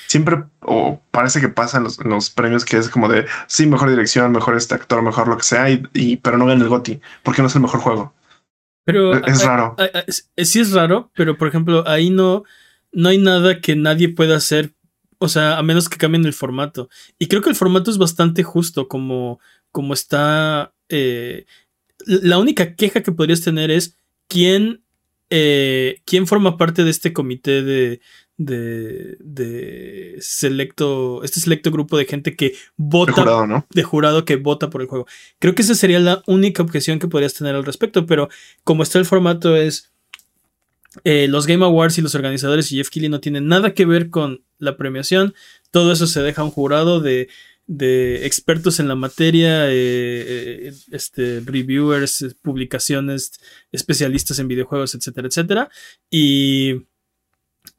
siempre, 0.06 0.44
o 0.60 1.00
parece 1.10 1.40
que 1.40 1.48
pasa 1.48 1.78
en 1.78 1.84
los, 1.84 2.30
premios 2.30 2.64
que 2.64 2.76
es 2.76 2.88
como 2.90 3.08
de, 3.08 3.26
sí, 3.46 3.66
mejor 3.66 3.88
dirección, 3.88 4.32
mejor 4.32 4.56
este 4.56 4.74
actor, 4.74 5.02
mejor 5.02 5.28
lo 5.28 5.38
que 5.38 5.44
sea, 5.44 5.70
y, 5.70 6.16
pero 6.16 6.36
no 6.36 6.46
gana 6.46 6.62
el 6.62 6.68
GOTY 6.68 7.00
porque 7.22 7.40
no 7.42 7.48
es 7.48 7.54
el 7.54 7.62
mejor 7.62 7.80
juego. 7.80 8.14
Pero 8.84 9.14
es, 9.24 9.42
raro. 9.42 9.76
sí 10.36 10.60
es 10.60 10.72
raro, 10.72 11.10
pero 11.14 11.38
por 11.38 11.48
ejemplo, 11.48 11.88
ahí 11.88 12.10
no, 12.10 12.44
no 12.92 13.08
hay 13.08 13.16
nada 13.16 13.60
que 13.60 13.76
nadie 13.76 14.10
pueda 14.10 14.36
hacer 14.36 14.72
O 15.18 15.28
sea, 15.28 15.56
a 15.56 15.62
menos 15.62 15.88
que 15.88 15.96
cambien 15.96 16.26
el 16.26 16.34
formato. 16.34 16.90
Y 17.18 17.28
creo 17.28 17.40
que 17.40 17.48
el 17.48 17.56
formato 17.56 17.90
es 17.90 17.96
bastante 17.96 18.42
justo 18.42 18.86
como, 18.88 19.40
como 19.74 19.92
está... 19.92 20.72
Eh, 20.88 21.46
la 22.06 22.38
única 22.38 22.76
queja 22.76 23.02
que 23.02 23.10
podrías 23.10 23.40
tener 23.40 23.72
es 23.72 23.96
quién, 24.28 24.84
eh, 25.30 26.00
quién 26.04 26.28
forma 26.28 26.56
parte 26.56 26.84
de 26.84 26.90
este 26.90 27.12
comité 27.12 27.62
de, 27.62 28.00
de, 28.36 29.16
de 29.18 30.16
selecto, 30.20 31.24
este 31.24 31.40
selecto 31.40 31.72
grupo 31.72 31.98
de 31.98 32.04
gente 32.04 32.36
que 32.36 32.54
vota, 32.76 33.12
De 33.12 33.20
jurado, 33.22 33.46
¿no? 33.48 33.66
de 33.68 33.82
jurado 33.82 34.24
que 34.24 34.36
vota 34.36 34.70
por 34.70 34.80
el 34.80 34.86
juego. 34.86 35.06
Creo 35.40 35.54
que 35.56 35.62
esa 35.62 35.74
sería 35.74 35.98
la 35.98 36.22
única 36.26 36.62
objeción 36.62 37.00
que 37.00 37.08
podrías 37.08 37.34
tener 37.34 37.56
al 37.56 37.64
respecto, 37.64 38.06
pero 38.06 38.28
como 38.62 38.84
está 38.84 39.00
el 39.00 39.06
formato 39.06 39.56
es... 39.56 39.90
eh, 41.02 41.26
los 41.28 41.46
Game 41.48 41.64
Awards 41.64 41.98
y 41.98 42.02
los 42.02 42.14
organizadores 42.14 42.70
y 42.70 42.76
Jeff 42.76 42.90
Keighley 42.90 43.10
no 43.10 43.20
tienen 43.20 43.48
nada 43.48 43.74
que 43.74 43.86
ver 43.86 44.10
con 44.10 44.44
la 44.58 44.76
premiación. 44.76 45.34
Todo 45.72 45.90
eso 45.90 46.06
se 46.06 46.22
deja 46.22 46.42
a 46.42 46.44
un 46.44 46.52
jurado 46.52 47.00
de, 47.00 47.28
de 47.66 48.26
expertos 48.26 48.78
en 48.80 48.88
la 48.88 48.94
materia, 48.94 49.70
eh, 49.70 49.74
eh, 50.68 50.72
este, 50.92 51.40
reviewers, 51.40 52.36
publicaciones, 52.42 53.32
especialistas 53.72 54.38
en 54.38 54.48
videojuegos, 54.48 54.94
etcétera, 54.94 55.28
etcétera. 55.28 55.70
Y 56.10 56.86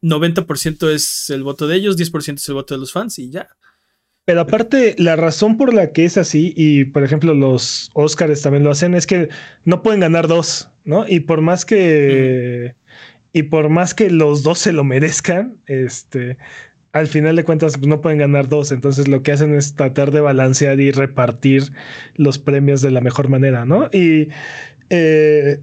90% 0.02 0.90
es 0.90 1.30
el 1.30 1.44
voto 1.44 1.68
de 1.68 1.76
ellos, 1.76 1.98
10% 1.98 2.36
es 2.36 2.50
el 2.50 2.56
voto 2.56 2.74
de 2.74 2.80
los 2.80 2.92
fans 2.92 3.20
y 3.20 3.30
ya. 3.30 3.50
Pero 4.26 4.42
aparte, 4.42 4.96
la 4.98 5.16
razón 5.16 5.56
por 5.56 5.72
la 5.72 5.92
que 5.92 6.06
es 6.06 6.18
así, 6.18 6.52
y 6.58 6.86
por 6.86 7.04
ejemplo 7.04 7.36
los 7.36 7.92
Oscars 7.94 8.42
también 8.42 8.64
lo 8.64 8.72
hacen, 8.72 8.96
es 8.96 9.06
que 9.06 9.30
no 9.66 9.84
pueden 9.84 10.00
ganar 10.00 10.28
dos, 10.28 10.72
¿no? 10.84 11.08
Y 11.08 11.20
por 11.22 11.42
más 11.42 11.64
que, 11.64 12.76
y 13.32 13.44
por 13.44 13.70
más 13.70 13.94
que 13.94 14.10
los 14.10 14.42
dos 14.42 14.58
se 14.58 14.74
lo 14.74 14.84
merezcan, 14.84 15.62
este, 15.68 16.40
al 16.96 17.08
final 17.08 17.36
de 17.36 17.43
cuentas 17.43 17.76
pues, 17.78 17.88
no 17.88 18.00
pueden 18.02 18.20
ganar 18.20 18.48
dos. 18.48 18.72
Entonces 18.72 19.08
lo 19.10 19.22
que 19.22 19.34
hacen 19.34 19.54
es 19.54 19.76
tratar 19.76 20.12
de 20.12 20.22
balancear 20.22 20.80
y 20.80 20.91
repartir 20.91 21.74
los 22.16 22.39
premios 22.39 22.82
de 22.82 22.89
la 22.91 23.02
mejor 23.02 23.28
manera, 23.28 23.66
¿no? 23.66 23.89
Y 23.91 24.30
eh, 24.89 25.60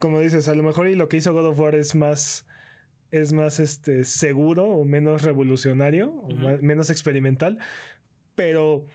como 0.00 0.20
dices, 0.20 0.48
a 0.48 0.54
lo 0.54 0.62
mejor 0.62 0.88
y 0.88 0.94
lo 0.94 1.08
que 1.08 1.18
hizo 1.18 1.32
God 1.34 1.46
of 1.48 1.60
War 1.60 1.74
es 1.74 1.94
más 1.94 2.46
es 3.10 3.32
más 3.32 3.60
este 3.60 4.04
seguro 4.04 4.64
o 4.64 4.84
menos 4.84 5.22
revolucionario 5.22 6.10
o 6.10 6.28
más- 6.34 6.60
menos 6.62 6.88
experimental, 6.90 7.58
pero 8.34 8.86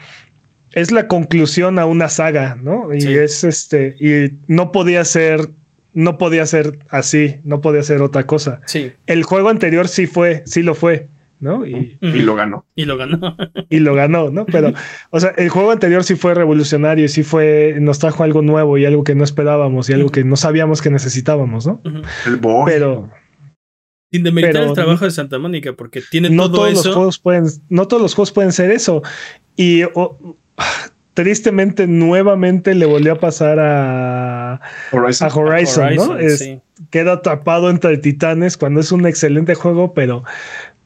es 0.73 0.91
la 0.91 1.07
conclusión 1.07 1.77
a 1.79 1.85
una 1.85 2.09
saga, 2.09 2.57
¿no? 2.61 2.93
Y 2.93 3.01
Sí. 3.01 3.13
es 3.13 3.43
este 3.43 3.95
y 3.99 4.33
no 4.47 4.71
podía 4.71 5.05
ser 5.05 5.49
no 5.93 6.17
podía 6.17 6.45
ser 6.45 6.79
así, 6.89 7.35
no 7.43 7.59
podía 7.61 7.83
ser 7.83 8.01
otra 8.01 8.25
cosa. 8.25 8.61
Sí. 8.65 8.93
El 9.07 9.23
juego 9.23 9.49
anterior 9.49 9.87
sí 9.89 10.07
fue, 10.07 10.41
sí 10.45 10.63
lo 10.63 10.73
fue, 10.73 11.07
¿no? 11.41 11.65
Y, 11.65 11.97
Y 12.01 12.21
lo 12.21 12.35
ganó. 12.35 12.65
Y 12.75 12.85
lo 12.85 12.95
ganó. 12.97 13.35
y 13.69 13.79
lo 13.79 13.93
ganó, 13.95 14.29
¿no? 14.29 14.45
Pero, 14.45 14.71
o 15.09 15.19
sea, 15.19 15.31
el 15.37 15.49
juego 15.49 15.71
anterior 15.71 16.03
sí 16.05 16.15
fue 16.15 16.33
revolucionario, 16.33 17.07
sí 17.09 17.23
fue, 17.23 17.75
nos 17.81 17.99
trajo 17.99 18.23
algo 18.23 18.41
nuevo 18.41 18.77
y 18.77 18.85
algo 18.85 19.03
que 19.03 19.15
no 19.15 19.23
esperábamos 19.25 19.89
y 19.89 19.93
algo 19.93 20.09
que 20.09 20.23
no 20.23 20.37
sabíamos 20.37 20.81
que 20.81 20.89
necesitábamos, 20.89 21.67
¿no? 21.67 21.81
El 22.25 22.37
boy. 22.37 22.63
Pero 22.71 23.09
Sin 24.11 24.23
demeritar 24.23 24.53
Pero- 24.53 24.67
el 24.69 24.73
trabajo 24.73 25.05
de 25.05 25.11
Santa 25.11 25.39
Mónica, 25.39 25.73
porque 25.73 26.01
tiene 26.09 26.29
no 26.29 26.43
todo 26.43 26.53
todos 26.57 26.69
los 26.71 26.79
eso. 26.85 26.93
juegos 26.93 27.19
pueden, 27.19 27.45
no 27.69 27.87
todos 27.87 28.01
los 28.01 28.13
juegos 28.13 28.31
pueden 28.31 28.51
ser 28.51 28.69
eso. 28.71 29.01
Y 29.57 29.83
tristemente, 31.13 31.87
nuevamente 31.87 32.73
le 32.73 32.85
volvió 32.85 33.13
a 33.13 33.19
pasar 33.19 33.59
a, 33.59 34.61
Horizon. 34.91 35.27
a 35.29 35.33
Horizon, 35.35 35.95
¿no? 35.95 36.03
Horizon, 36.03 36.21
Es- 36.21 36.39
sí. 36.39 36.59
queda 36.89 37.13
atrapado 37.13 37.69
entre 37.69 37.97
titanes 37.97 38.57
cuando 38.57 38.79
es 38.79 38.91
un 38.91 39.05
excelente 39.05 39.53
juego, 39.55 39.93
pero 39.93 40.23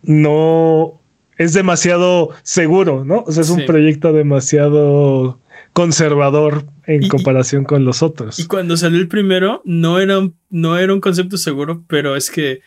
no 0.06 1.02
es 1.38 1.54
demasiado 1.54 2.30
seguro, 2.44 3.04
¿no? 3.06 3.24
O 3.28 3.32
sea, 3.32 3.42
es 3.44 3.50
un 3.50 3.66
proyecto 3.66 4.14
demasiado 4.14 5.40
conservador 5.74 6.66
en 6.86 7.04
Y- 7.04 7.06
y- 7.08 7.10
comparación 7.10 7.66
con 7.66 7.84
los 7.84 8.02
otros. 8.02 8.40
Y 8.40 8.46
cuando 8.48 8.78
salió 8.78 9.00
el 9.00 9.08
primero, 9.08 9.62
no 9.66 10.00
era 10.00 10.20
un, 10.20 10.36
no 10.50 10.78
era 10.78 10.94
un 10.94 11.02
concepto 11.02 11.38
seguro, 11.38 11.84
pero 11.88 12.16
es 12.16 12.32
que 12.32 12.62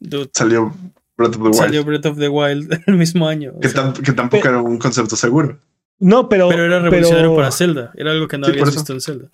dude, 0.00 0.28
Salió 0.34 0.72
Breath 1.16 1.30
of 1.36 1.36
the 1.36 1.42
Wild. 1.48 1.54
salió 1.54 1.84
Breath 1.84 2.06
of 2.06 2.18
the 2.18 2.28
Wild 2.28 2.80
el 2.86 2.94
mismo 2.96 3.28
año. 3.28 3.52
que, 3.60 3.68
sea, 3.68 3.92
tam- 3.92 4.02
que 4.02 4.12
tampoco 4.12 4.48
era 4.48 4.60
un 4.60 4.78
concepto 4.78 5.14
seguro. 5.14 5.58
no, 6.00 6.28
pero, 6.28 6.48
pero 6.48 6.64
era 6.64 6.80
revolucionario 6.80 7.30
pero- 7.30 7.36
para 7.36 7.52
Zelda. 7.52 7.92
Era 7.96 8.10
algo 8.10 8.26
que 8.26 8.38
no 8.38 8.46
Sí, 8.46 8.52
habías 8.52 8.74
visto 8.74 8.92
en 8.92 9.00
Zelda. 9.00 9.26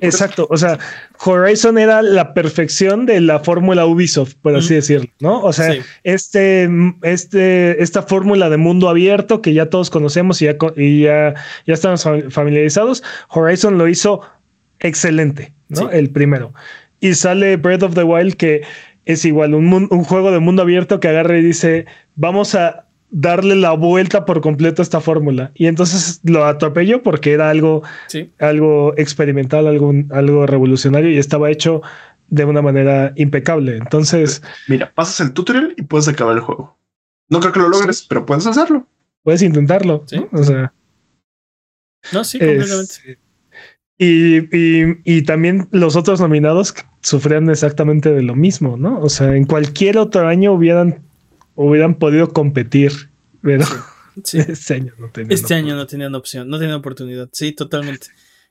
Exacto, 0.00 0.46
o 0.50 0.56
sea, 0.56 0.78
Horizon 1.24 1.76
era 1.78 2.00
la 2.02 2.32
perfección 2.34 3.04
de 3.06 3.20
la 3.20 3.40
fórmula 3.40 3.84
Ubisoft, 3.86 4.34
por 4.40 4.56
así 4.56 4.74
decirlo, 4.74 5.10
¿no? 5.20 5.42
O 5.42 5.52
sea, 5.52 5.72
Sí. 5.72 5.80
este, 6.04 6.68
este, 7.02 7.82
esta 7.82 8.02
fórmula 8.02 8.48
de 8.48 8.56
mundo 8.56 8.88
abierto 8.88 9.42
que 9.42 9.52
ya 9.52 9.66
todos 9.68 9.90
conocemos 9.90 10.40
y 10.40 10.46
ya, 10.46 10.56
y 10.76 11.02
ya, 11.02 11.34
ya 11.66 11.74
estamos 11.74 12.06
fam- 12.06 12.30
familiarizados, 12.30 13.02
Horizon 13.28 13.76
lo 13.78 13.86
hizo 13.88 14.22
excelente, 14.80 15.52
¿no? 15.68 15.80
Sí. 15.82 15.86
El 15.92 16.10
primero. 16.10 16.54
Y 17.00 17.14
sale 17.14 17.56
Breath 17.56 17.82
of 17.82 17.94
the 17.94 18.02
Wild 18.04 18.34
que 18.36 18.62
es 19.04 19.24
igual, 19.24 19.54
un, 19.54 19.72
un 19.90 20.04
juego 20.04 20.30
de 20.30 20.38
mundo 20.38 20.62
abierto 20.62 21.00
que 21.00 21.08
agarra 21.08 21.36
y 21.38 21.42
dice, 21.42 21.86
vamos 22.14 22.54
a 22.54 22.86
darle 23.14 23.54
la 23.56 23.72
vuelta 23.72 24.24
por 24.24 24.40
completo 24.40 24.80
a 24.80 24.84
esta 24.84 25.00
fórmula. 25.00 25.50
Y 25.54 25.66
entonces 25.66 26.20
lo 26.24 26.44
atropelló 26.46 27.02
porque 27.02 27.32
era 27.32 27.50
algo 27.50 27.82
Sí. 28.08 28.30
algo 28.40 28.94
experimental, 28.96 29.66
algo, 29.66 29.92
algo 30.10 30.46
revolucionario 30.46 31.10
y 31.10 31.18
estaba 31.18 31.50
hecho 31.50 31.82
de 32.28 32.44
una 32.46 32.62
manera 32.62 33.12
impecable. 33.16 33.76
Entonces, 33.76 34.42
Mira, 34.66 34.90
pasas 34.94 35.20
el 35.20 35.32
tutorial 35.34 35.74
y 35.76 35.82
puedes 35.82 36.08
acabar 36.08 36.34
el 36.34 36.40
juego. 36.40 36.78
No 37.28 37.40
creo 37.40 37.52
que 37.52 37.60
lo 37.60 37.68
logres, 37.68 38.04
pero 38.08 38.24
puedes 38.26 38.46
hacerlo. 38.46 38.86
puedes 39.22 39.42
intentarlo. 39.42 40.02
Sí. 40.06 40.16
¿no? 40.16 40.28
O 40.32 40.42
sea, 40.42 40.72
No, 42.12 42.24
sí, 42.24 42.38
es- 42.40 42.46
completamente. 42.46 43.18
y, 43.98 44.38
y- 44.56 44.96
y 45.04 45.22
también 45.22 45.68
los 45.70 45.94
otros 45.96 46.20
nominados 46.20 46.74
sufrían 47.02 47.48
exactamente 47.50 48.10
de 48.12 48.22
lo 48.22 48.34
mismo, 48.34 48.76
¿no? 48.76 48.98
O 49.00 49.08
sea, 49.08 49.36
en 49.36 49.44
cualquier 49.44 49.98
otro 49.98 50.26
año 50.26 50.52
hubieran, 50.54 51.02
hubieran 51.54 51.96
podido 51.96 52.28
competir, 52.32 52.92
pero 53.42 53.64
Sí. 54.24 54.38
este 54.46 54.74
año 54.74 54.92
no 54.98 55.10
tenían. 55.10 55.32
Este 55.32 55.54
año 55.54 55.74
no 55.76 55.86
tenían 55.86 56.14
opción, 56.14 56.48
no 56.48 56.58
tenían 56.58 56.76
oportunidad. 56.78 57.28
Sí, 57.32 57.52
totalmente. 57.52 58.08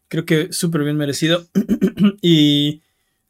Creo 0.07 0.25
que 0.25 0.51
súper 0.51 0.83
bien 0.83 0.97
merecido. 0.97 1.45
y 2.21 2.81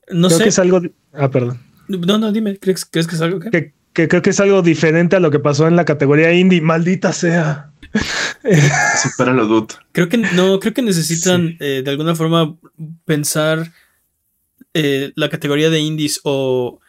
no 0.09 0.27
Creo 0.27 0.37
sé. 0.37 0.43
que 0.43 0.49
es 0.49 0.59
algo. 0.59 0.81
Ah, 1.13 1.29
perdón. 1.29 1.59
No, 1.87 2.17
no, 2.17 2.31
dime, 2.31 2.57
¿crees, 2.57 2.85
crees 2.85 3.07
que 3.07 3.15
es 3.15 3.21
algo 3.21 3.39
que? 3.39 3.49
Que, 3.49 3.73
que 3.93 4.07
creo 4.07 4.21
que 4.21 4.29
es 4.29 4.39
algo 4.39 4.61
diferente 4.61 5.15
a 5.17 5.19
lo 5.19 5.29
que 5.29 5.39
pasó 5.39 5.67
en 5.67 5.75
la 5.75 5.83
categoría 5.85 6.31
indie. 6.33 6.61
Maldita 6.61 7.11
sea. 7.11 7.73
Supéralo, 9.03 9.45
dude. 9.45 9.75
Creo 9.91 10.07
que 10.07 10.17
no, 10.17 10.59
creo 10.59 10.73
que 10.73 10.81
necesitan 10.81 11.57
eh, 11.59 11.81
de 11.83 11.91
alguna 11.91 12.15
forma 12.15 12.57
pensar 13.05 13.73
eh, 14.73 15.11
la 15.15 15.29
categoría 15.29 15.69
de 15.69 15.79
indies 15.81 16.21
o 16.23 16.79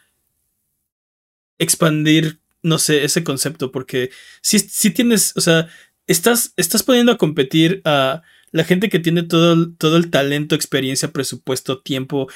expandir, 1.59 2.39
no 2.63 2.79
sé, 2.79 3.03
ese 3.03 3.23
concepto, 3.23 3.71
porque 3.71 4.09
si, 4.41 4.57
si 4.59 4.89
tienes, 4.91 5.33
o 5.35 5.41
sea, 5.41 5.67
estás, 6.07 6.53
estás 6.57 6.81
poniendo 6.83 7.11
a 7.11 7.17
competir 7.17 7.81
a 7.85 8.21
la 8.51 8.63
gente 8.63 8.89
que 8.89 8.99
tiene 8.99 9.23
todo, 9.23 9.53
el- 9.53 9.75
todo 9.77 9.97
el 9.97 10.09
talento, 10.09 10.55
experiencia, 10.55 11.11
presupuesto, 11.11 11.81
tiempo, 11.81 12.27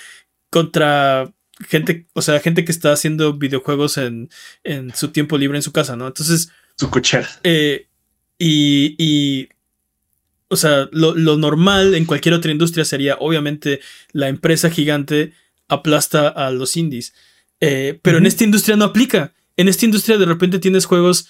contra 0.49 1.33
gente, 1.67 2.07
o 2.13 2.21
sea, 2.21 2.39
gente 2.39 2.63
que 2.65 2.71
está 2.71 2.91
haciendo 2.91 3.33
videojuegos 3.33 3.97
en, 3.97 4.29
en 4.63 4.93
su 4.95 5.09
tiempo 5.09 5.37
libre 5.37 5.57
en 5.57 5.63
su 5.63 5.71
casa, 5.71 5.95
¿no? 5.95 6.07
Entonces, 6.07 6.49
Su 6.77 6.89
cochera. 6.89 7.27
eh, 7.43 7.87
y, 8.39 8.95
y, 8.97 9.49
o 10.49 10.55
sea, 10.55 10.87
lo, 10.91 11.15
lo 11.15 11.37
normal 11.37 11.95
en 11.95 12.05
cualquier 12.05 12.35
otra 12.35 12.51
industria 12.51 12.85
sería, 12.85 13.17
obviamente, 13.19 13.79
la 14.11 14.27
empresa 14.29 14.69
gigante 14.69 15.33
aplasta 15.67 16.27
a 16.29 16.51
los 16.51 16.77
indies. 16.77 17.13
Eh, 17.59 17.99
pero 18.03 18.19
en 18.19 18.25
esta 18.27 18.43
industria 18.43 18.77
no 18.77 18.85
aplica. 18.85 19.33
En 19.57 19.67
esta 19.67 19.85
industria 19.85 20.17
de 20.17 20.25
repente 20.25 20.59
tienes 20.59 20.85
juegos 20.85 21.27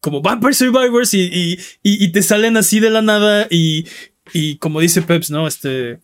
como 0.00 0.20
Vampire 0.22 0.54
Survivors 0.54 1.14
y, 1.14 1.20
y, 1.22 1.52
y- 1.82 2.04
y 2.04 2.12
te 2.12 2.22
salen 2.22 2.56
así 2.56 2.78
de 2.80 2.90
la 2.90 3.02
nada 3.02 3.46
y, 3.50 3.86
y 4.32 4.56
como 4.58 4.80
dice 4.80 5.02
Peps, 5.02 5.30
¿no? 5.30 5.46
Este... 5.48 5.98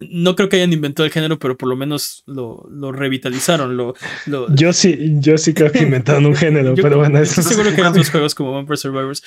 No 0.00 0.34
creo 0.34 0.48
que 0.48 0.56
hayan 0.56 0.72
inventado 0.72 1.06
el 1.06 1.12
género, 1.12 1.38
pero 1.38 1.56
por 1.56 1.68
lo 1.68 1.76
menos 1.76 2.24
lo, 2.26 2.68
lo 2.68 2.90
revitalizaron. 2.90 3.76
Lo, 3.76 3.94
lo, 4.26 4.52
Yo 4.52 4.72
sí, 4.72 4.98
yo 5.20 5.38
sí 5.38 5.54
creo 5.54 5.70
que 5.70 5.84
inventaron 5.84 6.26
un 6.26 6.34
género, 6.34 6.74
pero 6.82 6.98
bueno, 6.98 7.20
estoy 7.20 7.42
eso 7.42 7.50
seguro 7.50 7.72
que 7.72 7.82
hay 7.82 7.86
otros 7.88 8.10
juegos 8.10 8.34
como 8.34 8.54
Vampire 8.54 8.76
Survivors 8.76 9.22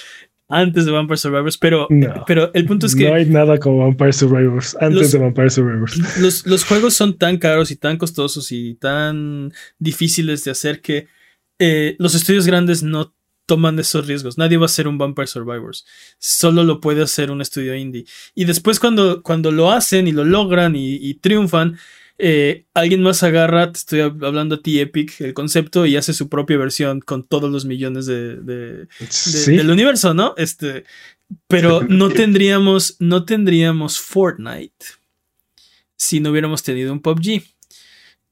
antes 0.50 0.84
de 0.86 0.92
Vampire 0.92 1.16
Survivors, 1.16 1.58
pero, 1.58 1.88
No. 1.90 2.26
pero 2.28 2.52
el 2.54 2.66
punto 2.66 2.86
es 2.86 2.94
que 2.98 3.08
no 3.08 3.16
hay 3.16 3.26
nada 3.28 3.58
como 3.60 3.78
Vampire 3.86 4.12
Survivors 4.12 4.76
antes 4.82 5.04
Los- 5.04 5.12
de 5.14 5.20
Vampire 5.20 5.50
Survivors. 5.50 6.20
los, 6.20 6.46
los 6.46 6.66
juegos 6.66 6.96
son 6.96 7.18
tan 7.18 7.38
caros 7.38 7.72
y 7.72 7.78
tan 7.78 7.96
costosos 7.98 8.52
y 8.52 8.74
tan 8.76 9.54
difíciles 9.80 10.44
de 10.44 10.52
hacer 10.52 10.82
que 10.82 11.08
eh, 11.62 11.96
los 12.00 12.16
estudios 12.16 12.48
grandes 12.48 12.82
no 12.82 13.14
toman 13.46 13.78
esos 13.80 14.08
riesgos. 14.08 14.38
Nadie 14.38 14.58
va 14.58 14.64
a 14.64 14.66
hacer 14.66 14.88
un 14.88 14.98
Vampire 14.98 15.28
Survivors. 15.28 15.86
Solo 16.18 16.64
lo 16.64 16.82
puede 16.82 17.04
hacer 17.04 17.30
un 17.30 17.42
estudio 17.42 17.76
indie. 17.76 18.06
Y 18.34 18.46
después 18.46 18.80
cuando, 18.80 19.22
cuando 19.22 19.52
lo 19.52 19.72
hacen 19.72 20.08
y 20.08 20.12
lo 20.12 20.24
logran 20.24 20.76
y, 20.76 20.96
y 20.96 21.16
triunfan, 21.16 21.78
eh, 22.18 22.66
alguien 22.76 23.02
más 23.02 23.24
agarra, 23.24 23.72
te 23.72 23.80
estoy 23.80 24.00
hablando 24.02 24.56
a 24.56 24.62
ti, 24.62 24.80
Epic, 24.80 25.22
el 25.22 25.34
concepto 25.34 25.88
y 25.88 25.98
hace 25.98 26.14
su 26.14 26.30
propia 26.30 26.58
versión 26.58 27.00
con 27.00 27.24
todos 27.24 27.52
los 27.52 27.66
millones 27.66 28.06
de, 28.06 28.36
del 28.38 29.70
universo, 29.70 30.14
¿no? 30.14 30.36
Este, 30.38 30.84
pero 31.48 31.82
no 31.90 32.10
tendríamos, 32.10 32.96
no 33.00 33.26
tendríamos 33.26 34.00
Fortnite 34.00 34.86
si 35.96 36.20
no 36.20 36.30
hubiéramos 36.30 36.62
tenido 36.62 36.94
un 36.94 37.02
PUBG. 37.02 37.44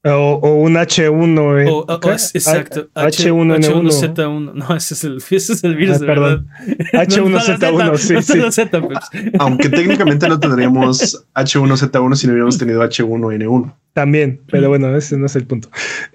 O, 0.02 0.62
un 0.62 0.74
H1. 0.74 1.60
Eh. 1.60 2.30
exacto. 2.34 2.88
H, 2.94 3.30
1 3.30 3.54
n 3.56 3.68
1 3.68 3.90
z 3.90 4.28
1 4.28 4.54
No, 4.54 4.74
ese 4.74 4.94
es 4.94 5.04
el, 5.04 5.16
ese 5.30 5.52
es 5.52 5.62
el 5.62 5.76
virus, 5.76 6.00
ah, 6.00 6.06
perdón. 6.06 6.48
H1Z1, 6.92 7.96
sí. 7.98 8.22
sí. 8.22 8.62
Pues. 8.70 8.98
Aunque 9.38 9.68
técnicamente 9.68 10.26
no 10.26 10.40
tendríamos 10.40 11.26
H1Z1 11.34 12.14
si 12.14 12.26
no 12.26 12.32
hubiéramos 12.32 12.56
tenido 12.56 12.82
H1N1. 12.82 13.74
También, 13.92 14.40
pero 14.46 14.68
bueno, 14.68 14.96
ese 14.96 15.18
no 15.18 15.26
es 15.26 15.36
el 15.36 15.46
punto. 15.46 15.68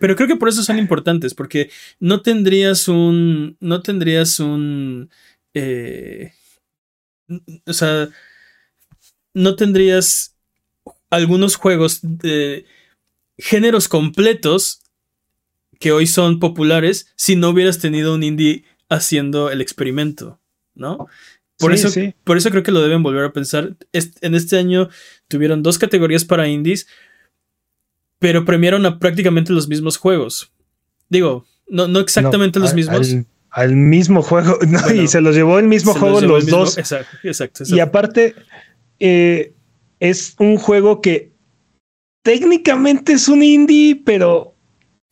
Pero, 0.00 0.14
creo 0.14 0.28
que 0.28 0.36
por 0.36 0.48
eso 0.48 0.62
son 0.62 0.78
importantes, 0.78 1.34
porque 1.34 1.70
no 1.98 2.20
tendrías 2.20 2.86
un. 2.86 3.56
No 3.60 3.80
tendrías 3.80 4.38
un. 4.40 5.08
Eh, 5.54 6.32
o 7.66 7.72
sea, 7.72 8.08
no 9.32 9.56
tendrías 9.56 10.36
algunos 11.08 11.56
juegos 11.56 12.00
de 12.02 12.66
géneros 13.42 13.88
completos 13.88 14.82
que 15.80 15.90
hoy 15.90 16.06
son 16.06 16.38
populares 16.38 17.12
si 17.16 17.34
no 17.34 17.50
hubieras 17.50 17.80
tenido 17.80 18.14
un 18.14 18.22
indie 18.22 18.64
haciendo 18.88 19.50
el 19.50 19.60
experimento, 19.60 20.40
¿no? 20.74 21.08
Por, 21.58 21.72
eso, 21.72 21.88
por 22.24 22.36
eso 22.36 22.50
creo 22.50 22.62
que 22.62 22.70
lo 22.70 22.80
deben 22.80 23.02
volver 23.02 23.24
a 23.24 23.32
pensar. 23.32 23.76
en 23.92 24.34
este 24.34 24.58
año 24.58 24.88
tuvieron 25.26 25.62
dos 25.62 25.78
categorías 25.78 26.24
para 26.24 26.46
indies, 26.46 26.86
pero 28.20 28.44
premiaron 28.44 28.86
a 28.86 29.00
prácticamente 29.00 29.52
los 29.52 29.68
mismos 29.68 29.96
juegos. 29.96 30.52
Digo, 31.08 31.44
no, 31.68 31.88
no 31.88 31.98
exactamente 31.98 32.60
los 32.60 32.74
mismos. 32.74 33.12
Al, 33.50 33.74
mismo 33.74 34.22
juego, 34.22 34.58
y 34.94 35.08
se 35.08 35.20
los 35.20 35.34
llevó 35.34 35.58
el 35.58 35.66
mismo 35.66 35.94
juego 35.94 36.20
los, 36.20 36.46
dos. 36.46 36.78
Exacto, 36.78 37.16
exacto, 37.24 37.64
Y 37.66 37.80
aparte, 37.80 38.34
eh, 39.00 39.52
es 39.98 40.34
un 40.38 40.56
juego 40.56 41.00
que 41.00 41.31
técnicamente 42.22 43.12
es 43.12 43.28
un 43.28 43.42
indie, 43.42 44.00
pero. 44.04 44.54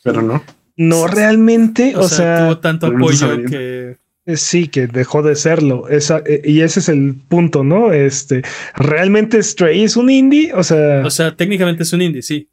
Pero 0.02 0.22
no. 0.22 0.42
No 0.76 1.06
realmente. 1.06 1.94
O, 1.96 2.08
sea, 2.08 2.44
tuvo 2.44 2.58
tanto 2.58 2.86
apoyo 2.86 3.44
que. 3.44 3.96
Eh, 4.26 4.36
sí, 4.36 4.68
que 4.68 4.86
dejó 4.86 5.22
de 5.22 5.34
serlo. 5.34 5.88
Esa, 5.88 6.22
eh, 6.26 6.42
y 6.44 6.60
ese 6.60 6.80
es 6.80 6.88
el 6.88 7.14
punto, 7.28 7.64
¿no? 7.64 7.92
Este, 7.92 8.42
¿realmente 8.76 9.42
Stray 9.42 9.82
es 9.82 9.96
un 9.96 10.10
indie? 10.10 10.52
O 10.54 10.62
sea. 10.62 11.02
O 11.04 11.10
sea, 11.10 11.36
técnicamente 11.36 11.82
es 11.82 11.92
un 11.92 12.02
indie, 12.02 12.22
sí. 12.22 12.48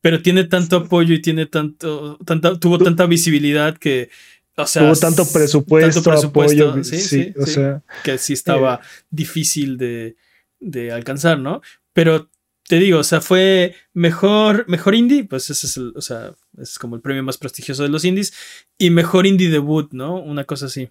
Pero 0.00 0.22
tiene 0.22 0.44
tanto 0.44 0.76
apoyo 0.76 1.14
y 1.14 1.22
tiene 1.22 1.46
tanto, 1.46 2.18
tanta, 2.24 2.58
tuvo 2.60 2.78
tanta 2.78 3.06
visibilidad 3.06 3.76
que, 3.76 4.08
o 4.56 4.64
sea, 4.64 4.82
tuvo 4.82 4.94
tanto 4.94 5.26
presupuesto, 5.26 6.12
apoyo, 6.12 6.84
sí, 6.84 6.98
sí, 6.98 7.34
o 7.36 7.44
sea, 7.44 7.82
que 8.04 8.16
sí 8.16 8.34
estaba 8.34 8.76
eh, 8.76 8.86
difícil 9.10 9.76
de, 9.76 10.14
de 10.60 10.92
alcanzar, 10.92 11.40
¿no? 11.40 11.60
Pero 11.92 12.28
te 12.68 12.78
digo, 12.78 12.98
o 12.98 13.04
sea, 13.04 13.20
fue 13.20 13.74
mejor, 13.94 14.64
mejor 14.68 14.94
indie, 14.94 15.24
pues 15.24 15.50
ese 15.50 15.66
es 15.66 15.76
el, 15.76 15.92
o 15.94 16.00
sea, 16.00 16.34
es 16.58 16.78
como 16.78 16.96
el 16.96 17.02
premio 17.02 17.22
más 17.22 17.38
prestigioso 17.38 17.82
de 17.82 17.88
los 17.88 18.04
indies, 18.04 18.32
y 18.78 18.90
mejor 18.90 19.26
indie 19.26 19.50
debut, 19.50 19.92
¿no? 19.92 20.16
Una 20.20 20.44
cosa 20.44 20.66
así. 20.66 20.90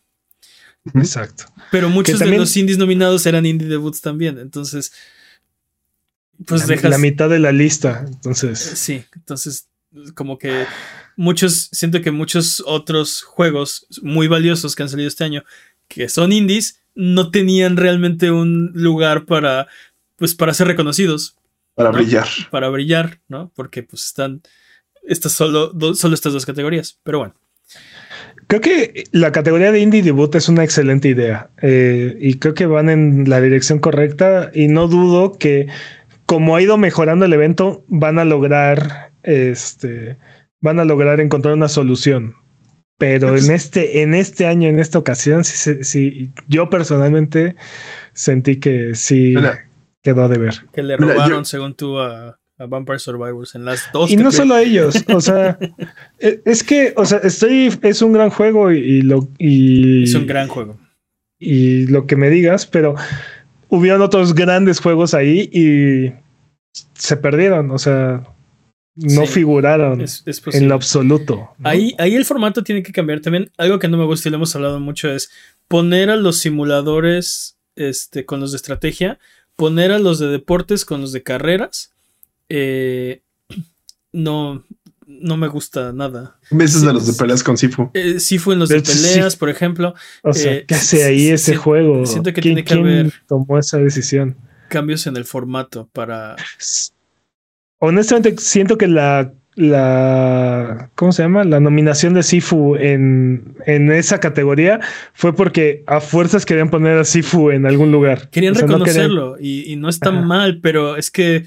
Exacto. 0.93 1.45
Pero 1.72 1.89
muchos 1.89 2.19
de 2.19 2.38
los 2.38 2.56
indies 2.56 2.77
nominados 2.77 3.26
eran 3.26 3.45
indie 3.45 3.68
debuts 3.68 4.02
también, 4.02 4.39
entonces, 4.39 4.93
pues 6.45 6.61
la, 6.61 6.68
dejas... 6.68 6.91
La 6.91 6.97
mitad 6.97 7.30
de 7.30 7.39
la 7.39 7.52
lista, 7.52 8.06
entonces. 8.07 8.60
Sí, 8.60 9.03
entonces, 9.15 9.68
como 10.14 10.38
que 10.38 10.65
muchos, 11.15 11.69
siento 11.72 12.02
que 12.02 12.11
muchos 12.11 12.64
otros 12.65 13.22
juegos 13.22 13.88
muy 14.02 14.27
valiosos 14.27 14.76
que 14.76 14.84
han 14.84 14.89
salido 14.89 15.07
este 15.07 15.23
año, 15.23 15.43
que 15.88 16.07
son 16.10 16.31
indies, 16.31 16.80
no 16.93 17.31
tenían 17.31 17.76
realmente 17.77 18.31
un 18.31 18.72
lugar 18.73 19.26
para, 19.26 19.68
pues, 20.15 20.35
para 20.35 20.53
ser 20.53 20.68
reconocidos. 20.68 21.35
Para 21.76 21.91
brillar. 21.91 22.27
Para 22.49 22.69
brillar, 22.69 23.19
¿no? 23.27 23.52
Porque 23.53 23.84
pues 23.84 24.06
están 24.06 24.41
estas 25.03 25.34
solo, 25.34 25.72
solo 25.93 26.15
estas 26.15 26.34
dos 26.34 26.45
categorías. 26.45 26.99
Pero 27.03 27.19
bueno. 27.19 27.35
Creo 28.47 28.61
que 28.61 29.06
la 29.11 29.31
categoría 29.31 29.72
de 29.72 29.80
indie 29.80 30.03
debut 30.03 30.34
es 30.35 30.49
una 30.49 30.64
excelente 30.64 31.10
idea 31.10 31.49
eh, 31.61 32.15
y 32.19 32.35
creo 32.35 32.53
que 32.53 32.68
van 32.68 32.89
en 32.89 33.27
la 33.27 33.41
dirección 33.41 33.80
correcta 33.80 34.52
y 34.53 34.68
no 34.68 34.88
dudo 34.88 35.38
que 35.38 35.68
como 36.27 36.56
ha 36.56 36.61
ido 36.61 36.77
mejorando 36.77 37.26
el 37.26 37.34
evento 37.34 37.84
van 37.88 38.19
a 38.19 38.26
lograr 38.26 39.11
este 39.23 40.18
van 40.60 40.80
a 40.80 40.85
lograr 40.85 41.19
encontrar 41.19 41.56
una 41.56 41.69
solución. 41.69 42.35
Pero 42.97 43.35
en 43.35 43.52
este 43.52 44.03
en 44.03 44.14
este 44.14 44.45
año 44.45 44.69
en 44.69 44.80
esta 44.80 44.99
ocasión 44.99 45.43
sí, 45.43 45.84
sí 45.84 46.31
yo 46.47 46.69
personalmente 46.69 47.56
sentí 48.14 48.57
que 48.57 48.93
sí 48.93 49.34
quedó 50.06 50.30
de 50.30 50.38
ver. 50.38 50.53
Que 50.72 50.84
le 50.84 50.95
robaron, 50.95 51.45
según 51.45 51.73
tú, 51.73 51.99
a, 51.99 52.38
Vampire 52.57 52.99
Survivors 52.99 53.56
en 53.56 53.65
las 53.65 53.91
dos. 53.91 54.10
Y 54.10 54.15
no 54.15 54.32
solo 54.32 54.53
a 54.53 54.61
ellos, 54.61 55.03
o 55.14 55.19
sea, 55.19 55.57
e, 56.19 56.41
es 56.45 56.64
que, 56.64 56.94
o 56.95 57.03
sea, 57.03 57.18
estoy, 57.18 57.77
es 57.82 58.02
un 58.02 58.14
gran 58.14 58.30
juego 58.30 58.72
y, 58.72 59.02
lo. 59.02 59.27
Y, 59.38 60.03
es 60.03 60.14
un 60.14 60.27
gran 60.27 60.48
juego. 60.48 60.77
Y 61.38 61.88
lo 61.88 62.06
que 62.06 62.15
me 62.15 62.30
digas, 62.30 62.65
pero 62.65 62.95
hubieron 63.68 64.02
otros 64.02 64.36
grandes 64.36 64.80
juegos 64.80 65.14
ahí 65.14 65.49
y 65.52 66.14
se 66.94 67.18
perdieron, 67.18 67.72
o 67.72 67.77
sea, 67.77 68.23
no 68.95 69.26
figuraron 69.26 70.06
en 70.53 70.68
lo 70.69 70.76
absoluto. 70.76 71.49
Ahí, 71.64 71.94
ahí 71.98 72.15
el 72.15 72.23
formato 72.23 72.64
tiene 72.64 72.84
que 72.84 72.94
cambiar 72.94 73.19
también. 73.19 73.52
Algo 73.57 73.80
que 73.80 73.90
no 73.90 73.98
me 73.98 74.06
gusta 74.06 74.30
y 74.30 74.32
lo 74.32 74.38
hemos 74.38 74.56
hablado 74.56 74.80
mucho 74.80 75.10
es 75.10 75.30
poner 75.68 76.10
a 76.10 76.15
los 76.15 76.38
simuladores 76.38 77.57
este, 77.76 78.26
con 78.26 78.40
los 78.40 78.52
de 78.52 78.57
estrategia 78.57 79.19
poner 79.56 79.91
a 79.91 79.99
los 79.99 80.19
de 80.19 80.27
deportes 80.27 80.86
con 80.86 81.02
los 81.02 81.11
de 81.11 81.23
carreras, 81.23 81.94
eh, 82.49 83.22
no, 84.11 84.64
no 85.06 85.38
me 85.38 85.48
gusta 85.48 85.94
nada. 85.94 86.38
Veces 86.52 86.82
de 86.82 86.94
los 86.94 87.07
de 87.07 87.14
peleas 87.14 87.44
con 87.44 87.57
Sifu. 87.57 87.90
Eh, 87.94 88.19
Sifu 88.19 88.52
en 88.52 88.60
los 88.60 88.69
de, 88.69 88.82
peleas, 88.82 89.36
por 89.36 89.49
ejemplo. 89.49 89.94
O 90.23 90.34
sea, 90.34 90.53
eh, 90.53 90.65
¿qué 90.68 90.76
hace 90.76 91.03
ahí 91.03 91.30
ese 91.30 91.56
juego? 91.56 92.06
Siento 92.06 92.34
que 92.34 92.41
tiene 92.41 92.64
que 92.64 92.73
haber. 92.73 93.14
tomó 93.27 93.57
esa 93.57 93.77
decisión? 93.77 94.38
Cambios 94.69 95.07
en 95.07 95.18
el 95.18 95.26
formato 95.26 95.90
para. 95.94 96.36
Honestamente, 97.80 98.36
siento 98.40 98.77
que 98.77 98.88
la 98.88 99.34
la 99.56 100.91
¿cómo 100.95 101.11
se 101.11 101.23
llama? 101.23 101.44
La 101.45 101.60
nominación 101.60 102.14
de 102.14 102.23
Sifu 102.23 102.76
en, 102.76 103.56
en, 103.65 103.91
esa 103.91 104.19
categoría 104.19 104.82
fue 105.14 105.34
porque 105.34 105.84
a 105.88 106.02
fuerzas 106.02 106.45
querían 106.45 106.69
poner 106.69 106.98
a 106.98 107.06
Sifu 107.06 107.52
en 107.52 107.65
algún 107.65 107.91
lugar. 107.91 108.30
Querían 108.30 108.56
reconocerlo 108.56 109.38
y, 109.40 109.76
no 109.77 109.88
está 109.90 110.11
mal, 110.11 110.60
pero 110.60 110.98
es 110.98 111.10
que 111.10 111.45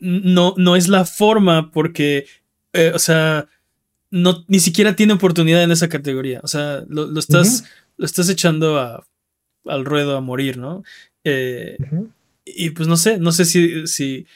no, 0.00 0.54
no 0.56 0.76
es 0.76 0.88
la 0.88 1.04
forma 1.04 1.70
porque, 1.72 2.26
eh, 2.72 2.92
o 2.94 2.98
sea, 2.98 3.48
no, 4.10 4.44
ni 4.48 4.60
siquiera 4.60 4.94
tiene 4.94 5.12
oportunidad 5.12 5.62
en 5.62 5.72
esa 5.72 5.88
categoría. 5.88 6.40
O 6.42 6.48
sea, 6.48 6.84
lo, 6.88 7.18
estás, 7.18 7.64
lo 7.96 8.06
estás 8.06 8.28
echando 8.28 8.78
a, 8.78 9.04
al 9.66 9.84
ruedo 9.84 10.16
a 10.16 10.20
morir, 10.20 10.58
¿no? 10.58 10.84
Eh, 11.24 11.76
y 12.44 12.70
pues 12.70 12.88
no 12.88 12.96
sé, 12.96 13.18
no 13.18 13.32
sé 13.32 13.44
si, 13.44 13.86
si 13.86 14.26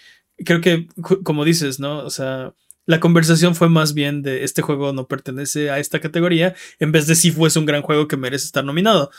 creo 0.44 0.60
que, 0.60 0.86
como 1.22 1.44
dices, 1.44 1.80
¿no? 1.80 1.98
O 1.98 2.10
sea, 2.10 2.52
la 2.86 3.00
conversación 3.00 3.54
fue 3.54 3.68
más 3.68 3.94
bien 3.94 4.22
de 4.22 4.44
este 4.44 4.62
juego 4.62 4.92
no 4.92 5.06
pertenece 5.06 5.70
a 5.70 5.78
esta 5.78 6.00
categoría, 6.00 6.54
en 6.78 6.92
vez 6.92 7.06
de 7.06 7.14
si 7.14 7.30
fuese 7.30 7.58
un 7.58 7.66
gran 7.66 7.82
juego 7.82 8.08
que 8.08 8.16
merece 8.16 8.46
estar 8.46 8.64
nominado. 8.64 9.10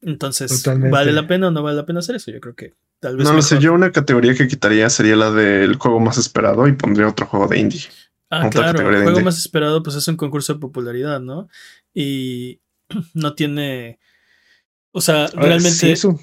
Entonces, 0.00 0.62
¿vale 0.90 1.12
la 1.12 1.26
pena 1.26 1.48
o 1.48 1.50
no 1.50 1.62
vale 1.62 1.76
la 1.76 1.86
pena 1.86 2.00
hacer 2.00 2.16
eso? 2.16 2.30
Yo 2.30 2.40
creo 2.40 2.54
que 2.54 2.74
tal 3.00 3.16
vez. 3.16 3.26
No 3.26 3.32
lo 3.32 3.42
sé, 3.42 3.58
yo 3.58 3.72
una 3.72 3.90
categoría 3.90 4.34
que 4.34 4.48
quitaría 4.48 4.90
sería 4.90 5.16
la 5.16 5.30
del 5.30 5.76
juego 5.76 6.00
más 6.00 6.18
esperado 6.18 6.68
y 6.68 6.72
pondría 6.72 7.08
otro 7.08 7.26
juego 7.26 7.46
de 7.48 7.58
indie. 7.58 7.82
Ah, 8.30 8.50
claro, 8.50 8.90
el 8.90 9.02
juego 9.02 9.20
más 9.20 9.38
esperado 9.38 9.82
pues 9.82 9.96
es 9.96 10.06
un 10.08 10.16
concurso 10.16 10.54
de 10.54 10.60
popularidad, 10.60 11.20
¿no? 11.20 11.48
Y 11.94 12.60
no 13.14 13.34
tiene... 13.34 13.98
O 14.92 15.00
sea, 15.00 15.28
realmente... 15.28 15.90
eso. 15.90 16.18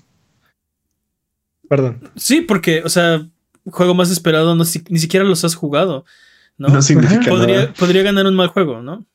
Perdón. 1.67 2.11
Sí, 2.15 2.41
porque, 2.41 2.83
o 2.83 2.89
sea, 2.89 3.27
juego 3.65 3.93
más 3.93 4.11
esperado 4.11 4.55
no, 4.55 4.63
ni 4.89 4.99
siquiera 4.99 5.25
los 5.25 5.43
has 5.43 5.55
jugado. 5.55 6.05
¿No? 6.69 6.81
significa 6.81 7.29
podría, 7.29 7.73
Podría 7.73 8.03
ganar 8.03 8.25
un 8.25 8.35
mal 8.35 8.47
juego, 8.47 8.81
¿no? 8.81 9.05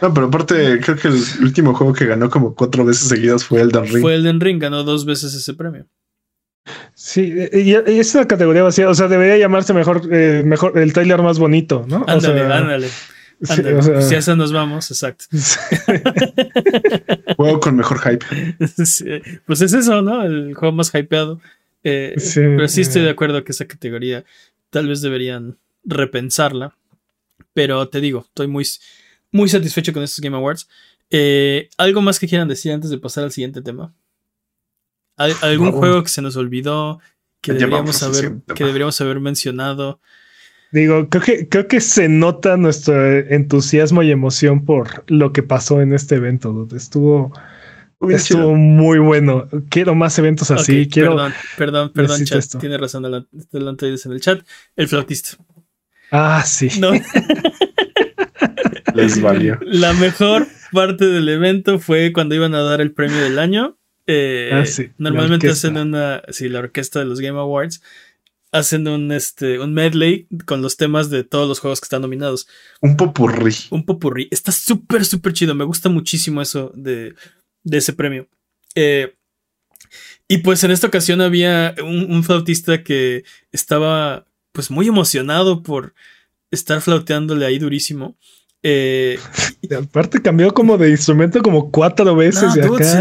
No, 0.00 0.14
pero 0.14 0.26
aparte, 0.26 0.80
creo 0.80 0.96
que 0.96 1.08
el 1.08 1.42
último 1.42 1.74
juego 1.74 1.92
que 1.92 2.06
ganó 2.06 2.30
como 2.30 2.54
cuatro 2.54 2.84
veces 2.84 3.08
seguidas 3.08 3.44
fue 3.44 3.60
Elden 3.60 3.84
Ring. 3.84 4.00
Fue 4.00 4.14
Elden 4.14 4.40
Ring, 4.40 4.60
ganó 4.60 4.84
dos 4.84 5.04
veces 5.04 5.34
ese 5.34 5.54
premio. 5.54 5.86
Sí, 6.94 7.34
y, 7.52 7.74
es 7.74 8.14
una 8.14 8.28
categoría 8.28 8.62
vacía, 8.62 8.88
o 8.88 8.94
sea, 8.94 9.08
debería 9.08 9.36
llamarse 9.36 9.74
mejor, 9.74 10.02
eh, 10.12 10.42
mejor 10.44 10.78
el 10.78 10.92
trailer 10.92 11.22
más 11.22 11.38
bonito, 11.38 11.84
¿no? 11.88 12.04
Ándale, 12.06 12.42
ándale. 12.42 12.88
si 13.42 14.14
a 14.14 14.18
eso 14.18 14.36
nos 14.36 14.52
vamos, 14.52 14.90
exacto. 14.90 15.24
juego 17.36 17.58
con 17.58 17.76
mejor 17.76 17.98
hype. 17.98 18.24
pues 19.46 19.60
es 19.60 19.72
eso, 19.72 20.02
¿no? 20.02 20.22
El 20.22 20.54
juego 20.54 20.72
más 20.72 20.92
hypeado. 20.94 21.40
Eh, 21.82 22.14
pero 22.34 22.68
sí 22.68 22.82
estoy 22.82 23.02
de 23.02 23.10
acuerdo 23.10 23.42
que 23.42 23.50
esa 23.50 23.66
categoría 23.66 24.24
tal 24.70 24.86
vez 24.86 25.02
deberían 25.02 25.58
repensarla. 25.84 26.76
Pero 27.54 27.88
te 27.88 28.00
digo, 28.00 28.24
estoy 28.26 28.46
muy, 28.46 28.66
muy 29.30 29.48
satisfecho 29.48 29.92
con 29.92 30.02
estos 30.02 30.20
Game 30.20 30.36
Awards. 30.36 30.68
Eh, 31.10 31.68
¿Algo 31.76 32.00
más 32.00 32.18
que 32.18 32.28
quieran 32.28 32.48
decir 32.48 32.72
antes 32.72 32.90
de 32.90 32.98
pasar 32.98 33.24
al 33.24 33.32
siguiente 33.32 33.60
tema? 33.60 33.94
¿Algún 35.16 35.72
juego 35.72 36.02
que 36.02 36.08
se 36.08 36.22
nos 36.22 36.36
olvidó? 36.36 37.00
Que 37.40 37.52
deberíamos, 37.52 38.02
haber, 38.02 38.34
que 38.54 38.64
deberíamos 38.64 39.00
haber 39.00 39.20
mencionado. 39.20 40.00
Digo, 40.70 41.08
creo 41.10 41.22
que, 41.22 41.48
creo 41.48 41.68
que 41.68 41.80
se 41.80 42.08
nota 42.08 42.56
nuestro 42.56 43.18
entusiasmo 43.18 44.02
y 44.02 44.10
emoción 44.10 44.64
por 44.64 45.04
lo 45.10 45.32
que 45.32 45.42
pasó 45.42 45.82
en 45.82 45.92
este 45.92 46.14
evento. 46.14 46.66
Estuvo, 46.74 47.32
estuvo 48.08 48.54
muy 48.54 48.98
bueno. 48.98 49.48
Quiero 49.68 49.94
más 49.94 50.18
eventos 50.18 50.50
así. 50.50 50.88
Quiero, 50.88 51.10
perdón, 51.10 51.32
perdón, 51.58 51.92
perdón, 51.92 52.24
chat. 52.24 52.44
Tiene 52.58 52.78
razón 52.78 53.02
delante 53.50 53.88
en 53.88 54.12
el 54.12 54.20
chat. 54.20 54.46
El 54.76 54.88
flautista. 54.88 55.36
Ah, 56.12 56.44
sí. 56.44 56.68
No. 56.78 56.92
Les 58.94 59.20
valió. 59.20 59.58
La 59.62 59.94
mejor 59.94 60.46
parte 60.70 61.06
del 61.06 61.28
evento 61.28 61.78
fue 61.78 62.12
cuando 62.12 62.34
iban 62.34 62.54
a 62.54 62.60
dar 62.60 62.82
el 62.82 62.92
premio 62.92 63.16
del 63.16 63.38
año. 63.38 63.78
Eh, 64.06 64.50
ah, 64.52 64.66
sí, 64.66 64.90
normalmente 64.98 65.48
hacen 65.48 65.78
una. 65.78 66.22
Sí, 66.28 66.50
la 66.50 66.58
orquesta 66.58 66.98
de 66.98 67.06
los 67.06 67.20
Game 67.20 67.38
Awards. 67.38 67.82
Hacen 68.52 68.86
un, 68.86 69.10
este, 69.12 69.58
un 69.58 69.72
medley 69.72 70.28
con 70.44 70.60
los 70.60 70.76
temas 70.76 71.08
de 71.08 71.24
todos 71.24 71.48
los 71.48 71.60
juegos 71.60 71.80
que 71.80 71.86
están 71.86 72.02
nominados. 72.02 72.46
Un 72.82 72.98
popurrí. 72.98 73.54
Un 73.70 73.86
popurrí. 73.86 74.28
Está 74.30 74.52
súper, 74.52 75.06
súper 75.06 75.32
chido. 75.32 75.54
Me 75.54 75.64
gusta 75.64 75.88
muchísimo 75.88 76.42
eso 76.42 76.70
de, 76.74 77.14
de 77.64 77.78
ese 77.78 77.94
premio. 77.94 78.28
Eh, 78.74 79.14
y 80.28 80.38
pues 80.38 80.62
en 80.64 80.70
esta 80.70 80.86
ocasión 80.86 81.22
había 81.22 81.74
un, 81.82 82.12
un, 82.12 82.24
flautista 82.24 82.82
que 82.82 83.24
estaba 83.52 84.26
pues 84.52 84.70
muy 84.70 84.86
emocionado 84.88 85.62
por 85.62 85.94
estar 86.50 86.80
flauteándole 86.80 87.46
ahí 87.46 87.58
durísimo. 87.58 88.16
Eh, 88.62 89.18
aparte 89.76 90.22
cambió 90.22 90.54
como 90.54 90.78
de 90.78 90.90
instrumento 90.90 91.42
como 91.42 91.70
cuatro 91.70 92.14
veces. 92.14 92.52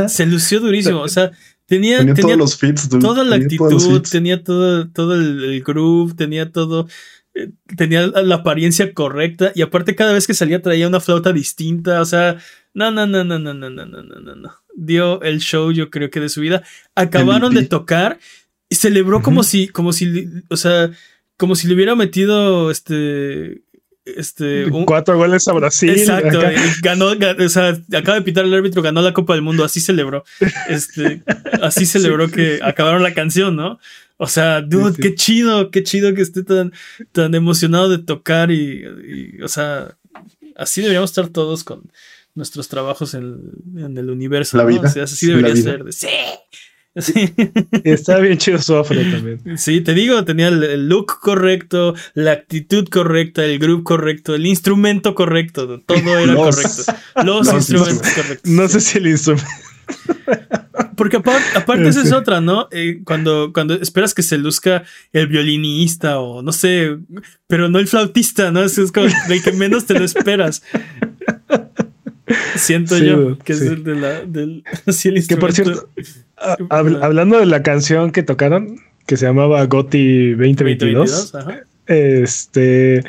Se, 0.07 0.25
lució 0.25 0.59
durísimo. 0.59 1.01
O 1.01 1.07
sea, 1.07 1.31
tenía, 1.67 1.99
tenía, 1.99 2.15
todos 2.15 2.37
los 2.37 2.57
fits, 2.57 2.89
toda 2.89 3.23
la 3.23 3.35
actitud, 3.35 4.01
tenía 4.09 4.43
todo, 4.43 4.89
todo 4.89 5.13
el, 5.13 5.61
groove, 5.63 6.15
tenía 6.15 6.51
todo. 6.51 6.87
Eh, 7.33 7.51
tenía 7.77 8.07
la 8.07 8.35
apariencia 8.35 8.93
correcta. 8.93 9.51
Y 9.53 9.61
aparte, 9.61 9.95
cada 9.95 10.13
vez 10.13 10.25
que 10.25 10.33
salía 10.33 10.61
traía 10.61 10.87
una 10.87 10.99
flauta 10.99 11.31
distinta. 11.31 12.01
O 12.01 12.05
sea, 12.05 12.37
no, 12.73 12.89
no, 12.89 13.05
no, 13.05 13.23
no, 13.23 13.37
no, 13.37 13.53
no, 13.53 13.69
no, 13.69 13.85
no, 13.85 14.03
no, 14.03 14.35
no. 14.35 14.51
Dio 14.75 15.21
el 15.21 15.39
show, 15.39 15.71
yo 15.71 15.89
creo 15.89 16.09
que 16.09 16.21
de 16.21 16.29
su 16.29 16.41
vida. 16.41 16.63
Acabaron 16.95 17.53
de 17.53 17.65
tocar 17.65 18.19
y 18.69 18.75
celebró 18.75 19.21
como 19.21 19.43
si, 19.43 19.67
como 19.67 19.91
si, 19.91 20.27
o 20.49 20.55
sea, 20.55 20.89
como 21.41 21.55
si 21.55 21.68
le 21.68 21.73
hubiera 21.73 21.95
metido 21.95 22.69
este 22.69 23.63
este, 24.05 24.68
Cuatro 24.85 25.18
goles 25.18 25.47
a 25.47 25.53
Brasil. 25.53 25.89
Exacto. 25.89 26.39
Ganó, 26.84 27.07
o 27.07 27.49
sea, 27.49 27.81
acaba 27.97 28.19
de 28.19 28.22
pitar 28.22 28.45
el 28.45 28.53
árbitro, 28.53 28.84
ganó 28.84 29.01
la 29.01 29.11
Copa 29.11 29.34
del 29.34 29.41
Mundo, 29.41 29.63
así 29.63 29.80
celebró. 29.80 30.23
Este, 30.69 31.23
así 31.63 31.88
celebró 31.88 32.30
que 32.30 32.59
acabaron 32.61 33.01
la 33.01 33.15
canción, 33.15 33.55
¿no? 33.55 33.80
O 34.18 34.27
sea, 34.27 34.61
dude, 34.61 35.01
qué 35.01 35.15
chido, 35.15 35.72
qué 35.72 35.81
chido 35.81 36.13
que 36.13 36.22
esté 36.22 36.43
tan, 36.43 36.73
tan 37.11 37.34
emocionado 37.34 37.89
de 37.89 37.97
tocar 37.97 38.51
y, 38.51 39.41
o 39.43 39.47
sea, 39.47 39.97
así 40.55 40.81
deberíamos 40.81 41.09
estar 41.09 41.30
todos 41.30 41.63
con 41.63 41.91
nuestros 42.35 42.68
trabajos 42.68 43.15
en, 43.15 43.97
el 43.97 44.09
universo. 44.11 44.57
La 44.57 44.65
vida. 44.65 44.93
así 45.01 45.26
debería 45.26 45.55
ser. 45.55 45.91
sí, 45.91 46.07
Sí. 47.01 47.34
Está 47.84 48.19
bien 48.19 48.38
chido 48.38 48.61
su 48.61 48.76
afro 48.76 48.99
también. 48.99 49.57
Sí, 49.57 49.81
te 49.81 49.93
digo, 49.93 50.23
tenía 50.26 50.49
el, 50.49 50.89
look 50.89 51.19
correcto, 51.22 51.95
la 52.13 52.34
actitud 52.34 52.88
correcta, 52.89 53.45
el 53.45 53.59
groove 53.59 53.84
correcto, 53.84 54.35
el 54.35 54.45
instrumento 54.45 55.15
correcto, 55.15 55.80
todo 55.80 56.19
era 56.19 56.35
correcto. 56.35 56.84
Los, 57.23 57.53
instrumentos 57.53 58.09
correctos. 58.13 58.51
No 58.51 58.68
sé 58.68 58.81
si 58.81 58.97
el 58.97 59.07
instrumento. 59.07 59.49
Porque 60.95 61.18
aparte, 61.18 61.88
esa 61.88 62.03
es 62.03 62.11
otra, 62.11 62.41
¿no? 62.41 62.68
Eh, 62.72 63.01
cuando, 63.03 63.51
cuando 63.53 63.73
esperas 63.73 64.13
que 64.13 64.22
se 64.22 64.38
luzca 64.38 64.84
el 65.13 65.27
violinista 65.27 66.19
o 66.19 66.41
no 66.41 66.51
sé, 66.51 66.97
pero 67.47 67.69
no 67.69 67.80
el 67.80 67.88
flautista, 67.88 68.51
¿no? 68.51 68.63
Es, 68.63 68.80
como 68.91 69.07
el 69.30 69.41
que 69.41 69.51
menos 69.51 69.85
te 69.85 69.97
lo 69.97 70.05
esperas. 70.05 70.61
Siento 72.55 72.97
yo 72.97 73.37
que 73.39 73.53
es 73.53 73.61
el 73.61 73.83
de 73.83 73.95
la, 73.95 74.21
del. 74.21 74.63
que 75.27 75.37
por 75.37 75.53
cierto, 75.53 75.89
hablando 76.69 77.39
de 77.39 77.45
la 77.45 77.63
canción 77.63 78.11
que 78.11 78.23
tocaron, 78.23 78.79
que 79.05 79.17
se 79.17 79.25
llamaba 79.25 79.65
Goti 79.65 80.31
2022. 80.31 81.33
este 81.87 83.03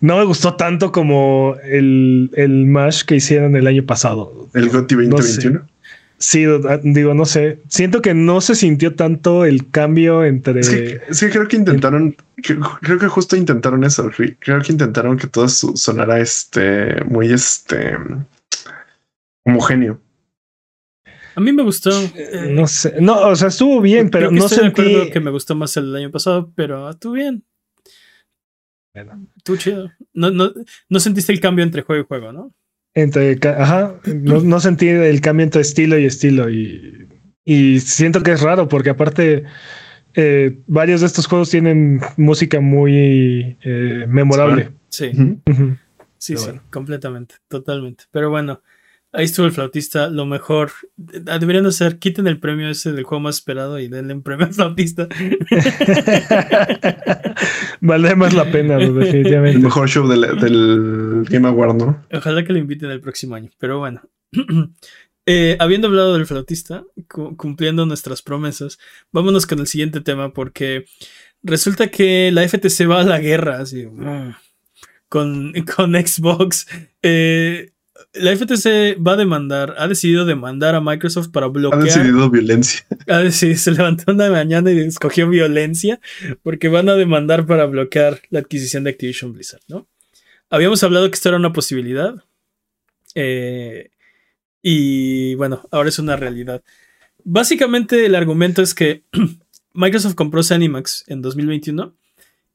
no 0.00 0.18
me 0.18 0.24
gustó 0.24 0.54
tanto 0.54 0.92
como 0.92 1.56
el, 1.64 2.30
el 2.34 2.66
mash 2.66 3.02
que 3.02 3.16
hicieron 3.16 3.56
el 3.56 3.66
año 3.66 3.84
pasado. 3.84 4.48
El 4.54 4.68
Goti 4.68 4.94
2021. 4.94 5.62
Sí, 6.20 6.44
ah, 6.44 6.80
digo, 6.82 7.14
no 7.14 7.24
sé. 7.24 7.60
Siento 7.68 8.02
que 8.02 8.12
no 8.12 8.40
se 8.40 8.56
sintió 8.56 8.96
tanto 8.96 9.44
el 9.44 9.70
cambio 9.70 10.24
entre. 10.24 10.60
Es 10.60 11.20
que, 11.20 11.30
creo 11.30 11.46
que 11.46 11.56
intentaron. 11.56 12.16
creo 12.42 12.98
que 12.98 13.06
justo 13.06 13.36
intentaron 13.36 13.84
eso. 13.84 14.10
Creo 14.40 14.60
que 14.60 14.72
intentaron 14.72 15.16
que 15.16 15.28
todo 15.28 15.48
sonara 15.48 16.18
este 16.18 17.04
muy 17.04 17.32
este 17.32 17.96
homogéneo. 19.48 20.00
A 21.34 21.40
mí 21.40 21.52
me 21.52 21.62
gustó. 21.62 21.90
Eh, 22.14 22.50
no 22.50 22.66
sé. 22.66 22.94
No, 23.00 23.28
o 23.28 23.36
sea, 23.36 23.48
estuvo 23.48 23.80
bien, 23.80 24.10
pero 24.10 24.30
no 24.30 24.48
sentí. 24.48 25.10
que 25.12 25.20
me 25.20 25.30
gustó 25.30 25.54
más 25.54 25.76
el 25.76 25.94
año 25.94 26.10
pasado, 26.10 26.52
pero 26.54 26.90
estuvo 26.90 27.12
bien. 27.12 27.44
Estuvo 29.36 29.56
chido. 29.56 29.92
No, 30.12 30.30
no, 30.30 30.52
no 30.88 31.00
sentiste 31.00 31.32
el 31.32 31.38
cambio 31.38 31.64
entre 31.64 31.82
juego 31.82 32.02
y 32.02 32.06
juego, 32.06 32.32
¿no? 32.32 32.52
Entre. 32.94 33.38
Ajá. 33.56 34.00
No, 34.04 34.58
sentí 34.58 34.88
el 34.88 35.20
cambio 35.20 35.44
entre 35.44 35.60
estilo 35.60 35.96
y 35.98 36.06
estilo. 36.06 36.50
Y, 36.50 37.06
y 37.44 37.78
siento 37.80 38.22
que 38.22 38.32
es 38.32 38.40
raro, 38.40 38.68
porque 38.68 38.90
aparte. 38.90 39.44
Eh, 40.14 40.58
varios 40.66 41.02
de 41.02 41.06
estos 41.06 41.28
juegos 41.28 41.50
tienen 41.50 42.00
música 42.16 42.58
muy 42.58 43.56
eh, 43.62 44.04
memorable. 44.08 44.72
Sí. 44.88 45.12
Sí, 46.18 46.36
sí, 46.36 46.50
completamente, 46.70 47.36
totalmente. 47.46 48.04
Pero 48.10 48.30
bueno, 48.30 48.60
Ahí 49.18 49.24
estuvo 49.24 49.46
el 49.46 49.52
flautista, 49.52 50.08
lo 50.08 50.26
mejor. 50.26 50.70
Ah, 51.26 51.40
deberían 51.40 51.64
de 51.64 51.72
ser, 51.72 51.98
quiten 51.98 52.28
el 52.28 52.38
premio 52.38 52.68
ese 52.68 52.92
del 52.92 53.02
juego 53.02 53.20
más 53.20 53.34
esperado 53.34 53.80
y 53.80 53.88
denle 53.88 54.14
un 54.14 54.22
premio 54.22 54.46
al 54.46 54.54
flautista. 54.54 55.08
vale 57.80 58.14
más 58.14 58.32
la 58.32 58.48
pena, 58.52 58.78
definitivamente. 58.78 59.56
El 59.56 59.64
mejor 59.64 59.88
show 59.88 60.06
del, 60.06 61.24
Game 61.28 61.48
Award, 61.48 61.74
¿no? 61.74 62.06
Ojalá 62.12 62.44
que 62.44 62.52
lo 62.52 62.60
inviten 62.60 62.92
el 62.92 63.00
próximo 63.00 63.34
año, 63.34 63.50
pero 63.58 63.80
bueno. 63.80 64.02
Eh, 65.30 65.58
habiendo 65.60 65.88
hablado 65.88 66.14
del 66.14 66.24
flautista, 66.24 66.84
cumpliendo 67.36 67.84
nuestras 67.84 68.22
promesas, 68.22 68.78
vámonos 69.12 69.46
con 69.46 69.58
el 69.58 69.66
siguiente 69.66 70.00
tema 70.00 70.32
porque 70.32 70.86
resulta 71.42 71.88
que 71.88 72.30
la 72.32 72.48
FTC 72.48 72.88
va 72.88 73.02
a 73.02 73.04
la 73.04 73.18
guerra, 73.18 73.58
así, 73.58 73.84
mm, 73.84 74.34
con, 75.10 75.52
con 75.76 75.92
Xbox. 75.92 76.66
Eh, 77.02 77.72
la 78.14 78.34
FTC 78.34 78.98
va 79.04 79.12
a 79.12 79.16
demandar, 79.16 79.74
ha 79.78 79.86
decidido 79.86 80.24
demandar 80.24 80.74
a 80.74 80.80
Microsoft 80.80 81.28
para 81.28 81.46
bloquear. 81.46 81.82
Ha 81.82 81.84
decidido 81.84 82.30
violencia. 82.30 82.84
Ha 83.06 83.18
decidido, 83.18 83.58
se 83.58 83.70
levantó 83.72 84.12
una 84.12 84.30
mañana 84.30 84.70
y 84.70 84.80
escogió 84.80 85.28
violencia 85.28 86.00
porque 86.42 86.68
van 86.68 86.88
a 86.88 86.94
demandar 86.94 87.46
para 87.46 87.66
bloquear 87.66 88.20
la 88.30 88.40
adquisición 88.40 88.84
de 88.84 88.90
Activision 88.90 89.32
Blizzard, 89.32 89.62
¿no? 89.68 89.86
Habíamos 90.50 90.82
hablado 90.82 91.10
que 91.10 91.14
esto 91.14 91.28
era 91.28 91.38
una 91.38 91.52
posibilidad. 91.52 92.14
Eh, 93.14 93.90
y 94.62 95.34
bueno, 95.36 95.66
ahora 95.70 95.88
es 95.88 95.98
una 95.98 96.16
realidad. 96.16 96.62
Básicamente 97.24 98.06
el 98.06 98.14
argumento 98.14 98.62
es 98.62 98.74
que 98.74 99.04
Microsoft 99.74 100.14
compró 100.14 100.42
Zenimax 100.42 101.04
en 101.08 101.22
2021 101.22 101.94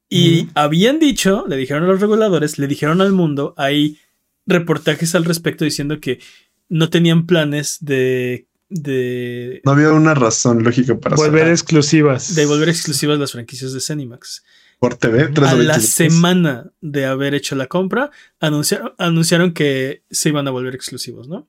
y 0.08 0.48
habían 0.54 0.98
dicho, 1.00 1.44
le 1.48 1.56
dijeron 1.56 1.84
a 1.84 1.86
los 1.88 2.00
reguladores, 2.00 2.58
le 2.58 2.68
dijeron 2.68 3.00
al 3.00 3.12
mundo, 3.12 3.54
ahí 3.56 3.98
reportajes 4.46 5.14
al 5.14 5.24
respecto 5.24 5.64
diciendo 5.64 6.00
que 6.00 6.20
no 6.68 6.90
tenían 6.90 7.26
planes 7.26 7.78
de. 7.80 8.46
de 8.68 9.60
no 9.64 9.72
había 9.72 9.92
una 9.92 10.14
razón 10.14 10.62
lógica 10.62 10.98
para 10.98 11.16
volver 11.16 11.48
exclusivas. 11.48 12.34
De 12.34 12.46
volver 12.46 12.68
exclusivas 12.68 13.18
las 13.18 13.32
franquicias 13.32 13.72
de 13.72 13.80
Cenimax. 13.80 14.44
Por 14.78 14.96
TV, 14.96 15.30
A 15.46 15.54
la 15.54 15.80
semana 15.80 16.70
de 16.80 17.06
haber 17.06 17.34
hecho 17.34 17.54
la 17.54 17.68
compra, 17.68 18.10
anunciaron, 18.40 18.92
anunciaron 18.98 19.54
que 19.54 20.02
se 20.10 20.28
iban 20.28 20.46
a 20.46 20.50
volver 20.50 20.74
exclusivos, 20.74 21.26
¿no? 21.26 21.48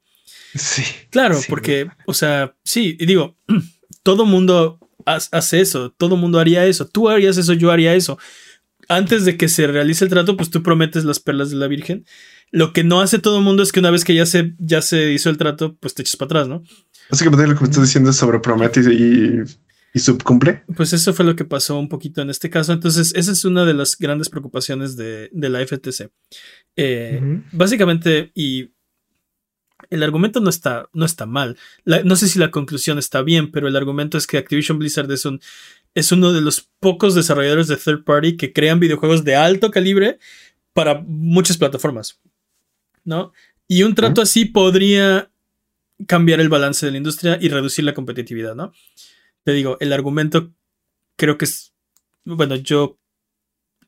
Sí. 0.53 0.83
Claro, 1.09 1.41
porque, 1.49 1.89
o 2.05 2.13
sea, 2.13 2.55
sí, 2.63 2.95
y 2.97 3.05
digo, 3.05 3.35
todo 4.03 4.25
mundo 4.25 4.79
hace 5.05 5.59
eso, 5.59 5.91
todo 5.91 6.15
mundo 6.15 6.39
haría 6.39 6.65
eso, 6.65 6.87
tú 6.87 7.09
harías 7.09 7.37
eso, 7.37 7.53
yo 7.53 7.71
haría 7.71 7.93
eso. 7.93 8.17
Antes 8.87 9.25
de 9.25 9.35
que 9.35 9.49
se 9.49 9.67
realice 9.67 10.05
el 10.05 10.11
trato, 10.11 10.37
pues 10.37 10.49
tú 10.49 10.63
prometes 10.63 11.03
las 11.03 11.19
perlas 11.19 11.49
de 11.49 11.57
la 11.57 11.67
Virgen 11.67 12.05
lo 12.51 12.73
que 12.73 12.83
no 12.83 13.01
hace 13.01 13.19
todo 13.19 13.39
el 13.39 13.43
mundo 13.43 13.63
es 13.63 13.71
que 13.71 13.79
una 13.79 13.91
vez 13.91 14.03
que 14.03 14.15
ya 14.15 14.25
se, 14.25 14.55
ya 14.59 14.81
se 14.81 15.11
hizo 15.11 15.29
el 15.29 15.37
trato, 15.37 15.75
pues 15.79 15.93
te 15.93 16.01
echas 16.01 16.15
para 16.15 16.27
atrás, 16.27 16.47
¿no? 16.47 16.63
Básicamente 17.09 17.47
lo 17.47 17.55
que 17.55 17.61
me 17.61 17.69
estás 17.69 17.83
diciendo 17.83 18.09
es 18.09 18.15
sobre 18.15 18.39
Prometheus 18.39 18.87
y. 18.87 19.65
¿Y 19.93 19.99
subcumple? 19.99 20.61
Pues 20.75 20.91
eso 20.91 21.13
fue 21.13 21.23
lo 21.23 21.37
que 21.37 21.45
pasó 21.45 21.79
un 21.79 21.87
poquito 21.87 22.21
en 22.21 22.29
este 22.29 22.49
caso. 22.49 22.73
Entonces, 22.73 23.13
esa 23.15 23.31
es 23.31 23.45
una 23.45 23.63
de 23.63 23.73
las 23.73 23.97
grandes 23.97 24.27
preocupaciones 24.27 24.97
de, 24.97 25.29
la 25.31 25.65
FTC. 25.65 26.11
Eh, 26.75 27.41
básicamente, 27.53 28.29
y 28.35 28.73
el 29.89 30.03
argumento 30.03 30.39
no 30.41 30.49
está, 30.49 30.89
no 30.93 31.05
está 31.05 31.25
mal. 31.25 31.57
no 31.85 32.15
sé 32.15 32.27
si 32.27 32.39
la 32.39 32.51
conclusión 32.51 32.97
está 32.97 33.21
bien, 33.21 33.51
pero 33.51 33.69
el 33.69 33.75
argumento 33.77 34.17
es 34.17 34.27
que 34.27 34.37
Activision 34.37 34.79
Blizzard 34.79 35.09
es, 35.11 35.23
un, 35.23 35.39
es 35.93 36.11
uno 36.11 36.33
de 36.33 36.41
los 36.41 36.69
pocos 36.81 37.15
desarrolladores 37.15 37.67
de 37.67 37.77
third 37.77 38.03
party 38.03 38.37
que 38.37 38.53
crean 38.53 38.79
videojuegos 38.79 39.23
de 39.23 39.35
alto 39.35 39.71
calibre 39.71 40.19
para 40.73 41.01
muchas 41.05 41.57
plataformas. 41.57 42.19
¿No? 43.05 43.31
Y 43.67 43.83
un 43.83 43.95
trato 43.95 44.21
así 44.21 44.45
podría 44.45 45.31
cambiar 46.07 46.41
el 46.41 46.49
balance 46.49 46.85
de 46.85 46.91
la 46.91 46.97
industria 46.97 47.37
y 47.39 47.47
reducir 47.47 47.85
la 47.85 47.93
competitividad, 47.93 48.55
¿no? 48.55 48.73
te 49.45 49.53
digo, 49.53 49.77
el 49.79 49.93
argumento 49.93 50.51
creo 51.15 51.37
que 51.37 51.45
es, 51.45 51.73
bueno, 52.25 52.55
yo 52.55 52.99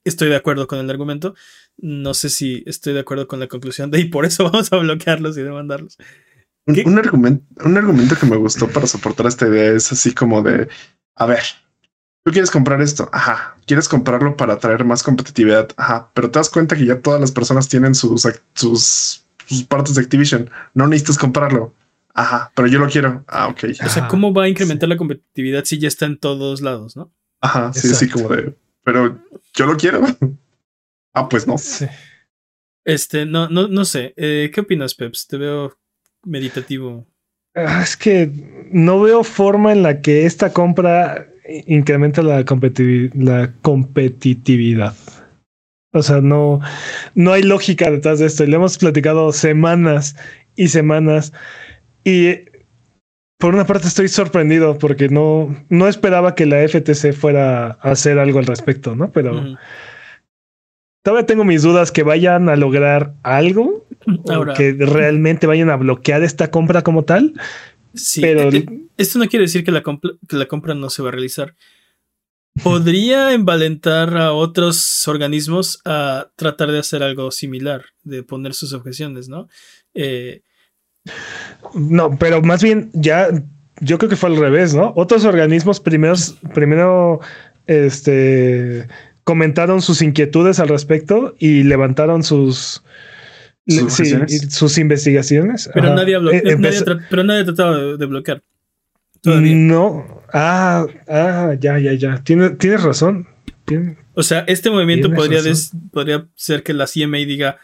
estoy 0.03 0.29
de 0.29 0.35
acuerdo 0.35 0.67
con 0.67 0.79
el 0.79 0.89
argumento. 0.89 1.35
No 1.77 2.13
sé 2.13 2.29
si 2.29 2.63
estoy 2.67 2.93
de 2.93 3.01
acuerdo 3.01 3.27
con 3.27 3.39
la 3.39 3.47
conclusión 3.47 3.91
de 3.91 3.99
y 3.99 4.05
por 4.05 4.25
eso 4.25 4.43
vamos 4.51 4.71
a 4.71 4.77
bloquearlos 4.77 5.37
y 5.37 5.41
demandarlos. 5.41 5.97
Un, 6.67 6.99
argumento, 6.99 7.45
un 7.65 7.77
argumento 7.77 8.15
que 8.19 8.25
me 8.25 8.35
gustó 8.35 8.69
para 8.69 8.87
soportar 8.87 9.25
esta 9.25 9.47
idea 9.47 9.71
es 9.71 9.91
así 9.91 10.13
como 10.13 10.43
de, 10.43 10.67
a 11.15 11.25
ver, 11.25 11.43
tú 12.27 12.33
quieres 12.33 12.51
comprar 12.51 12.81
esto, 12.81 13.07
ajá, 13.13 13.55
quieres 13.65 13.87
comprarlo 13.87 14.35
para 14.35 14.57
traer 14.57 14.83
más 14.83 15.01
competitividad, 15.01 15.69
ajá, 15.77 16.11
pero 16.13 16.29
te 16.29 16.39
das 16.39 16.49
cuenta 16.49 16.75
que 16.75 16.85
ya 16.85 16.99
todas 16.99 17.21
las 17.21 17.31
personas 17.31 17.69
tienen 17.69 17.95
sus, 17.95 18.27
sus, 18.53 19.23
sus 19.45 19.63
partes 19.63 19.95
de 19.95 20.01
Activision, 20.01 20.49
no 20.73 20.87
necesitas 20.87 21.17
comprarlo. 21.17 21.73
Ajá, 22.13 22.51
pero 22.53 22.67
yo 22.67 22.79
lo 22.79 22.89
quiero. 22.89 23.23
Ah, 23.29 23.47
ok. 23.47 23.63
O 23.81 23.87
sea, 23.87 24.09
¿cómo 24.09 24.33
va 24.33 24.43
a 24.43 24.49
incrementar 24.49 24.89
la 24.89 24.97
competitividad 24.97 25.63
si 25.63 25.79
ya 25.79 25.87
está 25.87 26.05
en 26.05 26.17
todos 26.17 26.59
lados, 26.59 26.97
no? 26.97 27.13
Ajá, 27.39 27.71
sí, 27.71 27.95
sí, 27.95 28.09
como 28.09 28.27
de, 28.27 28.53
pero 28.83 29.17
yo 29.53 29.65
lo 29.65 29.77
quiero. 29.77 30.01
ah, 31.13 31.29
pues 31.29 31.47
no. 31.47 31.57
Sí. 31.57 31.85
Este, 32.83 33.25
no, 33.25 33.47
no, 33.47 33.69
no 33.69 33.85
sé. 33.85 34.13
Eh, 34.17 34.51
¿Qué 34.53 34.59
opinas, 34.59 34.95
Peps? 34.95 35.27
Te 35.27 35.37
veo 35.37 35.77
meditativo. 36.25 37.07
Ah, 37.55 37.83
es 37.83 37.95
que 37.95 38.67
no 38.69 38.99
veo 38.99 39.23
forma 39.23 39.71
en 39.71 39.81
la 39.81 40.01
que 40.01 40.25
esta 40.25 40.51
compra 40.51 41.29
incrementa 41.65 42.21
la, 42.21 42.43
la 43.13 43.51
competitividad. 43.61 44.93
O 45.93 46.03
sea, 46.03 46.21
no, 46.21 46.59
no 47.15 47.33
hay 47.33 47.43
lógica 47.43 47.89
detrás 47.89 48.19
de 48.19 48.27
esto. 48.27 48.43
Y 48.43 48.47
le 48.47 48.55
hemos 48.55 48.77
platicado 48.77 49.31
semanas 49.31 50.15
y 50.55 50.67
semanas 50.67 51.33
y 52.03 52.39
por 53.37 53.53
una 53.53 53.65
parte 53.65 53.87
estoy 53.87 54.07
sorprendido 54.07 54.77
porque 54.77 55.09
no, 55.09 55.55
no 55.69 55.87
esperaba 55.87 56.35
que 56.35 56.45
la 56.45 56.67
FTC 56.67 57.13
fuera 57.13 57.77
a 57.81 57.91
hacer 57.91 58.17
algo 58.19 58.39
al 58.39 58.45
respecto, 58.45 58.95
¿no? 58.95 59.11
Pero 59.11 59.57
todavía 61.03 61.25
tengo 61.25 61.43
mis 61.43 61.61
dudas 61.61 61.91
que 61.91 62.03
vayan 62.03 62.49
a 62.49 62.55
lograr 62.55 63.13
algo 63.23 63.85
o 64.07 64.45
que 64.55 64.73
realmente 64.73 65.47
vayan 65.47 65.69
a 65.69 65.75
bloquear 65.75 66.23
esta 66.23 66.49
compra 66.49 66.81
como 66.81 67.03
tal. 67.03 67.33
Sí, 67.97 68.21
pero 68.21 68.49
esto 68.97 69.19
no 69.19 69.27
quiere 69.27 69.45
decir 69.45 69.63
que 69.63 69.71
la, 69.71 69.81
que 69.81 70.35
la 70.35 70.45
compra 70.45 70.73
no 70.73 70.89
se 70.89 71.01
va 71.01 71.09
a 71.09 71.11
realizar. 71.11 71.55
Podría 72.63 73.33
envalentar 73.33 74.15
a 74.17 74.31
otros 74.31 75.07
organismos 75.07 75.81
a 75.85 76.29
tratar 76.35 76.71
de 76.71 76.79
hacer 76.79 77.03
algo 77.03 77.31
similar, 77.31 77.85
de 78.03 78.23
poner 78.23 78.53
sus 78.53 78.73
objeciones, 78.73 79.27
¿no? 79.29 79.49
Eh, 79.93 80.41
no, 81.73 82.17
pero 82.17 82.41
más 82.41 82.63
bien 82.63 82.89
ya 82.93 83.29
yo 83.79 83.97
creo 83.97 84.09
que 84.09 84.15
fue 84.15 84.29
al 84.29 84.37
revés, 84.37 84.73
¿no? 84.73 84.93
Otros 84.95 85.25
organismos 85.25 85.79
primeros, 85.79 86.37
primero 86.53 87.19
este, 87.67 88.87
comentaron 89.23 89.81
sus 89.81 90.01
inquietudes 90.01 90.59
al 90.59 90.69
respecto 90.69 91.35
y 91.37 91.63
levantaron 91.63 92.23
sus, 92.23 92.83
sus, 93.67 94.77
investigaciones. 94.77 95.69
Pero, 95.73 95.93
nadie, 95.93 96.15
eh, 96.15 96.57
pero 97.09 97.23
nadie 97.23 97.41
ha 97.41 97.45
tratado 97.45 97.97
de, 97.97 98.05
bloquear. 98.05 98.41
No. 99.23 100.23
Ah, 100.33 100.85
ah, 101.07 101.53
ya, 101.59 101.79
ya, 101.79 101.93
ya. 101.93 102.23
tienes 102.23 102.81
razón. 102.81 103.27
o 104.13 104.23
sea, 104.23 104.45
este 104.47 104.69
movimiento 104.69 105.11
podría, 105.13 105.41
podría 105.91 106.27
ser 106.35 106.63
que 106.63 106.73
la 106.73 106.85
CMA 106.85 107.17
diga, 107.17 107.57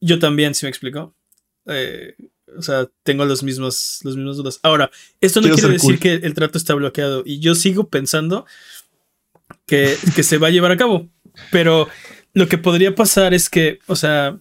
yo 0.00 0.18
también, 0.18 0.54
si 0.54 0.66
me 0.66 0.70
explico. 0.70 1.14
Eh, 1.66 2.14
o 2.56 2.62
sea, 2.62 2.88
tengo 3.02 3.24
los 3.24 3.42
mismos, 3.42 4.00
los 4.02 4.16
mismos 4.16 4.36
dudas. 4.38 4.58
Ahora, 4.62 4.90
esto 5.20 5.40
no 5.40 5.54
quiere 5.54 5.72
decir 5.72 5.98
que 5.98 6.14
el 6.14 6.34
trato 6.34 6.58
está 6.58 6.74
bloqueado. 6.74 7.22
Y 7.24 7.40
yo 7.40 7.54
sigo 7.54 7.88
pensando 7.88 8.46
que, 9.66 9.96
que, 10.14 10.22
se 10.22 10.38
va 10.38 10.48
a 10.48 10.50
llevar 10.50 10.72
a 10.72 10.76
cabo. 10.76 11.08
Pero 11.52 11.88
lo 12.32 12.48
que 12.48 12.58
podría 12.58 12.94
pasar 12.94 13.34
es 13.34 13.48
que, 13.48 13.80
o 13.86 13.96
sea, 13.96 14.38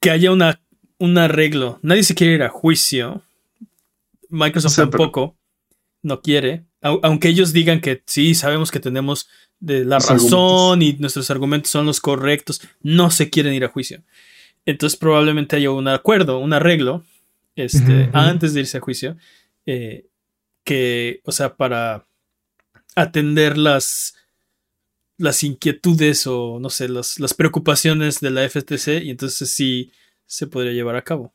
que 0.00 0.10
haya 0.10 0.32
una, 0.32 0.60
un 0.98 1.18
arreglo. 1.18 1.78
Nadie 1.82 2.02
se 2.02 2.14
quiere 2.14 2.34
ir 2.34 2.42
a 2.42 2.48
juicio. 2.48 3.22
Microsoft 4.28 4.76
tampoco 4.76 5.36
no 6.02 6.20
quiere. 6.20 6.64
Aunque 6.80 7.28
ellos 7.28 7.52
digan 7.52 7.80
que 7.80 8.02
sí, 8.06 8.34
sabemos 8.34 8.70
que 8.70 8.80
tenemos 8.80 9.28
de 9.60 9.84
la 9.84 9.98
razón 9.98 10.82
y 10.82 10.92
nuestros 10.94 11.30
argumentos 11.30 11.70
son 11.70 11.86
los 11.86 12.00
correctos, 12.00 12.62
no 12.82 13.10
se 13.10 13.30
quieren 13.30 13.54
ir 13.54 13.64
a 13.64 13.68
juicio. 13.68 14.02
Entonces 14.64 14.98
probablemente 14.98 15.56
haya 15.56 15.70
un 15.70 15.88
acuerdo, 15.88 16.38
un 16.38 16.52
arreglo, 16.52 17.04
este, 17.56 18.10
antes 18.12 18.54
de 18.54 18.60
irse 18.60 18.78
a 18.78 18.80
juicio, 18.80 19.16
eh, 19.66 20.06
que, 20.62 21.20
o 21.24 21.32
sea, 21.32 21.56
para 21.56 22.06
atender 22.94 23.58
las, 23.58 24.14
las 25.18 25.44
inquietudes 25.44 26.26
o, 26.26 26.58
no 26.60 26.70
sé, 26.70 26.88
las, 26.88 27.20
las 27.20 27.34
preocupaciones 27.34 28.20
de 28.20 28.30
la 28.30 28.48
FTC 28.48 29.02
y 29.02 29.10
entonces 29.10 29.50
sí 29.50 29.92
se 30.26 30.46
podría 30.46 30.72
llevar 30.72 30.96
a 30.96 31.02
cabo. 31.02 31.34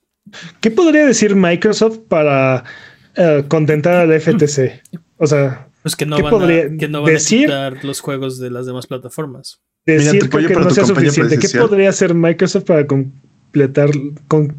¿Qué 0.61 0.71
podría 0.71 1.05
decir 1.05 1.35
Microsoft 1.35 1.99
para 2.07 2.63
eh, 3.15 3.43
contentar 3.47 3.95
a 3.95 4.05
la 4.05 4.19
FTC? 4.19 4.81
O 5.17 5.27
sea, 5.27 5.69
pues 5.81 5.95
que 5.95 6.05
no 6.05 6.19
van, 6.21 6.43
a, 6.43 6.77
que 6.77 6.87
no 6.87 7.01
van 7.01 7.15
a 7.15 7.19
quitar 7.19 7.83
los 7.83 7.99
juegos 7.99 8.39
de 8.39 8.49
las 8.49 8.65
demás 8.65 8.87
plataformas 8.87 9.61
decir 9.85 10.29
que 10.29 10.55
no 10.55 10.69
sea 10.69 10.85
suficiente. 10.85 11.37
¿Qué 11.37 11.49
podría 11.57 11.89
hacer 11.89 12.13
Microsoft 12.13 12.65
para 12.65 12.87
completar, 12.87 13.89
con, 14.27 14.55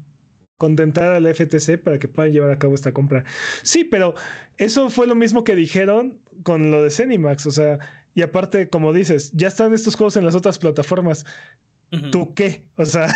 contentar 0.57 1.13
al 1.13 1.27
FTC 1.33 1.81
para 1.81 1.99
que 1.99 2.07
puedan 2.07 2.31
llevar 2.31 2.51
a 2.51 2.59
cabo 2.59 2.75
esta 2.75 2.93
compra? 2.93 3.25
Sí, 3.63 3.83
pero 3.83 4.15
eso 4.57 4.89
fue 4.89 5.07
lo 5.07 5.15
mismo 5.15 5.43
que 5.43 5.55
dijeron 5.55 6.21
con 6.43 6.71
lo 6.71 6.83
de 6.83 6.89
Cenimax. 6.89 7.45
O 7.45 7.51
sea, 7.51 7.79
y 8.13 8.21
aparte, 8.21 8.69
como 8.69 8.93
dices, 8.93 9.31
ya 9.33 9.47
están 9.47 9.73
estos 9.73 9.95
juegos 9.95 10.17
en 10.17 10.25
las 10.25 10.35
otras 10.35 10.59
plataformas. 10.59 11.25
¿Tú 12.11 12.33
qué? 12.33 12.69
O 12.75 12.85
sea, 12.85 13.07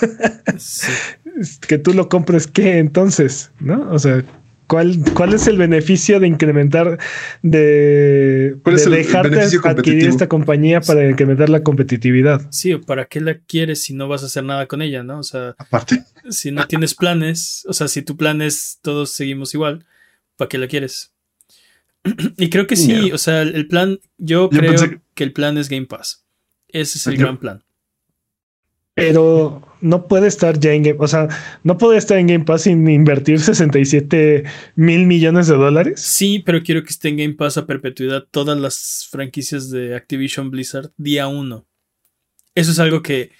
que 1.66 1.78
tú 1.78 1.92
lo 1.92 2.08
compres, 2.08 2.46
¿qué 2.46 2.78
entonces? 2.78 3.50
¿No? 3.58 3.90
O 3.90 3.98
sea, 3.98 4.22
¿Cuál, 4.68 4.98
¿Cuál 5.14 5.34
es 5.34 5.46
el 5.46 5.56
beneficio 5.56 6.20
de 6.20 6.28
incrementar, 6.28 6.98
de, 7.42 8.56
de 8.64 8.90
dejarte 8.90 9.40
adquirir 9.64 10.08
esta 10.08 10.28
compañía 10.28 10.80
para 10.80 11.08
incrementar 11.08 11.48
la 11.48 11.62
competitividad? 11.62 12.46
Sí, 12.50 12.74
o 12.74 12.80
para 12.80 13.06
qué 13.06 13.20
la 13.20 13.38
quieres 13.38 13.82
si 13.82 13.94
no 13.94 14.06
vas 14.08 14.22
a 14.22 14.26
hacer 14.26 14.44
nada 14.44 14.66
con 14.66 14.82
ella, 14.82 15.02
¿no? 15.02 15.18
O 15.18 15.22
sea, 15.22 15.54
aparte, 15.58 16.04
si 16.28 16.52
no 16.52 16.66
tienes 16.66 16.94
planes, 16.94 17.64
o 17.66 17.72
sea, 17.72 17.88
si 17.88 18.02
tu 18.02 18.16
plan 18.16 18.42
es 18.42 18.78
todos 18.82 19.10
seguimos 19.10 19.54
igual, 19.54 19.86
¿para 20.36 20.48
qué 20.48 20.58
la 20.58 20.68
quieres? 20.68 21.12
y 22.36 22.50
creo 22.50 22.66
que 22.66 22.76
sí, 22.76 23.10
o 23.10 23.18
sea, 23.18 23.42
el 23.42 23.66
plan, 23.66 23.98
yo, 24.18 24.50
creo 24.50 25.00
que 25.14 25.24
el 25.24 25.32
plan 25.32 25.58
es 25.58 25.68
Game 25.68 25.86
Pass. 25.86 26.24
Ese 26.68 26.98
es 26.98 27.06
el 27.06 27.16
gran 27.16 27.38
plan 27.38 27.64
pero 28.98 29.62
no 29.80 30.06
puede 30.06 30.28
estar 30.28 30.58
ya 30.58 30.72
en 30.72 30.82
Game, 30.82 30.98
o 30.98 31.08
sea, 31.08 31.28
no 31.62 31.78
puede 31.78 31.98
estar 31.98 32.18
en 32.18 32.26
Game 32.26 32.44
Pass 32.44 32.62
sin 32.62 32.88
invertir 32.88 33.40
67 33.40 34.44
mil 34.76 35.06
millones 35.06 35.46
de 35.46 35.54
dólares. 35.54 36.00
Sí, 36.00 36.42
pero 36.44 36.62
quiero 36.62 36.82
que 36.82 36.90
esté 36.90 37.08
en 37.08 37.16
Game 37.16 37.34
Pass 37.34 37.58
a 37.58 37.66
perpetuidad 37.66 38.26
todas 38.30 38.58
las 38.58 39.08
franquicias 39.10 39.70
de 39.70 39.94
Activision 39.94 40.50
Blizzard 40.50 40.90
día 40.96 41.28
uno. 41.28 41.66
Eso 42.54 42.72
es 42.72 42.78
algo 42.78 43.02
que 43.02 43.30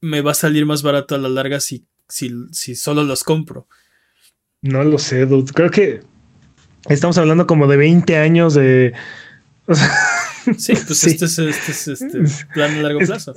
me 0.00 0.20
va 0.20 0.30
a 0.30 0.34
salir 0.34 0.64
más 0.66 0.82
barato 0.82 1.14
a 1.14 1.18
la 1.18 1.28
larga 1.28 1.60
si, 1.60 1.84
si, 2.08 2.30
si 2.52 2.74
solo 2.74 3.04
los 3.04 3.24
compro. 3.24 3.66
No 4.62 4.82
lo 4.84 4.98
sé, 4.98 5.26
dude. 5.26 5.52
Creo 5.52 5.70
que 5.70 6.00
estamos 6.88 7.18
hablando 7.18 7.46
como 7.46 7.66
de 7.66 7.76
20 7.76 8.16
años 8.16 8.54
de. 8.54 8.94
sí, 10.56 10.72
pues 10.86 11.04
Este, 11.06 11.24
es, 11.26 11.38
este 11.38 11.92
este 11.92 12.46
plan 12.54 12.74
a 12.78 12.82
largo 12.82 13.00
plazo. 13.00 13.34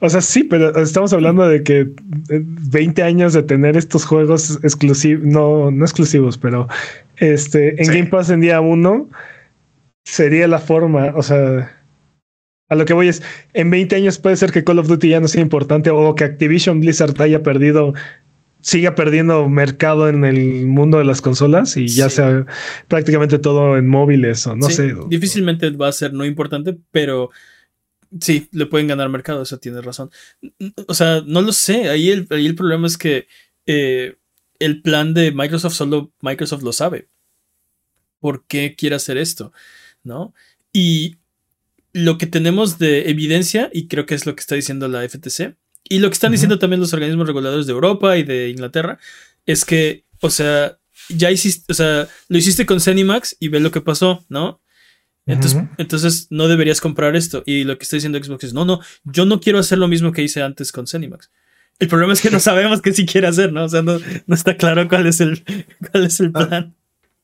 O 0.00 0.08
sea, 0.08 0.20
sí, 0.20 0.44
pero 0.44 0.76
estamos 0.80 1.12
hablando 1.12 1.48
de 1.48 1.62
que 1.62 1.88
20 2.28 3.02
años 3.02 3.32
de 3.32 3.42
tener 3.42 3.76
estos 3.76 4.04
juegos 4.04 4.58
exclusivos, 4.62 5.26
no, 5.26 5.70
no 5.70 5.84
exclusivos, 5.84 6.38
pero 6.38 6.68
este 7.16 7.82
en 7.82 7.88
Game 7.88 8.06
Pass 8.06 8.30
en 8.30 8.40
día 8.40 8.60
uno 8.60 9.08
sería 10.04 10.46
la 10.46 10.60
forma. 10.60 11.12
O 11.16 11.22
sea, 11.22 11.76
a 12.68 12.74
lo 12.76 12.84
que 12.84 12.92
voy 12.92 13.08
es, 13.08 13.22
en 13.54 13.70
20 13.70 13.96
años 13.96 14.18
puede 14.18 14.36
ser 14.36 14.52
que 14.52 14.62
Call 14.62 14.78
of 14.78 14.86
Duty 14.86 15.08
ya 15.08 15.20
no 15.20 15.26
sea 15.26 15.42
importante 15.42 15.90
o 15.90 16.14
que 16.14 16.24
Activision 16.24 16.80
Blizzard 16.80 17.20
haya 17.20 17.42
perdido 17.42 17.94
siga 18.60 18.94
perdiendo 18.94 19.48
mercado 19.48 20.08
en 20.08 20.24
el 20.24 20.66
mundo 20.66 20.98
de 20.98 21.04
las 21.04 21.20
consolas 21.20 21.76
y 21.76 21.86
ya 21.88 22.10
sea 22.10 22.44
prácticamente 22.88 23.38
todo 23.38 23.76
en 23.78 23.88
móviles 23.88 24.46
o 24.46 24.56
no 24.56 24.68
sé. 24.68 24.94
Difícilmente 25.08 25.70
va 25.70 25.88
a 25.88 25.92
ser 25.92 26.12
no 26.12 26.24
importante, 26.24 26.76
pero 26.90 27.30
sí, 28.20 28.48
le 28.52 28.66
pueden 28.66 28.86
ganar 28.86 29.08
mercado, 29.08 29.42
eso 29.42 29.58
tienes 29.58 29.84
razón. 29.84 30.10
O 30.86 30.94
sea, 30.94 31.22
no 31.26 31.42
lo 31.42 31.52
sé, 31.52 31.88
ahí 31.88 32.10
el, 32.10 32.26
el 32.30 32.54
problema 32.54 32.86
es 32.86 32.96
que 32.96 33.26
eh, 33.66 34.16
el 34.58 34.82
plan 34.82 35.14
de 35.14 35.32
Microsoft 35.32 35.74
solo 35.74 36.12
Microsoft 36.20 36.62
lo 36.62 36.72
sabe. 36.72 37.08
¿Por 38.20 38.46
qué 38.46 38.74
quiere 38.76 38.96
hacer 38.96 39.16
esto? 39.16 39.52
¿No? 40.02 40.34
Y 40.72 41.16
lo 41.92 42.18
que 42.18 42.26
tenemos 42.26 42.78
de 42.78 43.10
evidencia, 43.10 43.70
y 43.72 43.88
creo 43.88 44.06
que 44.06 44.14
es 44.14 44.26
lo 44.26 44.34
que 44.34 44.40
está 44.40 44.54
diciendo 44.54 44.88
la 44.88 45.08
FTC, 45.08 45.56
y 45.84 46.00
lo 46.00 46.08
que 46.08 46.14
están 46.14 46.32
diciendo 46.32 46.58
también 46.58 46.80
los 46.80 46.92
organismos 46.92 47.26
reguladores 47.26 47.66
de 47.66 47.72
Europa 47.72 48.16
y 48.18 48.22
de 48.22 48.50
Inglaterra, 48.50 48.98
es 49.46 49.64
que, 49.64 50.04
o 50.20 50.30
sea, 50.30 50.78
ya 51.08 51.30
hiciste, 51.30 51.72
o 51.72 51.74
sea, 51.74 52.08
lo 52.28 52.38
hiciste 52.38 52.66
con 52.66 52.80
Cenimax 52.80 53.36
y 53.40 53.48
ve 53.48 53.60
lo 53.60 53.70
que 53.70 53.80
pasó, 53.80 54.24
¿no? 54.28 54.60
Entonces, 55.28 55.62
entonces 55.76 56.26
no 56.30 56.48
deberías 56.48 56.80
comprar 56.80 57.14
esto. 57.14 57.42
Y 57.46 57.64
lo 57.64 57.76
que 57.76 57.84
está 57.84 57.96
diciendo 57.96 58.22
Xbox 58.22 58.44
es, 58.44 58.54
no, 58.54 58.64
no, 58.64 58.80
yo 59.04 59.26
no 59.26 59.40
quiero 59.40 59.58
hacer 59.58 59.78
lo 59.78 59.86
mismo 59.86 60.10
que 60.12 60.22
hice 60.22 60.42
antes 60.42 60.72
con 60.72 60.86
Cenimax. 60.86 61.30
El 61.78 61.88
problema 61.88 62.12
es 62.12 62.20
que 62.20 62.30
no 62.30 62.40
sabemos 62.40 62.82
qué 62.82 62.92
sí 62.92 63.06
quiere 63.06 63.28
hacer, 63.28 63.52
¿no? 63.52 63.64
O 63.64 63.68
sea, 63.68 63.82
no, 63.82 63.98
está 64.28 64.56
claro 64.56 64.88
cuál 64.88 65.06
es 65.06 65.20
el, 65.20 65.44
cuál 65.92 66.06
es 66.06 66.18
el 66.20 66.32
ah, 66.34 66.46
plan. 66.46 66.74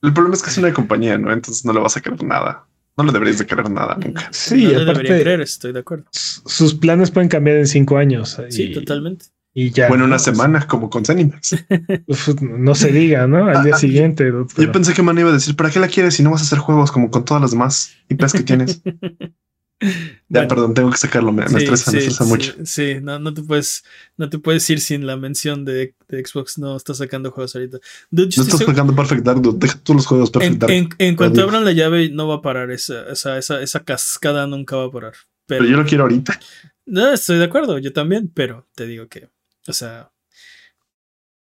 el 0.02 0.12
problema 0.12 0.36
es 0.36 0.42
que 0.42 0.50
es 0.50 0.58
una 0.58 0.72
compañía, 0.72 1.18
¿no? 1.18 1.32
Entonces 1.32 1.64
no 1.64 1.72
le 1.72 1.80
vas 1.80 1.96
a 1.96 2.00
querer 2.00 2.22
nada. 2.22 2.66
No 2.96 3.04
le 3.04 3.12
deberías 3.12 3.38
de 3.38 3.46
querer 3.46 3.68
nada 3.70 3.96
nunca. 3.96 4.28
Sí, 4.30 4.66
no 4.66 4.82
aparte, 4.82 4.92
debería 4.92 5.20
creer, 5.20 5.40
estoy 5.40 5.72
de 5.72 5.80
acuerdo. 5.80 6.04
Sus 6.12 6.74
planes 6.74 7.10
pueden 7.10 7.28
cambiar 7.28 7.56
en 7.56 7.66
cinco 7.66 7.96
años. 7.96 8.38
Sí, 8.50 8.72
totalmente. 8.72 9.26
Y 9.56 9.70
ya. 9.70 9.88
Bueno, 9.88 10.04
una 10.04 10.18
semana, 10.18 10.66
como 10.66 10.90
con 10.90 11.04
Zenimax. 11.04 11.64
no 12.42 12.74
se 12.74 12.90
diga, 12.90 13.26
¿no? 13.28 13.46
Al 13.46 13.62
día 13.62 13.76
ah, 13.76 13.78
siguiente. 13.78 14.30
Yo, 14.56 14.72
pensé 14.72 14.92
que 14.92 15.02
man 15.02 15.18
iba 15.18 15.30
a 15.30 15.32
decir, 15.32 15.54
¿para 15.54 15.70
qué 15.70 15.78
la 15.78 15.88
quieres 15.88 16.14
si 16.14 16.24
no 16.24 16.32
vas 16.32 16.40
a 16.40 16.44
hacer 16.44 16.58
juegos 16.58 16.90
como 16.90 17.10
con 17.10 17.24
todas 17.24 17.40
las 17.40 17.52
demás 17.52 17.92
IPs 18.08 18.32
que 18.32 18.42
tienes? 18.42 18.82
Ya, 20.28 20.48
perdón, 20.48 20.72
tengo 20.72 20.90
que 20.90 20.96
sacarlo, 20.96 21.32
me, 21.32 21.44
estresa, 21.44 21.92
me 21.92 21.98
estresa 21.98 22.24
mucho. 22.24 22.54
Sí, 22.64 22.96
no, 23.02 23.18
no, 23.18 23.34
te 23.34 23.42
puedes, 23.42 23.84
no 24.16 24.30
te 24.30 24.38
puedes 24.38 24.68
ir 24.70 24.80
sin 24.80 25.06
la 25.06 25.16
mención 25.16 25.64
de, 25.64 25.94
Xbox, 26.08 26.58
no 26.58 26.76
está 26.76 26.94
sacando 26.94 27.30
juegos 27.30 27.54
ahorita. 27.54 27.78
no 28.10 28.22
estás 28.22 28.46
sacando 28.46 28.94
Perfect 28.94 29.22
Dark, 29.22 29.42
deja 29.58 29.78
tú 29.82 29.94
los 29.94 30.06
juegos 30.06 30.30
Perfect 30.30 30.52
en, 30.52 30.58
Dark. 30.58 30.96
En, 30.98 31.16
cuanto 31.16 31.42
abran 31.42 31.64
la 31.64 31.72
llave, 31.72 32.08
no 32.08 32.28
va 32.28 32.36
a 32.36 32.42
parar, 32.42 32.70
esa, 32.70 33.10
esa, 33.10 33.36
esa, 33.36 33.60
esa 33.60 33.80
cascada 33.80 34.46
nunca 34.46 34.76
va 34.76 34.86
a 34.86 34.90
parar. 34.90 35.14
Pero, 35.46 35.64
yo 35.64 35.76
lo 35.76 35.84
quiero 35.84 36.04
ahorita. 36.04 36.38
No, 36.86 37.12
estoy 37.12 37.38
de 37.38 37.44
acuerdo, 37.44 37.78
yo 37.78 37.92
también, 37.92 38.30
pero 38.32 38.66
te 38.74 38.86
digo 38.86 39.08
que, 39.08 39.28
o 39.66 39.72
sea, 39.72 40.10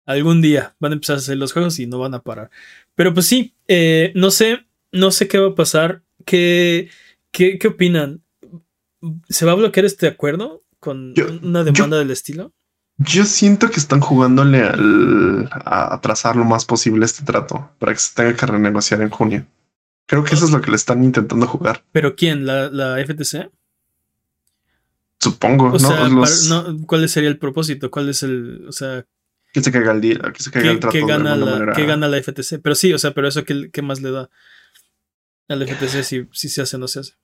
algún 0.07 0.41
día 0.43 0.75
van 0.81 0.93
a 0.93 0.95
empezar 0.95 1.17
a 1.17 1.19
hacer 1.19 1.37
los 1.37 1.53
juegos 1.53 1.79
y 1.79 1.87
no 1.87 1.99
van 1.99 2.15
a 2.15 2.23
parar. 2.23 2.51
Pero 2.95 3.15
pues 3.15 3.27
sí, 3.27 3.55
eh, 3.67 4.13
no 4.15 4.31
sé, 4.31 4.67
no 4.93 5.11
sé 5.11 5.29
qué 5.29 5.39
va 5.39 5.49
a 5.49 5.55
pasar, 5.55 6.03
qué 6.25 6.91
¿Qué, 7.33 7.69
opinan? 7.69 8.23
¿Se 9.29 9.47
va 9.47 9.53
a 9.53 9.57
bloquear 9.57 9.87
este 9.87 10.07
acuerdo 10.07 10.65
con 10.81 11.15
una 11.43 11.65
demanda 11.65 11.99
del 11.99 12.11
estilo? 12.11 12.53
Yo 12.97 13.25
siento 13.25 13.71
que 13.71 13.79
están 13.79 14.01
jugándole 14.01 14.63
al, 14.63 15.49
a 15.53 15.95
atrasar 15.95 16.35
lo 16.35 16.45
más 16.45 16.65
posible 16.65 17.05
este 17.05 17.25
trato 17.25 17.71
para 17.79 17.93
que 17.93 18.01
se 18.01 18.15
tenga 18.15 18.35
que 18.35 18.47
renegociar 18.47 19.03
en 19.03 19.11
junio. 19.11 19.47
Creo 20.07 20.25
que 20.25 20.35
eso 20.35 20.47
es 20.47 20.51
lo 20.51 20.61
que 20.61 20.71
le 20.71 20.77
están 20.77 21.05
intentando 21.05 21.47
jugar. 21.47 21.85
¿Pero 21.93 22.17
quién? 22.17 22.45
¿La, 22.45 22.71
la 22.71 22.97
FTC? 23.05 23.51
Supongo. 25.21 25.77
¿no? 26.49 26.87
¿Cuál 26.87 27.09
sería 27.09 27.29
el 27.29 27.39
propósito? 27.39 27.91
¿Cuál 27.91 28.09
es 28.09 28.23
el. 28.23 28.67
O 28.69 28.73
sea. 28.73 29.05
Que 29.53 29.63
se 29.63 29.73
caiga 29.73 29.93
el, 29.93 30.01
que 30.01 30.43
se 30.43 30.51
caiga 30.51 30.71
el 30.71 30.79
trato. 30.79 30.93
Que 30.93 31.07
gana, 31.07 31.35
la, 31.35 31.73
que 31.73 31.87
gana 31.87 32.07
la 32.07 32.23
FTC. 32.23 32.61
Pero 32.63 32.75
sí, 32.75 32.93
o 32.93 32.99
sea, 32.99 33.13
pero 33.13 33.29
eso, 33.29 33.45
¿qué, 33.45 33.71
qué 33.73 33.83
más 33.83 34.03
le 34.03 34.11
da 34.11 34.31
al 35.49 35.67
FTC 35.67 36.03
si, 36.03 36.29
si 36.33 36.49
se 36.49 36.63
hace 36.63 36.77
o 36.77 36.79
no 36.79 36.89
se 36.89 37.01
hace? 37.01 37.15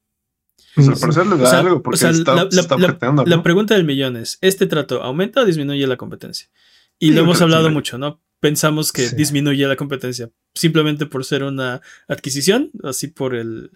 la, 3.26 3.42
pregunta 3.42 3.74
del 3.74 3.84
millón 3.84 4.16
es, 4.16 4.38
¿este 4.40 4.66
trato 4.66 5.02
aumenta 5.02 5.42
o 5.42 5.44
disminuye 5.44 5.86
la 5.86 5.96
competencia? 5.96 6.48
Y 6.98 7.12
lo 7.12 7.20
hemos 7.20 7.40
hablado 7.42 7.70
mucho, 7.70 7.96
¿no? 7.98 8.20
Pensamos 8.40 8.90
que 8.92 9.08
disminuye 9.10 9.66
la 9.66 9.76
competencia 9.76 10.30
simplemente 10.55 11.06
por 11.06 11.24
ser 11.24 11.43
una 11.43 11.81
adquisición, 12.09 12.70
así 12.82 13.09
por 13.09 13.35
el 13.35 13.70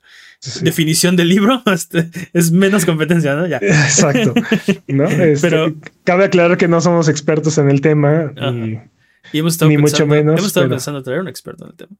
definición 0.63 1.17
del 1.17 1.29
libro, 1.29 1.63
este, 1.73 2.11
es 2.33 2.51
menos 2.51 2.85
competencia, 2.85 3.35
¿no? 3.35 3.47
Ya. 3.47 3.59
Exacto. 3.59 4.35
Este, 4.89 5.49
pero 5.49 5.75
cabe 6.05 6.25
aclarar 6.25 6.57
que 6.57 6.69
no 6.69 6.81
somos 6.81 7.09
expertos 7.09 7.59
en 7.59 7.71
el 7.71 7.81
tema. 7.81 8.33
Y, 9.33 9.39
hemos 9.39 9.55
estado, 9.55 9.71
pensando, 9.71 9.81
mucho 9.81 10.07
menos, 10.07 10.39
hemos 10.39 10.47
estado 10.47 10.69
pensando 10.69 11.03
traer 11.03 11.21
un 11.21 11.29
experto 11.29 11.65
en 11.65 11.71
el 11.71 11.77
tema. 11.77 11.97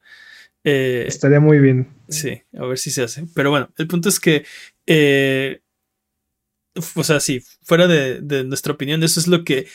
Eh, 0.65 1.05
Estaría 1.07 1.41
muy 1.41 1.59
bien. 1.59 1.89
Sí, 2.09 2.43
a 2.57 2.67
ver 2.67 2.79
si 2.79 2.91
se 2.91 3.03
hace. 3.03 3.25
Pero 3.35 3.51
bueno, 3.51 3.71
el 3.77 3.87
punto 3.87 4.09
es 4.09 4.19
que, 4.19 4.45
eh, 4.87 5.61
o 6.95 7.05
sea, 7.05 7.21
sí, 7.21 7.43
fuera 7.63 7.87
de, 7.87 8.45
nuestra 8.45 8.73
opinión, 8.73 9.03
eso 9.03 9.21
es 9.21 9.29
lo 9.29 9.45
que 9.45 9.67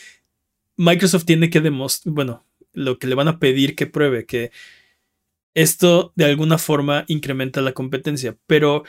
Microsoft 0.78 1.26
tiene 1.26 1.50
que 1.50 1.62
demostrar, 1.62 2.14
bueno, 2.14 2.46
lo 2.74 2.98
que 2.98 3.08
le 3.08 3.16
van 3.16 3.28
a 3.28 3.40
pedir 3.40 3.76
que 3.76 3.88
pruebe, 3.88 4.26
que 4.26 4.52
esto 5.54 6.14
de 6.16 6.26
alguna 6.26 6.58
forma 6.58 7.06
incrementa 7.08 7.62
la 7.62 7.74
competencia. 7.74 8.38
Pero 8.48 8.84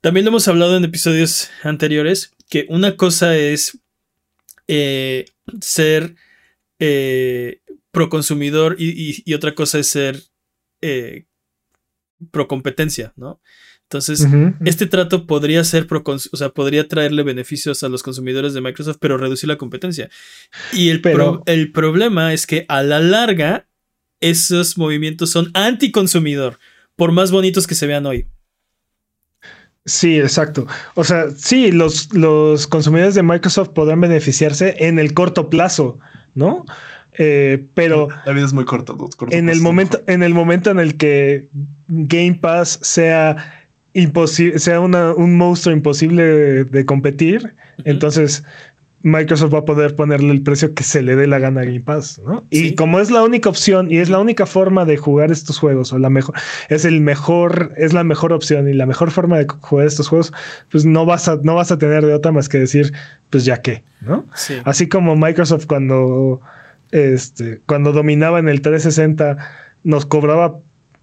también 0.00 0.24
lo 0.24 0.30
hemos 0.30 0.48
hablado 0.48 0.76
en 0.76 0.84
episodios 0.84 1.50
anteriores, 1.62 2.32
que 2.48 2.66
una 2.68 2.96
cosa 2.96 3.36
es 3.36 3.78
eh, 4.68 5.26
ser 5.60 6.16
pro 7.92 8.08
consumidor 8.08 8.76
y, 8.78 9.32
otra 9.34 9.54
cosa 9.54 9.78
es 9.78 9.86
ser 9.86 10.22
eh, 10.80 11.26
pro 12.30 12.48
competencia, 12.48 13.12
¿no? 13.16 13.40
Entonces, 13.84 14.26
este 14.64 14.86
trato 14.86 15.26
podría 15.26 15.62
ser 15.64 15.86
pro, 15.86 16.02
o 16.06 16.18
sea, 16.18 16.48
podría 16.48 16.88
traerle 16.88 17.22
beneficios 17.24 17.82
a 17.82 17.90
los 17.90 18.02
consumidores 18.02 18.54
de 18.54 18.62
Microsoft, 18.62 18.96
pero 18.98 19.18
reducir 19.18 19.48
la 19.48 19.58
competencia. 19.58 20.08
Y 20.72 20.88
el, 20.88 21.02
el 21.44 21.72
problema 21.72 22.32
es 22.32 22.46
que 22.46 22.64
a 22.68 22.82
la 22.82 23.00
larga, 23.00 23.68
esos 24.22 24.78
movimientos 24.78 25.30
son 25.30 25.50
anticonsumidor, 25.54 26.58
por 26.96 27.12
más 27.12 27.30
bonitos 27.30 27.66
que 27.66 27.74
se 27.74 27.86
vean 27.86 28.06
hoy. 28.06 28.26
Sí, 29.84 30.18
exacto. 30.18 30.66
O 30.94 31.02
sea, 31.02 31.30
sí, 31.36 31.72
los, 31.72 32.14
los 32.14 32.66
consumidores 32.66 33.14
de 33.14 33.22
Microsoft 33.22 33.70
podrán 33.70 34.00
beneficiarse 34.00 34.76
en 34.78 34.98
el 34.98 35.12
corto 35.12 35.50
plazo, 35.50 35.98
¿no? 36.34 36.64
Eh, 37.18 37.66
pero 37.74 38.08
la 38.24 38.32
vida 38.32 38.46
es 38.46 38.52
muy 38.52 38.64
corta. 38.64 38.94
en 39.30 39.48
el 39.48 39.60
momento, 39.60 40.02
en 40.06 40.22
el 40.22 40.32
momento 40.32 40.70
en 40.70 40.78
el 40.78 40.96
que 40.96 41.48
Game 41.88 42.38
Pass 42.40 42.78
sea 42.82 43.66
imposible, 43.92 44.58
sea 44.58 44.80
un 44.80 45.36
monstruo 45.36 45.74
imposible 45.74 46.64
de, 46.64 46.84
competir, 46.86 47.54
entonces 47.84 48.44
Microsoft 49.02 49.52
va 49.52 49.58
a 49.58 49.64
poder 49.64 49.96
ponerle 49.96 50.30
el 50.30 50.42
precio 50.42 50.74
que 50.74 50.84
se 50.84 51.02
le 51.02 51.16
dé 51.16 51.26
la 51.26 51.38
gana 51.38 51.62
a 51.62 51.64
Game 51.64 51.80
Pass, 51.80 52.20
¿no? 52.24 52.44
Y 52.50 52.74
como 52.74 53.00
es 53.00 53.10
la 53.10 53.22
única 53.22 53.48
opción 53.48 53.90
y 53.90 53.98
es 53.98 54.08
la 54.08 54.18
única 54.18 54.46
forma 54.46 54.84
de 54.84 54.96
jugar 54.96 55.30
estos 55.30 55.58
juegos, 55.58 55.92
o 55.92 55.98
la 55.98 56.10
mejor, 56.10 56.34
es 56.68 56.84
el 56.84 57.00
mejor, 57.00 57.72
es 57.76 57.92
la 57.92 58.04
mejor 58.04 58.32
opción 58.32 58.68
y 58.68 58.72
la 58.72 58.86
mejor 58.86 59.10
forma 59.10 59.38
de 59.38 59.46
jugar 59.48 59.86
estos 59.86 60.08
juegos, 60.08 60.32
pues 60.70 60.84
no 60.84 61.04
vas 61.04 61.28
a, 61.28 61.38
no 61.42 61.54
vas 61.54 61.72
a 61.72 61.78
tener 61.78 62.06
de 62.06 62.14
otra 62.14 62.32
más 62.32 62.48
que 62.48 62.58
decir, 62.58 62.92
pues 63.30 63.44
ya 63.44 63.60
que, 63.60 63.82
¿no? 64.00 64.26
Así 64.64 64.88
como 64.88 65.16
Microsoft 65.16 65.66
cuando 65.66 66.40
este, 66.92 67.60
cuando 67.66 67.92
dominaba 67.92 68.38
en 68.38 68.48
el 68.48 68.60
360, 68.60 69.38
nos 69.82 70.06
cobraba 70.06 70.58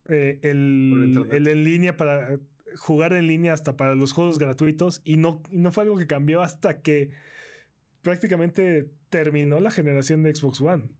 eh, 0.08 0.40
el, 0.44 1.28
en 1.32 1.64
línea 1.64 1.98
para 1.98 2.40
jugar 2.78 3.14
en 3.14 3.28
línea 3.28 3.54
hasta 3.54 3.76
para 3.76 3.96
los 3.96 4.14
juegos 4.14 4.38
gratuitos 4.38 5.02
y 5.04 5.18
no, 5.18 5.42
no 5.52 5.72
fue 5.72 5.84
algo 5.84 5.98
que 5.98 6.06
cambió 6.06 6.42
hasta 6.42 6.82
que 6.82 7.12
prácticamente 8.02 8.92
terminó 9.10 9.60
la 9.60 9.72
generación 9.72 10.24
de 10.24 10.34
Xbox 10.34 10.62
One. 10.62 10.96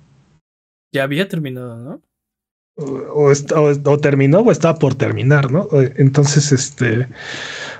Ya 0.92 1.04
había 1.04 1.28
terminado, 1.28 1.76
¿no? 1.78 2.02
O, 2.76 3.30
o, 3.30 3.98
terminó 3.98 4.40
o 4.40 4.50
estaba 4.50 4.78
por 4.78 4.94
terminar, 4.94 5.52
¿no? 5.52 5.68
Entonces, 5.96 6.50
este, 6.50 7.06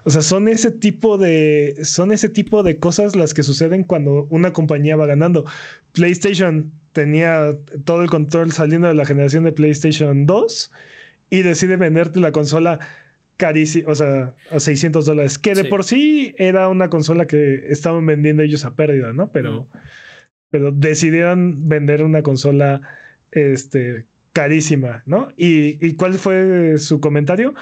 o 0.05 0.11
sea, 0.11 0.21
son 0.21 0.47
ese 0.47 0.71
tipo 0.71 1.17
de, 1.17 1.79
son 1.85 2.13
ese 2.13 2.29
tipo 2.29 2.63
de 2.63 2.79
cosas 2.79 3.17
las 3.17 3.33
que 3.33 3.43
suceden 3.43 3.85
cuando 3.85 4.25
una 4.31 4.53
compañía 4.53 4.97
va 4.97 5.07
ganando. 5.07 5.47
PlayStation 5.93 6.73
tenía 6.93 7.57
todo 7.85 8.03
el 8.03 8.11
control 8.11 8.53
saliendo 8.53 8.89
de 8.89 8.95
la 8.95 9.07
generación 9.07 9.45
de 9.45 9.53
PlayStation 9.53 10.27
2 10.27 10.73
y 11.31 11.43
decide 11.43 11.77
venderte 11.77 12.21
la 12.21 12.33
consola 12.33 12.81
carísima, 13.41 13.91
o 13.91 13.95
sea, 13.95 14.37
a 14.51 14.61
600 14.61 15.07
dólares, 15.07 15.39
que 15.39 15.55
de 15.55 15.65
por 15.65 15.83
sí 15.83 16.35
era 16.37 16.69
una 16.69 16.91
consola 16.91 17.27
que 17.27 17.65
estaban 17.71 18.05
vendiendo 18.05 18.43
ellos 18.43 18.67
a 18.67 18.77
pérdida, 18.77 19.15
¿no? 19.15 19.33
Pero, 19.33 19.69
pero 20.51 20.71
decidieron 20.71 21.67
vender 21.67 22.05
una 22.05 22.23
consola 22.23 22.83
este, 23.31 24.05
carísima, 24.35 25.03
¿no? 25.07 25.33
¿Y, 25.37 25.85
¿Y 25.85 25.97
cuál 25.97 26.15
fue 26.15 26.77
su 26.77 27.01
comentario? 27.01 27.55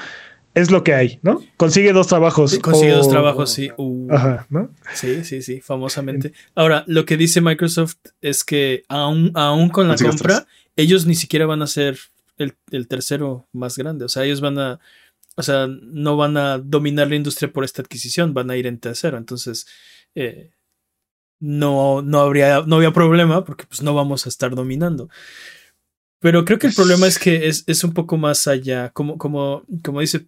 es 0.54 0.72
lo 0.72 0.82
que 0.82 0.94
hay, 0.94 1.20
¿no? 1.22 1.40
Consigue 1.56 1.92
dos 1.92 2.08
trabajos. 2.08 2.58
consigue 2.58 2.90
dos 2.90 3.08
trabajos, 3.08 3.52
sí. 3.52 3.70
Uh. 3.76 4.08
Ajá, 4.10 4.46
¿no? 4.50 4.70
Sí, 4.92 5.22
sí, 5.22 5.40
sí, 5.40 5.60
famosamente. 5.60 6.32
Ahora, 6.56 6.82
lo 6.88 7.04
que 7.04 7.16
dice 7.16 7.40
Microsoft 7.40 7.98
es 8.20 8.42
que 8.42 8.82
aún, 8.88 9.30
aún 9.34 9.68
con 9.68 9.86
la 9.86 9.96
compra, 9.96 10.46
ellos 10.74 11.06
ni 11.06 11.14
siquiera 11.14 11.46
van 11.46 11.62
a 11.62 11.68
ser 11.68 11.98
el, 12.38 12.88
tercero 12.88 13.46
más 13.52 13.76
grande. 13.76 14.04
O 14.04 14.08
sea, 14.08 14.24
ellos 14.24 14.40
van 14.40 14.58
a. 14.58 14.80
O 15.38 15.42
sea, 15.44 15.68
no 15.68 16.16
van 16.16 16.36
a 16.36 16.58
dominar 16.58 17.06
la 17.06 17.14
industria 17.14 17.52
por 17.52 17.62
esta 17.62 17.80
adquisición, 17.80 18.34
van 18.34 18.50
a 18.50 18.56
ir 18.56 18.66
en 18.66 18.80
tercero. 18.80 19.16
Entonces, 19.16 19.68
eh, 20.16 20.50
no, 21.38 22.02
no, 22.02 22.18
habría, 22.18 22.62
no 22.66 22.74
había 22.74 22.92
problema 22.92 23.44
porque 23.44 23.64
pues 23.64 23.80
no 23.80 23.94
vamos 23.94 24.26
a 24.26 24.30
estar 24.30 24.52
dominando. 24.52 25.08
Pero 26.18 26.44
creo 26.44 26.58
que 26.58 26.66
el 26.66 26.74
problema 26.74 27.06
es 27.06 27.20
que 27.20 27.46
es, 27.46 27.62
es 27.68 27.84
un 27.84 27.94
poco 27.94 28.16
más 28.16 28.48
allá, 28.48 28.90
como, 28.90 29.16
como, 29.16 29.64
como 29.84 30.00
dice, 30.00 30.26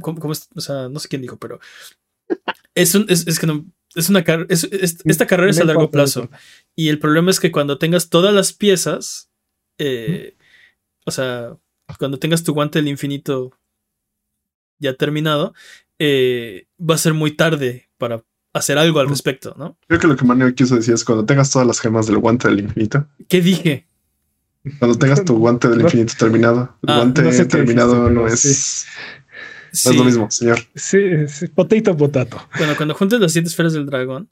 como, 0.00 0.18
o 0.22 0.60
sea, 0.62 0.88
no 0.88 0.98
sé 0.98 1.08
quién 1.08 1.20
dijo, 1.20 1.36
pero 1.36 1.60
es, 2.74 2.94
un, 2.94 3.04
es, 3.10 3.26
es 3.26 3.38
que 3.38 3.46
no, 3.46 3.66
es 3.94 4.08
una 4.08 4.24
es, 4.48 4.64
esta 5.04 5.26
carrera 5.26 5.50
es 5.50 5.60
a 5.60 5.64
largo 5.64 5.90
plazo. 5.90 6.30
Y 6.74 6.88
el 6.88 6.98
problema 6.98 7.30
es 7.30 7.38
que 7.38 7.52
cuando 7.52 7.76
tengas 7.76 8.08
todas 8.08 8.32
las 8.32 8.54
piezas, 8.54 9.30
eh, 9.76 10.38
o 11.04 11.10
sea, 11.10 11.58
cuando 11.98 12.18
tengas 12.18 12.44
tu 12.44 12.54
guante 12.54 12.78
del 12.78 12.88
infinito 12.88 13.58
ya 14.78 14.94
terminado, 14.94 15.54
eh, 15.98 16.66
va 16.78 16.94
a 16.94 16.98
ser 16.98 17.14
muy 17.14 17.32
tarde 17.32 17.88
para 17.98 18.22
hacer 18.52 18.78
algo 18.78 19.00
al 19.00 19.08
respecto, 19.08 19.54
¿no? 19.58 19.76
Creo 19.86 20.00
que 20.00 20.06
lo 20.06 20.16
que 20.16 20.24
Manuel 20.24 20.54
quiso 20.54 20.76
decir 20.76 20.94
es 20.94 21.04
cuando 21.04 21.24
tengas 21.24 21.50
todas 21.50 21.66
las 21.66 21.80
gemas 21.80 22.06
del 22.06 22.18
guante 22.18 22.48
del 22.48 22.60
infinito. 22.60 23.06
¿Qué 23.28 23.40
dije? 23.40 23.86
Cuando 24.78 24.98
tengas 24.98 25.24
tu 25.24 25.36
guante 25.38 25.68
del 25.68 25.80
infinito 25.82 26.14
terminado. 26.18 26.76
El 26.82 26.90
ah, 26.90 26.96
guante 26.96 27.44
terminado 27.46 28.10
no 28.10 28.26
es. 28.26 28.86
es 29.72 29.96
lo 29.96 30.04
mismo, 30.04 30.30
señor. 30.30 30.60
Sí, 30.74 31.28
sí, 31.28 31.48
potato, 31.48 31.96
potato. 31.96 32.48
Bueno, 32.56 32.74
cuando 32.76 32.94
juntes 32.94 33.20
las 33.20 33.32
siete 33.32 33.48
esferas 33.48 33.72
del 33.72 33.86
dragón, 33.86 34.28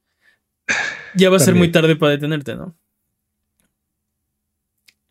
ya 1.14 1.30
va 1.30 1.36
a 1.36 1.40
ser 1.40 1.54
muy 1.54 1.70
tarde 1.70 1.96
para 1.96 2.12
detenerte, 2.12 2.56
¿no? 2.56 2.76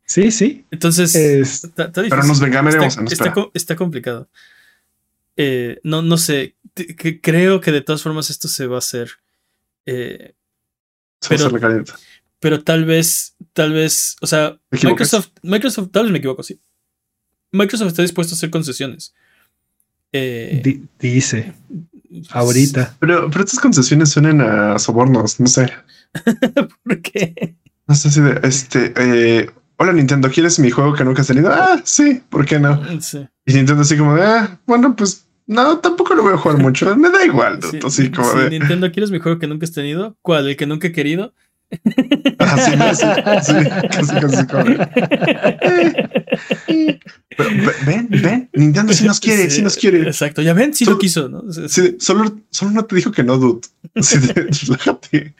Sí, 0.06 0.30
sí. 0.32 0.66
Entonces, 0.70 1.16
está, 1.16 1.91
Pero 1.91 2.24
nos 2.24 2.40
vengaremos. 2.40 2.98
Está, 3.12 3.34
está, 3.53 3.76
complicado. 3.76 4.30
Eh, 5.38 5.80
no, 5.84 6.02
no 6.02 6.18
sé. 6.18 6.56
creo 7.22 7.62
que 7.62 7.72
de 7.72 7.82
todas 7.82 8.02
formas 8.02 8.30
esto 8.30 8.48
se 8.48 8.68
va 8.68 8.76
a 8.76 8.80
hacer. 8.80 9.12
Eh, 9.86 10.34
se 11.22 11.38
va 11.38 11.44
a 11.44 11.48
hacer 11.48 11.84
pero 12.45 12.64
tal 12.64 12.86
vez, 12.86 13.36
tal 13.53 13.74
vez, 13.74 14.18
o 14.22 14.28
sea, 14.28 14.60
Microsoft, 14.70 15.30
Microsoft, 15.41 15.90
tal 15.91 16.03
vez 16.03 16.12
me 16.12 16.20
equivoco, 16.20 16.44
sí. 16.44 16.60
Microsoft 17.52 17.88
está 17.88 18.03
dispuesto 18.03 18.34
a 18.34 18.38
hacer 18.38 18.52
concesiones. 18.52 19.16
Eh, 20.12 20.62
dice, 20.99 21.56
pues, 22.07 22.28
ahorita. 22.30 22.98
Pero, 22.99 23.32
pero 23.32 23.44
estas 23.44 23.60
concesiones 23.60 24.10
suenan 24.10 24.41
a 24.41 24.78
sobornos, 24.78 25.40
no 25.40 25.48
sé. 25.48 25.72
¿Por 26.84 27.02
qué? 27.02 27.56
No 27.88 27.95
sé 27.95 28.12
si 28.12 28.22
de, 28.22 28.40
este, 28.44 28.94
eh, 28.95 29.49
hola 29.77 29.93
Nintendo, 29.93 30.30
¿quieres 30.30 30.60
mi 30.60 30.69
juego 30.69 30.93
que 30.93 31.03
nunca 31.03 31.22
has 31.22 31.27
tenido? 31.27 31.52
Ah, 31.52 31.81
sí, 31.84 32.22
¿por 32.30 32.45
qué 32.45 32.60
no? 32.60 32.81
Sí. 33.02 33.27
Y 33.45 33.53
Nintendo 33.53 33.81
así 33.81 33.97
como, 33.97 34.15
ah, 34.15 34.60
bueno, 34.65 34.95
pues 34.95 35.26
no, 35.47 35.77
tampoco 35.80 36.15
lo 36.15 36.23
voy 36.23 36.34
a 36.34 36.38
jugar 36.38 36.57
mucho, 36.57 36.95
me 36.95 37.10
da 37.10 37.23
igual. 37.23 37.60
así 37.85 38.10
como 38.10 38.34
de... 38.34 38.49
Nintendo, 38.49 38.91
¿quieres 38.91 39.11
mi 39.11 39.19
juego 39.19 39.38
que 39.38 39.47
nunca 39.47 39.65
has 39.65 39.72
tenido? 39.72 40.18
¿Cuál? 40.22 40.49
¿El 40.49 40.57
que 40.57 40.65
nunca 40.65 40.88
he 40.88 40.91
querido? 40.91 41.34
Así, 42.39 42.72
sí, 42.72 43.53
casi, 43.91 44.14
casi 44.19 44.45
Pero, 47.38 47.49
ven, 47.85 48.07
ven, 48.10 48.49
Nintendo 48.53 48.93
sí 48.93 49.03
nos 49.06 49.19
quiere, 49.19 49.49
sí, 49.49 49.61
nos 49.61 49.76
quiere. 49.76 50.03
Exacto, 50.03 50.41
ya 50.41 50.53
ven, 50.53 50.73
sí 50.73 50.85
lo 50.85 50.97
quiso, 50.97 51.27
¿no? 51.27 51.43
solo, 51.97 52.39
solo 52.49 52.72
no 52.72 52.85
te 52.85 52.95
dijo 52.95 53.11
que 53.11 53.23
no, 53.23 53.38
dude. 53.38 53.61
relájate. 53.95 55.34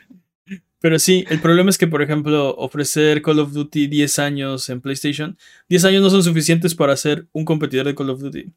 Pero 0.86 1.00
sí, 1.00 1.26
el 1.32 1.40
problema 1.40 1.72
es 1.72 1.80
que, 1.80 1.88
por 1.88 2.04
ejemplo, 2.04 2.56
ofrecer 2.58 3.24
Call 3.24 3.40
of 3.40 3.54
Duty 3.54 3.88
10 3.88 4.20
años 4.20 4.70
en 4.70 4.82
PlayStation, 4.82 5.36
10 5.68 5.86
años 5.86 6.04
no 6.04 6.12
son 6.12 6.22
suficientes 6.22 6.76
para 6.76 6.96
ser 6.96 7.26
un 7.32 7.44
competidor 7.44 7.88
de 7.88 7.96
Call 7.96 8.12
of 8.12 8.20
Duty. 8.20 8.52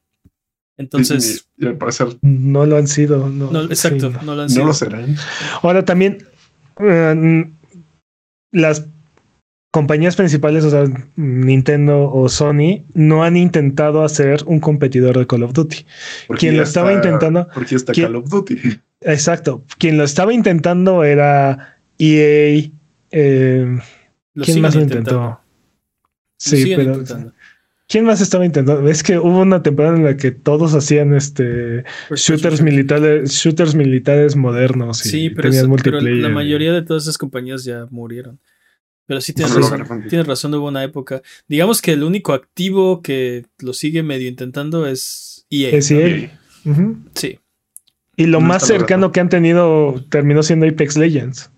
Entonces. 0.76 1.48
Y, 1.56 1.64
al 1.64 1.78
parecer. 1.78 2.09
No 2.20 2.66
lo 2.66 2.76
han 2.76 2.86
sido. 2.86 3.30
No, 3.30 3.62
exacto, 3.62 4.12
no, 4.22 4.34
lo 4.34 4.42
han 4.42 4.50
sido. 4.50 4.60
No 4.60 4.68
lo 4.68 4.74
serán. 4.74 5.16
Ahora 5.62 5.86
también. 5.86 6.18
Eh, 6.80 7.50
las 8.52 8.84
compañías 9.70 10.14
principales, 10.14 10.64
o 10.64 10.70
sea, 10.70 10.84
Nintendo 11.16 12.12
o 12.12 12.28
Sony, 12.28 12.84
no 12.92 13.24
han 13.24 13.38
intentado 13.38 14.05
hacer 14.05 14.42
un 14.44 14.60
competidor 14.60 15.16
de 15.16 15.26
Call 15.26 15.44
of 15.44 15.55
Duty. 15.55 15.86
quien 16.38 16.59
lo 16.59 16.62
estaba 16.62 16.92
intentando. 16.92 17.48
Porque 17.55 17.76
está 17.76 17.94
Call 17.94 18.16
of 18.16 18.28
Duty. 18.28 18.59
Exacto. 19.00 19.64
Quien 19.78 19.96
lo 19.96 20.05
estaba 20.05 20.34
intentando 20.34 21.05
era 21.05 21.77
EA. 21.99 22.70
Eh, 23.11 23.79
¿Quién 24.35 24.61
más 24.61 24.75
lo 24.75 24.83
intentó? 24.83 25.41
Sí, 26.37 26.75
pero. 26.77 27.03
¿Quién 27.89 28.05
más 28.05 28.20
estaba 28.20 28.45
intentando? 28.45 28.87
Es 28.89 29.03
que 29.03 29.19
hubo 29.19 29.41
una 29.41 29.62
temporada 29.62 29.97
en 29.97 30.05
la 30.05 30.16
que 30.19 30.31
todos 30.31 30.75
hacían 30.75 31.15
este 31.15 31.85
shooters 32.11 32.61
militares, 32.61 33.31
shooters 33.31 33.75
militares 33.75 34.37
modernos. 34.37 35.05
Y 35.07 35.09
sí, 35.09 35.31
pero, 35.31 35.49
la 36.03 36.29
mayoría 36.29 36.75
de 36.75 36.83
todas 36.83 37.05
esas 37.05 37.16
compañías 37.16 37.65
ya 37.65 37.87
murieron. 37.91 38.39
Pero 39.07 39.23
sí 39.23 39.33
tienes 39.33 39.55
razón. 39.55 40.05
Tienes 40.07 40.27
razón, 40.27 40.55
hubo 40.55 40.69
una 40.69 40.85
época. 40.85 41.23
Digamos 41.49 41.81
que 41.81 41.95
el 41.95 42.05
único 42.05 42.35
activo 42.35 43.01
que 43.01 43.47
lo 43.59 43.73
sigue 43.73 44.03
medio 44.03 44.29
intentando 44.29 44.87
es 44.87 45.47
EA. 45.49 45.70
Es 45.70 45.91
EA. 45.91 46.39
Sí. 47.15 47.39
Y 48.16 48.27
lo 48.27 48.43
más 48.43 48.66
cercano 48.66 49.12
que 49.12 49.20
han 49.20 49.31
tenido 49.31 50.05
terminó 50.11 50.43
siendo 50.43 50.66
Apex 50.66 50.99
Legends. 50.99 51.51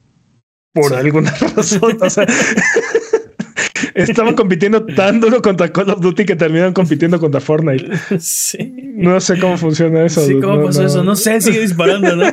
Por 0.72 0.94
alguna 0.94 1.30
razón. 1.56 1.98
o 2.01 2.10
sea, 2.10 2.26
estaban 3.94 4.34
compitiendo 4.34 4.84
tan 4.84 5.20
duro 5.20 5.42
contra 5.42 5.72
Call 5.72 5.90
of 5.90 6.01
Duty 6.01 6.24
que 6.24 6.36
terminaron 6.36 6.72
compitiendo 6.72 7.18
contra 7.18 7.40
Fortnite. 7.40 7.90
Sí. 8.18 8.72
No 8.94 9.20
sé 9.20 9.38
cómo 9.38 9.56
funciona 9.56 10.05
eso. 10.05 10.24
Sí, 10.24 10.38
¿cómo 10.40 10.64
pasó 10.64 10.86
eso? 10.86 11.02
No 11.02 11.16
sé, 11.16 11.40
sigue 11.40 11.60
disparando, 11.60 12.16
¿no? 12.16 12.24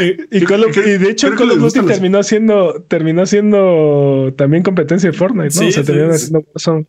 y, 0.00 0.40
de 0.40 1.10
hecho 1.10 1.30
Call 1.34 1.50
of 1.52 1.58
Duty 1.58 1.86
terminó 1.86 2.22
siendo 2.22 2.84
terminó 2.88 3.24
siendo 3.24 4.34
también 4.36 4.62
competencia 4.62 5.10
de 5.10 5.16
Fortnite, 5.16 5.54
¿no? 5.60 5.68
o 5.68 5.70
sea, 5.70 5.84
terminaron 5.84 6.14
haciendo 6.14 6.44
son 6.56 6.86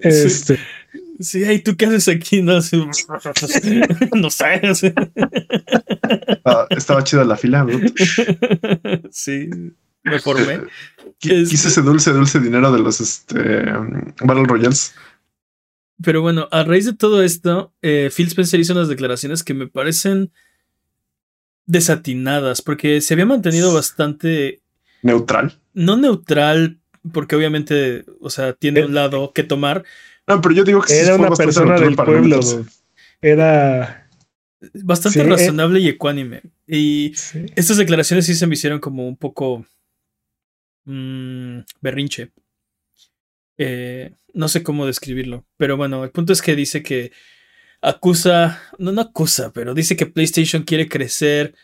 este 0.00 0.58
Sí, 1.22 1.44
¿y 1.44 1.60
tú 1.60 1.76
qué 1.76 1.86
haces 1.86 2.08
aquí? 2.08 2.42
No, 2.42 2.54
no 4.12 4.30
sé. 4.30 4.94
Ah, 6.44 6.66
estaba 6.70 7.04
chida 7.04 7.24
la 7.24 7.36
fila, 7.36 7.64
¿no? 7.64 7.78
Sí, 9.10 9.48
me 10.02 10.18
formé. 10.18 10.62
Quise 11.18 11.68
ese 11.68 11.82
dulce, 11.82 12.12
dulce 12.12 12.40
dinero 12.40 12.72
de 12.72 12.80
los 12.80 13.00
este, 13.00 13.64
Battle 14.20 14.44
Royals. 14.44 14.94
Pero 16.02 16.22
bueno, 16.22 16.48
a 16.50 16.64
raíz 16.64 16.86
de 16.86 16.94
todo 16.94 17.22
esto, 17.22 17.72
eh, 17.82 18.10
Phil 18.14 18.26
Spencer 18.26 18.58
hizo 18.58 18.72
unas 18.72 18.88
declaraciones 18.88 19.44
que 19.44 19.54
me 19.54 19.68
parecen 19.68 20.32
desatinadas, 21.66 22.62
porque 22.62 23.00
se 23.00 23.14
había 23.14 23.26
mantenido 23.26 23.72
bastante... 23.72 24.62
Neutral. 25.02 25.60
No 25.74 25.96
neutral, 25.96 26.80
porque 27.12 27.36
obviamente, 27.36 28.04
o 28.20 28.30
sea, 28.30 28.54
tiene 28.54 28.80
eh, 28.80 28.86
un 28.86 28.94
lado 28.94 29.32
que 29.32 29.44
tomar, 29.44 29.84
no, 30.26 30.40
pero 30.40 30.54
yo 30.54 30.64
digo 30.64 30.82
que 30.82 30.98
era 30.98 31.16
una 31.16 31.30
persona 31.30 31.78
del 31.78 31.96
pueblo. 31.96 32.40
Era 33.20 34.08
bastante 34.74 35.20
eh. 35.20 35.24
razonable 35.24 35.80
y 35.80 35.88
ecuánime. 35.88 36.42
Y 36.66 37.12
estas 37.56 37.76
declaraciones 37.76 38.26
sí 38.26 38.34
se 38.34 38.46
me 38.46 38.54
hicieron 38.54 38.80
como 38.80 39.06
un 39.06 39.16
poco 39.16 39.64
mmm, 40.84 41.60
berrinche. 41.80 42.30
Eh, 43.58 44.12
no 44.32 44.48
sé 44.48 44.62
cómo 44.62 44.86
describirlo, 44.86 45.44
pero 45.56 45.76
bueno, 45.76 46.02
el 46.04 46.10
punto 46.10 46.32
es 46.32 46.40
que 46.40 46.56
dice 46.56 46.82
que 46.82 47.12
acusa, 47.82 48.62
no, 48.78 48.90
no 48.90 49.02
acusa, 49.02 49.52
pero 49.52 49.74
dice 49.74 49.94
que 49.94 50.06
PlayStation 50.06 50.62
quiere 50.62 50.88
crecer 50.88 51.54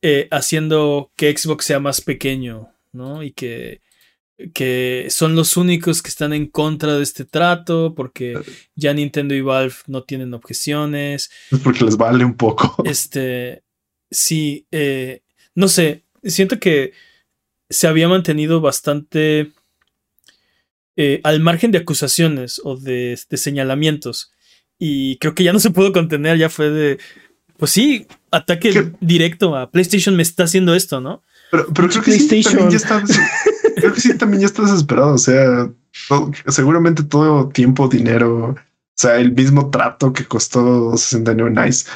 eh, 0.00 0.28
haciendo 0.30 1.12
que 1.16 1.36
Xbox 1.36 1.66
sea 1.66 1.80
más 1.80 2.00
pequeño, 2.00 2.70
¿no? 2.92 3.22
Y 3.22 3.32
que 3.32 3.82
que 4.52 5.06
son 5.10 5.36
los 5.36 5.56
únicos 5.56 6.02
que 6.02 6.08
están 6.08 6.32
en 6.32 6.46
contra 6.46 6.96
de 6.96 7.02
este 7.02 7.24
trato 7.24 7.94
porque 7.94 8.38
ya 8.74 8.92
Nintendo 8.92 9.34
y 9.34 9.40
Valve 9.40 9.74
no 9.86 10.02
tienen 10.02 10.34
objeciones. 10.34 11.30
Es 11.50 11.60
porque 11.60 11.84
les 11.84 11.96
vale 11.96 12.24
un 12.24 12.36
poco. 12.36 12.82
Este, 12.84 13.62
sí, 14.10 14.66
eh, 14.70 15.22
no 15.54 15.68
sé, 15.68 16.04
siento 16.22 16.58
que 16.58 16.92
se 17.70 17.86
había 17.86 18.08
mantenido 18.08 18.60
bastante 18.60 19.52
eh, 20.96 21.20
al 21.24 21.40
margen 21.40 21.70
de 21.70 21.78
acusaciones 21.78 22.60
o 22.62 22.76
de, 22.76 23.18
señalamientos 23.32 24.32
y 24.78 25.16
creo 25.18 25.34
que 25.34 25.44
ya 25.44 25.52
no 25.52 25.60
se 25.60 25.70
pudo 25.70 25.92
contener, 25.92 26.38
ya 26.38 26.50
fue 26.50 26.70
de, 26.70 26.98
pues 27.56 27.70
sí, 27.70 28.06
ataque 28.30 28.92
directo 29.00 29.56
a 29.56 29.70
PlayStation 29.70 30.16
me 30.16 30.22
está 30.22 30.44
haciendo 30.44 30.74
esto, 30.74 31.00
¿no? 31.00 31.22
Pero, 31.50 31.66
creo 31.68 31.88
que 31.88 32.00
PlayStation. 32.00 32.70
ya 32.70 32.76
está 32.76 33.02
creo 33.76 33.92
que 33.92 34.00
sí, 34.00 34.16
también 34.16 34.40
ya 34.40 34.46
está 34.46 34.62
desesperado. 34.62 35.14
O 35.14 35.18
sea, 35.18 35.70
seguramente 36.48 37.02
todo 37.02 37.48
tiempo, 37.48 37.88
dinero, 37.88 38.50
o 38.50 38.56
sea, 38.96 39.16
el 39.16 39.32
mismo 39.32 39.70
trato 39.70 40.12
que 40.12 40.24
costó 40.24 40.96
69 40.96 41.50
Nice. 41.50 41.88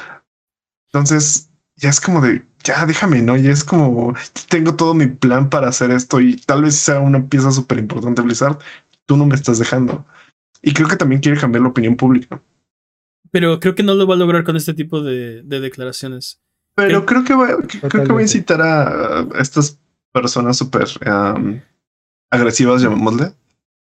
Entonces, 0.87 1.49
ya 1.75 1.89
es 1.89 2.01
como 2.01 2.21
de, 2.21 2.43
ya 2.63 2.85
déjame, 2.85 3.21
¿no? 3.21 3.37
Ya 3.37 3.51
es 3.51 3.63
como, 3.63 4.13
tengo 4.49 4.75
todo 4.75 4.93
mi 4.93 5.07
plan 5.07 5.49
para 5.49 5.69
hacer 5.69 5.91
esto 5.91 6.19
y 6.19 6.35
tal 6.35 6.63
vez 6.63 6.75
sea 6.75 6.99
una 6.99 7.25
pieza 7.27 7.51
súper 7.51 7.79
importante 7.79 8.21
Blizzard, 8.21 8.59
tú 9.05 9.15
no 9.15 9.25
me 9.25 9.35
estás 9.35 9.59
dejando. 9.59 10.05
Y 10.61 10.73
creo 10.73 10.87
que 10.87 10.97
también 10.97 11.21
quiere 11.21 11.39
cambiar 11.39 11.63
la 11.63 11.69
opinión 11.69 11.95
pública. 11.95 12.41
Pero 13.31 13.59
creo 13.59 13.75
que 13.75 13.83
no 13.83 13.95
lo 13.95 14.07
va 14.07 14.15
a 14.15 14.17
lograr 14.17 14.43
con 14.43 14.57
este 14.57 14.73
tipo 14.73 15.01
de, 15.01 15.43
declaraciones. 15.43 16.41
Pero 16.75 17.05
creo 17.05 17.23
que, 17.23 17.33
va, 17.33 17.57
creo 17.89 18.05
que 18.05 18.13
va 18.13 18.19
a 18.19 18.23
incitar 18.23 18.61
a, 18.61 19.27
estas 19.39 19.79
personas 20.11 20.57
súper 20.57 20.87
agresivas, 22.29 22.81
llamémosle, 22.81 23.33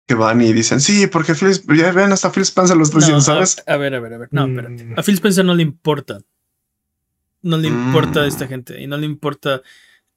que 0.07 0.15
van 0.15 0.41
y 0.41 0.53
dicen, 0.53 0.81
sí, 0.81 1.07
porque 1.07 1.35
Phil, 1.35 1.53
ya 1.77 1.93
ven, 1.93 2.13
hasta 2.13 2.31
Phil 2.31 2.43
Spencer 2.43 2.77
lo 2.77 2.83
está 2.83 2.97
diciendo, 2.99 3.21
¿sabes? 3.21 3.63
A, 3.67 3.77
ver, 3.77 3.95
a 3.95 4.01
ver, 4.01 4.15
a 4.15 4.19
ver. 4.19 4.29
No, 4.33 4.47
espérate. 4.47 4.85
Mm. 4.85 4.99
A 4.99 5.03
Phil 5.03 5.15
Spencer 5.15 5.45
no 5.45 5.55
le 5.55 5.63
importa. 5.63 6.19
No 7.43 7.57
le 7.57 7.69
importa 7.69 8.21
a 8.21 8.27
esta 8.27 8.47
mm. 8.47 8.49
gente 8.49 8.81
y 8.81 8.87
no 8.87 8.97
le 8.97 9.07
importa 9.07 9.63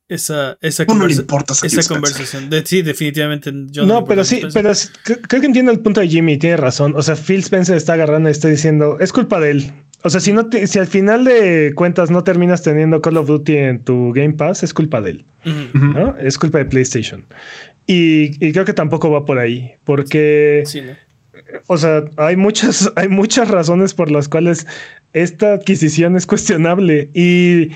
esa, 0.08 0.58
esa, 0.62 0.84
esa 0.84 1.88
conversación. 1.88 2.50
sí, 2.66 2.82
definitivamente. 2.82 3.52
Yo 3.68 3.86
no, 3.86 4.06
pero 4.06 4.24
sí, 4.24 4.42
pero 4.54 4.72
creo 5.04 5.42
que 5.42 5.48
entiendo 5.48 5.72
el 5.72 5.82
punto 5.82 6.02
de 6.02 6.08
Jimmy, 6.08 6.38
tiene 6.38 6.58
razón. 6.58 6.94
O 6.96 7.02
sea, 7.02 7.16
Phil 7.16 7.40
Spencer 7.42 7.78
está 7.78 7.94
agarrando 7.94 8.30
y 8.30 8.32
está 8.32 8.48
diciendo, 8.48 8.98
es 9.00 9.14
culpa 9.14 9.40
de 9.40 9.52
él. 9.52 9.74
O 10.03 10.10
sea, 10.10 10.19
si 10.19 10.34
no 10.34 10.48
si 10.65 10.80
al 10.80 10.88
final 10.88 11.26
de 11.26 11.73
cuentas 11.76 12.10
no 12.10 12.23
terminas 12.23 12.64
teniendo 12.64 13.02
Call 13.02 13.18
of 13.18 13.28
Duty 13.28 13.57
en 13.57 13.84
tu 13.84 14.11
Game 14.14 14.34
Pass, 14.34 14.64
es 14.64 14.73
culpa 14.73 15.02
de 15.02 15.11
él. 15.11 15.26
¿no? 15.73 16.18
Es 16.18 16.38
culpa 16.38 16.57
de 16.60 16.65
PlayStation. 16.65 17.26
Y, 17.88 18.52
creo 18.52 18.65
que 18.65 18.73
tampoco 18.73 19.11
va 19.11 19.26
por 19.26 19.38
ahí, 19.38 19.73
porque 19.84 20.64
o 21.68 21.78
sea, 21.78 22.06
hay 22.18 22.36
muchas, 22.36 22.91
hay 22.95 23.07
muchas 23.07 23.49
razones 23.49 23.94
por 23.94 24.11
las 24.11 24.28
cuales 24.28 24.68
esta 25.14 25.53
adquisición 25.53 26.15
es 26.15 26.26
cuestionable 26.26 27.10
y, 27.14 27.72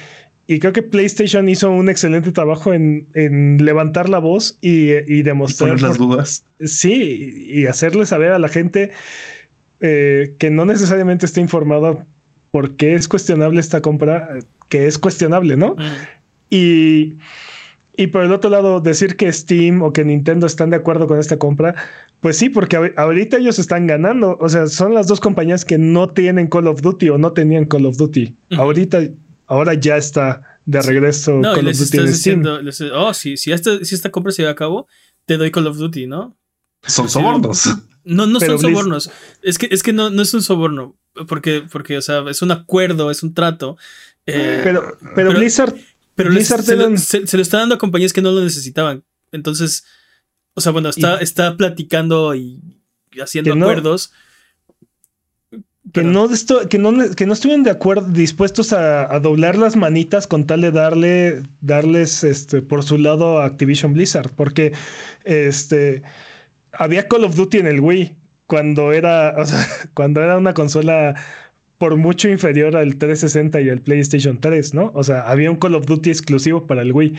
creo 0.59 0.73
que 0.73 0.83
PlayStation 0.83 1.49
hizo 1.49 1.71
un 1.71 1.89
excelente 1.89 2.31
trabajo 2.31 2.73
en, 2.73 3.07
levantar 3.59 4.09
la 4.09 4.19
voz 4.19 4.57
y, 4.61 5.21
demostrar 5.23 5.81
las 5.81 5.97
dudas. 5.97 6.45
Sí, 6.63 7.47
y 7.47 7.65
hacerle 7.65 8.05
saber 8.05 8.31
a 8.31 8.39
la 8.39 8.47
gente 8.47 8.91
eh, 9.81 10.35
que 10.37 10.49
no 10.51 10.65
necesariamente 10.65 11.25
está 11.25 11.41
informada 11.41 12.05
por 12.55 12.77
qué 12.77 12.95
es 12.95 13.09
cuestionable 13.09 13.59
esta 13.59 13.81
compra, 13.81 14.39
que 14.69 14.87
es 14.87 14.97
cuestionable, 14.97 15.57
¿no? 15.57 15.75
Y, 16.49 17.15
y 17.97 18.07
por 18.07 18.23
el 18.23 18.31
otro 18.31 18.49
lado, 18.49 18.79
decir 18.79 19.17
que 19.17 19.29
Steam 19.33 19.81
o 19.81 19.91
que 19.91 20.05
Nintendo 20.05 20.47
están 20.47 20.69
de 20.69 20.77
acuerdo 20.77 21.05
con 21.05 21.19
esta 21.19 21.37
compra, 21.37 21.75
pues 22.21 22.37
sí, 22.37 22.47
porque 22.47 22.93
ahorita 22.95 23.39
ellos 23.39 23.59
están 23.59 23.87
ganando. 23.87 24.37
O 24.39 24.47
sea, 24.47 24.67
son 24.67 24.93
las 24.93 25.07
dos 25.07 25.19
compañías 25.19 25.65
que 25.65 25.77
no 25.77 26.07
tienen 26.07 26.47
Call 26.47 26.67
of 26.67 26.81
Duty 26.81 27.09
o 27.09 27.17
no 27.17 27.33
tenían 27.33 27.65
Call 27.65 27.87
of 27.87 27.97
Duty. 27.97 28.33
Ahorita, 28.51 29.01
ahora 29.47 29.73
ya 29.73 29.97
está 29.97 30.59
de 30.65 30.81
regreso 30.81 31.41
Call 31.41 31.67
of 31.67 31.77
Duty. 31.77 32.07
Diciendo, 32.07 32.61
oh, 32.93 33.13
si, 33.13 33.35
si, 33.35 33.51
esta, 33.51 33.83
si 33.83 33.95
esta 33.95 34.11
compra 34.11 34.31
se 34.31 34.43
lleva 34.43 34.53
a 34.53 34.55
cabo, 34.55 34.87
te 35.25 35.35
doy 35.35 35.51
Call 35.51 35.67
of 35.67 35.75
Duty, 35.75 36.07
¿no? 36.07 36.37
Son 36.83 37.09
sobornos. 37.09 37.67
No, 38.05 38.27
no 38.27 38.39
son 38.39 38.59
sobornos. 38.59 39.09
Es 39.41 39.57
que, 39.57 39.67
es 39.71 39.83
que 39.83 39.91
no, 39.91 40.09
no 40.09 40.21
es 40.21 40.33
un 40.33 40.43
soborno. 40.43 40.95
Porque, 41.27 41.63
porque, 41.71 41.97
o 41.97 42.01
sea, 42.01 42.23
es 42.29 42.41
un 42.41 42.51
acuerdo, 42.51 43.09
es 43.09 43.23
un 43.23 43.33
trato. 43.33 43.77
Eh, 44.25 44.61
pero, 44.63 44.97
pero, 45.15 45.33
Blizzard. 45.33 45.75
Pero 46.13 46.29
Blizzard 46.29 46.63
se, 46.63 46.75
lo, 46.75 47.41
está 47.41 47.59
dando 47.59 47.75
a 47.75 47.77
compañías 47.77 48.13
que 48.13 48.21
no 48.21 48.31
lo 48.31 48.41
necesitaban. 48.41 49.03
Entonces, 49.31 49.85
o 50.53 50.61
sea, 50.61 50.71
bueno, 50.71 50.89
está, 50.89 51.17
está 51.17 51.57
platicando 51.57 52.35
y 52.35 52.61
haciendo 53.21 53.53
acuerdos. 53.53 54.11
Que 55.93 56.03
no, 56.03 56.27
que, 56.69 56.77
no, 56.77 57.15
que 57.15 57.25
no 57.25 57.33
estuvieron 57.33 57.63
de 57.63 57.71
acuerdo, 57.71 58.07
dispuestos 58.09 58.73
a, 58.73 59.19
doblar 59.19 59.55
las 59.57 59.75
manitas 59.75 60.27
con 60.27 60.45
tal 60.47 60.61
de 60.61 60.71
darle, 60.71 61.43
darles 61.61 62.23
este, 62.23 62.61
por 62.61 62.83
su 62.83 62.97
lado 62.97 63.39
a 63.39 63.45
Activision 63.45 63.93
Blizzard, 63.93 64.31
porque 64.31 64.73
este, 65.23 66.01
había 66.77 67.07
Call 67.07 67.23
of 67.23 67.35
Duty 67.35 67.57
en 67.57 67.67
el 67.67 67.79
Wii 67.79 68.17
cuando 68.47 68.91
era, 68.93 69.35
o 69.37 69.45
sea, 69.45 69.65
cuando 69.93 70.21
era 70.21 70.37
una 70.37 70.53
consola 70.53 71.15
por 71.77 71.97
mucho 71.97 72.29
inferior 72.29 72.75
al 72.77 72.95
360 72.95 73.61
y 73.61 73.69
al 73.69 73.81
PlayStation 73.81 74.39
3, 74.39 74.73
¿no? 74.73 74.91
O 74.95 75.03
sea, 75.03 75.21
había 75.27 75.51
un 75.51 75.57
Call 75.57 75.75
of 75.75 75.85
Duty 75.85 76.09
exclusivo 76.09 76.67
para 76.67 76.81
el 76.81 76.93
Wii, 76.93 77.15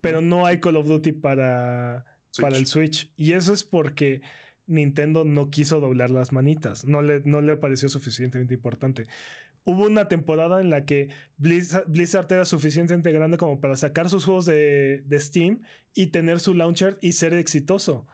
pero 0.00 0.20
no 0.20 0.46
hay 0.46 0.60
Call 0.60 0.76
of 0.76 0.86
Duty 0.86 1.12
para 1.12 2.16
para 2.40 2.56
el 2.56 2.66
Switch. 2.66 3.12
Y 3.16 3.32
eso 3.32 3.52
es 3.52 3.64
porque 3.64 4.20
Nintendo 4.66 5.24
no 5.24 5.50
quiso 5.50 5.80
doblar 5.80 6.10
las 6.10 6.32
manitas, 6.32 6.84
no 6.84 7.02
le, 7.02 7.20
no 7.24 7.40
le 7.40 7.56
pareció 7.56 7.88
suficientemente 7.88 8.54
importante. 8.54 9.04
Hubo 9.64 9.86
una 9.86 10.08
temporada 10.08 10.60
en 10.60 10.70
la 10.70 10.84
que 10.84 11.08
Blizzard, 11.38 12.32
era 12.32 12.44
suficientemente 12.44 13.10
grande 13.12 13.36
como 13.36 13.60
para 13.60 13.76
sacar 13.76 14.08
sus 14.08 14.24
juegos 14.24 14.46
de, 14.46 15.04
Steam 15.18 15.62
y 15.94 16.08
tener 16.08 16.40
su 16.40 16.54
launcher 16.54 16.98
y 17.00 17.12
ser 17.12 17.34
exitoso, 17.34 18.06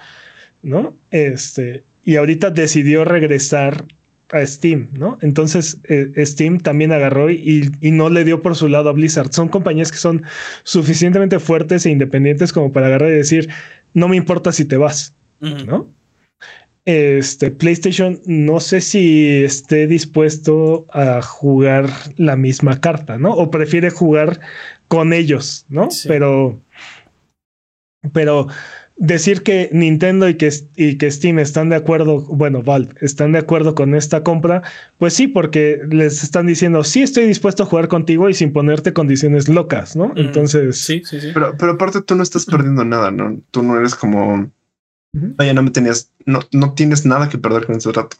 ¿no? 0.62 0.96
Este, 1.10 1.84
y 2.02 2.16
ahorita 2.16 2.50
decidió 2.50 3.04
regresar 3.04 3.86
a 4.32 4.46
Steam, 4.46 4.88
¿no? 4.92 5.18
Entonces 5.20 5.78
eh, 5.84 6.10
Steam 6.24 6.58
también 6.58 6.90
agarró 6.90 7.30
y, 7.30 7.70
y, 7.80 7.90
no 7.90 8.08
le 8.08 8.24
dio 8.24 8.40
por 8.40 8.56
su 8.56 8.68
lado 8.68 8.88
a 8.88 8.92
Blizzard. 8.92 9.30
Son 9.30 9.48
compañías 9.48 9.92
que 9.92 9.98
son 9.98 10.22
suficientemente 10.62 11.38
fuertes 11.38 11.84
e 11.84 11.90
independientes 11.90 12.52
como 12.52 12.72
para 12.72 12.86
agarrar 12.86 13.10
y 13.10 13.16
decir, 13.16 13.50
no 13.94 14.08
me 14.08 14.16
importa 14.16 14.52
si 14.52 14.64
te 14.64 14.78
vas, 14.78 15.14
¿no? 15.40 15.90
Este 16.84 17.52
PlayStation 17.52 18.20
no 18.26 18.58
sé 18.58 18.80
si 18.80 19.44
esté 19.44 19.86
dispuesto 19.86 20.86
a 20.90 21.22
jugar 21.22 21.88
la 22.16 22.36
misma 22.36 22.80
carta, 22.80 23.18
¿no? 23.18 23.32
O 23.34 23.50
prefiere 23.50 23.90
jugar 23.90 24.40
con 24.88 25.12
ellos, 25.12 25.64
¿no? 25.68 25.88
Pero, 26.08 26.60
pero 28.12 28.48
decir 29.02 29.42
que 29.42 29.68
Nintendo 29.72 30.28
y 30.28 30.36
que, 30.36 30.48
y 30.76 30.96
que 30.96 31.10
Steam 31.10 31.40
están 31.40 31.68
de 31.70 31.76
acuerdo, 31.76 32.20
bueno, 32.20 32.62
Valve 32.62 32.94
están 33.00 33.32
de 33.32 33.40
acuerdo 33.40 33.74
con 33.74 33.96
esta 33.96 34.22
compra, 34.22 34.62
pues 34.98 35.12
sí, 35.12 35.26
porque 35.26 35.80
les 35.90 36.22
están 36.22 36.46
diciendo, 36.46 36.84
sí 36.84 37.02
estoy 37.02 37.26
dispuesto 37.26 37.64
a 37.64 37.66
jugar 37.66 37.88
contigo 37.88 38.28
y 38.28 38.34
sin 38.34 38.52
ponerte 38.52 38.92
condiciones 38.92 39.48
locas, 39.48 39.96
¿no? 39.96 40.12
Entonces... 40.14 40.78
Sí, 40.78 41.02
sí, 41.04 41.20
sí. 41.20 41.30
Pero, 41.34 41.56
pero 41.58 41.72
aparte 41.72 42.00
tú 42.02 42.14
no 42.14 42.22
estás 42.22 42.46
perdiendo 42.46 42.84
nada, 42.84 43.10
¿no? 43.10 43.40
Tú 43.50 43.64
no 43.64 43.76
eres 43.76 43.96
como... 43.96 44.48
Oye, 45.38 45.52
no 45.52 45.62
me 45.62 45.70
tenías, 45.72 46.10
no, 46.24 46.38
no 46.52 46.72
tienes 46.74 47.04
nada 47.04 47.28
que 47.28 47.38
perder 47.38 47.66
con 47.66 47.74
ese 47.74 47.90
rato. 47.90 48.16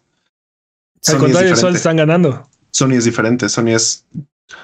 Al 1.07 1.19
contrario, 1.19 1.57
solo 1.57 1.77
están 1.77 1.97
ganando. 1.97 2.49
Sony 2.71 2.95
es 2.95 3.05
diferente. 3.05 3.49
Sony 3.49 3.69
es 3.69 4.05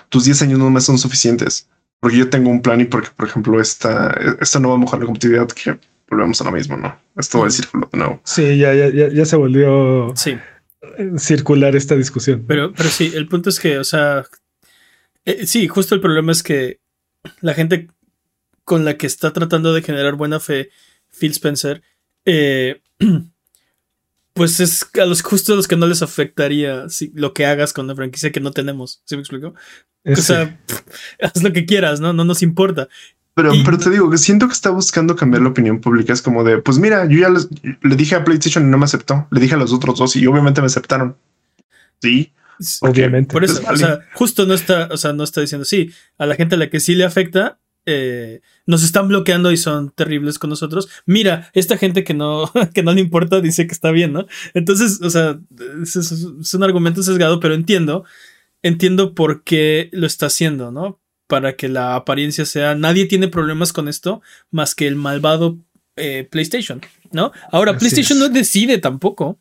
tus 0.08 0.24
10 0.24 0.42
años 0.42 0.58
no 0.58 0.68
me 0.68 0.80
son 0.80 0.98
suficientes 0.98 1.68
porque 2.00 2.18
yo 2.18 2.30
tengo 2.30 2.50
un 2.50 2.62
plan 2.62 2.80
y 2.80 2.84
porque, 2.84 3.08
por 3.16 3.26
ejemplo, 3.26 3.60
esta, 3.60 4.10
esta 4.40 4.60
no 4.60 4.68
va 4.68 4.74
a 4.76 4.78
mejorar 4.78 5.00
la 5.00 5.06
competitividad 5.06 5.48
que 5.48 5.78
volvemos 6.10 6.40
a 6.40 6.44
lo 6.44 6.52
mismo, 6.52 6.76
¿no? 6.76 6.98
Es 7.16 7.28
todo 7.28 7.44
el 7.44 7.52
círculo 7.52 7.88
de 7.92 7.98
nuevo. 7.98 8.20
Sí, 8.24 8.58
ya, 8.58 8.74
ya, 8.74 9.08
ya, 9.08 9.24
se 9.24 9.36
volvió 9.36 10.12
sí. 10.16 10.36
circular 11.16 11.76
esta 11.76 11.94
discusión. 11.94 12.44
Pero, 12.46 12.72
pero 12.72 12.88
sí, 12.88 13.12
el 13.14 13.28
punto 13.28 13.50
es 13.50 13.60
que, 13.60 13.78
o 13.78 13.84
sea, 13.84 14.24
eh, 15.24 15.46
sí, 15.46 15.68
justo 15.68 15.94
el 15.94 16.00
problema 16.00 16.32
es 16.32 16.42
que 16.42 16.80
la 17.40 17.54
gente 17.54 17.88
con 18.64 18.84
la 18.84 18.96
que 18.96 19.06
está 19.06 19.32
tratando 19.32 19.72
de 19.72 19.82
generar 19.82 20.14
buena 20.14 20.40
fe 20.40 20.70
Phil 21.18 21.32
Spencer, 21.32 21.82
eh, 22.24 22.82
pues 24.34 24.60
es 24.60 24.86
a 25.00 25.04
los 25.04 25.22
justo 25.22 25.52
a 25.52 25.56
los 25.56 25.66
que 25.66 25.76
no 25.76 25.86
les 25.86 26.02
afectaría 26.02 26.88
si, 26.88 27.10
lo 27.14 27.34
que 27.34 27.46
hagas 27.46 27.72
con 27.72 27.86
la 27.86 27.96
franquicia 27.96 28.30
que 28.30 28.40
no 28.40 28.52
tenemos. 28.52 29.02
¿Sí 29.04 29.16
me 29.16 29.20
explico? 29.22 29.54
O 30.04 30.16
sea, 30.16 30.60
haz 31.20 31.42
lo 31.42 31.52
que 31.52 31.66
quieras, 31.66 32.00
¿no? 32.00 32.12
No 32.12 32.24
nos 32.24 32.42
importa. 32.42 32.88
Pero, 33.38 33.52
pero 33.64 33.78
te 33.78 33.88
digo 33.88 34.10
que 34.10 34.18
siento 34.18 34.48
que 34.48 34.52
está 34.52 34.70
buscando 34.70 35.14
cambiar 35.14 35.42
la 35.44 35.50
opinión 35.50 35.80
pública. 35.80 36.12
Es 36.12 36.22
como 36.22 36.42
de, 36.42 36.58
pues 36.58 36.80
mira, 36.80 37.06
yo 37.06 37.20
ya 37.20 37.28
le 37.28 37.94
dije 37.94 38.16
a 38.16 38.24
PlayStation 38.24 38.66
y 38.66 38.68
no 38.68 38.78
me 38.78 38.84
aceptó. 38.84 39.28
Le 39.30 39.38
dije 39.38 39.54
a 39.54 39.58
los 39.58 39.72
otros 39.72 39.96
dos 39.96 40.16
y 40.16 40.26
obviamente 40.26 40.60
me 40.60 40.66
aceptaron. 40.66 41.16
Sí. 42.02 42.32
Obviamente. 42.80 43.32
Por 43.32 43.44
eso, 43.44 43.62
o 43.70 43.76
sea, 43.76 44.00
justo 44.14 44.44
no 44.44 44.54
está, 44.54 44.88
o 44.90 44.96
sea, 44.96 45.12
no 45.12 45.22
está 45.22 45.40
diciendo 45.40 45.64
sí. 45.64 45.92
A 46.18 46.26
la 46.26 46.34
gente 46.34 46.56
a 46.56 46.58
la 46.58 46.68
que 46.68 46.80
sí 46.80 46.96
le 46.96 47.04
afecta, 47.04 47.60
eh, 47.86 48.40
nos 48.66 48.82
están 48.82 49.06
bloqueando 49.06 49.52
y 49.52 49.56
son 49.56 49.92
terribles 49.92 50.40
con 50.40 50.50
nosotros. 50.50 50.88
Mira, 51.06 51.48
esta 51.52 51.78
gente 51.78 52.02
que 52.02 52.14
no, 52.14 52.50
que 52.74 52.82
no 52.82 52.92
le 52.92 53.00
importa 53.00 53.40
dice 53.40 53.68
que 53.68 53.72
está 53.72 53.92
bien, 53.92 54.12
¿no? 54.12 54.26
Entonces, 54.52 55.00
o 55.00 55.10
sea, 55.10 55.38
es, 55.80 55.94
es 55.94 56.54
un 56.54 56.64
argumento 56.64 57.04
sesgado, 57.04 57.38
pero 57.38 57.54
entiendo, 57.54 58.04
entiendo 58.62 59.14
por 59.14 59.44
qué 59.44 59.90
lo 59.92 60.08
está 60.08 60.26
haciendo, 60.26 60.72
¿no? 60.72 60.98
Para 61.28 61.54
que 61.54 61.68
la 61.68 61.94
apariencia 61.94 62.44
sea, 62.44 62.74
nadie 62.74 63.06
tiene 63.06 63.28
problemas 63.28 63.72
con 63.72 63.86
esto 63.86 64.22
más 64.50 64.74
que 64.74 64.88
el 64.88 64.96
malvado 64.96 65.58
eh, 65.96 66.26
PlayStation, 66.28 66.80
¿no? 67.12 67.32
Ahora, 67.52 67.78
PlayStation 67.78 68.18
no 68.18 68.28
decide 68.28 68.78
tampoco. 68.78 69.38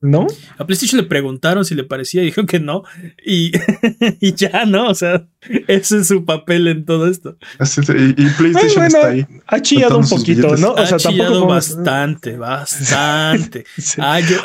¿No? 0.00 0.26
A 0.58 0.66
PlayStation 0.66 1.00
le 1.00 1.06
preguntaron 1.06 1.64
si 1.64 1.74
le 1.74 1.82
parecía 1.82 2.20
y 2.20 2.26
dijo 2.26 2.44
que 2.44 2.60
no. 2.60 2.82
Y, 3.24 3.52
y 4.20 4.34
ya, 4.34 4.66
¿no? 4.66 4.90
O 4.90 4.94
sea, 4.94 5.26
ese 5.66 5.98
es 6.00 6.08
su 6.08 6.26
papel 6.26 6.68
en 6.68 6.84
todo 6.84 7.08
esto. 7.08 7.38
Y, 7.58 8.26
PlayStation 8.36 8.84
está 8.84 9.08
ahí. 9.08 9.26
Ha 9.46 9.60
chillado 9.60 9.98
un 9.98 10.08
poquito, 10.08 10.56
¿no? 10.56 10.72
O 10.72 10.86
sea, 10.86 10.96
ha 10.96 10.98
chillado 10.98 11.46
bastante, 11.46 12.36
bastante. 12.36 13.64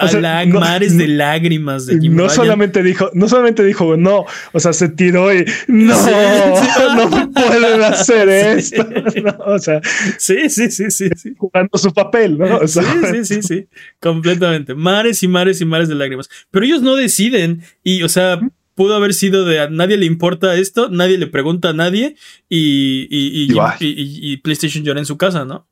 o 0.01 0.07
sea, 0.07 0.45
mares 0.45 0.97
de 0.97 1.07
lágrimas 1.07 1.85
de 1.85 1.99
Jim 1.99 2.15
No 2.15 2.29
solamente 2.29 2.83
dijo, 2.83 3.09
no 3.13 3.29
solamente 3.29 3.63
dijo 3.63 3.95
no, 3.95 4.25
o 4.51 4.59
sea, 4.59 4.73
se 4.73 4.89
tiró 4.89 5.33
y 5.33 5.45
no, 5.67 5.95
no 6.95 7.31
pueden 7.31 7.81
hacer 7.83 8.29
esto. 8.57 8.87
o 9.45 9.57
sea, 9.59 9.81
sí, 10.17 10.49
sí, 10.49 10.69
sí, 10.69 10.91
sí, 10.91 11.09
sí. 11.15 11.33
Jugando 11.37 11.77
su 11.77 11.93
papel, 11.93 12.37
¿no? 12.37 12.67
sí, 12.67 12.81
sí, 13.11 13.25
sí, 13.25 13.41
sí. 13.41 13.67
Completamente. 14.01 14.75
Mares 14.75 15.23
y 15.23 15.27
mares 15.27 15.61
y 15.61 15.65
mares 15.65 15.87
de 15.87 15.95
lágrimas. 15.95 16.29
Pero 16.51 16.65
ellos 16.65 16.81
no 16.81 16.95
deciden 16.95 17.63
y, 17.83 18.03
o 18.03 18.09
sea, 18.09 18.39
pudo 18.79 18.95
haber 18.95 19.13
sido 19.13 19.43
de 19.43 19.59
a 19.59 19.69
nadie 19.69 19.97
le 19.97 20.05
importa 20.05 20.55
esto, 20.55 20.87
nadie 20.89 21.17
le 21.17 21.27
pregunta 21.27 21.71
a 21.71 21.73
nadie 21.73 22.15
y, 22.47 23.07
y, 23.09 24.37
PlayStation 24.37 24.85
llora 24.85 25.01
en 25.01 25.05
su 25.05 25.17
casa, 25.17 25.43
¿no? 25.43 25.67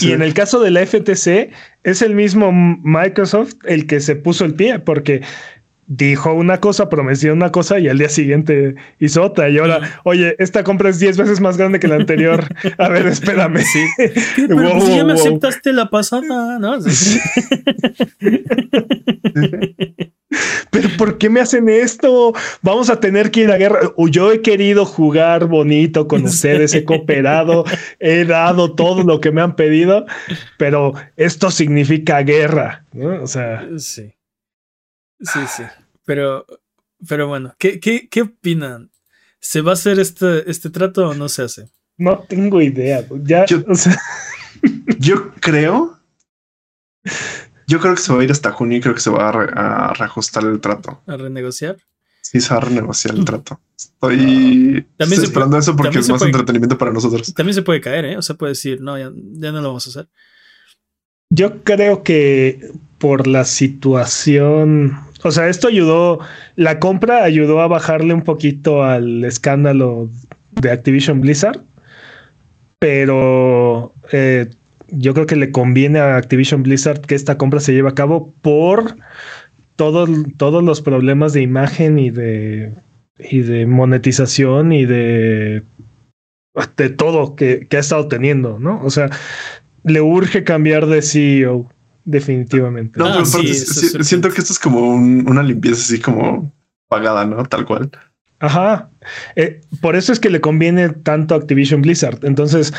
Y 0.00 0.12
en 0.12 0.22
el 0.22 0.32
caso 0.32 0.60
de 0.60 0.70
la 0.70 0.86
FTC, 0.86 1.50
es 1.82 2.02
el 2.02 2.14
mismo 2.14 2.52
Microsoft 2.52 3.54
el 3.64 3.88
que 3.88 3.98
se 3.98 4.14
puso 4.14 4.44
el 4.44 4.54
pie, 4.54 4.78
porque 4.78 5.22
dijo 5.88 6.32
una 6.32 6.60
cosa, 6.60 6.88
prometió 6.88 7.32
una 7.32 7.50
cosa 7.50 7.80
y 7.80 7.88
al 7.88 7.98
día 7.98 8.08
siguiente 8.08 8.76
hizo 9.00 9.24
otra. 9.24 9.50
Y 9.50 9.58
ahora, 9.58 10.00
oye, 10.04 10.36
esta 10.38 10.62
compra 10.62 10.90
es 10.90 11.00
10 11.00 11.16
veces 11.16 11.40
más 11.40 11.56
grande 11.56 11.80
que 11.80 11.88
la 11.88 11.96
anterior. 11.96 12.46
A 12.78 12.88
ver, 12.90 13.08
espérame. 13.08 13.58
Sí. 13.58 13.84
Pero 14.36 14.78
pues 14.78 14.94
ya 14.94 15.04
me 15.04 15.14
aceptaste 15.14 15.72
la 15.72 15.90
pasada, 15.90 16.60
¿no? 16.60 16.78
Pero 20.70 20.88
¿por 20.96 21.18
qué 21.18 21.28
me 21.28 21.40
hacen 21.40 21.68
esto? 21.68 22.32
Vamos 22.62 22.90
a 22.90 23.00
tener 23.00 23.30
que 23.30 23.40
ir 23.40 23.50
a 23.50 23.56
guerra. 23.56 23.80
Yo 24.10 24.32
he 24.32 24.42
querido 24.42 24.86
jugar 24.86 25.46
bonito 25.46 26.06
con 26.06 26.24
ustedes, 26.24 26.74
he 26.74 26.84
cooperado, 26.84 27.64
he 27.98 28.24
dado 28.24 28.74
todo 28.74 29.02
lo 29.02 29.20
que 29.20 29.32
me 29.32 29.40
han 29.40 29.56
pedido, 29.56 30.06
pero 30.56 30.94
esto 31.16 31.50
significa 31.50 32.22
guerra, 32.22 32.84
¿no? 32.92 33.22
O 33.22 33.26
sea. 33.26 33.68
Sí. 33.78 34.14
Sí, 35.20 35.40
sí. 35.56 35.64
Pero, 36.04 36.46
pero 37.06 37.28
bueno, 37.28 37.54
¿qué, 37.58 37.80
qué, 37.80 38.08
qué 38.08 38.22
opinan? 38.22 38.90
¿Se 39.40 39.62
va 39.62 39.72
a 39.72 39.74
hacer 39.74 39.98
este, 39.98 40.48
este 40.50 40.70
trato 40.70 41.08
o 41.08 41.14
no 41.14 41.28
se 41.28 41.42
hace? 41.42 41.68
No 41.96 42.18
tengo 42.28 42.62
idea. 42.62 43.04
Ya, 43.22 43.44
yo, 43.46 43.62
yo 44.98 45.32
creo. 45.40 45.98
Yo 47.70 47.78
creo 47.78 47.94
que 47.94 48.00
se 48.00 48.12
va 48.12 48.20
a 48.20 48.24
ir 48.24 48.32
hasta 48.32 48.50
junio 48.50 48.78
y 48.78 48.80
creo 48.80 48.94
que 48.96 49.00
se 49.00 49.10
va 49.10 49.28
a, 49.28 49.94
reajustar 49.94 50.42
el 50.42 50.60
trato. 50.60 51.00
¿A 51.06 51.16
renegociar? 51.16 51.76
Sí, 52.20 52.40
se 52.40 52.52
va 52.52 52.56
a 52.56 52.64
renegociar 52.64 53.14
el 53.14 53.24
trato. 53.24 53.60
Estoy, 53.78 54.84
también 54.96 55.22
esperando 55.22 55.56
eso 55.56 55.76
porque 55.76 56.00
es 56.00 56.08
más 56.08 56.22
entretenimiento 56.22 56.76
para 56.76 56.92
nosotros. 56.92 57.32
También 57.32 57.54
se 57.54 57.62
puede 57.62 57.80
caer, 57.80 58.04
¿eh? 58.06 58.16
O 58.16 58.22
sea, 58.22 58.34
puede 58.34 58.52
decir, 58.52 58.80
no, 58.80 58.98
ya, 58.98 59.12
ya 59.14 59.52
no 59.52 59.60
lo 59.60 59.68
vamos 59.68 59.86
a 59.86 59.90
hacer. 59.90 60.08
Yo 61.30 61.62
creo 61.62 62.02
que 62.02 62.72
por 62.98 63.28
la 63.28 63.44
situación 63.44 64.98
o 65.22 65.30
sea, 65.30 65.48
esto 65.48 65.68
ayudó, 65.68 66.20
la 66.56 66.78
compra 66.78 67.24
ayudó 67.24 67.60
a 67.60 67.68
bajarle 67.68 68.14
un 68.14 68.22
poquito 68.22 68.82
al 68.82 69.24
escándalo 69.24 70.10
de 70.52 70.70
Activision 70.70 71.20
Blizzard, 71.20 71.62
pero 72.78 73.92
eh, 74.12 74.50
yo 74.92 75.14
creo 75.14 75.26
que 75.26 75.36
le 75.36 75.52
conviene 75.52 76.00
a 76.00 76.16
Activision 76.16 76.62
Blizzard 76.62 77.00
que 77.00 77.14
esta 77.14 77.38
compra 77.38 77.60
se 77.60 77.72
lleve 77.72 77.88
a 77.88 77.94
cabo 77.94 78.34
por 78.42 78.96
todos, 79.76 80.10
todos 80.36 80.62
los 80.62 80.82
problemas 80.82 81.32
de 81.32 81.42
imagen 81.42 81.98
y 81.98 82.10
de, 82.10 82.72
y 83.18 83.40
de 83.40 83.66
monetización 83.66 84.72
y 84.72 84.84
de, 84.84 85.62
de 86.76 86.90
todo 86.90 87.34
que, 87.34 87.66
que 87.68 87.76
ha 87.76 87.80
estado 87.80 88.08
teniendo, 88.08 88.58
¿no? 88.58 88.82
O 88.84 88.90
sea, 88.90 89.10
le 89.84 90.00
urge 90.00 90.44
cambiar 90.44 90.86
de 90.86 91.02
CEO 91.02 91.70
definitivamente. 92.04 92.98
No, 92.98 93.06
pero 93.06 93.20
ah, 93.20 93.24
siento 93.24 94.30
que 94.30 94.40
esto 94.40 94.52
es 94.52 94.58
como 94.58 94.94
una 94.94 95.42
limpieza 95.42 95.82
así 95.82 96.00
como 96.00 96.52
pagada, 96.88 97.24
¿no? 97.24 97.44
Tal 97.44 97.64
cual. 97.64 97.90
Ajá. 98.40 98.90
Eh, 99.36 99.60
por 99.80 99.96
eso 99.96 100.12
es 100.12 100.18
que 100.18 100.30
le 100.30 100.40
conviene 100.40 100.88
tanto 100.88 101.34
a 101.34 101.38
Activision 101.38 101.82
Blizzard. 101.82 102.24
Entonces, 102.24 102.72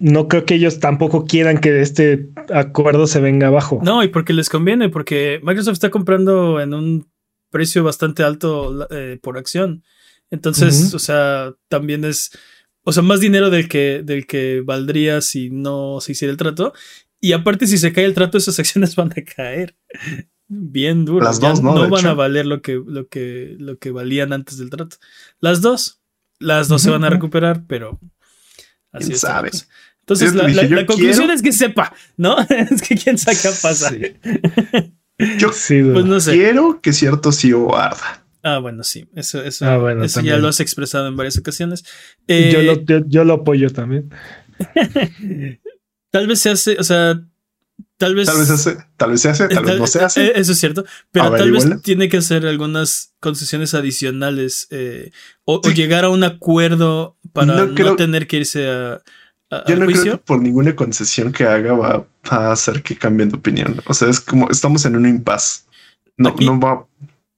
no 0.00 0.28
creo 0.28 0.46
que 0.46 0.54
ellos 0.54 0.80
tampoco 0.80 1.26
quieran 1.26 1.58
que 1.58 1.82
este 1.82 2.30
acuerdo 2.52 3.06
se 3.06 3.20
venga 3.20 3.48
abajo. 3.48 3.80
No, 3.82 4.02
y 4.02 4.08
porque 4.08 4.32
les 4.32 4.48
conviene, 4.48 4.88
porque 4.88 5.40
Microsoft 5.44 5.74
está 5.74 5.90
comprando 5.90 6.58
en 6.58 6.72
un 6.72 7.10
precio 7.50 7.84
bastante 7.84 8.22
alto 8.22 8.88
eh, 8.90 9.18
por 9.22 9.36
acción. 9.36 9.84
Entonces, 10.30 10.94
o 10.94 10.98
sea, 10.98 11.52
también 11.68 12.04
es, 12.04 12.30
o 12.82 12.92
sea, 12.92 13.02
más 13.02 13.20
dinero 13.20 13.50
del 13.50 13.68
que, 13.68 14.02
del 14.02 14.26
que 14.26 14.62
valdría 14.64 15.20
si 15.20 15.50
no 15.50 16.00
se 16.00 16.12
hiciera 16.12 16.32
el 16.32 16.38
trato. 16.38 16.72
Y 17.20 17.32
aparte, 17.32 17.66
si 17.66 17.76
se 17.76 17.92
cae 17.92 18.06
el 18.06 18.14
trato, 18.14 18.38
esas 18.38 18.58
acciones 18.58 18.96
van 18.96 19.12
a 19.12 19.22
caer 19.22 19.76
bien 20.48 21.04
duras. 21.04 21.26
Las 21.26 21.40
dos, 21.40 21.62
¿no? 21.62 21.88
van 21.90 22.06
a 22.06 22.14
valer 22.14 22.46
lo 22.46 22.62
que, 22.62 22.80
lo, 22.84 23.06
que, 23.08 23.54
lo 23.58 23.78
que 23.78 23.90
valían 23.90 24.32
antes 24.32 24.56
del 24.56 24.70
trato. 24.70 24.96
Las 25.40 25.60
dos. 25.60 26.00
Las 26.38 26.68
dos 26.68 26.80
se 26.80 26.88
van 26.88 27.04
a 27.04 27.10
recuperar, 27.10 27.64
pero 27.66 28.00
así 28.92 29.12
es. 29.12 29.26
Entonces, 30.10 30.34
la, 30.70 30.86
conclusión 30.86 31.30
es 31.30 31.42
que 31.42 31.52
sepa, 31.52 31.94
¿no? 32.16 32.36
es 32.48 32.82
que 32.82 32.96
quién 32.96 33.16
sabe 33.16 33.36
qué 33.40 33.48
pasa. 33.62 33.92
Yo 35.38 35.48
pues 35.48 36.04
no 36.06 36.18
sé. 36.18 36.32
quiero 36.32 36.80
que 36.80 36.92
cierto 36.92 37.30
CEO 37.30 37.76
arda. 37.76 38.24
Ah, 38.42 38.58
bueno, 38.58 38.82
sí. 38.82 39.06
Eso, 39.14 39.42
eso, 39.42 39.66
ah, 39.66 40.04
eso 40.04 40.20
ya 40.22 40.38
lo 40.38 40.48
has 40.48 40.60
expresado 40.60 41.06
en 41.06 41.16
varias 41.16 41.36
ocasiones. 41.36 41.84
yo, 42.26 42.62
lo, 42.62 42.72
eh, 42.72 43.04
yo, 43.06 43.24
lo 43.24 43.34
apoyo 43.34 43.70
también. 43.70 44.10
Tal 46.10 46.26
vez 46.26 46.40
se 46.40 46.50
hace, 46.50 46.76
o 46.78 46.82
sea, 46.82 47.22
tal 47.96 48.14
vez. 48.16 48.26
Tal 48.26 48.38
vez, 48.38 48.50
hace, 48.50 48.76
tal 48.96 49.10
vez 49.12 49.20
se 49.20 49.28
hace, 49.28 49.48
tal, 49.48 49.64
vez 49.64 49.78
no 49.78 49.86
se 49.86 50.00
hace. 50.00 50.26
Eh, 50.26 50.32
eso 50.34 50.52
es 50.52 50.58
cierto. 50.58 50.84
Pero 51.12 51.30
tal 51.30 51.52
vez 51.52 51.82
tiene 51.82 52.08
que 52.08 52.16
hacer 52.16 52.46
algunas 52.46 53.14
concesiones 53.20 53.74
adicionales 53.74 54.66
eh, 54.70 55.12
o, 55.44 55.60
llegar 55.70 56.04
a 56.04 56.08
un 56.08 56.24
acuerdo 56.24 57.16
para 57.32 57.66
no, 57.66 57.96
tener 57.96 58.26
que 58.26 58.38
irse 58.38 58.68
a. 58.68 59.02
Yo 59.66 59.76
no 59.76 59.86
creo 59.86 60.04
que 60.04 60.16
por 60.18 60.40
ninguna 60.40 60.76
concesión 60.76 61.32
que 61.32 61.44
haga 61.44 61.72
va, 61.72 62.06
a 62.30 62.52
hacer 62.52 62.82
que 62.82 62.96
cambien 62.96 63.30
de 63.30 63.36
opinión. 63.36 63.80
O 63.86 63.94
sea, 63.94 64.08
es 64.08 64.20
como 64.20 64.48
estamos 64.48 64.84
en 64.84 64.96
un 64.96 65.06
impasse. 65.06 65.64
No, 66.16 66.34
no 66.38 66.60
va. 66.60 66.86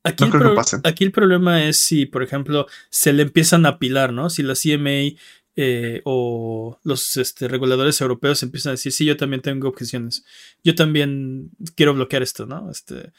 Aquí, 0.04 0.24
no 0.24 0.30
creo 0.30 0.50
que 0.50 0.56
pase. 0.56 0.80
aquí 0.84 1.04
el 1.04 1.12
problema 1.12 1.64
es 1.64 1.78
si, 1.78 2.06
por 2.06 2.22
ejemplo, 2.22 2.66
se 2.90 3.12
le 3.12 3.22
empiezan 3.22 3.64
a 3.66 3.70
apilar, 3.70 4.12
¿no? 4.12 4.28
Si 4.28 4.42
la 4.42 4.54
CMA 4.54 5.16
eh, 5.54 6.00
o 6.04 6.78
los 6.82 7.16
este, 7.18 7.46
reguladores 7.46 8.00
europeos 8.00 8.42
empiezan 8.42 8.70
a 8.70 8.72
decir, 8.72 8.90
sí, 8.90 9.04
yo 9.04 9.16
también 9.16 9.42
tengo 9.42 9.68
objeciones. 9.68 10.24
Yo 10.64 10.74
también 10.74 11.50
quiero 11.76 11.94
bloquear 11.94 12.22
esto, 12.22 12.46
¿no? 12.46 12.70
Este, 12.70 13.12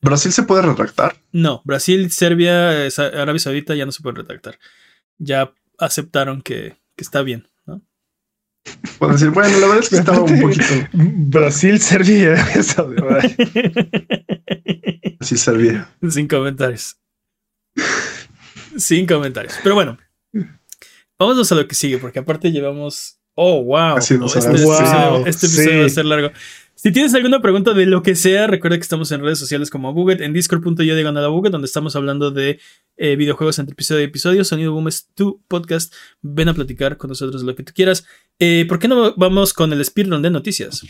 ¿Brasil 0.00 0.32
se 0.32 0.44
puede 0.44 0.62
retractar? 0.62 1.16
No, 1.32 1.60
Brasil, 1.64 2.10
Serbia, 2.10 2.86
Arabia 2.86 3.38
Saudita 3.38 3.74
ya 3.74 3.84
no 3.84 3.92
se 3.92 4.02
pueden 4.02 4.16
retractar. 4.16 4.58
Ya 5.18 5.52
aceptaron 5.78 6.40
que, 6.42 6.78
está 6.96 7.22
bien. 7.22 7.46
Puedo 8.98 9.12
decir, 9.12 9.30
bueno, 9.30 9.58
la 9.58 9.66
verdad 9.66 9.82
es 9.82 9.88
que 9.88 9.96
estaba 9.96 10.20
un 10.20 10.40
poquito. 10.40 10.64
Brasil, 10.92 11.80
Serbia 11.80 12.34
y. 12.34 12.34
Brasil, 15.16 15.38
Serbia. 15.38 15.88
Sin 16.08 16.28
comentarios. 16.28 16.96
Sin 18.76 19.06
comentarios. 19.06 19.54
Pero 19.62 19.74
bueno, 19.74 19.98
Vámonos 21.20 21.52
a 21.52 21.54
lo 21.54 21.68
que 21.68 21.74
sigue, 21.74 21.98
porque 21.98 22.18
aparte 22.18 22.50
llevamos. 22.50 23.20
Oh, 23.34 23.62
wow. 23.62 23.98
este, 23.98 24.14
episodio, 24.14 25.80
va 25.80 25.86
a 25.86 25.90
ser 25.90 26.06
largo. 26.06 26.30
Si 26.74 26.92
tienes 26.92 27.12
alguna 27.12 27.42
pregunta 27.42 27.74
de 27.74 27.84
lo 27.84 28.02
que 28.02 28.14
sea, 28.14 28.46
recuerda 28.46 28.78
que 28.78 28.82
estamos 28.82 29.12
en 29.12 29.20
redes 29.20 29.38
sociales 29.38 29.68
como 29.68 29.92
Google, 29.92 30.24
en 30.24 30.32
discord.yo 30.32 30.94
de 30.94 31.06
a 31.06 31.26
Google, 31.26 31.50
donde 31.50 31.66
estamos 31.66 31.94
hablando 31.94 32.30
de 32.30 32.58
eh, 32.96 33.16
videojuegos 33.16 33.58
entre 33.58 33.74
episodio 33.74 34.00
y 34.00 34.04
episodio. 34.04 34.44
Sonido 34.44 34.72
Boom 34.72 34.88
es 34.88 35.10
tu 35.14 35.42
podcast. 35.46 35.92
Ven 36.22 36.48
a 36.48 36.54
platicar 36.54 36.96
con 36.96 37.08
nosotros 37.08 37.42
lo 37.42 37.54
que 37.54 37.64
tú 37.64 37.74
quieras. 37.74 38.06
Eh, 38.40 38.64
¿Por 38.66 38.78
qué 38.78 38.88
no 38.88 39.14
vamos 39.16 39.52
con 39.52 39.72
el 39.72 39.84
speedrun 39.84 40.22
de 40.22 40.30
noticias? 40.30 40.82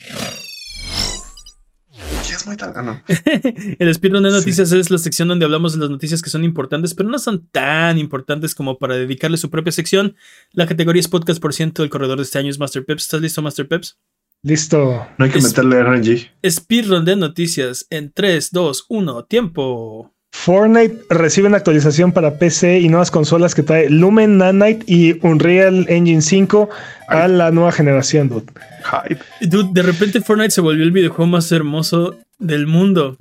Ah, 2.47 3.03
el 3.79 3.95
speedrun 3.95 4.23
de 4.23 4.31
noticias 4.31 4.71
es 4.73 4.91
la 4.91 4.99
sección 4.99 5.29
donde 5.29 5.45
hablamos 5.45 5.75
de 5.75 5.81
las 5.81 5.91
noticias 5.91 6.23
que 6.23 6.31
son 6.31 6.45
importantes, 6.45 6.95
pero 6.95 7.09
no 7.09 7.19
son 7.19 7.49
tan 7.49 7.99
importantes 7.99 8.55
como 8.55 8.79
para 8.79 8.97
dedicarle 8.97 9.37
su 9.37 9.51
propia 9.51 9.73
sección. 9.73 10.15
La 10.53 10.67
categoría 10.67 11.01
es 11.01 11.09
podcast 11.09 11.41
por 11.41 11.53
ciento. 11.53 11.83
El 11.83 11.91
corredor 11.91 12.19
de 12.19 12.23
este 12.23 12.39
año 12.39 12.51
es 12.51 12.59
Master 12.61 12.85
Peps. 12.85 13.03
¿Estás 13.03 13.21
listo, 13.21 13.43
Master 13.43 13.67
Peps? 13.67 13.99
Listo. 14.43 15.07
No 15.19 15.25
hay 15.25 15.31
que 15.33 15.41
meterle 15.41 15.83
RNG. 15.83 16.31
Speedrun 16.49 17.05
de 17.05 17.17
noticias 17.17 17.87
en 17.91 18.13
3, 18.13 18.51
2, 18.53 18.87
1, 18.89 19.25
tiempo. 19.25 20.15
Fortnite 20.32 21.02
recibe 21.11 21.48
una 21.48 21.59
actualización 21.59 22.12
para 22.12 22.39
PC 22.39 22.81
y 22.81 22.89
nuevas 22.89 23.11
consolas 23.11 23.55
que 23.55 23.62
trae 23.62 23.90
Lumen, 23.90 24.39
Nanite 24.39 24.85
y 24.86 25.19
Unreal 25.27 25.86
Engine 25.89 26.23
5 26.23 26.70
a 27.09 27.28
la 27.28 27.51
nueva 27.51 27.73
generación, 27.73 28.28
dude. 28.28 28.47
Hype. 28.85 29.20
Dude, 29.43 29.70
de 29.73 29.82
repente 29.82 30.20
Fortnite 30.20 30.51
se 30.51 30.61
volvió 30.61 30.85
el 30.85 30.93
videojuego 30.93 31.27
más 31.27 31.51
hermoso 31.52 32.16
del 32.39 32.66
mundo. 32.66 33.19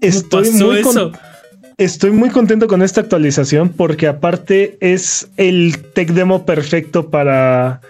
estoy 0.00 0.50
muy 0.50 0.78
eso? 0.78 1.12
estoy 1.78 2.10
muy 2.10 2.30
contento 2.30 2.66
con 2.66 2.82
esta 2.82 3.00
actualización 3.00 3.70
porque 3.70 4.06
aparte 4.06 4.76
es 4.80 5.28
el 5.36 5.78
tech 5.94 6.10
demo 6.10 6.44
perfecto 6.44 7.10
para, 7.10 7.80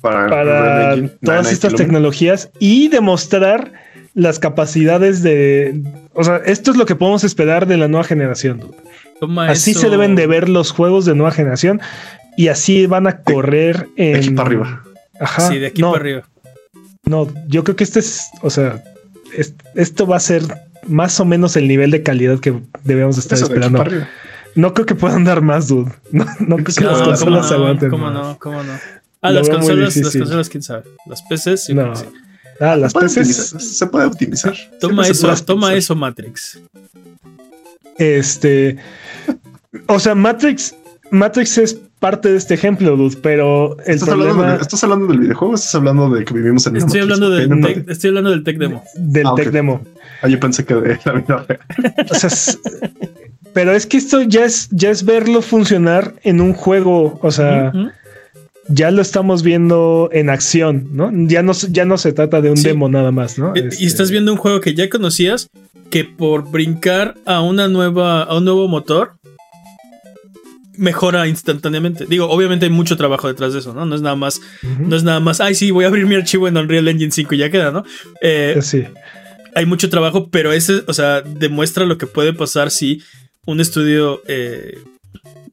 para, 0.00 0.96
todas 1.22 1.50
estas 1.50 1.74
tecnologías 1.74 2.50
y 2.58 2.88
demostrar 2.88 3.72
las 4.14 4.38
capacidades 4.38 5.22
de... 5.22 5.80
O 6.14 6.24
sea, 6.24 6.36
esto 6.46 6.70
es 6.70 6.76
lo 6.76 6.86
que 6.86 6.94
podemos 6.94 7.24
esperar 7.24 7.66
de 7.66 7.76
la 7.76 7.88
nueva 7.88 8.04
generación. 8.04 8.74
así 9.48 9.74
se 9.74 9.90
deben 9.90 10.14
de 10.14 10.26
ver 10.26 10.48
los 10.48 10.70
juegos 10.70 11.04
de 11.04 11.14
nueva 11.14 11.32
generación 11.32 11.80
y 12.36 12.48
así 12.48 12.86
van 12.86 13.06
a 13.06 13.18
correr 13.22 13.88
en... 13.96 14.12
De 14.12 14.18
aquí 14.18 14.30
para 14.30 14.48
arriba. 14.48 14.84
Ajá. 15.20 15.48
Sí, 15.48 15.58
de 15.58 15.66
aquí 15.66 15.82
para 15.82 15.96
arriba. 15.96 16.28
No, 17.04 17.28
yo 17.48 17.64
creo 17.64 17.76
que 17.76 17.84
este 17.84 18.00
es, 18.00 18.28
o 18.42 18.50
sea, 18.50 18.82
esto 19.74 20.06
va 20.06 20.16
a 20.16 20.20
ser 20.20 20.42
más 20.86 21.20
o 21.20 21.24
menos 21.24 21.56
el 21.56 21.68
nivel 21.68 21.90
de 21.90 22.02
calidad 22.02 22.38
que 22.40 22.60
debemos 22.84 23.18
estar 23.18 23.38
esperando. 23.38 23.84
No 24.54 24.72
creo 24.72 24.86
que 24.86 24.94
puedan 24.94 25.24
dar 25.24 25.40
más, 25.40 25.68
dude. 25.68 25.90
No, 26.12 26.24
creo 26.56 26.64
que 26.64 26.84
las 26.84 27.02
consolas 27.02 27.50
aguanten. 27.50 27.90
¿Cómo 27.90 28.10
no? 28.10 28.38
¿Cómo 28.38 28.62
no? 28.62 28.72
Ah, 29.20 29.30
las 29.32 29.48
consolas, 29.48 29.96
las 29.96 30.16
consolas, 30.16 30.48
quién 30.48 30.62
sabe. 30.62 30.84
Las 31.06 31.22
PCs, 31.22 31.64
sí. 31.64 31.74
No. 31.74 31.92
Ah, 32.60 32.76
las 32.76 32.92
PCs. 32.92 33.56
Se 33.58 33.86
puede 33.86 34.06
optimizar. 34.06 34.54
Toma 34.80 35.06
eso, 35.06 35.34
toma 35.44 35.74
eso, 35.74 35.94
Matrix. 35.94 36.60
Este. 37.98 38.76
O 39.86 39.98
sea, 39.98 40.14
Matrix. 40.14 40.74
Matrix 41.10 41.58
es 41.58 41.80
parte 42.00 42.30
de 42.30 42.36
este 42.36 42.54
ejemplo, 42.54 42.96
dude, 42.96 43.16
pero 43.22 43.76
el 43.86 43.94
¿Estás, 43.94 44.08
problema... 44.08 44.42
hablando 44.42 44.62
¿Estás 44.62 44.84
hablando 44.84 45.06
del 45.06 45.20
videojuego 45.20 45.52
o 45.52 45.54
estás 45.54 45.74
hablando 45.74 46.10
de 46.10 46.24
que 46.24 46.34
vivimos 46.34 46.66
en 46.66 46.76
el 46.76 46.82
estoy 46.82 47.00
hablando 47.00 47.30
del 47.30 47.60
tech, 47.60 47.88
Estoy 47.88 48.08
hablando 48.08 48.30
del 48.30 48.44
tech 48.44 48.58
demo. 48.58 48.84
Del 48.96 49.26
ah, 49.26 49.32
tech 49.36 49.50
demo. 49.50 49.80
Ah, 50.20 50.28
yo 50.28 50.40
pensé 50.40 50.64
que 50.64 50.74
de 50.74 50.98
la 51.04 51.12
vida 51.12 51.46
O 52.10 52.14
sea, 52.14 52.30
pero 53.54 53.72
es 53.72 53.86
que 53.86 53.96
esto 53.96 54.22
ya 54.22 54.44
es, 54.44 54.68
ya 54.70 54.90
es 54.90 55.04
verlo 55.04 55.40
funcionar 55.40 56.14
en 56.24 56.40
un 56.40 56.52
juego. 56.52 57.18
O 57.22 57.30
sea, 57.30 57.72
ya 58.68 58.90
lo 58.90 59.02
estamos 59.02 59.42
viendo 59.42 60.08
en 60.12 60.30
acción, 60.30 60.88
¿no? 60.92 61.10
Ya 61.12 61.42
no, 61.42 61.52
ya 61.52 61.84
no 61.84 61.98
se 61.98 62.12
trata 62.12 62.40
de 62.40 62.50
un 62.50 62.62
demo 62.62 62.88
nada 62.88 63.10
más, 63.10 63.38
¿no? 63.38 63.52
Y, 63.54 63.60
este 63.60 63.84
estás 63.84 64.10
viendo 64.10 64.32
un 64.32 64.38
juego 64.38 64.60
que 64.60 64.74
ya 64.74 64.88
conocías, 64.88 65.48
que 65.90 66.04
por 66.04 66.50
brincar 66.50 67.14
a 67.26 67.40
una 67.42 67.68
nueva, 67.68 68.22
a 68.22 68.36
un 68.36 68.44
nuevo 68.44 68.68
motor, 68.68 69.12
mejora 70.76 71.28
instantáneamente. 71.28 72.06
Digo, 72.06 72.28
obviamente 72.28 72.66
hay 72.66 72.72
mucho 72.72 72.96
trabajo 72.96 73.28
detrás 73.28 73.52
de 73.52 73.60
eso, 73.60 73.74
¿no? 73.74 73.84
No 73.84 73.94
es 73.94 74.02
nada 74.02 74.16
más, 74.16 74.40
no 74.78 74.96
es 74.96 75.04
nada 75.04 75.20
más, 75.20 75.40
ay, 75.40 75.54
sí, 75.54 75.70
voy 75.70 75.84
a 75.84 75.88
abrir 75.88 76.06
mi 76.06 76.14
archivo 76.14 76.48
en 76.48 76.56
Unreal 76.56 76.88
Engine 76.88 77.12
5 77.12 77.34
y 77.34 77.38
ya 77.38 77.50
queda, 77.50 77.70
¿no? 77.70 77.84
Eh, 78.20 78.58
sí. 78.62 78.84
Hay 79.54 79.66
mucho 79.66 79.88
trabajo, 79.88 80.28
pero 80.30 80.52
ese, 80.52 80.82
o 80.86 80.92
sea, 80.92 81.20
demuestra 81.20 81.84
lo 81.84 81.96
que 81.96 82.06
puede 82.06 82.32
pasar 82.32 82.70
si 82.70 83.02
un 83.46 83.60
estudio, 83.60 84.22
eh, 84.26 84.78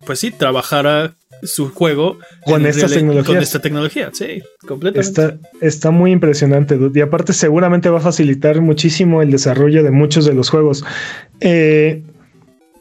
pues 0.05 0.19
sí, 0.19 0.31
trabajara 0.31 1.13
su 1.43 1.69
juego 1.69 2.17
con 2.45 2.65
estas 2.65 2.91
tecnologías. 2.93 3.25
Con 3.25 3.37
esta 3.37 3.59
tecnología, 3.59 4.09
sí, 4.13 4.41
completamente. 4.67 5.09
Está, 5.09 5.37
está 5.61 5.91
muy 5.91 6.11
impresionante, 6.11 6.75
dude. 6.75 6.99
Y 6.99 7.01
aparte, 7.01 7.33
seguramente 7.33 7.89
va 7.89 7.99
a 7.99 8.01
facilitar 8.01 8.61
muchísimo 8.61 9.21
el 9.21 9.31
desarrollo 9.31 9.83
de 9.83 9.91
muchos 9.91 10.25
de 10.25 10.33
los 10.33 10.49
juegos. 10.49 10.83
Eh, 11.39 12.03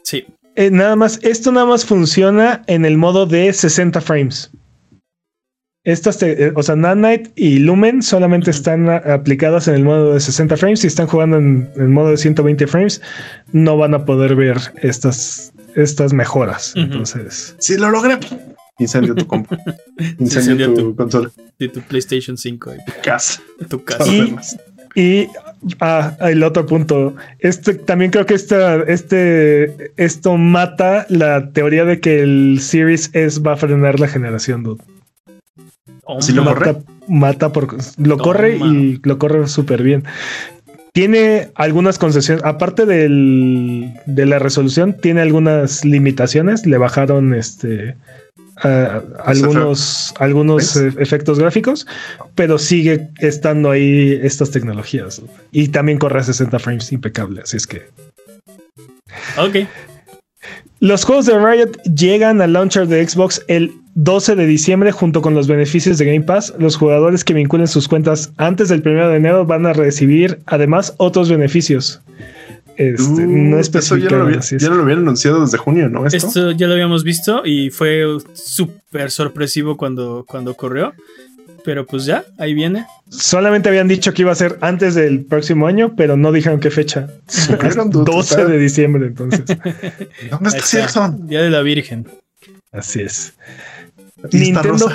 sí. 0.03 0.25
Eh, 0.55 0.69
nada 0.69 0.95
más, 0.95 1.19
esto 1.23 1.51
nada 1.51 1.65
más 1.65 1.85
funciona 1.85 2.63
en 2.67 2.85
el 2.85 2.97
modo 2.97 3.25
de 3.25 3.51
60 3.53 4.01
frames. 4.01 4.51
Estas, 5.83 6.21
eh, 6.21 6.53
o 6.55 6.61
sea, 6.61 6.75
Nanite 6.75 7.31
y 7.35 7.57
Lumen 7.57 8.03
solamente 8.03 8.51
están 8.51 8.87
aplicadas 8.87 9.67
en 9.67 9.73
el 9.73 9.83
modo 9.83 10.13
de 10.13 10.19
60 10.19 10.55
frames. 10.55 10.81
Si 10.81 10.87
están 10.87 11.07
jugando 11.07 11.37
en 11.37 11.71
el 11.75 11.87
modo 11.87 12.11
de 12.11 12.17
120 12.17 12.67
frames, 12.67 13.01
no 13.51 13.77
van 13.77 13.95
a 13.95 14.05
poder 14.05 14.35
ver 14.35 14.57
estas, 14.83 15.51
estas 15.75 16.13
mejoras. 16.13 16.73
Entonces, 16.75 17.55
si 17.57 17.77
lo 17.77 17.89
logré, 17.89 18.19
incendio 18.81 19.15
tu 19.15 19.27
compu, 19.27 19.55
incendio, 20.19 20.73
tu, 20.73 20.95
consola, 20.95 21.31
y 21.59 21.69
tu 21.69 21.81
PlayStation 21.81 22.37
5, 22.37 22.71
tu 22.85 22.91
casa, 23.03 23.41
tu 23.69 23.83
casa. 23.83 24.11
Y 24.95 25.27
ah, 25.79 26.17
el 26.21 26.43
otro 26.43 26.65
punto. 26.65 27.15
Este 27.39 27.75
también 27.75 28.11
creo 28.11 28.25
que 28.25 28.33
esta, 28.33 28.83
este, 28.83 29.93
esto 29.97 30.37
mata 30.37 31.05
la 31.09 31.51
teoría 31.51 31.85
de 31.85 31.99
que 31.99 32.21
el 32.21 32.59
Series 32.59 33.09
S 33.13 33.39
va 33.39 33.53
a 33.53 33.57
frenar 33.57 33.99
la 33.99 34.07
generación, 34.07 34.63
dude. 34.63 34.83
si 36.19 36.33
lo 36.33 36.43
mata, 36.43 36.59
corre, 36.59 36.83
mata 37.07 37.53
por 37.53 37.77
lo 37.97 38.17
corre 38.17 38.57
y 38.57 38.99
lo 39.03 39.17
corre 39.17 39.47
súper 39.47 39.83
bien. 39.83 40.03
Tiene 40.93 41.51
algunas 41.55 41.97
concesiones, 41.97 42.43
aparte 42.43 42.85
del, 42.85 43.93
de 44.07 44.25
la 44.25 44.39
resolución, 44.39 44.97
tiene 44.99 45.21
algunas 45.21 45.85
limitaciones. 45.85 46.65
Le 46.65 46.77
bajaron 46.77 47.33
este 47.33 47.95
algunos, 49.23 50.13
algunos 50.19 50.75
e-, 50.75 50.93
efectos 50.99 51.39
gráficos, 51.39 51.87
pero 52.35 52.57
sigue 52.57 53.09
estando 53.19 53.71
ahí 53.71 54.19
estas 54.21 54.51
tecnologías. 54.51 55.21
Y 55.51 55.69
también 55.69 55.97
corre 55.97 56.19
a 56.19 56.23
60 56.23 56.59
frames 56.59 56.91
impecable, 56.91 57.41
así 57.41 57.57
es 57.57 57.67
que. 57.67 57.87
Ok. 59.37 59.67
Los 60.79 61.03
juegos 61.03 61.27
de 61.27 61.37
Riot 61.37 61.71
llegan 61.95 62.41
al 62.41 62.53
launcher 62.53 62.87
de 62.87 63.07
Xbox 63.07 63.43
el 63.47 63.71
12 63.93 64.35
de 64.35 64.47
diciembre 64.47 64.91
junto 64.91 65.21
con 65.21 65.35
los 65.35 65.47
beneficios 65.47 65.99
de 65.99 66.05
Game 66.05 66.21
Pass. 66.21 66.53
Los 66.57 66.75
jugadores 66.75 67.23
que 67.23 67.35
vinculen 67.35 67.67
sus 67.67 67.87
cuentas 67.87 68.31
antes 68.37 68.69
del 68.69 68.81
1 68.83 69.09
de 69.09 69.17
enero 69.17 69.45
van 69.45 69.67
a 69.67 69.73
recibir 69.73 70.39
además 70.47 70.95
otros 70.97 71.29
beneficios. 71.29 72.01
Este, 72.81 73.27
no 73.27 73.59
es 73.59 73.73
eso 73.75 73.95
ya 73.95 74.09
lo, 74.09 74.27
ya 74.31 74.69
lo 74.69 74.81
habían 74.81 74.99
anunciado 74.99 75.41
desde 75.41 75.59
junio, 75.59 75.87
¿no? 75.87 76.07
¿Esto? 76.07 76.49
ya 76.49 76.65
lo 76.65 76.73
habíamos 76.73 77.03
visto 77.03 77.45
y 77.45 77.69
fue 77.69 78.03
súper 78.33 79.11
sorpresivo 79.11 79.77
cuando, 79.77 80.25
cuando 80.27 80.49
ocurrió. 80.49 80.93
Pero 81.63 81.85
pues 81.85 82.05
ya, 82.05 82.25
ahí 82.39 82.55
viene. 82.55 82.87
Solamente 83.07 83.69
habían 83.69 83.87
dicho 83.87 84.15
que 84.15 84.23
iba 84.23 84.31
a 84.31 84.35
ser 84.35 84.57
antes 84.61 84.95
del 84.95 85.25
próximo 85.25 85.67
año, 85.67 85.93
pero 85.95 86.17
no 86.17 86.31
dijeron 86.31 86.59
qué 86.59 86.71
fecha. 86.71 87.07
12 87.85 88.45
de 88.45 88.57
diciembre, 88.57 89.05
entonces. 89.05 89.41
¿Dónde 90.31 90.57
está 90.57 91.15
Día 91.19 91.43
de 91.43 91.51
la 91.51 91.61
Virgen. 91.61 92.07
Así 92.71 93.01
es. 93.01 93.35
Nintendo, 94.31 94.91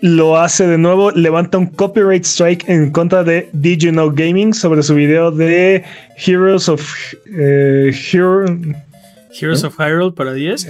lo 0.00 0.38
hace 0.38 0.66
de 0.66 0.78
nuevo, 0.78 1.10
levanta 1.10 1.58
un 1.58 1.66
copyright 1.66 2.24
strike 2.24 2.68
en 2.68 2.90
contra 2.90 3.24
de 3.24 3.48
Did 3.52 3.78
You 3.78 3.90
Know 3.92 4.12
Gaming 4.12 4.52
sobre 4.54 4.82
su 4.82 4.94
video 4.94 5.30
de 5.30 5.84
Heroes 6.16 6.68
of 6.68 6.82
eh, 7.26 7.92
Heroes 8.12 9.64
of 9.64 9.78
Hyrule 9.78 10.12
para 10.12 10.32
10. 10.34 10.68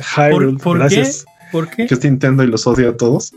¿Por, 0.60 0.88
qué? 0.88 1.04
¿Por 1.52 1.70
qué? 1.70 1.86
Que 1.86 1.94
es 1.94 2.04
Nintendo 2.04 2.42
y 2.44 2.46
los 2.46 2.66
odia 2.66 2.90
a 2.90 2.96
todos. 2.96 3.32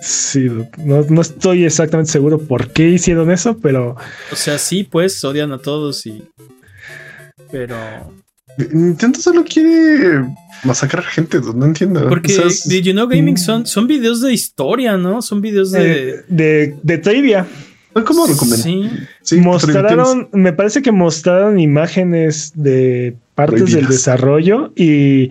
Sí, 0.00 0.50
no, 0.78 1.04
no, 1.08 1.20
estoy 1.20 1.64
exactamente 1.64 2.10
seguro 2.10 2.38
por 2.38 2.72
qué 2.72 2.88
hicieron 2.88 3.30
eso, 3.30 3.58
pero. 3.58 3.96
O 4.32 4.36
sea, 4.36 4.58
sí, 4.58 4.82
pues 4.82 5.22
odian 5.22 5.52
a 5.52 5.58
todos 5.58 6.04
y. 6.06 6.24
Pero. 7.52 7.76
Nintendo 8.58 9.18
solo 9.20 9.44
quiere 9.44 10.24
masacrar 10.64 11.04
gente, 11.04 11.40
no 11.54 11.66
entiendo. 11.66 12.08
Porque 12.08 12.32
Did 12.66 12.82
You 12.82 12.92
Know 12.92 13.08
Gaming 13.08 13.38
son, 13.38 13.66
son 13.66 13.86
videos 13.86 14.20
de 14.20 14.32
historia, 14.32 14.96
¿no? 14.96 15.22
Son 15.22 15.40
videos 15.40 15.72
de. 15.72 16.24
de, 16.28 16.76
de 16.82 16.98
trivia. 16.98 17.46
¿Cómo 17.92 18.26
Sí. 18.26 18.90
sí 19.20 19.40
mostraron, 19.40 20.28
me 20.32 20.52
parece 20.52 20.80
que 20.80 20.92
mostraron 20.92 21.60
imágenes 21.60 22.52
de 22.54 23.16
partes 23.34 23.72
del 23.72 23.86
desarrollo 23.86 24.72
y 24.76 25.30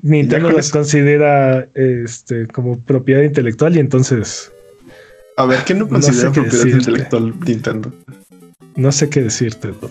Nintendo 0.00 0.50
las 0.50 0.70
considera 0.70 1.68
este, 1.74 2.46
como 2.46 2.78
propiedad 2.78 3.22
intelectual 3.22 3.76
y 3.76 3.80
entonces. 3.80 4.50
A 5.36 5.44
ver, 5.44 5.64
¿qué 5.64 5.74
no 5.74 5.88
considera 5.88 6.32
propiedad 6.32 6.66
intelectual 6.66 7.34
Nintendo? 7.40 7.92
No 8.76 8.90
sé 8.92 9.08
qué 9.10 9.22
decirte, 9.22 9.68
Bob. 9.68 9.90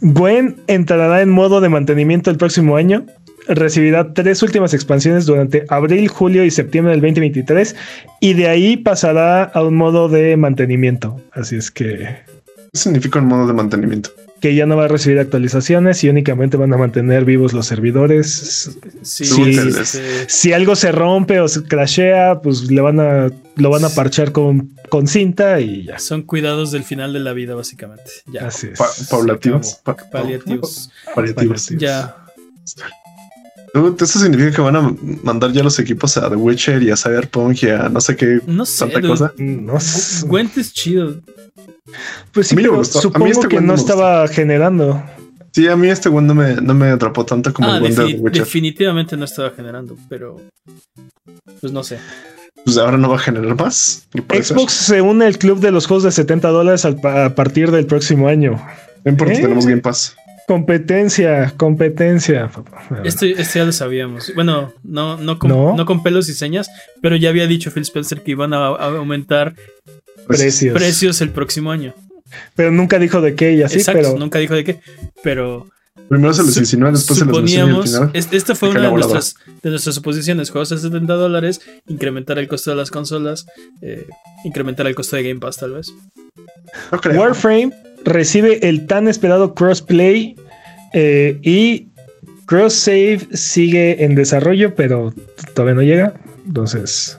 Gwen 0.00 0.56
entrará 0.66 1.22
en 1.22 1.30
modo 1.30 1.60
de 1.60 1.68
mantenimiento 1.68 2.30
el 2.30 2.36
próximo 2.36 2.76
año. 2.76 3.06
Recibirá 3.46 4.14
tres 4.14 4.42
últimas 4.42 4.72
expansiones 4.72 5.26
durante 5.26 5.64
abril, 5.68 6.08
julio 6.08 6.44
y 6.44 6.50
septiembre 6.50 6.92
del 6.92 7.02
2023 7.02 7.76
y 8.20 8.34
de 8.34 8.48
ahí 8.48 8.76
pasará 8.78 9.44
a 9.44 9.62
un 9.62 9.76
modo 9.76 10.08
de 10.08 10.36
mantenimiento. 10.36 11.20
Así 11.32 11.56
es 11.56 11.70
que... 11.70 12.16
¿Qué 12.72 12.78
significa 12.78 13.18
un 13.18 13.26
modo 13.26 13.46
de 13.46 13.52
mantenimiento? 13.52 14.10
Que 14.44 14.54
ya 14.54 14.66
no 14.66 14.76
va 14.76 14.84
a 14.84 14.88
recibir 14.88 15.18
actualizaciones 15.20 16.04
y 16.04 16.10
únicamente 16.10 16.58
van 16.58 16.70
a 16.74 16.76
mantener 16.76 17.24
vivos 17.24 17.54
los 17.54 17.64
servidores. 17.64 18.76
si, 19.00 20.52
algo 20.52 20.76
se 20.76 20.92
rompe 20.92 21.40
o 21.40 21.48
se 21.48 21.62
crashea, 21.62 22.42
pues 22.42 22.70
le 22.70 22.82
van 22.82 23.00
a, 23.00 23.30
lo 23.56 23.70
van 23.70 23.86
a 23.86 23.88
parchar 23.88 24.32
con, 24.32 24.74
con 24.90 25.08
cinta 25.08 25.60
y 25.60 25.84
ya. 25.84 25.98
Son 25.98 26.24
cuidados 26.24 26.72
del 26.72 26.84
final 26.84 27.14
de 27.14 27.20
la 27.20 27.32
vida, 27.32 27.54
básicamente. 27.54 28.10
Ya. 28.26 28.48
Así 28.48 28.66
es. 28.66 29.08
paulativos. 29.08 29.80
paliativos. 30.12 30.90
Paliativos. 31.14 31.70
Ya. 31.70 32.14
Eso 33.74 34.18
significa 34.20 34.52
que 34.52 34.60
van 34.60 34.76
a 34.76 34.94
mandar 35.24 35.50
ya 35.52 35.62
los 35.64 35.78
equipos 35.80 36.16
a 36.16 36.28
The 36.30 36.36
Witcher 36.36 36.80
y 36.82 36.90
a 36.90 36.96
Cyberpunk 36.96 37.62
y 37.64 37.70
a 37.70 37.88
no 37.88 38.00
sé 38.00 38.14
qué 38.14 38.40
no 38.46 38.64
sé, 38.64 38.86
tanta 38.86 39.06
cosa. 39.06 39.32
No 39.36 39.80
sé. 39.80 40.26
Gwent 40.26 40.56
es 40.58 40.72
chido. 40.72 41.16
Pues 42.32 42.48
sí, 42.48 42.54
pero 42.54 42.84
supongo 42.84 43.42
que 43.48 43.60
no 43.60 43.74
estaba 43.74 44.26
generando. 44.28 45.02
Sí, 45.52 45.66
a 45.68 45.76
mí 45.76 45.88
este 45.88 46.08
one 46.08 46.26
no 46.26 46.34
me, 46.34 46.54
no 46.54 46.74
me 46.74 46.86
atrapó 46.90 47.24
tanto 47.26 47.52
como 47.52 47.68
Ah, 47.68 47.76
el 47.78 47.84
one 47.84 47.94
de 47.94 48.14
The 48.14 48.20
Witcher. 48.20 48.44
definitivamente 48.44 49.16
no 49.16 49.24
estaba 49.24 49.50
generando, 49.50 49.96
pero 50.08 50.40
pues 51.60 51.72
no 51.72 51.82
sé. 51.82 51.98
Pues 52.64 52.76
ahora 52.78 52.96
no 52.96 53.08
va 53.10 53.16
a 53.16 53.18
generar 53.18 53.56
más. 53.56 54.06
Xbox 54.28 54.72
se 54.72 55.00
une 55.00 55.26
al 55.26 55.36
club 55.36 55.60
de 55.60 55.70
los 55.70 55.86
juegos 55.86 56.04
de 56.04 56.12
70 56.12 56.48
dólares 56.48 56.84
a 56.84 57.34
partir 57.34 57.70
del 57.70 57.86
próximo 57.86 58.28
año. 58.28 58.52
No 59.04 59.10
importa, 59.10 59.34
¿Eh? 59.34 59.40
tenemos 59.42 59.66
Game 59.66 59.82
Pass. 59.82 60.16
Competencia, 60.46 61.54
competencia. 61.56 62.50
Esto, 63.04 63.24
esto 63.26 63.58
ya 63.58 63.64
lo 63.64 63.72
sabíamos. 63.72 64.32
Bueno, 64.34 64.72
no, 64.82 65.16
no, 65.16 65.38
con, 65.38 65.50
¿No? 65.50 65.76
no 65.76 65.86
con 65.86 66.02
pelos 66.02 66.28
y 66.28 66.34
señas, 66.34 66.68
pero 67.00 67.16
ya 67.16 67.30
había 67.30 67.46
dicho 67.46 67.70
Phil 67.70 67.82
Spencer 67.82 68.22
que 68.22 68.32
iban 68.32 68.52
a, 68.52 68.66
a 68.66 68.86
aumentar 68.96 69.54
Precios. 70.26 70.74
precios 70.74 71.20
el 71.20 71.30
próximo 71.30 71.70
año. 71.70 71.94
Pero 72.54 72.70
nunca 72.70 72.98
dijo 72.98 73.20
de 73.20 73.34
qué 73.34 73.52
y 73.54 73.62
así, 73.62 73.78
Exacto, 73.78 74.02
pero 74.02 74.18
nunca 74.18 74.38
dijo 74.38 74.54
de 74.54 74.64
qué, 74.64 74.80
pero 75.22 75.68
Primero 76.08 76.34
se 76.34 76.42
los 76.42 76.56
insinuó, 76.56 76.90
después 76.92 77.18
se 77.18 77.24
los 77.24 77.38
mencionó 77.40 77.82
final. 77.82 78.10
esta 78.12 78.54
fue 78.54 78.70
una 78.70 78.82
de 78.82 78.90
nuestras, 78.90 79.36
de 79.62 79.70
nuestras 79.70 79.94
suposiciones, 79.94 80.50
juegos 80.50 80.72
a 80.72 80.78
70 80.78 81.14
dólares, 81.14 81.60
incrementar 81.86 82.38
el 82.38 82.48
costo 82.48 82.70
de 82.70 82.76
las 82.76 82.90
consolas, 82.90 83.46
eh, 83.80 84.06
incrementar 84.44 84.86
el 84.86 84.94
costo 84.94 85.16
de 85.16 85.22
Game 85.22 85.40
Pass 85.40 85.56
tal 85.56 85.72
vez. 85.72 85.94
No 86.92 87.00
creo. 87.00 87.20
Warframe 87.20 87.72
recibe 88.04 88.68
el 88.68 88.86
tan 88.86 89.08
esperado 89.08 89.54
crossplay 89.54 90.36
eh, 90.92 91.38
y 91.42 91.88
cross 92.46 92.74
save 92.74 93.20
sigue 93.32 94.04
en 94.04 94.14
desarrollo, 94.14 94.74
pero 94.74 95.12
todavía 95.54 95.74
no 95.74 95.82
llega. 95.82 96.14
Entonces, 96.46 97.18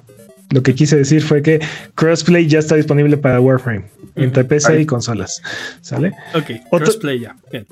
lo 0.52 0.62
que 0.64 0.76
quise 0.76 0.96
decir 0.98 1.22
fue 1.24 1.42
que 1.42 1.60
crossplay 1.96 2.48
ya 2.48 2.60
está 2.60 2.76
disponible 2.76 3.18
para 3.18 3.40
Warframe 3.42 3.86
entre. 4.16 4.44
PC 4.46 4.82
y 4.82 4.86
consolas. 4.86 5.42
¿Sale? 5.82 6.14
Ok, 6.34 6.52
Otro- 6.72 6.86
crossplay 6.86 7.20
ya. 7.20 7.36
bien. 7.52 7.66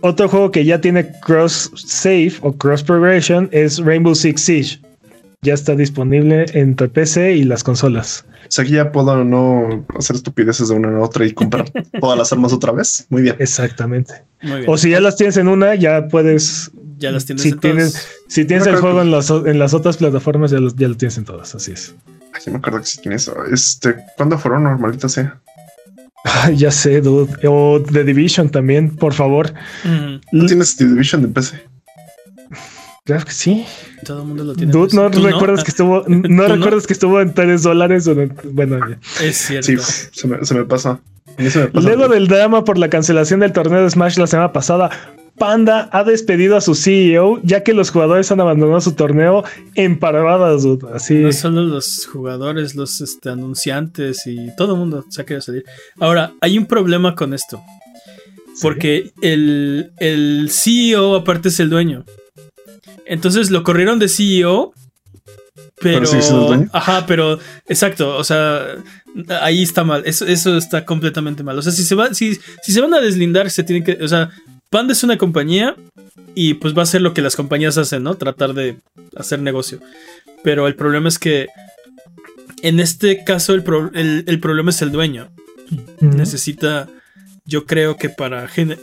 Otro 0.00 0.28
juego 0.28 0.50
que 0.50 0.64
ya 0.64 0.80
tiene 0.80 1.10
cross 1.22 1.72
save 1.74 2.32
o 2.42 2.52
cross 2.52 2.82
progression 2.84 3.48
es 3.52 3.78
Rainbow 3.78 4.14
Six 4.14 4.40
Siege. 4.40 4.78
Ya 5.42 5.54
está 5.54 5.76
disponible 5.76 6.46
entre 6.54 6.88
PC 6.88 7.34
y 7.36 7.44
las 7.44 7.62
consolas. 7.62 8.24
O 8.42 8.50
sea, 8.50 8.64
que 8.64 8.72
ya 8.72 8.90
puedo 8.90 9.24
no 9.24 9.86
hacer 9.96 10.16
estupideces 10.16 10.68
de 10.68 10.74
una 10.74 10.88
en 10.88 10.96
otra 10.96 11.24
y 11.24 11.32
comprar 11.32 11.70
todas 12.00 12.18
las 12.18 12.32
armas 12.32 12.52
otra 12.52 12.72
vez. 12.72 13.06
Muy 13.08 13.22
bien. 13.22 13.36
Exactamente. 13.38 14.24
Muy 14.42 14.58
bien. 14.60 14.64
O 14.70 14.76
si 14.76 14.90
ya 14.90 15.00
las 15.00 15.16
tienes 15.16 15.36
en 15.36 15.46
una, 15.46 15.76
ya 15.76 16.08
puedes. 16.08 16.72
ya 16.98 17.12
las 17.12 17.24
tienes 17.24 17.42
si 17.42 17.50
en 17.50 17.60
todas. 17.60 17.76
tienes, 17.76 18.08
si 18.26 18.44
tienes 18.46 18.66
No 18.66 18.72
el 18.74 18.80
juego 18.80 18.96
que- 18.96 19.02
en 19.04 19.10
las, 19.12 19.30
en 19.30 19.58
las 19.60 19.74
otras 19.74 19.96
plataformas, 19.98 20.50
ya, 20.50 20.58
los- 20.58 20.74
ya 20.74 20.88
lo 20.88 20.96
tienes 20.96 21.16
en 21.18 21.24
todas. 21.24 21.54
Así 21.54 21.70
es. 21.70 21.94
Ay, 22.32 22.40
yo 22.44 22.52
me 22.52 22.58
acuerdo 22.58 22.80
que 22.80 22.86
sí 22.86 23.00
tiene 23.00 23.16
eso. 23.16 23.34
Este, 23.52 23.94
¿cuándo 24.16 24.36
fueron 24.38 24.64
normalita 24.64 25.08
sea? 25.08 25.40
Ay, 26.24 26.56
ya 26.56 26.72
sé, 26.72 27.00
dude. 27.00 27.32
O 27.46 27.80
The 27.80 28.02
Division 28.02 28.50
también, 28.50 28.96
por 28.96 29.14
favor. 29.14 29.52
Ujú, 29.84 30.20
¿No 30.32 30.46
tienes 30.46 30.74
The 30.76 30.84
Division 30.86 31.22
de 31.22 31.28
PC? 31.28 31.60
Claro 33.08 33.24
que 33.24 33.32
sí. 33.32 33.64
Todo 34.04 34.20
el 34.20 34.28
mundo 34.28 34.44
lo 34.44 34.54
tiene. 34.54 34.70
Dude, 34.70 34.94
no 34.94 35.10
¿Tú 35.10 35.22
recuerdas 35.22 35.64
que 35.64 35.70
estuvo, 35.70 36.02
¿Tú 36.04 36.10
no 36.10 36.46
recuerdas 36.46 36.86
que 36.86 36.92
estuvo 36.92 37.22
en 37.22 37.32
3 37.32 37.62
dólares 37.62 38.06
bueno, 38.52 38.78
ya. 38.86 38.98
Es 39.24 39.38
cierto. 39.38 39.66
Sí, 39.66 39.78
se 40.12 40.28
me, 40.28 40.44
se 40.44 40.54
me 40.54 40.66
pasa. 40.66 41.00
A 41.38 41.42
mí 41.42 41.48
se 41.48 41.60
me 41.60 41.66
pasa. 41.68 41.86
Luego 41.88 42.08
del 42.08 42.28
drama 42.28 42.64
por 42.64 42.76
la 42.76 42.90
cancelación 42.90 43.40
del 43.40 43.54
torneo 43.54 43.82
de 43.82 43.88
Smash 43.88 44.18
la 44.18 44.26
semana 44.26 44.52
pasada, 44.52 44.90
Panda 45.38 45.88
ha 45.90 46.04
despedido 46.04 46.54
a 46.54 46.60
su 46.60 46.74
CEO 46.74 47.40
ya 47.42 47.62
que 47.62 47.72
los 47.72 47.90
jugadores 47.90 48.30
han 48.30 48.42
abandonado 48.42 48.82
su 48.82 48.92
torneo 48.92 49.42
en 49.74 49.98
paradas, 49.98 50.64
dude. 50.64 50.86
Así. 50.92 51.14
No 51.14 51.32
solo 51.32 51.62
los 51.62 52.04
jugadores, 52.04 52.74
los 52.74 53.00
este, 53.00 53.30
anunciantes 53.30 54.26
y 54.26 54.54
todo 54.54 54.74
el 54.74 54.80
mundo 54.80 55.06
se 55.08 55.22
ha 55.22 55.24
querido 55.24 55.40
salir. 55.40 55.64
Ahora, 55.98 56.34
hay 56.42 56.58
un 56.58 56.66
problema 56.66 57.14
con 57.14 57.32
esto. 57.32 57.58
Porque 58.60 59.12
el, 59.22 59.92
el 59.96 60.50
CEO 60.50 61.14
aparte 61.14 61.48
es 61.48 61.58
el 61.58 61.70
dueño. 61.70 62.04
Entonces 63.06 63.50
lo 63.50 63.62
corrieron 63.62 63.98
de 63.98 64.08
CEO. 64.08 64.72
Pero. 65.80 66.00
Ajá, 66.72 67.06
pero. 67.06 67.38
Exacto. 67.68 68.16
O 68.16 68.24
sea. 68.24 68.76
Ahí 69.40 69.62
está 69.62 69.84
mal. 69.84 70.02
Eso, 70.06 70.26
eso 70.26 70.56
está 70.56 70.84
completamente 70.84 71.42
mal. 71.42 71.58
O 71.58 71.62
sea, 71.62 71.72
si 71.72 71.82
se 71.84 71.94
va, 71.94 72.12
si, 72.14 72.38
si 72.62 72.72
se 72.72 72.80
van 72.80 72.94
a 72.94 73.00
deslindar, 73.00 73.50
se 73.50 73.62
tienen 73.62 73.84
que. 73.84 74.02
O 74.02 74.08
sea, 74.08 74.30
Panda 74.70 74.92
es 74.92 75.02
una 75.02 75.18
compañía. 75.18 75.76
Y 76.34 76.54
pues 76.54 76.76
va 76.76 76.82
a 76.82 76.86
ser 76.86 77.00
lo 77.02 77.14
que 77.14 77.22
las 77.22 77.34
compañías 77.36 77.78
hacen, 77.78 78.02
¿no? 78.02 78.14
Tratar 78.16 78.54
de 78.54 78.76
hacer 79.16 79.40
negocio. 79.40 79.80
Pero 80.44 80.66
el 80.66 80.74
problema 80.74 81.08
es 81.08 81.18
que. 81.18 81.46
En 82.62 82.80
este 82.80 83.22
caso, 83.24 83.54
el, 83.54 83.62
pro- 83.62 83.90
el- 83.94 84.24
el 84.26 84.40
problema 84.40 84.70
es 84.70 84.82
el 84.82 84.90
dueño 84.90 85.28
necesita, 86.00 86.88
yo 87.48 87.64
creo 87.64 87.96
que 87.96 88.10
para 88.10 88.46
gene- 88.46 88.76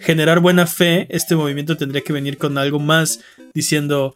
generar 0.00 0.40
buena 0.40 0.66
fe, 0.66 1.06
este 1.10 1.36
movimiento 1.36 1.76
tendría 1.76 2.02
que 2.02 2.12
venir 2.12 2.38
con 2.38 2.56
algo 2.58 2.78
más 2.78 3.20
diciendo 3.54 4.14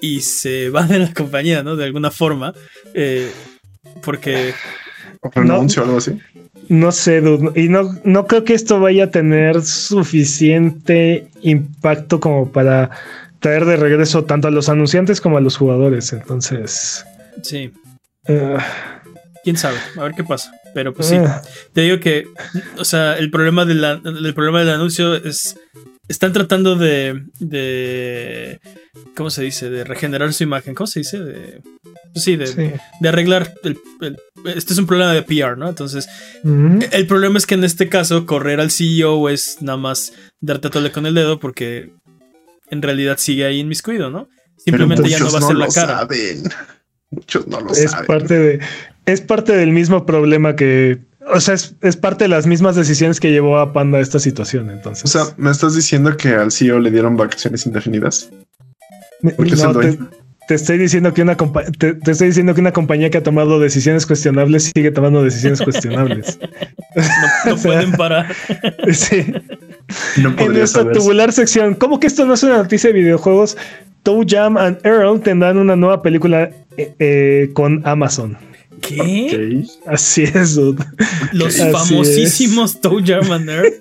y 0.00 0.20
se 0.20 0.70
va 0.70 0.84
de 0.84 1.00
la 1.00 1.12
compañía, 1.12 1.62
¿no? 1.62 1.74
De 1.76 1.84
alguna 1.84 2.10
forma. 2.10 2.54
eh, 2.94 3.30
porque 4.02 4.54
O 5.20 5.30
renuncio 5.30 5.82
o 5.82 5.84
algo 5.86 5.98
así. 5.98 6.18
No 6.68 6.90
sé, 6.92 7.20
dude, 7.20 7.60
y 7.60 7.68
no, 7.68 7.82
no 8.04 8.26
creo 8.26 8.44
que 8.44 8.54
esto 8.54 8.78
vaya 8.80 9.04
a 9.04 9.10
tener 9.10 9.62
suficiente 9.62 11.28
impacto 11.42 12.18
como 12.20 12.50
para 12.50 12.90
traer 13.40 13.64
de 13.64 13.76
regreso 13.76 14.24
tanto 14.24 14.48
a 14.48 14.50
los 14.50 14.68
anunciantes 14.68 15.20
como 15.20 15.36
a 15.38 15.40
los 15.40 15.56
jugadores. 15.56 16.12
Entonces, 16.12 17.04
sí, 17.42 17.72
eh, 18.26 18.56
quién 19.44 19.56
sabe, 19.56 19.76
a 19.96 20.02
ver 20.04 20.12
qué 20.16 20.24
pasa. 20.24 20.50
Pero 20.76 20.92
pues 20.92 21.08
sí, 21.08 21.14
eh, 21.14 21.26
te 21.72 21.80
digo 21.80 21.98
que, 22.00 22.28
o 22.76 22.84
sea, 22.84 23.16
el 23.16 23.30
problema, 23.30 23.64
de 23.64 23.74
la- 23.74 23.98
el 24.04 24.34
problema 24.34 24.58
del 24.60 24.68
anuncio 24.68 25.14
es, 25.14 25.56
están 26.06 26.34
tratando 26.34 26.76
de, 26.76 27.22
de, 27.40 28.60
¿cómo 29.16 29.30
se 29.30 29.42
dice? 29.42 29.70
De 29.70 29.84
regenerar 29.84 30.34
su 30.34 30.42
imagen, 30.42 30.74
¿cómo 30.74 30.86
se 30.86 31.00
dice? 31.00 31.18
De, 31.18 31.62
pues 32.12 32.22
sí, 32.24 32.36
de, 32.36 32.46
sí. 32.46 32.70
de 33.00 33.08
arreglar. 33.08 33.54
El, 33.64 33.78
el- 34.02 34.18
este 34.54 34.74
es 34.74 34.78
un 34.78 34.86
problema 34.86 35.14
de 35.14 35.22
PR, 35.22 35.56
¿no? 35.56 35.66
Entonces, 35.66 36.10
el 36.44 37.06
problema 37.06 37.38
es 37.38 37.46
que 37.46 37.54
en 37.54 37.64
este 37.64 37.88
caso, 37.88 38.26
correr 38.26 38.60
al 38.60 38.70
CEO 38.70 39.30
es 39.30 39.62
nada 39.62 39.78
más 39.78 40.12
darte 40.42 40.68
a 40.68 40.70
tole 40.70 40.92
con 40.92 41.06
el 41.06 41.14
dedo 41.14 41.40
porque 41.40 41.90
en 42.70 42.82
realidad 42.82 43.16
sigue 43.16 43.46
ahí 43.46 43.60
inmiscuido, 43.60 44.10
¿no? 44.10 44.28
Simplemente 44.58 45.08
ya 45.08 45.18
no 45.20 45.30
va 45.32 45.38
a 45.38 45.42
ser 45.42 45.56
la 45.56 45.66
lo 45.66 45.72
cara. 45.72 45.98
Saben. 46.00 46.42
Muchos 47.10 47.46
no 47.46 47.60
lo 47.60 47.72
es 47.72 47.90
saben. 47.90 48.06
parte 48.06 48.38
de 48.38 48.60
es 49.06 49.20
parte 49.20 49.56
del 49.56 49.70
mismo 49.70 50.04
problema 50.06 50.56
que 50.56 50.98
o 51.32 51.40
sea 51.40 51.54
es, 51.54 51.76
es 51.82 51.96
parte 51.96 52.24
de 52.24 52.28
las 52.28 52.46
mismas 52.46 52.76
decisiones 52.76 53.20
que 53.20 53.30
llevó 53.30 53.58
a 53.58 53.72
Panda 53.72 53.98
a 53.98 54.00
esta 54.00 54.18
situación 54.18 54.70
entonces 54.70 55.04
O 55.04 55.08
sea, 55.08 55.34
¿me 55.36 55.50
estás 55.50 55.74
diciendo 55.74 56.16
que 56.16 56.34
al 56.34 56.50
CEO 56.50 56.80
le 56.80 56.90
dieron 56.90 57.16
vacaciones 57.16 57.66
indefinidas? 57.66 58.30
porque 59.36 59.54
es 59.54 59.60
el 59.62 59.72
no, 59.72 60.10
te, 60.48 60.54
estoy 60.54 60.78
diciendo 60.78 61.12
que 61.14 61.22
una 61.22 61.36
te, 61.36 61.94
te 61.94 62.10
estoy 62.10 62.28
diciendo 62.28 62.54
que 62.54 62.60
una 62.60 62.72
compañía 62.72 63.10
que 63.10 63.18
ha 63.18 63.22
tomado 63.22 63.58
decisiones 63.58 64.06
cuestionables 64.06 64.72
sigue 64.74 64.90
tomando 64.90 65.22
decisiones 65.22 65.62
cuestionables 65.62 66.38
No, 66.96 67.02
no 67.46 67.54
O 67.54 67.58
sea, 67.58 67.72
pueden 67.72 67.92
parar. 67.92 68.34
sí 68.92 69.32
No 70.16 70.34
en 70.38 70.52
nuestra 70.52 70.82
saber. 70.82 70.96
tubular 70.96 71.32
sección 71.32 71.74
¿cómo 71.74 72.00
que 72.00 72.08
esto 72.08 72.26
no 72.26 72.34
es 72.34 72.42
una 72.42 72.56
noticia 72.56 72.90
de 72.90 72.98
videojuegos? 72.98 73.56
Toe 74.02 74.24
Jam 74.28 74.56
and 74.56 74.78
Earl 74.84 75.20
tendrán 75.20 75.58
una 75.58 75.76
nueva 75.76 76.02
película 76.02 76.50
eh, 76.76 76.94
eh, 76.98 77.50
con 77.52 77.82
Amazon 77.86 78.36
¿Qué? 78.80 79.64
así 79.86 80.24
es 80.24 80.54
dude. 80.54 80.84
Los 81.32 81.58
Así 81.58 81.72
famosísimos 81.72 82.80
Toe 82.80 83.02
Jam 83.04 83.32
and 83.32 83.48
Earl. 83.48 83.72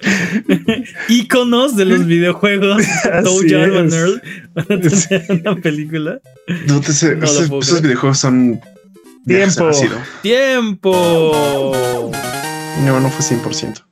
Íconos 1.08 1.76
de 1.76 1.84
los 1.84 2.06
videojuegos. 2.06 2.82
Toe 3.24 3.48
Jam 3.48 3.76
and. 3.76 3.92
Earl 3.92 4.22
van 4.54 4.66
a 4.70 4.80
tener 4.80 5.42
una 5.46 5.56
película. 5.56 6.20
No 6.66 6.80
te 6.80 6.92
sé, 6.92 7.16
No 7.16 7.24
esos, 7.24 7.50
esos 7.50 7.82
videojuegos 7.82 8.18
son. 8.18 8.60
Tiempo. 9.26 9.70
¡Tiempo! 10.22 12.10
No, 12.86 13.00
no 13.00 13.10
fue 13.10 13.36
100%. 13.36 13.84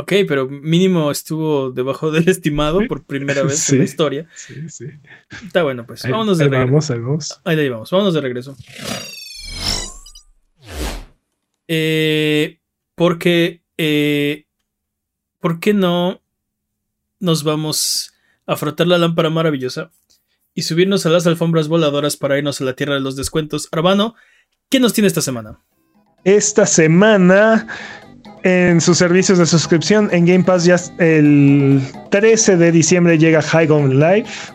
Ok, 0.00 0.12
pero 0.28 0.48
mínimo 0.48 1.10
estuvo 1.10 1.72
debajo 1.72 2.12
del 2.12 2.28
estimado 2.28 2.80
por 2.86 3.04
primera 3.04 3.42
vez 3.42 3.58
Sí. 3.58 3.72
en 3.74 3.78
la 3.80 3.84
historia. 3.84 4.28
sí, 4.36 4.68
sí. 4.68 4.84
Está 5.44 5.64
bueno, 5.64 5.84
pues. 5.86 6.04
Ahí- 6.04 6.12
Vámonos 6.12 6.38
de 6.38 6.44
ahí 6.44 6.50
regreso. 6.50 6.70
vamos, 6.72 6.90
ahí 6.92 6.98
vamos. 7.00 7.40
Ahí 7.44 7.56
la 7.56 7.62
llevamos, 7.62 7.90
vámonos 7.90 8.14
de 8.14 8.20
regreso. 8.20 8.56
Eh, 11.66 12.60
porque, 12.94 13.62
eh, 13.76 14.46
¿por 15.40 15.60
qué 15.60 15.74
no 15.74 16.20
nos 17.20 17.44
vamos 17.44 18.14
a 18.46 18.56
frotar 18.56 18.86
la 18.86 18.98
lámpara 18.98 19.30
maravillosa 19.30 19.90
y 20.54 20.62
subirnos 20.62 21.04
a 21.06 21.10
las 21.10 21.26
alfombras 21.26 21.68
voladoras 21.68 22.16
para 22.16 22.38
irnos 22.38 22.60
a 22.60 22.64
la 22.64 22.74
tierra 22.74 22.94
de 22.94 23.00
los 23.00 23.16
descuentos? 23.16 23.68
Arbano, 23.72 24.14
¿qué 24.70 24.80
nos 24.80 24.92
tiene 24.92 25.08
esta 25.08 25.20
semana? 25.20 25.60
Esta 26.24 26.66
semana 26.66 27.66
en 28.48 28.80
sus 28.80 28.96
servicios 28.98 29.38
de 29.38 29.46
suscripción 29.46 30.08
en 30.12 30.24
Game 30.24 30.44
Pass 30.44 30.64
ya 30.64 30.76
el 30.98 31.80
13 32.10 32.56
de 32.56 32.72
diciembre 32.72 33.18
llega 33.18 33.42
High 33.42 33.70
On 33.70 33.98
Life 34.00 34.52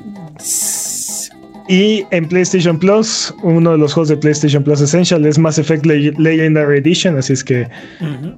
y 1.68 2.03
en 2.11 2.28
PlayStation 2.28 2.78
Plus 2.78 3.34
uno 3.44 3.72
de 3.72 3.78
los 3.78 3.94
juegos 3.94 4.10
de 4.10 4.18
PlayStation 4.18 4.64
Plus 4.64 4.82
Essential 4.82 5.26
es 5.26 5.38
Mass 5.40 5.57
Effect 5.60 5.86
Le- 5.86 6.11
Legendary 6.18 6.80
Edition 6.80 7.18
así 7.18 7.34
es 7.34 7.44
que. 7.44 7.68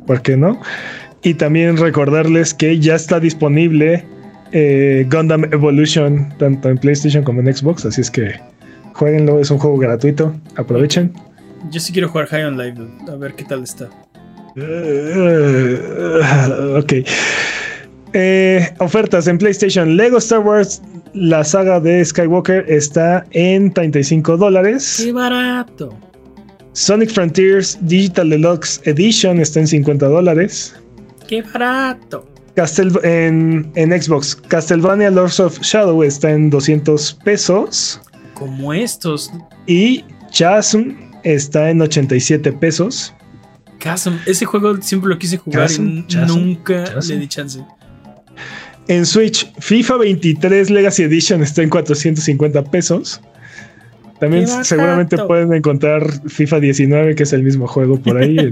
¿por 0.05 0.21
qué 0.21 0.37
no? 0.37 0.59
Y 1.23 1.33
también 1.33 1.77
recordarles 1.77 2.53
que 2.53 2.79
ya 2.79 2.95
está 2.95 3.19
disponible 3.19 4.05
eh, 4.51 5.07
Gundam 5.09 5.45
Evolution 5.45 6.33
tanto 6.37 6.69
en 6.69 6.77
PlayStation 6.77 7.23
como 7.23 7.41
en 7.41 7.53
Xbox, 7.55 7.85
así 7.85 8.01
es 8.01 8.11
que 8.11 8.35
jueguenlo, 8.93 9.39
es 9.39 9.49
un 9.51 9.57
juego 9.57 9.77
gratuito, 9.77 10.33
aprovechen. 10.55 11.11
Yo 11.71 11.79
sí 11.79 11.91
quiero 11.91 12.09
jugar 12.09 12.27
High 12.27 12.43
on 12.45 12.57
Life, 12.57 12.79
a 13.11 13.15
ver 13.15 13.33
qué 13.33 13.43
tal 13.43 13.63
está. 13.63 13.89
Uh, 14.55 16.19
ok. 16.79 16.93
Eh, 18.13 18.73
ofertas 18.79 19.27
en 19.27 19.37
PlayStation. 19.37 19.97
Lego 19.97 20.19
Star 20.19 20.39
Wars, 20.39 20.81
la 21.13 21.43
saga 21.43 21.81
de 21.81 22.03
Skywalker 22.03 22.65
está 22.69 23.25
en 23.31 23.73
35 23.73 24.37
dólares. 24.37 25.01
¡Qué 25.03 25.11
barato! 25.11 25.93
Sonic 26.71 27.09
Frontiers 27.09 27.77
Digital 27.81 28.29
Deluxe 28.29 28.81
Edition 28.85 29.39
está 29.39 29.61
en 29.61 29.67
50 29.67 30.07
dólares. 30.07 30.75
¡Qué 31.27 31.41
barato! 31.41 32.25
Castel 32.55 32.97
en, 33.03 33.69
en, 33.75 34.01
Xbox, 34.01 34.35
Castlevania 34.35 35.11
Lords 35.11 35.41
of 35.41 35.59
Shadow 35.59 36.03
está 36.03 36.31
en 36.31 36.49
200 36.49 37.13
pesos. 37.25 37.99
Como 38.33 38.73
estos. 38.73 39.31
Y 39.67 40.05
Chasm 40.31 40.91
está 41.23 41.69
en 41.69 41.81
87 41.81 42.51
pesos. 42.53 43.14
Chasm, 43.79 44.15
ese 44.25 44.45
juego 44.45 44.81
siempre 44.81 45.09
lo 45.09 45.17
quise 45.17 45.37
jugar 45.37 45.69
y 45.71 45.79
nunca 45.79 46.85
le 47.07 47.17
di 47.17 47.27
chance. 47.27 47.63
En 48.87 49.05
Switch, 49.05 49.51
FIFA 49.59 49.97
23 49.97 50.69
Legacy 50.69 51.03
Edition 51.03 51.41
está 51.41 51.63
en 51.63 51.69
450 51.69 52.63
pesos. 52.65 53.21
También 54.19 54.47
seguramente 54.63 55.17
pueden 55.17 55.53
encontrar 55.53 56.07
FIFA 56.29 56.59
19, 56.59 57.15
que 57.15 57.23
es 57.23 57.33
el 57.33 57.43
mismo 57.43 57.67
juego 57.67 57.99
por 57.99 58.17
ahí. 58.17 58.37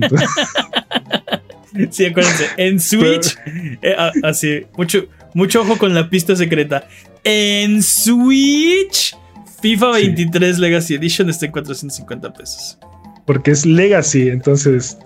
sí, 1.92 2.06
acuérdense. 2.06 2.48
En 2.58 2.80
Switch, 2.80 3.38
eh, 3.82 3.96
ah, 3.98 4.12
así, 4.24 4.66
mucho, 4.78 5.06
mucho 5.34 5.62
ojo 5.62 5.78
con 5.78 5.94
la 5.94 6.10
pista 6.10 6.36
secreta. 6.36 6.88
En 7.24 7.82
Switch, 7.82 9.16
FIFA 9.62 9.92
23 9.92 10.60
Legacy 10.60 10.96
Edition 10.96 11.30
está 11.30 11.46
en 11.46 11.52
450 11.52 12.34
pesos. 12.34 12.78
Porque 13.26 13.52
es 13.52 13.66
Legacy, 13.66 14.30
entonces. 14.30 14.98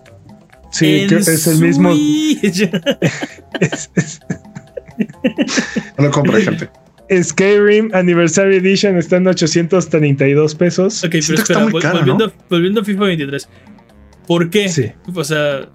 Sí, 0.77 1.07
es 1.09 1.47
el 1.47 1.59
mismo. 1.59 1.89
no 5.97 6.03
lo 6.03 6.11
compra, 6.11 6.39
gente. 6.39 6.69
Skyrim 7.23 7.89
Anniversary 7.93 8.57
Edition 8.57 8.97
está 8.97 9.17
en 9.17 9.27
832 9.27 10.53
pesos. 10.55 11.03
Ok, 11.03 11.11
pero 11.11 11.33
espera, 11.35 11.65
volviendo, 11.65 12.31
volviendo, 12.49 12.81
a 12.81 12.83
FIFA 12.83 13.05
23. 13.05 13.49
¿Por 14.27 14.49
qué? 14.51 14.69
Sí. 14.69 14.91
O 15.15 15.23
sea. 15.23 15.67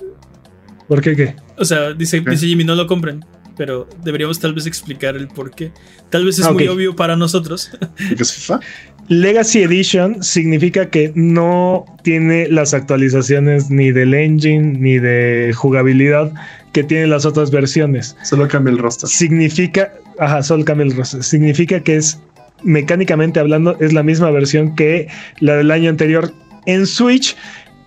¿Por 0.86 1.00
qué 1.00 1.16
qué? 1.16 1.34
O 1.58 1.64
sea, 1.64 1.94
dice, 1.94 2.20
dice 2.20 2.46
Jimmy, 2.46 2.64
no 2.64 2.74
lo 2.76 2.86
compren. 2.86 3.24
Pero 3.56 3.88
deberíamos 4.02 4.40
tal 4.40 4.54
vez 4.54 4.66
explicar 4.66 5.16
el 5.16 5.28
por 5.28 5.50
qué. 5.50 5.72
Tal 6.10 6.24
vez 6.24 6.38
es 6.38 6.50
muy 6.50 6.68
obvio 6.68 6.96
para 6.96 7.16
nosotros. 7.16 7.70
¿Qué 7.96 8.22
es 8.22 8.32
FIFA? 8.36 8.60
Legacy 9.08 9.62
Edition 9.62 10.22
significa 10.22 10.88
que 10.88 11.12
no 11.14 11.84
tiene 12.02 12.48
las 12.48 12.72
actualizaciones 12.72 13.68
ni 13.68 13.90
del 13.90 14.14
engine 14.14 14.78
ni 14.78 14.98
de 14.98 15.52
jugabilidad 15.54 16.32
que 16.72 16.84
tienen 16.84 17.10
las 17.10 17.26
otras 17.26 17.50
versiones. 17.50 18.16
Solo 18.22 18.48
cambia 18.48 18.72
el 18.72 18.78
rostro. 18.78 19.08
Significa, 19.08 19.92
ajá, 20.18 20.42
solo 20.42 20.64
cambia 20.64 20.86
el 20.86 20.96
rostro. 20.96 21.22
Significa 21.22 21.80
que 21.80 21.96
es, 21.96 22.20
mecánicamente 22.62 23.40
hablando, 23.40 23.76
es 23.80 23.92
la 23.92 24.02
misma 24.02 24.30
versión 24.30 24.74
que 24.74 25.08
la 25.40 25.56
del 25.56 25.70
año 25.70 25.90
anterior. 25.90 26.32
En 26.66 26.86
Switch, 26.86 27.36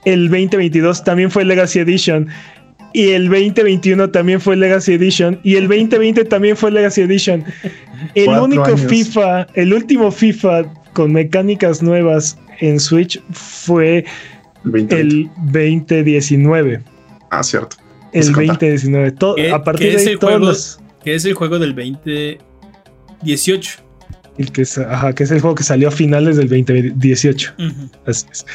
el 0.04 0.30
2022 0.30 1.04
también 1.04 1.32
fue 1.32 1.46
Legacy 1.46 1.80
Edition. 1.80 2.28
Y 2.96 3.12
el 3.12 3.30
2021 3.30 4.10
también 4.10 4.40
fue 4.40 4.56
Legacy 4.56 4.94
Edition. 4.94 5.40
Y 5.44 5.56
el 5.56 5.68
2020 5.68 6.24
también 6.26 6.56
fue 6.56 6.72
Legacy 6.72 7.02
Edition. 7.02 7.44
El 8.14 8.30
único 8.30 8.78
FIFA, 8.78 9.48
el 9.54 9.74
último 9.74 10.12
FIFA 10.12 10.64
con 10.94 11.12
mecánicas 11.12 11.84
nuevas 11.84 12.38
en 12.62 12.80
Switch 12.80 13.22
fue 13.32 14.06
el 14.64 15.30
2019. 15.52 16.82
Ah, 17.32 17.44
cierto 17.44 17.76
el 18.16 18.32
2019. 18.32 19.52
a 19.52 19.64
partir 19.64 19.98
de 19.98 20.10
ahí, 20.10 20.18
todos 20.18 20.40
los... 20.40 20.80
Que 21.04 21.16
es 21.16 21.26
el 21.26 21.34
juego 21.34 21.60
del 21.60 21.76
2018. 21.76 23.80
El 24.38 24.52
que, 24.52 24.64
es, 24.64 24.78
ajá, 24.78 25.14
que 25.14 25.24
es 25.24 25.32
el 25.32 25.40
juego 25.40 25.56
que 25.56 25.64
salió 25.64 25.88
a 25.88 25.92
finales 25.92 26.36
del 26.36 26.50
2018. 26.50 27.54
Así 28.06 28.26
es. 28.32 28.46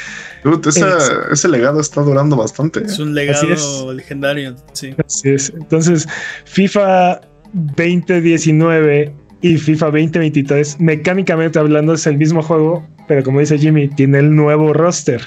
ese 1.32 1.48
legado 1.48 1.80
está 1.80 2.02
durando 2.02 2.36
bastante. 2.36 2.84
Es 2.84 2.98
un 2.98 3.14
legado 3.14 3.92
legendario, 3.92 4.56
sí. 4.72 4.94
Así 5.06 5.30
es. 5.30 5.50
Entonces, 5.56 6.06
FIFA 6.44 7.22
2019 7.52 9.14
y 9.42 9.56
FIFA 9.56 9.86
2023, 9.86 10.80
mecánicamente 10.80 11.58
hablando, 11.58 11.94
es 11.94 12.06
el 12.06 12.18
mismo 12.18 12.42
juego, 12.42 12.86
pero 13.08 13.22
como 13.22 13.40
dice 13.40 13.58
Jimmy, 13.58 13.88
tiene 13.88 14.18
el 14.18 14.34
nuevo 14.34 14.74
roster. 14.74 15.22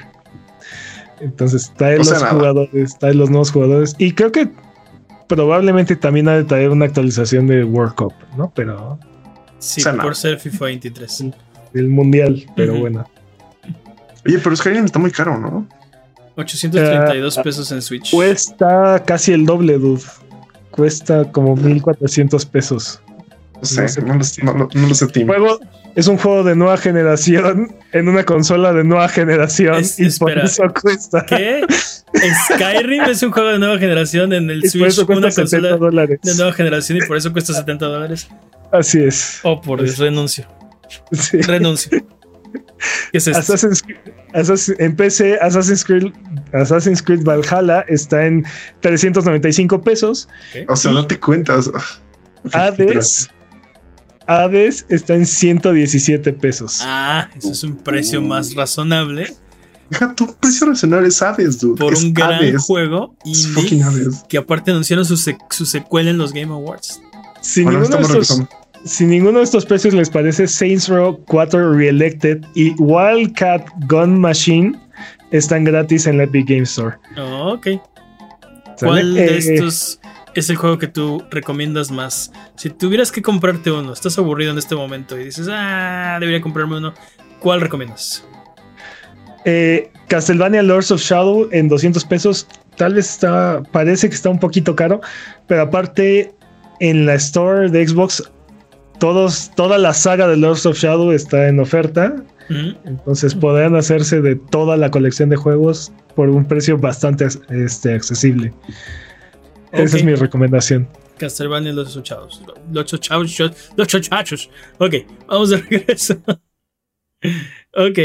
Entonces 1.20 1.72
trae 1.78 1.98
los 1.98 2.24
jugadores, 2.24 2.98
trae 3.00 3.14
los 3.14 3.30
nuevos 3.30 3.52
jugadores. 3.52 3.96
Y 3.98 4.12
creo 4.12 4.32
que 4.32 4.50
probablemente 5.28 5.96
también 5.96 6.28
ha 6.28 6.36
de 6.36 6.44
traer 6.44 6.70
una 6.70 6.86
actualización 6.86 7.48
de 7.48 7.64
World 7.64 7.96
Cup, 7.96 8.14
¿no? 8.38 8.52
Pero. 8.56 9.00
Sí, 9.64 9.81
por 10.02 10.15
ser 10.15 10.40
FIFA 10.40 10.65
23. 10.65 11.26
El 11.73 11.88
mundial, 11.88 12.45
pero 12.56 12.76
bueno. 12.76 13.10
Oye, 14.26 14.40
pero 14.40 14.56
Skyrim 14.56 14.85
está 14.85 14.99
muy 14.99 15.11
caro, 15.11 15.40
¿no? 15.40 15.68
832 16.35 17.38
ah, 17.38 17.44
pesos 17.44 17.72
en 17.72 17.81
Switch. 17.81 18.11
Cuesta 18.11 19.02
casi 19.06 19.31
el 19.31 19.45
doble, 19.45 19.77
dude. 19.77 20.03
Cuesta 20.72 21.31
como 21.31 21.56
1400 21.56 22.45
pesos. 22.45 23.02
No 23.56 23.65
sé, 23.65 24.02
no, 24.02 24.15
lo, 24.15 24.94
sé, 24.94 25.07
Juego, 25.26 25.60
es 25.95 26.07
un 26.07 26.18
juego 26.18 26.44
de 26.44 26.53
nueva 26.53 26.76
generación 26.76 27.73
en 27.94 28.10
una 28.10 28.26
consola 28.26 28.73
de 28.73 28.84
nueva 28.84 29.07
generación 29.07 29.81
y 29.98 30.10
por 30.19 30.38
eso 30.38 30.64
cuesta. 30.81 31.26
¿Qué? 31.26 31.65
Skyrim 32.52 33.03
es 33.03 33.23
un 33.23 33.31
juego 33.31 33.49
de 33.49 33.60
nueva 33.60 33.77
generación 33.77 34.34
en 34.34 34.49
el 34.49 34.69
Switch, 34.69 34.98
una 35.07 35.31
consola 35.31 35.77
de 35.77 36.35
nueva 36.35 36.52
generación 36.52 36.98
y 36.98 37.07
por 37.07 37.15
eso 37.15 37.31
cuesta 37.31 37.53
70 37.53 37.85
dólares. 37.85 38.27
Así 38.74 39.02
es. 39.02 39.40
Oh, 39.44 39.62
por 39.62 39.82
Dios, 39.82 39.98
renuncio. 39.98 40.45
Sí. 41.12 41.41
Renuncio. 41.41 42.06
¿Qué 43.12 43.18
es 43.18 43.28
esto? 43.28 43.54
Assassin's, 44.34 44.74
en 44.80 44.95
PC, 44.95 45.38
Assassin's 45.40 45.86
Creed, 45.86 46.12
Assassin's 46.54 47.02
Creed 47.02 47.24
Valhalla 47.24 47.86
está 47.88 48.26
en 48.26 48.45
395 48.82 49.82
pesos. 49.82 50.28
O 50.68 50.76
sea, 50.76 50.91
no 50.91 51.08
te 51.08 51.20
cuentas. 51.20 51.72
Hades 52.52 53.30
Hades 54.28 54.86
está 54.90 55.16
en 55.16 55.26
117 55.26 56.34
pesos. 56.34 56.80
Ah, 56.84 57.30
eso 57.36 57.52
es 57.52 57.64
un 57.64 57.78
precio 57.78 58.22
más 58.22 58.54
razonable. 58.56 59.34
Deja 59.90 60.16
tu 60.16 60.34
precio 60.36 60.68
razonable 60.68 61.10
es 61.10 61.22
Hades, 61.22 61.60
dude. 61.60 61.80
Por 61.80 61.95
un 61.95 62.14
gran 62.14 62.58
juego 62.58 63.16
indie 63.26 63.84
que 64.28 64.38
aparte 64.38 64.72
anunciaron 64.72 65.06
su, 65.06 65.18
secuela 65.18 66.10
en 66.10 66.18
los 66.18 66.34
Game 66.34 66.52
Awards. 66.52 67.02
Si, 67.41 67.66
ninguno 67.66 67.88
de 67.98 68.02
estos, 68.02 68.41
si 68.85 69.05
ninguno 69.05 69.39
de 69.39 69.45
estos 69.45 69.65
precios 69.65 69.93
les 69.93 70.10
parece, 70.10 70.47
Saints 70.47 70.89
Row 70.89 71.19
4 71.27 71.73
Reelected 71.73 72.43
y 72.55 72.72
Wildcat 72.80 73.65
Gun 73.88 74.19
Machine 74.19 74.80
están 75.31 75.64
gratis 75.64 76.05
en 76.05 76.18
la 76.18 76.23
Epic 76.23 76.47
Game 76.47 76.64
Store. 76.64 76.97
Oh, 77.18 77.53
ok. 77.53 77.68
¿Cuál 78.80 79.14
de 79.14 79.26
eh, 79.26 79.38
estos 79.38 79.99
es 80.35 80.49
el 80.49 80.57
juego 80.57 80.77
que 80.77 80.88
tú 80.88 81.23
recomiendas 81.31 81.91
más? 81.91 82.31
Si 82.55 82.69
tuvieras 82.69 83.11
que 83.11 83.22
comprarte 83.22 83.72
uno, 83.72 83.93
estás 83.93 84.18
aburrido 84.18 84.51
en 84.51 84.57
este 84.57 84.76
momento 84.76 85.18
y 85.18 85.26
dices, 85.26 85.47
ah, 85.49 86.18
debería 86.19 86.41
comprarme 86.41 86.77
uno, 86.77 86.93
¿cuál 87.39 87.61
recomiendas? 87.61 88.26
Eh, 89.45 89.91
Castlevania 90.07 90.64
Lords 90.64 90.91
of 90.91 91.01
Shadow 91.01 91.47
en 91.51 91.68
200 91.69 92.03
pesos. 92.05 92.47
Tal 92.77 92.95
vez 92.95 93.10
está, 93.10 93.61
parece 93.72 94.10
que 94.10 94.15
está 94.15 94.30
un 94.30 94.39
poquito 94.39 94.76
caro, 94.76 95.01
pero 95.47 95.61
aparte 95.61 96.34
en 96.80 97.05
la 97.05 97.15
store 97.15 97.69
de 97.69 97.88
Xbox, 97.88 98.23
todos, 98.99 99.52
toda 99.56 99.78
la 99.78 99.94
saga 99.94 100.28
de 100.28 100.38
Lords 100.38 100.65
of 100.65 100.78
Shadow 100.78 101.11
está 101.11 101.48
en 101.48 101.60
oferta. 101.60 102.15
Entonces 102.86 103.34
podrán 103.34 103.76
hacerse 103.76 104.22
de 104.22 104.36
toda 104.36 104.78
la 104.78 104.91
colección 104.91 105.30
de 105.30 105.36
juegos 105.36 105.91
por 106.15 106.30
un 106.30 106.45
precio 106.45 106.78
bastante 106.78 107.28
este, 107.49 107.94
accesible. 107.94 108.53
Esa 109.72 109.98
es 109.98 110.03
mi 110.03 110.14
recomendación. 110.14 110.88
Castlevania 111.18 111.74
los 111.74 111.95
ocho 111.95 112.28
Los 112.72 112.94
ocho 112.94 113.20
Los 113.76 113.95
ocho 113.95 114.10
Ok, 114.78 114.94
vamos 115.28 115.49
de 115.49 115.57
regreso. 115.57 116.15
ok. 117.74 117.99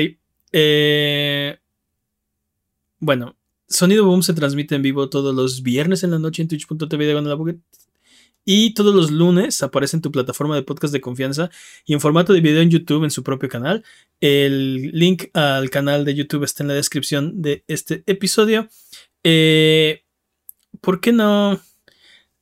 Eh, 0.53 1.59
bueno, 3.01 3.37
Sonido 3.69 4.07
Boom 4.07 4.23
se 4.23 4.33
transmite 4.33 4.75
en 4.75 4.83
vivo 4.83 5.11
todos 5.11 5.35
los 5.35 5.63
viernes 5.63 6.03
en 6.05 6.11
la 6.13 6.19
noche 6.19 6.43
en 6.43 6.49
twitch.tv 6.49 7.07
de. 7.07 7.59
Y 8.51 8.73
todos 8.73 8.95
los 8.95 9.11
lunes 9.11 9.63
aparece 9.63 9.99
en 9.99 10.01
tu 10.01 10.11
plataforma 10.11 10.57
de 10.57 10.63
podcast 10.63 10.91
de 10.91 11.03
confianza 11.03 11.51
y 11.85 11.93
en 11.93 12.01
formato 12.01 12.33
de 12.33 12.41
video 12.41 12.63
en 12.63 12.71
YouTube 12.71 13.05
en 13.05 13.11
su 13.11 13.23
propio 13.23 13.51
canal. 13.51 13.85
El 14.23 14.91
link 14.93 15.25
al 15.35 15.69
canal 15.69 16.07
de 16.07 16.15
YouTube 16.15 16.45
está 16.45 16.63
en 16.63 16.69
la 16.69 16.75
descripción 16.75 17.43
de 17.43 17.63
este 17.69 18.05
episodio. 18.07 18.67
Eh, 19.23 20.03
¿por 20.81 21.03
qué 21.03 21.13
no? 21.13 21.61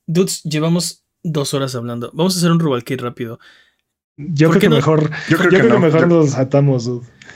Dudes, 0.06 0.44
llevamos 0.44 1.02
dos 1.24 1.54
horas 1.54 1.74
hablando. 1.74 2.12
Vamos 2.14 2.36
a 2.36 2.38
hacer 2.38 2.52
un 2.52 2.60
Rubalcade 2.60 3.02
rápido. 3.02 3.40
Yo 4.16 4.50
creo 4.50 4.60
que 4.60 4.68
mejor, 4.68 5.10
yo 5.28 5.38
creo, 5.38 5.50
que, 5.50 5.76
mejor 5.76 6.06
nos 6.06 6.30
saltamos. 6.30 6.88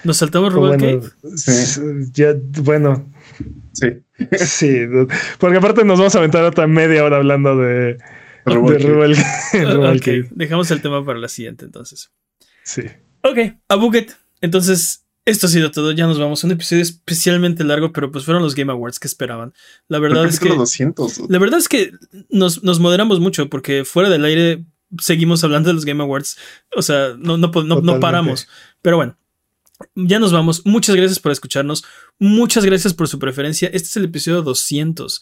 ¿Nos 0.05 0.17
saltamos 0.17 0.53
Rubalcade? 0.53 0.99
Bueno, 1.23 1.37
sí. 1.37 1.81
ya, 2.13 2.37
bueno. 2.63 3.05
Sí. 3.73 3.89
sí, 4.39 4.79
porque 5.41 5.57
aparte 5.57 5.85
nos 5.85 5.99
vamos 5.99 6.15
a 6.15 6.19
aventar 6.19 6.45
otra 6.45 6.69
media 6.69 7.03
hora 7.03 7.17
hablando 7.17 7.57
de, 7.57 7.99
de 8.45 10.29
dejamos 10.31 10.71
el 10.71 10.83
tema 10.83 11.05
para 11.05 11.19
la 11.19 11.29
siguiente 11.29 11.65
entonces. 11.65 12.11
Sí. 12.63 12.83
Ok, 13.23 13.39
a 13.69 13.75
Buget. 13.77 14.17
Entonces, 14.41 15.05
esto 15.25 15.47
ha 15.47 15.51
sido 15.51 15.71
todo. 15.71 15.93
Ya 15.93 16.07
nos 16.07 16.19
vamos. 16.19 16.43
Un 16.45 16.53
episodio 16.53 16.83
especialmente 16.83 17.65
largo, 17.65 17.93
pero 17.93 18.11
pues 18.11 18.25
fueron 18.25 18.43
los 18.43 18.55
Game 18.55 18.73
Awards 18.73 18.99
que 18.99 19.09
esperaban. 19.09 19.53
La 19.89 19.99
verdad 19.99 20.27
es 20.27 20.41
que. 20.41 20.49
La 21.29 21.39
verdad 21.39 21.59
es 21.59 21.69
que 21.69 21.93
nos, 22.31 22.63
moderamos 22.81 23.21
mucho 23.21 23.49
porque 23.49 23.85
fuera 23.85 24.09
del 24.09 24.25
aire 24.25 24.65
seguimos 24.99 25.45
hablando 25.45 25.69
de 25.69 25.75
los 25.75 25.85
Game 25.85 26.03
Awards. 26.03 26.39
O 26.75 26.83
sea, 26.83 27.15
no, 27.19 27.37
no, 27.37 27.51
no, 27.51 28.01
paramos. 28.01 28.49
Pero 28.83 28.97
bueno, 28.97 29.17
ya 29.95 30.19
nos 30.19 30.33
vamos. 30.33 30.65
Muchas 30.65 30.97
gracias 30.97 31.21
por 31.21 31.33
escucharnos. 31.33 31.85
Muchas 32.19 32.65
gracias 32.65 32.95
por 32.95 33.07
su 33.07 33.19
preferencia. 33.19 33.69
Este 33.69 33.89
es 33.89 33.97
el 33.97 34.07
episodio 34.07 34.43
200. 34.43 35.21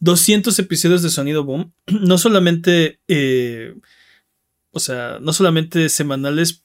200 0.00 0.58
episodios 0.58 1.02
de 1.02 1.10
Sonido 1.10 1.44
Boom. 1.44 1.72
No 1.86 2.18
solamente. 2.18 3.00
Eh, 3.08 3.74
o 4.70 4.80
sea, 4.80 5.18
no 5.20 5.32
solamente 5.32 5.88
semanales. 5.88 6.64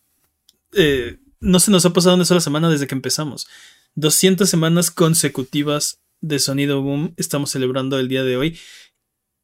Eh, 0.73 1.19
no 1.39 1.59
se 1.59 1.71
nos 1.71 1.85
ha 1.85 1.93
pasado 1.93 2.15
una 2.15 2.25
sola 2.25 2.41
semana 2.41 2.69
desde 2.69 2.87
que 2.87 2.95
empezamos. 2.95 3.47
200 3.95 4.49
semanas 4.49 4.91
consecutivas 4.91 5.99
de 6.21 6.39
Sonido 6.39 6.81
Boom 6.81 7.13
estamos 7.17 7.51
celebrando 7.51 7.99
el 7.99 8.07
día 8.07 8.23
de 8.23 8.37
hoy. 8.37 8.59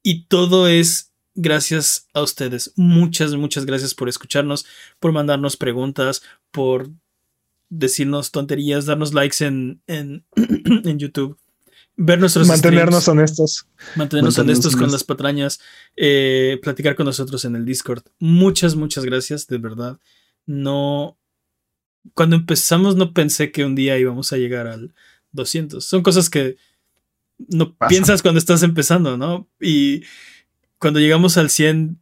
Y 0.02 0.24
todo 0.26 0.66
es 0.66 1.12
gracias 1.34 2.08
a 2.14 2.22
ustedes. 2.22 2.72
Muchas, 2.76 3.34
muchas 3.34 3.66
gracias 3.66 3.94
por 3.94 4.08
escucharnos, 4.08 4.66
por 4.98 5.12
mandarnos 5.12 5.56
preguntas, 5.56 6.22
por 6.50 6.90
decirnos 7.68 8.30
tonterías, 8.30 8.86
darnos 8.86 9.14
likes 9.14 9.44
en, 9.44 9.82
en, 9.86 10.24
YouTube. 10.98 11.38
Ver 12.02 12.18
nuestros 12.18 12.48
Mantenernos 12.48 13.06
honestos. 13.08 13.66
Mantenernos, 13.94 14.38
honestos 14.38 14.74
con 14.74 14.90
las 14.90 15.04
patrañas. 15.04 15.60
Eh, 15.96 16.58
platicar 16.62 16.96
con 16.96 17.04
nosotros 17.04 17.44
en 17.44 17.56
el 17.56 17.66
Discord. 17.66 18.02
Muchas, 18.18 18.74
muchas 18.74 19.04
gracias, 19.04 19.46
de 19.48 19.58
verdad. 19.58 19.98
No, 20.46 21.18
cuando 22.14 22.36
empezamos 22.36 22.96
no 22.96 23.12
pensé 23.12 23.52
que 23.52 23.66
un 23.66 23.74
día 23.74 23.98
íbamos 23.98 24.32
a 24.32 24.38
llegar 24.38 24.66
al 24.66 24.94
200. 25.32 25.84
Son 25.84 26.02
cosas 26.02 26.30
que 26.30 26.56
no 27.48 27.76
piensas 27.76 28.22
cuando 28.22 28.38
estás 28.38 28.62
empezando, 28.62 29.18
¿no? 29.18 29.46
Y 29.60 30.04
cuando 30.78 31.00
llegamos 31.00 31.36
al 31.36 31.50
100, 31.50 32.00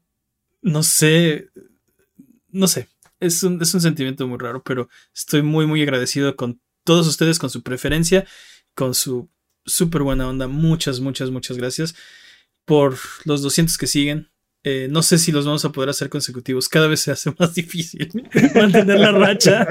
no 0.62 0.84
sé, 0.84 1.48
no 2.52 2.68
sé, 2.68 2.88
es 3.18 3.42
un, 3.42 3.60
es 3.60 3.74
un 3.74 3.80
sentimiento 3.80 4.28
muy 4.28 4.38
raro, 4.38 4.62
pero 4.62 4.88
estoy 5.12 5.42
muy, 5.42 5.66
muy 5.66 5.82
agradecido 5.82 6.36
con 6.36 6.60
todos 6.84 7.08
ustedes, 7.08 7.40
con 7.40 7.50
su 7.50 7.64
preferencia, 7.64 8.28
con 8.76 8.94
su 8.94 9.28
súper 9.68 10.02
buena 10.02 10.28
onda. 10.28 10.48
Muchas, 10.48 11.00
muchas, 11.00 11.30
muchas 11.30 11.56
gracias 11.56 11.94
por 12.64 12.96
los 13.24 13.42
200 13.42 13.76
que 13.78 13.86
siguen. 13.86 14.28
Eh, 14.64 14.88
no 14.90 15.02
sé 15.02 15.18
si 15.18 15.32
los 15.32 15.46
vamos 15.46 15.64
a 15.64 15.72
poder 15.72 15.88
hacer 15.88 16.08
consecutivos. 16.08 16.68
Cada 16.68 16.88
vez 16.88 17.00
se 17.00 17.10
hace 17.10 17.32
más 17.38 17.54
difícil 17.54 18.08
mantener 18.54 19.00
la 19.00 19.12
racha. 19.12 19.66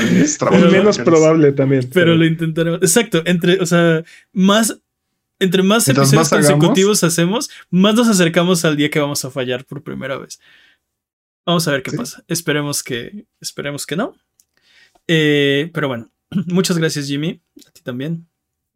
es 0.00 0.38
menos 0.70 0.98
probable 0.98 1.52
también. 1.52 1.88
Pero, 1.92 2.14
lo 2.14 2.24
intentaremos. 2.24 2.80
Exacto. 2.82 3.22
Entre, 3.26 3.60
o 3.60 3.66
sea, 3.66 4.04
más. 4.32 4.80
Entre 5.38 5.62
más 5.62 5.86
episodios 5.86 6.30
consecutivos 6.30 7.04
hacemos, 7.04 7.50
más 7.68 7.94
nos 7.94 8.08
acercamos 8.08 8.64
al 8.64 8.74
día 8.74 8.88
que 8.88 9.00
vamos 9.00 9.22
a 9.22 9.30
fallar 9.30 9.66
por 9.66 9.82
primera 9.82 10.16
vez. 10.16 10.40
Vamos 11.44 11.68
a 11.68 11.72
ver 11.72 11.82
qué 11.82 11.92
pasa. 11.92 12.24
Esperemos 12.26 12.82
que. 12.82 13.26
Esperemos 13.40 13.84
que 13.84 13.96
no. 13.96 14.14
Eh, 15.06 15.70
pero 15.74 15.88
bueno. 15.88 16.10
Muchas 16.46 16.78
gracias, 16.78 17.06
Jimmy. 17.06 17.42
A 17.66 17.70
ti 17.70 17.82
también. 17.82 18.26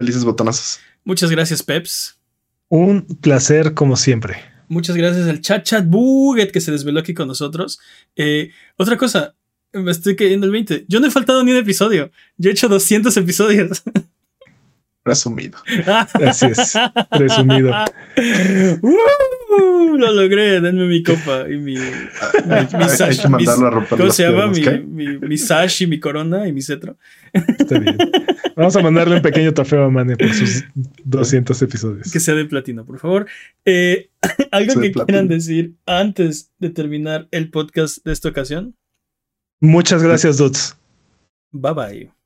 Felices 0.00 0.24
botonazos. 0.24 0.80
Muchas 1.04 1.30
gracias, 1.30 1.62
Peps. 1.62 2.18
Un 2.70 3.02
placer 3.20 3.74
como 3.74 3.96
siempre. 3.96 4.38
Muchas 4.66 4.96
gracias 4.96 5.28
al 5.28 5.42
chat 5.42 5.62
chat 5.62 5.84
buget 5.86 6.52
que 6.52 6.62
se 6.62 6.72
desveló 6.72 7.00
aquí 7.00 7.12
con 7.12 7.28
nosotros. 7.28 7.80
Eh, 8.16 8.50
otra 8.78 8.96
cosa, 8.96 9.34
me 9.74 9.90
estoy 9.90 10.16
cayendo 10.16 10.46
el 10.46 10.52
20. 10.52 10.86
Yo 10.88 11.00
no 11.00 11.06
he 11.06 11.10
faltado 11.10 11.44
ni 11.44 11.50
un 11.50 11.58
episodio. 11.58 12.10
Yo 12.38 12.48
he 12.48 12.52
hecho 12.54 12.66
200 12.66 13.14
episodios. 13.18 13.82
Resumido. 15.04 15.58
Así 16.26 16.46
es. 16.46 16.74
Resumido. 17.10 17.72
Uh, 18.82 19.96
lo 19.96 20.12
logré. 20.12 20.60
Denme 20.60 20.86
mi 20.86 21.02
copa 21.02 21.46
y 21.48 21.56
mi. 21.56 21.74
mi, 21.74 22.88
sash, 22.88 23.22
¿Cómo 23.88 24.10
se 24.10 24.24
llama? 24.24 24.48
Mi, 24.48 25.18
mi, 25.18 25.38
sash 25.38 25.82
y 25.82 25.86
mi 25.86 25.98
corona 25.98 26.46
y 26.46 26.52
mi 26.52 26.60
cetro. 26.60 26.98
Está 27.32 27.78
bien. 27.78 27.96
Vamos 28.56 28.76
a 28.76 28.82
mandarle 28.82 29.16
un 29.16 29.22
pequeño 29.22 29.54
trofeo 29.54 29.84
a 29.84 29.90
Mane 29.90 30.16
por 30.16 30.32
sus 30.34 30.64
200 31.04 31.62
episodios. 31.62 32.12
Que 32.12 32.20
sea 32.20 32.34
de 32.34 32.44
platino, 32.44 32.84
por 32.84 32.98
favor. 32.98 33.26
Eh, 33.64 34.10
¿Algo 34.50 34.80
que 34.80 34.92
quieran 34.92 35.28
decir 35.28 35.76
antes 35.86 36.52
de 36.58 36.68
terminar 36.68 37.26
el 37.30 37.50
podcast 37.50 38.04
de 38.04 38.12
esta 38.12 38.28
ocasión? 38.28 38.76
Muchas 39.60 40.02
gracias, 40.02 40.36
Dots. 40.36 40.76
Bye 41.52 41.72
bye. 41.72 42.19